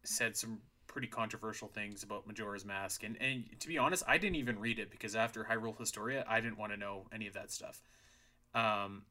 said 0.04 0.36
some 0.36 0.60
pretty 0.88 1.08
controversial 1.08 1.68
things 1.68 2.02
about 2.02 2.26
Majora's 2.26 2.66
Mask, 2.66 3.04
and 3.04 3.22
and 3.22 3.44
to 3.60 3.68
be 3.68 3.78
honest, 3.78 4.04
I 4.08 4.18
didn't 4.18 4.38
even 4.38 4.60
read 4.60 4.80
it 4.80 4.90
because 4.90 5.16
after 5.16 5.44
Hyrule 5.44 5.78
Historia, 5.78 6.26
I 6.28 6.42
didn't 6.42 6.58
want 6.58 6.72
to 6.72 6.78
know 6.78 7.08
any 7.14 7.28
of 7.28 7.34
that 7.34 7.52
stuff. 7.52 7.82
Um, 8.56 9.04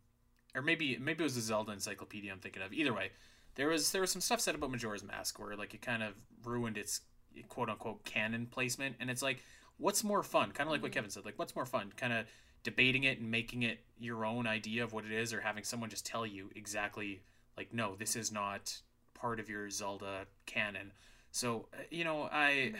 or 0.54 0.62
maybe 0.62 0.96
maybe 0.98 1.20
it 1.20 1.24
was 1.24 1.36
a 1.36 1.42
Zelda 1.42 1.72
encyclopedia 1.72 2.32
I'm 2.32 2.40
thinking 2.40 2.62
of. 2.62 2.72
Either 2.72 2.92
way, 2.92 3.10
there 3.54 3.68
was 3.68 3.92
there 3.92 4.00
was 4.00 4.10
some 4.10 4.22
stuff 4.22 4.40
said 4.40 4.54
about 4.54 4.70
Majora's 4.70 5.04
Mask 5.04 5.38
where 5.38 5.54
like 5.54 5.74
it 5.74 5.82
kind 5.82 6.02
of 6.02 6.14
ruined 6.44 6.78
its 6.78 7.02
quote 7.48 7.68
unquote 7.68 8.04
canon 8.04 8.46
placement, 8.46 8.96
and 8.98 9.10
it's 9.10 9.22
like, 9.22 9.44
what's 9.78 10.04
more 10.04 10.22
fun? 10.22 10.52
Kind 10.52 10.68
of 10.68 10.72
like 10.72 10.82
what 10.82 10.90
mm-hmm. 10.90 10.98
Kevin 10.98 11.10
said, 11.10 11.24
like 11.24 11.38
what's 11.38 11.54
more 11.54 11.66
fun? 11.66 11.92
Kind 11.96 12.12
of 12.12 12.26
debating 12.62 13.04
it 13.04 13.20
and 13.20 13.30
making 13.30 13.62
it 13.62 13.78
your 13.98 14.24
own 14.24 14.46
idea 14.46 14.84
of 14.84 14.92
what 14.92 15.04
it 15.04 15.12
is, 15.12 15.32
or 15.32 15.40
having 15.40 15.64
someone 15.64 15.90
just 15.90 16.06
tell 16.06 16.26
you 16.26 16.50
exactly 16.54 17.22
like, 17.56 17.72
no, 17.72 17.94
this 17.96 18.16
is 18.16 18.30
not 18.30 18.80
part 19.14 19.40
of 19.40 19.48
your 19.48 19.70
Zelda 19.70 20.26
canon. 20.44 20.92
So 21.30 21.68
uh, 21.74 21.82
you 21.90 22.04
know, 22.04 22.28
I 22.30 22.72
mm-hmm. 22.72 22.76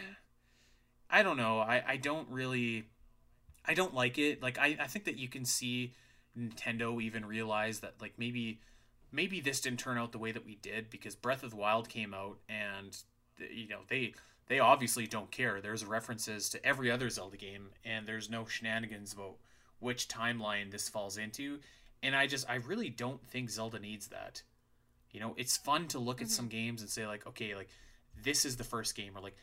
I 1.11 1.23
don't 1.23 1.37
know. 1.37 1.61
I 1.61 1.83
I 1.87 1.97
don't 1.97 2.29
really 2.31 2.85
I 3.65 3.75
don't 3.75 3.95
like 3.95 4.19
it. 4.19 4.43
Like 4.43 4.59
I 4.59 4.77
I 4.81 4.87
think 4.87 5.05
that 5.05 5.19
you 5.19 5.29
can 5.29 5.45
see 5.45 5.95
Nintendo 6.39 7.01
even 7.03 7.25
realize 7.25 7.81
that 7.81 7.95
like 8.01 8.15
maybe 8.19 8.61
maybe 9.13 9.41
this 9.41 9.61
didn't 9.61 9.79
turn 9.79 9.99
out 9.99 10.13
the 10.13 10.19
way 10.19 10.33
that 10.33 10.45
we 10.45 10.57
did 10.57 10.91
because 10.91 11.15
Breath 11.15 11.43
of 11.43 11.51
the 11.51 11.57
Wild 11.57 11.89
came 11.89 12.13
out 12.13 12.39
and 12.49 12.97
you 13.39 13.69
know 13.69 13.81
they 13.89 14.15
they 14.49 14.61
obviously 14.61 15.07
don't 15.07 15.31
care. 15.31 15.61
There's 15.61 15.85
references 15.85 16.49
to 16.51 16.65
every 16.65 16.91
other 16.91 17.11
Zelda 17.11 17.37
game 17.37 17.71
and 17.85 18.07
there's 18.07 18.31
no 18.31 18.47
shenanigans 18.47 19.13
about 19.13 19.37
which 19.81 20.09
timeline 20.09 20.71
this 20.71 20.89
falls 20.89 21.19
into. 21.19 21.59
And 22.03 22.15
I 22.15 22.27
just 22.27 22.49
I 22.49 22.57
really 22.57 22.91
don't 22.91 23.25
think 23.27 23.51
Zelda 23.51 23.79
needs 23.79 24.09
that. 24.09 24.43
You 25.11 25.21
know, 25.21 25.35
it's 25.37 25.57
fun 25.57 25.89
to 25.89 25.99
look 25.99 26.17
mm-hmm. 26.17 26.25
at 26.25 26.31
some 26.31 26.49
games 26.49 26.81
and 26.83 26.91
say 26.91 27.07
like, 27.07 27.27
okay, 27.27 27.55
like 27.55 27.69
this 28.23 28.45
is 28.45 28.57
the 28.57 28.65
first 28.65 28.95
game, 28.95 29.17
or 29.17 29.21
like 29.21 29.37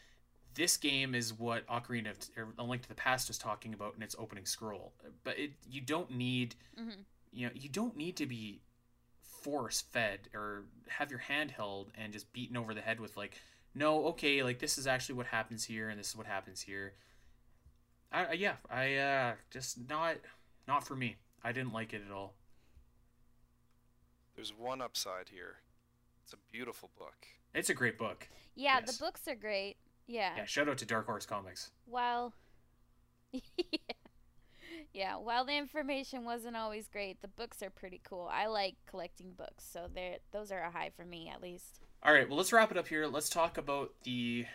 this 0.56 0.78
game 0.78 1.16
is 1.16 1.34
what 1.34 1.68
Ocarina 1.68 2.12
of 2.12 2.18
or 2.38 2.48
A 2.60 2.64
Link 2.64 2.84
to 2.84 2.90
the 2.90 2.96
Past 2.96 3.30
is 3.30 3.38
talking 3.38 3.74
about 3.74 3.96
in 3.98 4.04
its 4.04 4.16
opening 4.20 4.46
scroll. 4.46 4.94
But 5.24 5.40
it 5.40 5.52
you 5.70 5.82
don't 5.82 6.12
need 6.12 6.56
mm-hmm. 6.80 7.02
you 7.32 7.48
know 7.48 7.54
you 7.56 7.70
don't 7.70 7.98
need 7.98 8.18
to 8.18 8.26
be 8.26 8.62
force 9.42 9.82
fed 9.92 10.30
or 10.34 10.64
have 10.88 11.10
your 11.10 11.20
hand 11.20 11.52
held 11.52 11.92
and 11.96 12.14
just 12.14 12.32
beaten 12.32 12.56
over 12.56 12.74
the 12.74 12.82
head 12.82 13.00
with 13.00 13.18
like 13.18 13.38
no 13.76 14.06
okay 14.08 14.44
like 14.44 14.60
this 14.60 14.78
is 14.78 14.88
actually 14.88 15.16
what 15.16 15.28
happens 15.28 15.66
here 15.66 15.90
and 15.90 16.00
this 16.00 16.10
is 16.10 16.16
what 16.16 16.28
happens 16.28 16.62
here. 16.62 16.94
I 18.12 18.34
yeah 18.34 18.56
I 18.70 18.96
uh 18.96 19.34
just 19.52 19.78
not 19.90 20.16
not 20.68 20.86
for 20.86 20.96
me. 20.96 21.18
I 21.44 21.52
didn't 21.52 21.74
like 21.74 21.94
it 21.94 22.02
at 22.08 22.14
all. 22.14 22.34
There's 24.36 24.54
one 24.58 24.82
upside 24.82 25.30
here. 25.30 25.58
It's 26.24 26.34
a 26.34 26.38
beautiful 26.52 26.90
book. 26.98 27.28
It's 27.54 27.70
a 27.70 27.74
great 27.74 27.98
book. 27.98 28.28
Yeah, 28.56 28.80
yes. 28.80 28.98
the 28.98 29.04
books 29.04 29.28
are 29.28 29.36
great. 29.36 29.76
Yeah. 30.08 30.36
Yeah, 30.38 30.46
shout 30.46 30.70
out 30.70 30.78
to 30.80 30.86
Dark 30.86 31.06
Horse 31.06 31.26
Comics. 31.26 31.72
While 31.86 32.34
Yeah, 34.94 35.16
while 35.18 35.44
the 35.44 35.58
information 35.58 36.24
wasn't 36.24 36.56
always 36.56 36.88
great, 36.88 37.22
the 37.22 37.28
books 37.28 37.64
are 37.64 37.72
pretty 37.72 38.00
cool. 38.04 38.30
I 38.32 38.46
like 38.46 38.76
collecting 38.86 39.32
books, 39.36 39.66
so 39.68 39.88
they 39.94 40.20
those 40.32 40.52
are 40.52 40.62
a 40.62 40.72
high 40.72 40.92
for 40.96 41.04
me 41.04 41.32
at 41.34 41.42
least. 41.42 41.80
All 42.06 42.14
right, 42.14 42.28
well 42.28 42.38
let's 42.38 42.52
wrap 42.52 42.70
it 42.70 42.78
up 42.78 42.90
here. 42.90 43.08
Let's 43.08 43.30
talk 43.30 43.58
about 43.58 43.94
the 44.04 44.46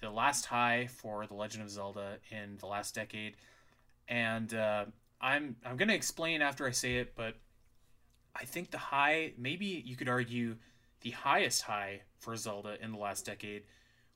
the 0.00 0.10
last 0.10 0.46
high 0.46 0.86
for 0.86 1.26
The 1.26 1.34
Legend 1.34 1.64
of 1.64 1.70
Zelda 1.70 2.18
in 2.30 2.56
the 2.58 2.66
last 2.66 2.94
decade. 2.94 3.34
And 4.06 4.54
uh, 4.54 4.84
I'm 5.20 5.56
I'm 5.66 5.76
to 5.76 5.92
explain 5.92 6.40
after 6.40 6.68
I 6.68 6.70
say 6.70 6.98
it, 6.98 7.16
but 7.16 7.34
I 8.36 8.44
think 8.44 8.70
the 8.70 8.78
high, 8.78 9.32
maybe 9.36 9.82
you 9.84 9.96
could 9.96 10.08
argue 10.08 10.54
the 11.00 11.10
highest 11.10 11.62
high 11.62 12.02
for 12.20 12.36
Zelda 12.36 12.76
in 12.80 12.92
the 12.92 12.98
last 12.98 13.26
decade 13.26 13.64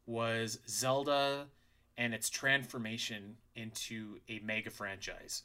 was 0.06 0.60
Zelda 0.68 1.46
and 1.96 2.14
its 2.14 2.30
transformation 2.30 3.38
into 3.56 4.20
a 4.28 4.38
mega 4.44 4.70
franchise. 4.70 5.42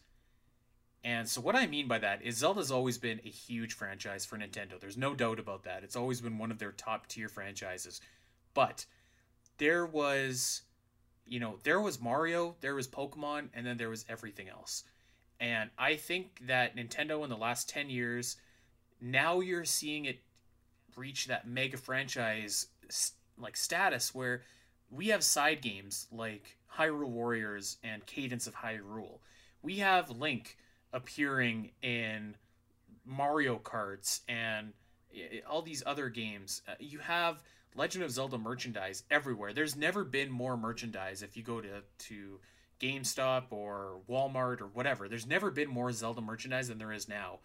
And 1.03 1.27
so, 1.27 1.41
what 1.41 1.55
I 1.55 1.67
mean 1.67 1.87
by 1.87 1.99
that 1.99 2.21
is 2.21 2.37
Zelda's 2.37 2.71
always 2.71 2.97
been 2.97 3.19
a 3.25 3.29
huge 3.29 3.73
franchise 3.73 4.25
for 4.25 4.37
Nintendo. 4.37 4.79
There's 4.79 4.97
no 4.97 5.13
doubt 5.13 5.39
about 5.39 5.63
that. 5.63 5.83
It's 5.83 5.97
always 5.97 6.21
been 6.21 6.37
one 6.37 6.51
of 6.51 6.59
their 6.59 6.71
top 6.71 7.07
tier 7.07 7.27
franchises. 7.27 7.99
But 8.53 8.85
there 9.57 9.85
was, 9.85 10.61
you 11.25 11.39
know, 11.39 11.59
there 11.63 11.81
was 11.81 11.99
Mario, 11.99 12.55
there 12.61 12.75
was 12.75 12.87
Pokemon, 12.87 13.49
and 13.53 13.65
then 13.65 13.77
there 13.77 13.89
was 13.89 14.05
everything 14.07 14.47
else. 14.47 14.83
And 15.39 15.69
I 15.77 15.95
think 15.95 16.39
that 16.47 16.77
Nintendo 16.77 17.23
in 17.23 17.29
the 17.29 17.35
last 17.35 17.67
10 17.67 17.89
years, 17.89 18.37
now 19.01 19.41
you're 19.41 19.65
seeing 19.65 20.05
it 20.05 20.19
reach 20.95 21.27
that 21.27 21.47
mega 21.47 21.75
franchise 21.75 22.67
like 23.37 23.57
status 23.57 24.13
where 24.13 24.43
we 24.89 25.07
have 25.07 25.23
side 25.23 25.61
games 25.61 26.07
like 26.11 26.57
Hyrule 26.77 27.09
Warriors 27.09 27.77
and 27.83 28.05
Cadence 28.05 28.47
of 28.47 28.55
Hyrule. 28.55 29.19
We 29.61 29.77
have 29.77 30.11
Link 30.11 30.57
appearing 30.93 31.71
in 31.81 32.35
Mario 33.05 33.57
Karts 33.57 34.21
and 34.27 34.73
all 35.49 35.61
these 35.61 35.83
other 35.85 36.09
games. 36.09 36.61
Uh, 36.67 36.73
you 36.79 36.99
have 36.99 37.43
Legend 37.75 38.03
of 38.03 38.11
Zelda 38.11 38.37
merchandise 38.37 39.03
everywhere. 39.11 39.53
There's 39.53 39.75
never 39.75 40.03
been 40.03 40.31
more 40.31 40.55
merchandise 40.55 41.21
if 41.21 41.35
you 41.35 41.43
go 41.43 41.61
to 41.61 41.81
to 42.09 42.39
GameStop 42.79 43.45
or 43.51 43.97
Walmart 44.09 44.61
or 44.61 44.67
whatever. 44.67 45.07
There's 45.07 45.27
never 45.27 45.51
been 45.51 45.69
more 45.69 45.91
Zelda 45.91 46.21
merchandise 46.21 46.67
than 46.67 46.77
there 46.77 46.91
is 46.91 47.07
now. 47.07 47.39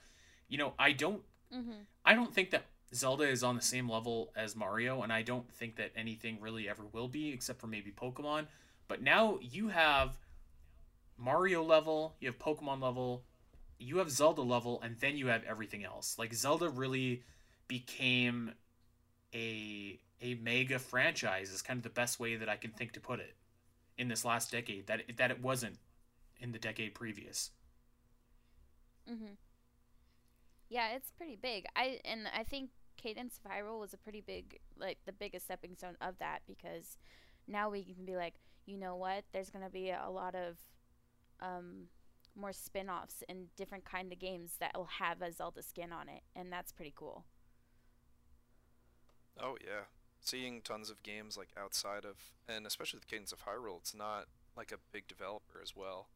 You 0.48 0.58
know, 0.58 0.74
I 0.78 0.92
don't 0.92 1.22
mm-hmm. 1.52 1.82
I 2.04 2.14
don't 2.14 2.34
think 2.34 2.50
that 2.50 2.64
Zelda 2.94 3.24
is 3.24 3.42
on 3.42 3.56
the 3.56 3.62
same 3.62 3.88
level 3.88 4.32
as 4.34 4.56
Mario, 4.56 5.02
and 5.02 5.12
I 5.12 5.22
don't 5.22 5.50
think 5.52 5.76
that 5.76 5.92
anything 5.94 6.38
really 6.40 6.68
ever 6.68 6.84
will 6.92 7.08
be, 7.08 7.32
except 7.32 7.60
for 7.60 7.66
maybe 7.66 7.90
Pokemon. 7.90 8.46
But 8.86 9.02
now 9.02 9.38
you 9.42 9.68
have 9.68 10.16
Mario 11.18 11.62
level, 11.62 12.14
you 12.20 12.28
have 12.28 12.38
Pokemon 12.38 12.82
level, 12.82 13.24
you 13.78 13.98
have 13.98 14.10
Zelda 14.10 14.42
level, 14.42 14.80
and 14.82 14.96
then 14.98 15.16
you 15.16 15.28
have 15.28 15.44
everything 15.44 15.84
else. 15.84 16.18
Like 16.18 16.34
Zelda 16.34 16.68
really 16.68 17.24
became 17.68 18.52
a 19.34 20.00
a 20.20 20.34
mega 20.36 20.78
franchise 20.78 21.50
is 21.52 21.62
kind 21.62 21.78
of 21.78 21.84
the 21.84 21.90
best 21.90 22.20
way 22.20 22.36
that 22.36 22.48
I 22.48 22.56
can 22.56 22.72
think 22.72 22.92
to 22.92 23.00
put 23.00 23.20
it 23.20 23.36
in 23.98 24.08
this 24.08 24.24
last 24.24 24.50
decade 24.52 24.86
that 24.88 25.00
it, 25.08 25.16
that 25.18 25.30
it 25.30 25.42
wasn't 25.42 25.78
in 26.40 26.52
the 26.52 26.58
decade 26.58 26.94
previous. 26.94 27.50
Mhm. 29.06 29.36
Yeah, 30.68 30.90
it's 30.94 31.10
pretty 31.10 31.36
big. 31.36 31.64
I 31.76 32.00
and 32.04 32.28
I 32.36 32.44
think 32.44 32.70
Cadence 32.96 33.40
Viral 33.46 33.80
was 33.80 33.94
a 33.94 33.98
pretty 33.98 34.20
big, 34.20 34.58
like 34.78 34.98
the 35.06 35.12
biggest 35.12 35.46
stepping 35.46 35.74
stone 35.76 35.96
of 36.00 36.18
that 36.18 36.40
because 36.46 36.96
now 37.46 37.70
we 37.70 37.84
can 37.84 38.04
be 38.04 38.16
like, 38.16 38.34
you 38.66 38.76
know 38.76 38.96
what? 38.96 39.24
There's 39.32 39.50
gonna 39.50 39.70
be 39.70 39.90
a 39.90 40.10
lot 40.10 40.34
of 40.34 40.56
um, 41.40 41.86
more 42.38 42.52
spin-offs 42.52 43.22
and 43.28 43.54
different 43.56 43.84
kind 43.84 44.12
of 44.12 44.18
games 44.18 44.52
that 44.60 44.72
will 44.76 44.88
have 44.98 45.20
a 45.22 45.32
Zelda 45.32 45.62
skin 45.62 45.92
on 45.92 46.08
it, 46.08 46.22
and 46.34 46.52
that's 46.52 46.72
pretty 46.72 46.92
cool. 46.94 47.24
Oh 49.40 49.56
yeah, 49.60 49.84
seeing 50.20 50.60
tons 50.62 50.90
of 50.90 51.02
games 51.02 51.36
like 51.36 51.48
outside 51.60 52.04
of, 52.04 52.16
and 52.48 52.66
especially 52.66 53.00
the 53.00 53.06
Cadence 53.06 53.32
of 53.32 53.44
Hyrule, 53.44 53.78
it's 53.78 53.94
not 53.94 54.26
like 54.56 54.72
a 54.72 54.78
big 54.92 55.06
developer 55.06 55.60
as 55.62 55.76
well. 55.76 56.08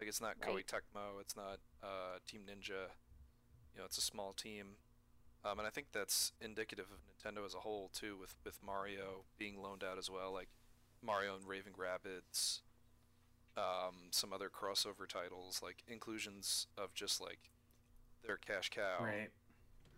Like 0.00 0.08
it's 0.08 0.20
not 0.20 0.36
right. 0.40 0.54
Koei 0.54 0.64
Tecmo, 0.64 1.20
it's 1.20 1.36
not 1.36 1.58
uh, 1.82 2.18
Team 2.26 2.42
Ninja. 2.48 2.90
You 3.74 3.78
know, 3.78 3.84
it's 3.84 3.98
a 3.98 4.02
small 4.02 4.32
team 4.32 4.76
um, 5.44 5.58
and 5.58 5.66
I 5.66 5.70
think 5.70 5.88
that's 5.92 6.32
indicative 6.40 6.86
of 6.90 6.98
Nintendo 7.08 7.46
as 7.46 7.54
a 7.54 7.60
whole 7.60 7.90
too, 7.92 8.16
with 8.20 8.34
with 8.44 8.58
Mario 8.64 9.24
being 9.38 9.62
loaned 9.62 9.82
out 9.82 9.98
as 9.98 10.10
well, 10.10 10.32
like 10.32 10.48
Mario 11.02 11.34
and 11.34 11.46
Raving 11.46 11.72
Rabbids, 11.72 12.60
um, 13.60 13.94
some 14.10 14.32
other 14.32 14.48
crossover 14.48 15.06
titles, 15.06 15.60
like 15.62 15.82
inclusions 15.86 16.66
of 16.78 16.94
just 16.94 17.20
like 17.20 17.50
their 18.24 18.36
cash 18.36 18.70
cow 18.70 19.04
right. 19.04 19.30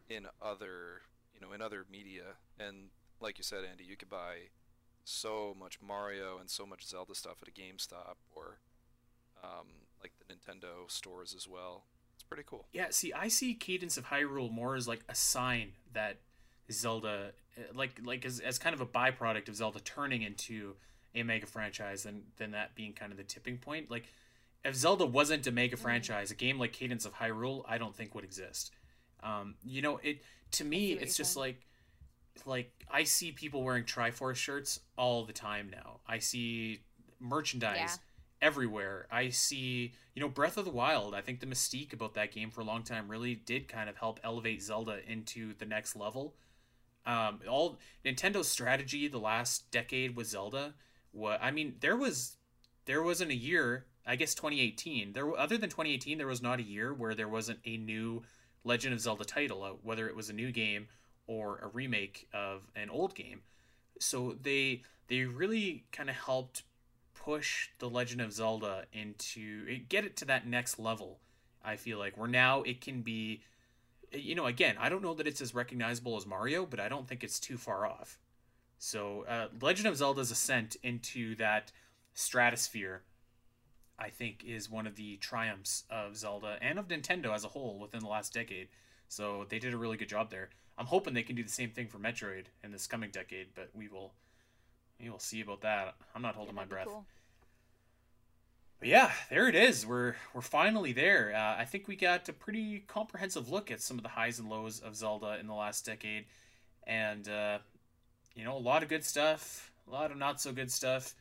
in 0.08 0.26
other 0.40 1.02
you 1.34 1.40
know 1.40 1.52
in 1.52 1.62
other 1.62 1.84
media. 1.90 2.36
And 2.58 2.88
like 3.20 3.38
you 3.38 3.44
said, 3.44 3.64
Andy, 3.70 3.84
you 3.84 3.96
could 3.96 4.10
buy 4.10 4.48
so 5.04 5.54
much 5.58 5.78
Mario 5.80 6.38
and 6.38 6.50
so 6.50 6.66
much 6.66 6.86
Zelda 6.86 7.14
stuff 7.14 7.36
at 7.42 7.48
a 7.48 7.50
GameStop 7.50 8.16
or 8.34 8.58
um, 9.42 9.66
like 10.02 10.12
the 10.18 10.34
Nintendo 10.34 10.88
stores 10.90 11.34
as 11.36 11.48
well 11.48 11.84
It's 12.14 12.22
pretty 12.22 12.44
cool. 12.46 12.66
Yeah, 12.72 12.86
see, 12.90 13.12
I 13.12 13.28
see 13.28 13.54
Cadence 13.54 13.96
of 13.96 14.06
Hyrule 14.06 14.50
more 14.50 14.76
as 14.76 14.86
like 14.86 15.04
a 15.08 15.14
sign 15.14 15.72
that 15.92 16.18
Zelda, 16.70 17.32
eh, 17.56 17.62
like 17.74 18.00
like 18.04 18.24
as, 18.24 18.40
as 18.40 18.58
kind 18.58 18.74
of 18.74 18.80
a 18.80 18.86
byproduct 18.86 19.48
of 19.48 19.56
Zelda 19.56 19.80
turning 19.80 20.22
into 20.22 20.76
a 21.14 21.22
mega 21.22 21.46
franchise, 21.46 22.04
than 22.04 22.22
than 22.36 22.52
that 22.52 22.74
being 22.74 22.92
kind 22.92 23.12
of 23.12 23.18
the 23.18 23.24
tipping 23.24 23.58
point. 23.58 23.90
Like, 23.90 24.04
if 24.64 24.74
Zelda 24.74 25.06
wasn't 25.06 25.46
a 25.46 25.52
mega 25.52 25.76
mm-hmm. 25.76 25.82
franchise, 25.82 26.30
a 26.30 26.34
game 26.34 26.58
like 26.58 26.72
Cadence 26.72 27.04
of 27.04 27.14
Hyrule, 27.14 27.64
I 27.68 27.78
don't 27.78 27.94
think 27.94 28.14
would 28.14 28.24
exist. 28.24 28.72
Um, 29.22 29.54
you 29.64 29.82
know, 29.82 30.00
it 30.02 30.22
to 30.52 30.64
me, 30.64 30.92
it's 30.92 31.16
just 31.16 31.36
like 31.36 31.66
like 32.46 32.72
I 32.90 33.04
see 33.04 33.32
people 33.32 33.62
wearing 33.62 33.84
Triforce 33.84 34.36
shirts 34.36 34.80
all 34.96 35.24
the 35.24 35.32
time 35.32 35.70
now. 35.70 36.00
I 36.06 36.18
see 36.18 36.82
merchandise 37.20 37.76
Yeah. 37.76 37.96
everywhere. 38.40 39.06
I 39.10 39.28
see, 39.28 39.92
you 40.14 40.20
know, 40.20 40.28
Breath 40.28 40.56
of 40.56 40.64
the 40.64 40.70
Wild. 40.70 41.14
I 41.14 41.20
think 41.20 41.40
the 41.40 41.46
mystique 41.46 41.92
about 41.92 42.14
that 42.14 42.32
game 42.32 42.50
for 42.50 42.60
a 42.60 42.64
long 42.64 42.82
time 42.82 43.08
really 43.08 43.34
did 43.34 43.68
kind 43.68 43.88
of 43.88 43.96
help 43.96 44.18
elevate 44.24 44.62
Zelda 44.62 45.00
into 45.08 45.54
the 45.54 45.66
next 45.66 45.94
level. 45.94 46.34
Um, 47.04 47.40
all 47.48 47.78
Nintendo's 48.04 48.48
strategy 48.48 49.08
the 49.08 49.18
last 49.18 49.70
decade 49.70 50.16
with 50.16 50.28
Zelda. 50.28 50.74
What 51.12 51.42
I 51.42 51.50
mean, 51.50 51.76
there 51.80 51.96
was 51.96 52.36
there 52.86 53.02
wasn't 53.02 53.30
a 53.30 53.36
year. 53.36 53.86
I 54.04 54.16
guess 54.16 54.34
2018. 54.34 55.12
There 55.12 55.38
other 55.38 55.56
than 55.56 55.70
2018, 55.70 56.18
there 56.18 56.26
was 56.26 56.42
not 56.42 56.58
a 56.58 56.64
year 56.64 56.92
where 56.92 57.14
there 57.14 57.28
wasn't 57.28 57.60
a 57.64 57.76
new 57.76 58.22
Legend 58.64 58.94
of 58.94 59.00
Zelda 59.00 59.24
title 59.24 59.62
out, 59.62 59.80
whether 59.84 60.08
it 60.08 60.16
was 60.16 60.28
a 60.28 60.32
new 60.32 60.50
game 60.52 60.88
or 61.26 61.58
a 61.58 61.68
remake 61.68 62.28
of 62.32 62.62
an 62.74 62.90
old 62.90 63.14
game. 63.14 63.42
So 63.98 64.36
they 64.40 64.82
they 65.08 65.24
really 65.24 65.84
kind 65.92 66.10
of 66.10 66.16
helped 66.16 66.62
push 67.14 67.68
the 67.78 67.88
Legend 67.88 68.20
of 68.20 68.32
Zelda 68.32 68.84
into 68.92 69.78
get 69.88 70.04
it 70.04 70.16
to 70.18 70.24
that 70.26 70.46
next 70.46 70.78
level. 70.78 71.20
I 71.64 71.76
feel 71.76 71.98
like 71.98 72.16
where 72.16 72.28
now 72.28 72.62
it 72.62 72.80
can 72.80 73.02
be 73.02 73.42
you 74.12 74.34
know 74.34 74.46
again, 74.46 74.76
I 74.78 74.88
don't 74.88 75.02
know 75.02 75.14
that 75.14 75.26
it's 75.26 75.40
as 75.40 75.54
recognizable 75.54 76.16
as 76.16 76.26
Mario, 76.26 76.66
but 76.66 76.80
I 76.80 76.88
don't 76.88 77.06
think 77.06 77.22
it's 77.22 77.40
too 77.40 77.56
far 77.56 77.86
off. 77.86 78.18
So, 78.84 79.24
uh, 79.28 79.46
Legend 79.60 79.86
of 79.86 79.96
Zelda's 79.96 80.32
ascent 80.32 80.76
into 80.82 81.36
that 81.36 81.70
stratosphere 82.14 83.02
I 83.96 84.10
think 84.10 84.42
is 84.44 84.68
one 84.68 84.88
of 84.88 84.96
the 84.96 85.18
triumphs 85.18 85.84
of 85.88 86.16
Zelda 86.16 86.58
and 86.60 86.80
of 86.80 86.88
Nintendo 86.88 87.32
as 87.32 87.44
a 87.44 87.48
whole 87.48 87.78
within 87.78 88.00
the 88.00 88.08
last 88.08 88.34
decade. 88.34 88.66
So 89.08 89.46
they 89.48 89.60
did 89.60 89.72
a 89.72 89.76
really 89.76 89.96
good 89.96 90.08
job 90.08 90.30
there. 90.30 90.50
I'm 90.76 90.86
hoping 90.86 91.14
they 91.14 91.22
can 91.22 91.36
do 91.36 91.44
the 91.44 91.48
same 91.48 91.70
thing 91.70 91.86
for 91.86 91.98
Metroid 91.98 92.46
in 92.64 92.72
this 92.72 92.88
coming 92.88 93.10
decade, 93.10 93.48
but 93.54 93.70
we 93.72 93.86
will 93.86 94.14
we 95.00 95.08
will 95.08 95.20
see 95.20 95.40
about 95.40 95.60
that. 95.60 95.94
I'm 96.16 96.22
not 96.22 96.34
holding 96.34 96.54
Yeah, 96.54 96.60
my 96.60 96.64
breath. 96.66 96.86
cool. 96.88 97.04
But 98.80 98.88
yeah, 98.88 99.12
there 99.30 99.46
it 99.46 99.54
is. 99.54 99.86
We're 99.86 100.16
we're 100.34 100.40
finally 100.40 100.92
there. 100.92 101.32
Uh, 101.32 101.60
I 101.60 101.64
think 101.64 101.86
we 101.86 101.94
got 101.94 102.28
a 102.28 102.32
pretty 102.32 102.80
comprehensive 102.88 103.48
look 103.48 103.70
at 103.70 103.80
some 103.80 103.98
of 103.98 104.02
the 104.02 104.08
highs 104.10 104.40
and 104.40 104.50
lows 104.50 104.80
of 104.80 104.96
Zelda 104.96 105.38
in 105.38 105.46
the 105.46 105.54
last 105.54 105.86
decade, 105.86 106.24
and 106.84 107.28
uh, 107.28 107.58
you 108.34 108.44
know 108.44 108.56
a 108.56 108.58
lot 108.58 108.82
of 108.82 108.88
good 108.88 109.04
stuff, 109.04 109.72
a 109.88 109.90
lot 109.90 110.10
of 110.10 110.16
not 110.16 110.40
so 110.40 110.52
good 110.52 110.70
stuff. 110.70 111.14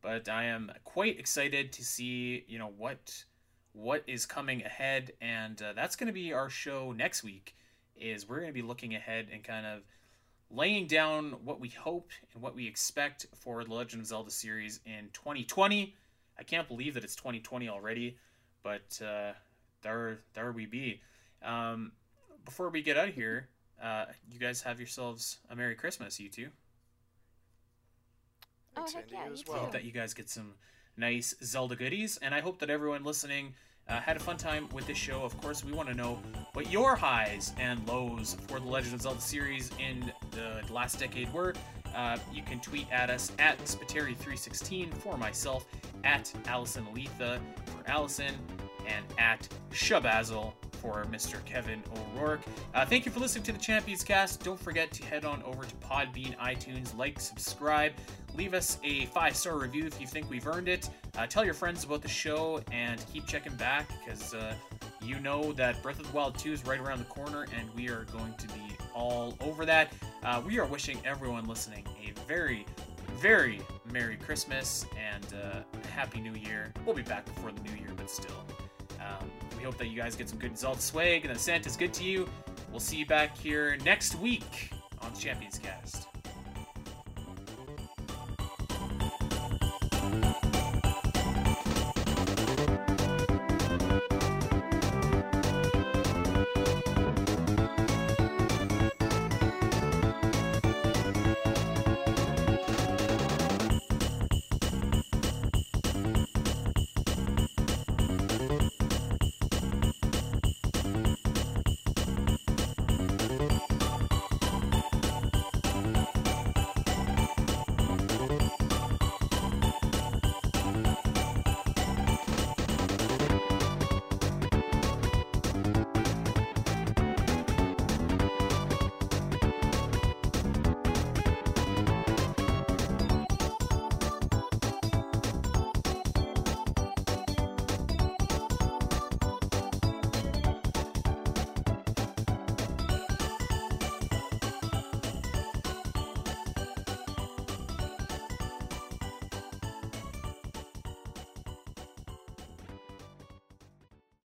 But 0.00 0.28
I 0.28 0.44
am 0.44 0.72
quite 0.84 1.18
excited 1.18 1.72
to 1.72 1.84
see 1.84 2.44
you 2.48 2.58
know 2.58 2.72
what 2.76 3.24
what 3.72 4.02
is 4.06 4.26
coming 4.26 4.62
ahead, 4.64 5.12
and 5.20 5.60
uh, 5.62 5.72
that's 5.74 5.96
going 5.96 6.08
to 6.08 6.12
be 6.12 6.32
our 6.32 6.50
show 6.50 6.92
next 6.92 7.22
week. 7.22 7.54
Is 7.96 8.28
we're 8.28 8.40
going 8.40 8.48
to 8.48 8.54
be 8.54 8.62
looking 8.62 8.94
ahead 8.94 9.28
and 9.32 9.44
kind 9.44 9.66
of 9.66 9.82
laying 10.52 10.86
down 10.86 11.36
what 11.44 11.60
we 11.60 11.68
hope 11.68 12.10
and 12.34 12.42
what 12.42 12.54
we 12.54 12.66
expect 12.66 13.26
for 13.34 13.64
the 13.64 13.72
Legend 13.72 14.02
of 14.02 14.06
Zelda 14.06 14.30
series 14.30 14.80
in 14.84 15.08
2020. 15.12 15.94
I 16.38 16.42
can't 16.42 16.68
believe 16.68 16.94
that 16.94 17.04
it's 17.04 17.16
2020 17.16 17.68
already, 17.68 18.18
but 18.62 19.00
uh, 19.02 19.32
there, 19.82 20.18
there 20.34 20.52
we 20.52 20.66
be. 20.66 21.00
Um, 21.42 21.92
before 22.44 22.68
we 22.68 22.82
get 22.82 22.96
out 22.96 23.08
of 23.08 23.14
here, 23.14 23.48
uh, 23.82 24.06
you 24.30 24.38
guys 24.38 24.62
have 24.62 24.78
yourselves 24.78 25.38
a 25.50 25.56
Merry 25.56 25.74
Christmas, 25.74 26.18
you 26.20 26.28
two. 26.28 26.48
Oh, 28.76 28.86
heck 28.94 29.10
yeah, 29.10 29.24
you 29.24 29.26
you 29.26 29.32
as 29.32 29.42
too. 29.42 29.50
I 29.50 29.54
well. 29.54 29.64
hope 29.64 29.72
that 29.72 29.84
you 29.84 29.92
guys 29.92 30.14
get 30.14 30.30
some 30.30 30.54
nice 30.96 31.34
Zelda 31.42 31.76
goodies, 31.76 32.18
and 32.22 32.34
I 32.34 32.40
hope 32.40 32.58
that 32.60 32.70
everyone 32.70 33.04
listening 33.04 33.54
uh, 33.88 34.00
had 34.00 34.16
a 34.16 34.20
fun 34.20 34.36
time 34.36 34.68
with 34.72 34.86
this 34.86 34.96
show. 34.96 35.22
Of 35.22 35.38
course, 35.40 35.64
we 35.64 35.72
want 35.72 35.88
to 35.88 35.94
know 35.94 36.22
what 36.52 36.70
your 36.70 36.94
highs 36.94 37.52
and 37.58 37.86
lows 37.88 38.36
for 38.46 38.60
the 38.60 38.66
Legend 38.66 38.94
of 38.94 39.02
Zelda 39.02 39.20
series 39.20 39.70
in 39.78 40.12
the 40.30 40.62
last 40.72 40.98
decade 40.98 41.32
were. 41.32 41.54
Uh, 41.94 42.16
you 42.32 42.42
can 42.42 42.60
tweet 42.60 42.90
at 42.90 43.10
us 43.10 43.32
at 43.38 43.58
Spiteri316 43.64 44.94
for 44.94 45.18
myself, 45.18 45.66
at 46.04 46.32
Allison 46.46 46.86
Aletha 46.86 47.38
for 47.66 47.90
Allison, 47.90 48.34
and 48.86 49.04
at 49.18 49.46
Shabazzle 49.70 50.52
for 50.82 51.04
Mr. 51.04 51.42
Kevin 51.44 51.80
O'Rourke. 51.96 52.40
Uh, 52.74 52.84
thank 52.84 53.06
you 53.06 53.12
for 53.12 53.20
listening 53.20 53.44
to 53.44 53.52
the 53.52 53.58
Champions 53.58 54.02
Cast. 54.02 54.42
Don't 54.42 54.58
forget 54.58 54.90
to 54.92 55.04
head 55.04 55.24
on 55.24 55.40
over 55.44 55.62
to 55.62 55.74
Podbean, 55.76 56.36
iTunes, 56.38 56.96
like, 56.98 57.20
subscribe, 57.20 57.92
leave 58.34 58.52
us 58.52 58.78
a 58.82 59.06
five 59.06 59.36
star 59.36 59.58
review 59.58 59.86
if 59.86 60.00
you 60.00 60.06
think 60.06 60.28
we've 60.28 60.46
earned 60.46 60.68
it. 60.68 60.90
Uh, 61.16 61.26
tell 61.26 61.44
your 61.44 61.54
friends 61.54 61.84
about 61.84 62.02
the 62.02 62.08
show 62.08 62.60
and 62.72 63.04
keep 63.12 63.26
checking 63.26 63.54
back 63.56 63.88
because 64.00 64.34
uh, 64.34 64.54
you 65.02 65.20
know 65.20 65.52
that 65.52 65.80
Breath 65.82 66.00
of 66.00 66.10
the 66.10 66.16
Wild 66.16 66.36
2 66.38 66.52
is 66.52 66.66
right 66.66 66.80
around 66.80 66.98
the 66.98 67.04
corner 67.04 67.46
and 67.56 67.68
we 67.76 67.88
are 67.88 68.04
going 68.04 68.34
to 68.34 68.48
be 68.48 68.76
all 68.94 69.36
over 69.40 69.64
that. 69.64 69.92
Uh, 70.24 70.42
we 70.44 70.58
are 70.58 70.66
wishing 70.66 70.98
everyone 71.04 71.46
listening 71.46 71.84
a 72.04 72.18
very, 72.26 72.66
very 73.20 73.60
Merry 73.92 74.16
Christmas 74.16 74.86
and 74.98 75.26
uh, 75.34 75.60
Happy 75.90 76.20
New 76.20 76.34
Year. 76.34 76.72
We'll 76.84 76.96
be 76.96 77.02
back 77.02 77.24
before 77.24 77.52
the 77.52 77.60
New 77.62 77.76
Year, 77.76 77.90
but 77.96 78.10
still. 78.10 78.44
Um, 79.00 79.30
we 79.62 79.66
hope 79.66 79.78
that 79.78 79.86
you 79.86 79.96
guys 79.96 80.16
get 80.16 80.28
some 80.28 80.40
good 80.40 80.58
Zelda 80.58 80.80
swag 80.80 81.24
and 81.24 81.32
the 81.32 81.38
that 81.38 81.38
Santa's 81.38 81.76
good 81.76 81.94
to 81.94 82.02
you. 82.02 82.28
We'll 82.72 82.80
see 82.80 82.96
you 82.96 83.06
back 83.06 83.38
here 83.38 83.76
next 83.84 84.16
week 84.16 84.72
on 85.00 85.14
Champions 85.14 85.56
Cast. 85.56 86.08